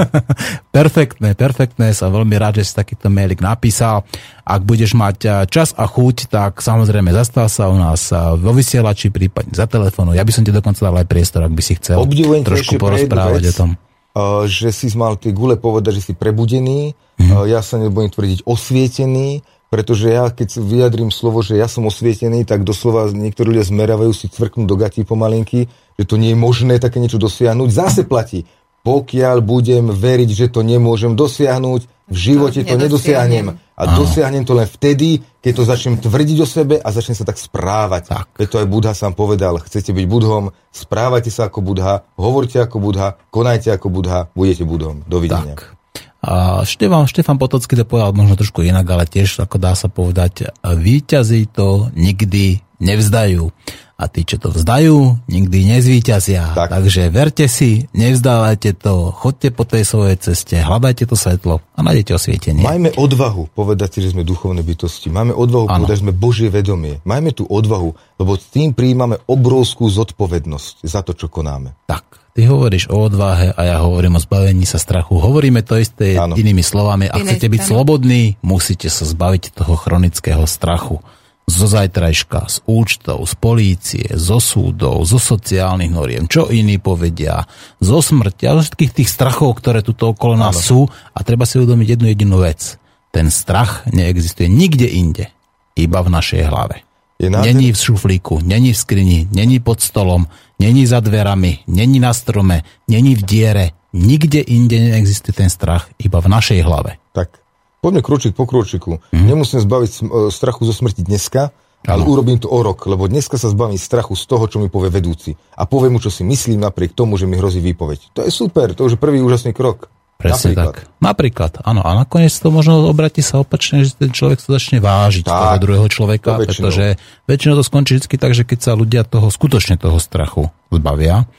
perfektné, 0.77 1.33
perfektné, 1.33 1.97
som 1.97 2.13
veľmi 2.13 2.35
rád, 2.37 2.61
že 2.61 2.69
si 2.69 2.73
takýto 2.77 3.09
mailik 3.09 3.41
napísal. 3.41 4.05
Ak 4.47 4.63
budeš 4.63 4.95
mať 4.95 5.17
a, 5.27 5.33
čas 5.43 5.75
a 5.75 5.83
chuť, 5.83 6.31
tak 6.31 6.63
samozrejme 6.63 7.11
zastav 7.11 7.51
sa 7.51 7.67
u 7.67 7.75
nás 7.75 8.13
a, 8.15 8.31
vo 8.37 8.55
vysielači, 8.67 9.07
prípadne 9.07 9.55
za 9.55 9.63
telefónu. 9.63 10.11
Ja 10.11 10.27
by 10.27 10.35
som 10.35 10.43
ti 10.43 10.51
dokonca 10.51 10.83
dal 10.83 10.99
aj 10.99 11.07
priestor, 11.07 11.47
ak 11.47 11.55
by 11.55 11.63
si 11.63 11.79
chcel 11.79 12.03
Obdivujem 12.03 12.43
trošku 12.43 12.75
porozprávať 12.75 13.47
vec. 13.47 13.55
o 13.55 13.59
tom. 13.63 13.69
Uh, 14.11 14.43
že 14.43 14.75
si 14.75 14.91
mal 14.99 15.15
tie 15.15 15.31
gule 15.31 15.55
povedať, 15.55 16.03
že 16.03 16.11
si 16.11 16.13
prebudený. 16.13 16.91
Mhm. 17.15 17.31
Uh, 17.31 17.45
ja 17.47 17.63
sa 17.63 17.79
nebudem 17.79 18.11
tvrdiť 18.11 18.43
osvietený, 18.43 19.47
pretože 19.71 20.11
ja, 20.11 20.27
keď 20.27 20.59
vyjadrím 20.59 21.11
slovo, 21.15 21.39
že 21.39 21.55
ja 21.55 21.71
som 21.71 21.87
osvietený, 21.87 22.43
tak 22.43 22.67
doslova 22.67 23.07
niektorí 23.15 23.55
ľudia 23.55 23.63
zmerávajú 23.63 24.11
si 24.11 24.27
cvrknú 24.27 24.67
do 24.67 24.75
gatí 24.75 25.07
pomalinky, 25.07 25.71
že 25.95 26.03
to 26.03 26.19
nie 26.19 26.35
je 26.35 26.39
možné 26.39 26.75
také 26.83 26.99
niečo 26.99 27.19
dosiahnuť. 27.19 27.69
Zase 27.71 28.01
platí. 28.03 28.43
Pokiaľ 28.83 29.37
budem 29.43 29.91
veriť, 29.91 30.29
že 30.33 30.45
to 30.47 30.63
nemôžem 30.63 31.15
dosiahnuť, 31.15 31.81
v 32.07 32.15
živote 32.15 32.63
to 32.63 32.79
nedosiahnem. 32.79 33.59
A 33.75 33.83
dosiahnem 33.99 34.47
to 34.47 34.55
len 34.55 34.63
vtedy, 34.63 35.19
keď 35.43 35.53
to 35.53 35.63
začnem 35.67 35.95
tvrdiť 35.99 36.37
o 36.39 36.47
sebe 36.47 36.79
a 36.79 36.87
začnem 36.87 37.19
sa 37.19 37.27
tak 37.27 37.35
správať. 37.35 38.03
Tak. 38.07 38.25
Preto 38.31 38.63
aj 38.63 38.67
Budha 38.71 38.95
sám 38.95 39.11
povedal, 39.11 39.59
chcete 39.59 39.91
byť 39.91 40.05
Budhom, 40.07 40.55
správajte 40.71 41.27
sa 41.27 41.51
ako 41.51 41.59
Budha, 41.59 42.07
hovorte 42.15 42.63
ako 42.63 42.79
Budha, 42.79 43.19
konajte 43.27 43.75
ako 43.75 43.91
Budha, 43.91 44.31
budete 44.31 44.63
Budhom. 44.63 45.03
Dovidenia. 45.03 45.59
Tak. 45.59 45.75
A 46.23 46.63
Štefan, 46.65 47.05
Štefan 47.05 47.37
Potocký 47.37 47.77
to 47.77 47.85
povedal 47.85 48.15
možno 48.15 48.39
trošku 48.39 48.65
inak, 48.65 48.87
ale 48.89 49.05
tiež, 49.05 49.43
ako 49.43 49.61
dá 49.61 49.77
sa 49.77 49.91
povedať, 49.91 50.49
výťazí 50.63 51.51
to 51.53 51.91
nikdy 51.93 52.65
nevzdajú. 52.81 53.51
A 53.97 54.05
tí, 54.05 54.21
čo 54.21 54.37
to 54.37 54.53
vzdajú, 54.53 55.25
nikdy 55.25 55.73
nezvíťazia. 55.73 56.53
Tak. 56.53 56.69
Takže 56.69 57.09
verte 57.09 57.49
si, 57.49 57.89
nevzdávajte 57.97 58.77
to, 58.77 59.09
chodte 59.09 59.49
po 59.49 59.65
tej 59.65 59.89
svojej 59.89 60.21
ceste, 60.21 60.53
hľadajte 60.61 61.09
to 61.09 61.17
svetlo 61.17 61.65
a 61.73 61.79
nájdete 61.81 62.13
osvietenie. 62.13 62.61
Majme 62.61 62.93
odvahu 62.93 63.49
povedať 63.57 63.97
si, 63.97 64.05
že 64.05 64.13
sme 64.13 64.21
duchovné 64.21 64.61
bytosti. 64.61 65.09
Máme 65.09 65.33
odvahu 65.33 65.65
Áno. 65.65 65.81
povedať, 65.81 65.97
že 65.97 66.03
sme 66.05 66.13
Božie 66.13 66.53
vedomie. 66.53 67.01
Majme 67.09 67.33
tú 67.33 67.49
odvahu, 67.49 67.97
lebo 68.21 68.37
s 68.37 68.45
tým 68.53 68.77
prijímame 68.77 69.17
obrovskú 69.25 69.89
zodpovednosť 69.89 70.85
za 70.85 71.01
to, 71.01 71.17
čo 71.17 71.25
konáme. 71.25 71.73
Tak, 71.89 72.05
ty 72.37 72.45
hovoríš 72.45 72.93
o 72.93 73.01
odvahe 73.01 73.49
a 73.49 73.61
ja 73.65 73.77
hovorím 73.81 74.17
o 74.17 74.21
zbavení 74.21 74.69
sa 74.69 74.77
strachu. 74.77 75.17
Hovoríme 75.17 75.65
to 75.65 75.73
isté 75.73 76.21
Áno. 76.21 76.37
inými 76.37 76.61
slovami. 76.61 77.09
Ak 77.09 77.25
Iné 77.25 77.33
chcete 77.33 77.49
byť 77.49 77.61
strany. 77.65 77.71
slobodní, 77.73 78.21
musíte 78.45 78.93
sa 78.93 79.09
zbaviť 79.09 79.57
toho 79.57 79.73
chronického 79.73 80.45
strachu. 80.45 81.01
Zo 81.47 81.63
zajtrajška, 81.65 82.51
z 82.51 82.57
účtov, 82.67 83.23
z 83.23 83.33
polície, 83.39 84.05
zo 84.13 84.43
súdov, 84.43 85.07
zo 85.07 85.15
sociálnych 85.15 85.87
noriem, 85.89 86.27
čo 86.27 86.51
iní 86.51 86.75
povedia, 86.75 87.47
zo 87.79 88.03
smrti 88.03 88.43
a 88.45 88.59
zo 88.59 88.67
všetkých 88.67 88.91
tých 88.91 89.09
strachov, 89.09 89.55
ktoré 89.55 89.79
tu 89.79 89.95
okolo 89.95 90.35
nás 90.35 90.59
sú 90.59 90.85
a 91.15 91.19
treba 91.23 91.47
si 91.47 91.55
uvedomiť 91.57 91.87
jednu 91.95 92.07
jedinú 92.11 92.37
vec. 92.43 92.75
Ten 93.09 93.31
strach 93.31 93.87
neexistuje 93.87 94.51
nikde 94.51 94.91
inde, 94.91 95.31
iba 95.73 96.03
v 96.03 96.09
našej 96.11 96.43
hlave. 96.43 96.83
Je 97.17 97.31
nádher- 97.31 97.55
Není 97.55 97.73
v 97.73 97.79
šuflíku, 97.79 98.43
není 98.43 98.75
v 98.75 98.77
skrini, 98.77 99.19
není 99.31 99.57
pod 99.63 99.81
stolom, 99.81 100.27
není 100.59 100.85
za 100.85 100.99
dverami, 100.99 101.63
není 101.65 101.97
na 101.97 102.13
strome, 102.13 102.61
není 102.85 103.15
v 103.15 103.23
diere. 103.25 103.65
Nikde 103.95 104.43
inde 104.45 104.77
neexistuje 104.77 105.33
ten 105.33 105.49
strach, 105.49 105.89
iba 105.97 106.19
v 106.21 106.27
našej 106.27 106.59
hlave. 106.61 106.99
Tak, 107.15 107.39
poďme 107.87 108.03
kročík 108.03 108.35
po 108.35 108.43
kročiku. 108.43 108.99
Mm. 109.15 109.25
Nemusím 109.25 109.63
zbaviť 109.63 109.91
e, 109.93 109.99
strachu 110.27 110.67
zo 110.67 110.75
smrti 110.75 111.01
dneska, 111.01 111.55
ale 111.81 112.03
Áno. 112.03 112.11
urobím 112.11 112.35
to 112.35 112.51
o 112.51 112.59
rok, 112.59 112.83
lebo 112.83 113.07
dneska 113.07 113.39
sa 113.39 113.47
zbavím 113.47 113.79
strachu 113.79 114.11
z 114.11 114.23
toho, 114.27 114.43
čo 114.45 114.59
mi 114.59 114.67
povie 114.67 114.91
vedúci. 114.91 115.39
A 115.55 115.63
poviem 115.63 115.95
mu, 115.95 115.99
čo 116.01 116.11
si 116.11 116.27
myslím 116.27 116.59
napriek 116.59 116.91
tomu, 116.91 117.15
že 117.15 117.23
mi 117.23 117.39
hrozí 117.39 117.63
výpoveď. 117.63 118.11
To 118.11 118.27
je 118.27 118.31
super, 118.33 118.75
to 118.75 118.83
už 118.83 118.97
je 118.97 118.99
prvý 118.99 119.23
úžasný 119.23 119.55
krok. 119.55 119.87
Presne 120.17 120.57
Napríklad. 120.57 120.65
tak. 120.65 120.75
Napríklad, 120.97 121.51
áno. 121.61 121.85
A 121.85 121.93
nakoniec 121.93 122.33
to 122.33 122.49
možno 122.49 122.89
obratí 122.89 123.21
sa 123.21 123.37
opačne, 123.37 123.85
že 123.85 123.93
ten 123.93 124.09
človek 124.09 124.41
sa 124.41 124.57
začne 124.57 124.81
vážiť 124.81 125.29
Tak, 125.29 125.29
toho 125.29 125.55
druhého 125.61 125.87
človeka, 125.87 126.33
to 126.33 126.41
väčšinou. 126.41 126.73
pretože 126.73 126.85
väčšinou 127.29 127.53
to 127.53 127.63
skončí 127.63 127.91
vždy 128.01 128.17
tak, 128.17 128.33
že 128.33 128.41
keď 128.41 128.59
sa 128.59 128.71
ľudia 128.73 129.05
toho, 129.05 129.29
skutočne 129.29 129.77
toho 129.77 130.01
strachu 130.01 130.49
zbavia, 130.73 131.29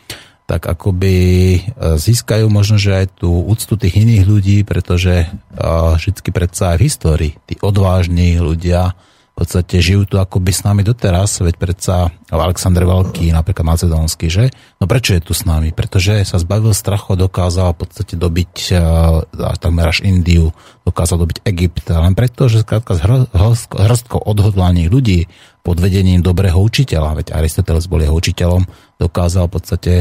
tak 0.48 0.64
akoby 0.64 1.16
e, 1.20 1.60
získajú 2.00 2.48
možno, 2.48 2.80
že 2.80 3.04
aj 3.04 3.20
tú 3.20 3.28
úctu 3.28 3.76
tých 3.76 4.00
iných 4.00 4.24
ľudí, 4.24 4.58
pretože 4.64 5.28
uh, 5.28 6.00
vždy 6.00 6.32
predsa 6.32 6.72
aj 6.72 6.76
v 6.80 6.84
histórii 6.88 7.32
tí 7.44 7.60
odvážni 7.60 8.40
ľudia 8.40 8.96
v 9.38 9.46
podstate 9.46 9.78
žijú 9.78 10.02
tu 10.02 10.18
akoby 10.18 10.50
s 10.50 10.66
nami 10.66 10.82
doteraz, 10.82 11.38
veď 11.38 11.62
predsa 11.62 12.10
Alexander 12.26 12.82
Veľký, 12.82 13.30
napríklad 13.30 13.70
Macedónsky, 13.70 14.26
že? 14.26 14.50
No 14.82 14.90
prečo 14.90 15.14
je 15.14 15.22
tu 15.22 15.30
s 15.30 15.46
nami? 15.46 15.70
Pretože 15.70 16.26
sa 16.26 16.42
zbavil 16.42 16.74
strachu 16.74 17.14
dokázal 17.14 17.70
v 17.70 17.86
podstate 17.86 18.18
dobiť 18.18 18.54
uh, 18.74 19.22
takmer 19.62 19.86
až 19.86 20.02
Indiu, 20.02 20.50
dokázal 20.82 21.22
dobiť 21.22 21.46
Egypt, 21.46 21.86
len 21.86 22.18
preto, 22.18 22.50
že 22.50 22.66
skrátka 22.66 22.98
hrst- 22.98 23.78
hrstkou 23.78 24.18
odhodlaných 24.18 24.90
ľudí 24.90 25.20
pod 25.62 25.78
vedením 25.78 26.18
dobrého 26.18 26.58
učiteľa, 26.58 27.22
veď 27.22 27.38
Aristoteles 27.38 27.86
bol 27.86 28.02
jeho 28.02 28.18
učiteľom, 28.18 28.66
dokázal 28.98 29.46
v 29.46 29.54
podstate 29.54 29.92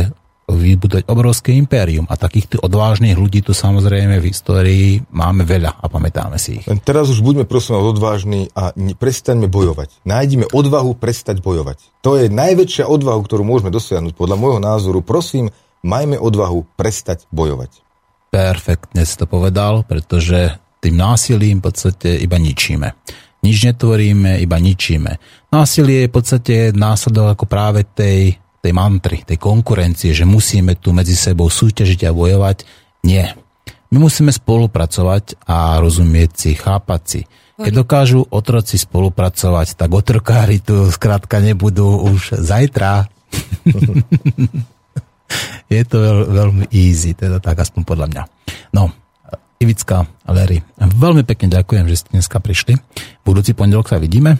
vybudovať 0.47 1.11
obrovské 1.11 1.51
impérium. 1.59 2.07
A 2.07 2.15
takýchto 2.15 2.63
odvážnych 2.63 3.19
ľudí 3.19 3.43
tu 3.43 3.51
samozrejme 3.51 4.23
v 4.23 4.31
histórii 4.31 5.03
máme 5.11 5.43
veľa 5.43 5.75
a 5.83 5.85
pamätáme 5.91 6.39
si 6.39 6.63
ich. 6.63 6.65
Len 6.71 6.79
teraz 6.79 7.11
už 7.11 7.19
buďme 7.19 7.43
prosím 7.43 7.75
vás 7.75 7.91
odvážni 7.91 8.47
a 8.55 8.71
prestaňme 8.75 9.51
bojovať. 9.51 10.07
Nájdime 10.07 10.47
odvahu 10.47 10.95
prestať 10.95 11.43
bojovať. 11.43 12.01
To 12.07 12.15
je 12.15 12.31
najväčšia 12.31 12.87
odvahu, 12.87 13.21
ktorú 13.27 13.43
môžeme 13.43 13.75
dosiahnuť. 13.75 14.15
Podľa 14.15 14.37
môjho 14.39 14.59
názoru, 14.63 15.03
prosím, 15.03 15.51
majme 15.83 16.15
odvahu 16.15 16.63
prestať 16.79 17.27
bojovať. 17.29 17.83
Perfektne 18.31 19.03
si 19.03 19.15
to 19.19 19.27
povedal, 19.27 19.83
pretože 19.83 20.55
tým 20.79 20.95
násilím 20.95 21.59
v 21.59 21.65
podstate 21.67 22.19
iba 22.23 22.39
ničíme. 22.39 22.95
Nič 23.43 23.57
netvoríme, 23.69 24.41
iba 24.41 24.57
ničíme. 24.57 25.11
Násilie 25.53 26.05
je 26.05 26.09
v 26.09 26.15
podstate 26.15 26.55
následok 26.75 27.37
ako 27.37 27.45
práve 27.45 27.85
tej, 27.85 28.35
tej 28.61 28.73
mantry, 28.73 29.23
tej 29.23 29.37
konkurencie, 29.37 30.11
že 30.11 30.27
musíme 30.27 30.75
tu 30.77 30.91
medzi 30.91 31.13
sebou 31.13 31.47
súťažiť 31.47 32.09
a 32.09 32.15
bojovať. 32.15 32.57
Nie. 33.05 33.37
My 33.87 34.03
musíme 34.03 34.35
spolupracovať 34.35 35.47
a 35.47 35.79
rozumieť 35.79 36.31
si, 36.35 36.51
chápať 36.57 37.01
si. 37.07 37.21
Keď 37.57 37.73
dokážu 37.73 38.21
otroci 38.29 38.77
spolupracovať, 38.77 39.79
tak 39.79 39.89
otrokári 39.89 40.61
tu 40.61 40.93
skrátka 40.93 41.41
nebudú 41.41 42.05
už 42.05 42.37
zajtra. 42.37 43.09
je 45.73 45.81
to 45.87 45.95
veľ, 45.97 46.19
veľmi 46.29 46.65
easy, 46.69 47.17
teda 47.17 47.41
tak 47.41 47.57
aspoň 47.57 47.81
podľa 47.81 48.07
mňa. 48.13 48.23
No, 48.77 48.93
Ivická, 49.57 50.05
Larry, 50.29 50.61
veľmi 50.77 51.25
pekne 51.25 51.49
ďakujem, 51.49 51.89
že 51.89 52.05
ste 52.05 52.13
dneska 52.13 52.37
prišli. 52.37 52.77
Budúci 53.25 53.57
pondelok 53.57 53.89
sa 53.89 53.97
vidíme. 53.97 54.37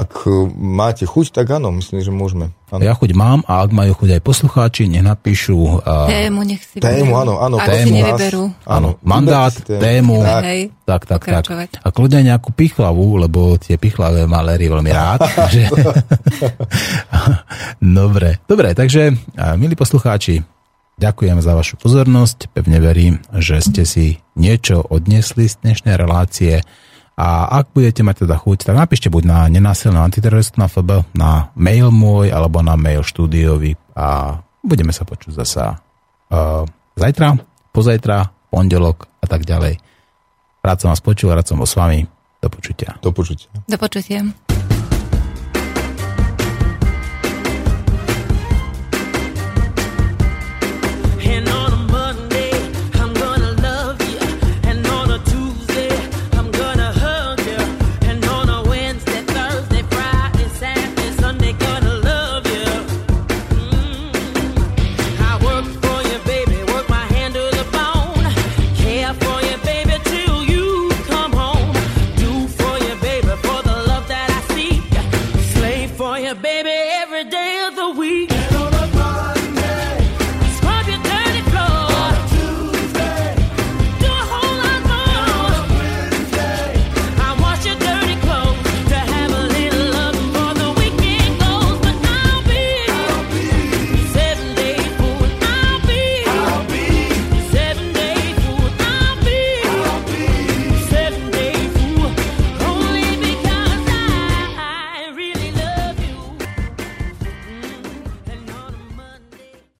Ak 0.00 0.24
e, 0.24 0.32
máte 0.56 1.04
chuť, 1.04 1.36
tak 1.36 1.52
áno, 1.52 1.68
myslím, 1.76 2.00
že 2.00 2.08
môžeme. 2.08 2.56
Áno. 2.72 2.80
Ja 2.80 2.96
chuť 2.96 3.12
mám 3.12 3.44
a 3.44 3.60
ak 3.60 3.68
majú 3.68 3.92
chuť 3.92 4.16
aj 4.16 4.22
poslucháči, 4.24 4.88
nech 4.88 5.04
napíšu 5.04 5.82
uh, 5.84 6.08
Tému 6.08 6.40
nech 6.46 6.62
si 6.64 6.80
Tému, 6.80 7.20
áno, 7.20 7.36
áno, 7.36 7.60
Ak 7.60 7.68
tému. 7.68 7.84
si 7.84 7.90
nevyberú. 8.00 8.44
áno, 8.64 8.96
mandát, 9.04 9.52
si 9.52 9.60
tému, 9.66 10.24
Tak. 10.24 10.42
Hej, 10.46 10.60
tak, 10.88 11.02
tak, 11.04 11.22
tak. 11.28 11.44
A 11.84 11.88
kľudne 11.92 12.24
nejakú 12.24 12.54
pichlavu, 12.56 13.20
lebo 13.20 13.60
tie 13.60 13.76
pichlavé 13.76 14.24
má 14.24 14.40
Larry 14.40 14.72
veľmi 14.72 14.88
rád. 14.88 15.20
že... 15.52 15.68
Dobre, 17.82 18.40
dobre, 18.46 18.72
takže 18.72 19.12
milí 19.58 19.74
poslucháči, 19.76 20.40
ďakujem 20.96 21.44
za 21.44 21.52
vašu 21.52 21.76
pozornosť. 21.76 22.54
Pevne 22.56 22.78
verím, 22.80 23.20
že 23.36 23.60
ste 23.60 23.82
si 23.84 24.22
niečo 24.38 24.80
odnesli 24.80 25.44
z 25.50 25.60
dnešnej 25.60 25.98
relácie. 25.98 26.64
A 27.20 27.52
ak 27.60 27.76
budete 27.76 28.00
mať 28.00 28.24
teda 28.24 28.40
chuť, 28.40 28.64
tak 28.64 28.80
napíšte 28.80 29.12
buď 29.12 29.22
na 29.28 29.38
nenásilný 29.52 30.00
antiteroristu 30.00 30.56
na 30.56 30.72
FB, 30.72 31.12
na 31.12 31.52
mail 31.52 31.92
môj, 31.92 32.32
alebo 32.32 32.64
na 32.64 32.80
mail 32.80 33.04
štúdiový 33.04 33.76
a 33.92 34.40
budeme 34.64 34.88
sa 34.88 35.04
počuť 35.04 35.36
zasa 35.36 35.84
uh, 36.32 36.64
zajtra, 36.96 37.36
pozajtra, 37.76 38.32
pondelok 38.48 39.04
a 39.20 39.28
tak 39.28 39.44
ďalej. 39.44 39.76
Rád 40.64 40.78
som 40.80 40.88
vás 40.88 41.04
počul, 41.04 41.36
rád 41.36 41.44
som 41.44 41.60
bol 41.60 41.68
s 41.68 41.76
vami. 41.76 42.08
Do 42.40 42.48
počutia. 42.48 42.96
Do 43.04 43.12
počutia. 43.12 43.52
Do 43.68 43.76
počutia. 43.76 44.24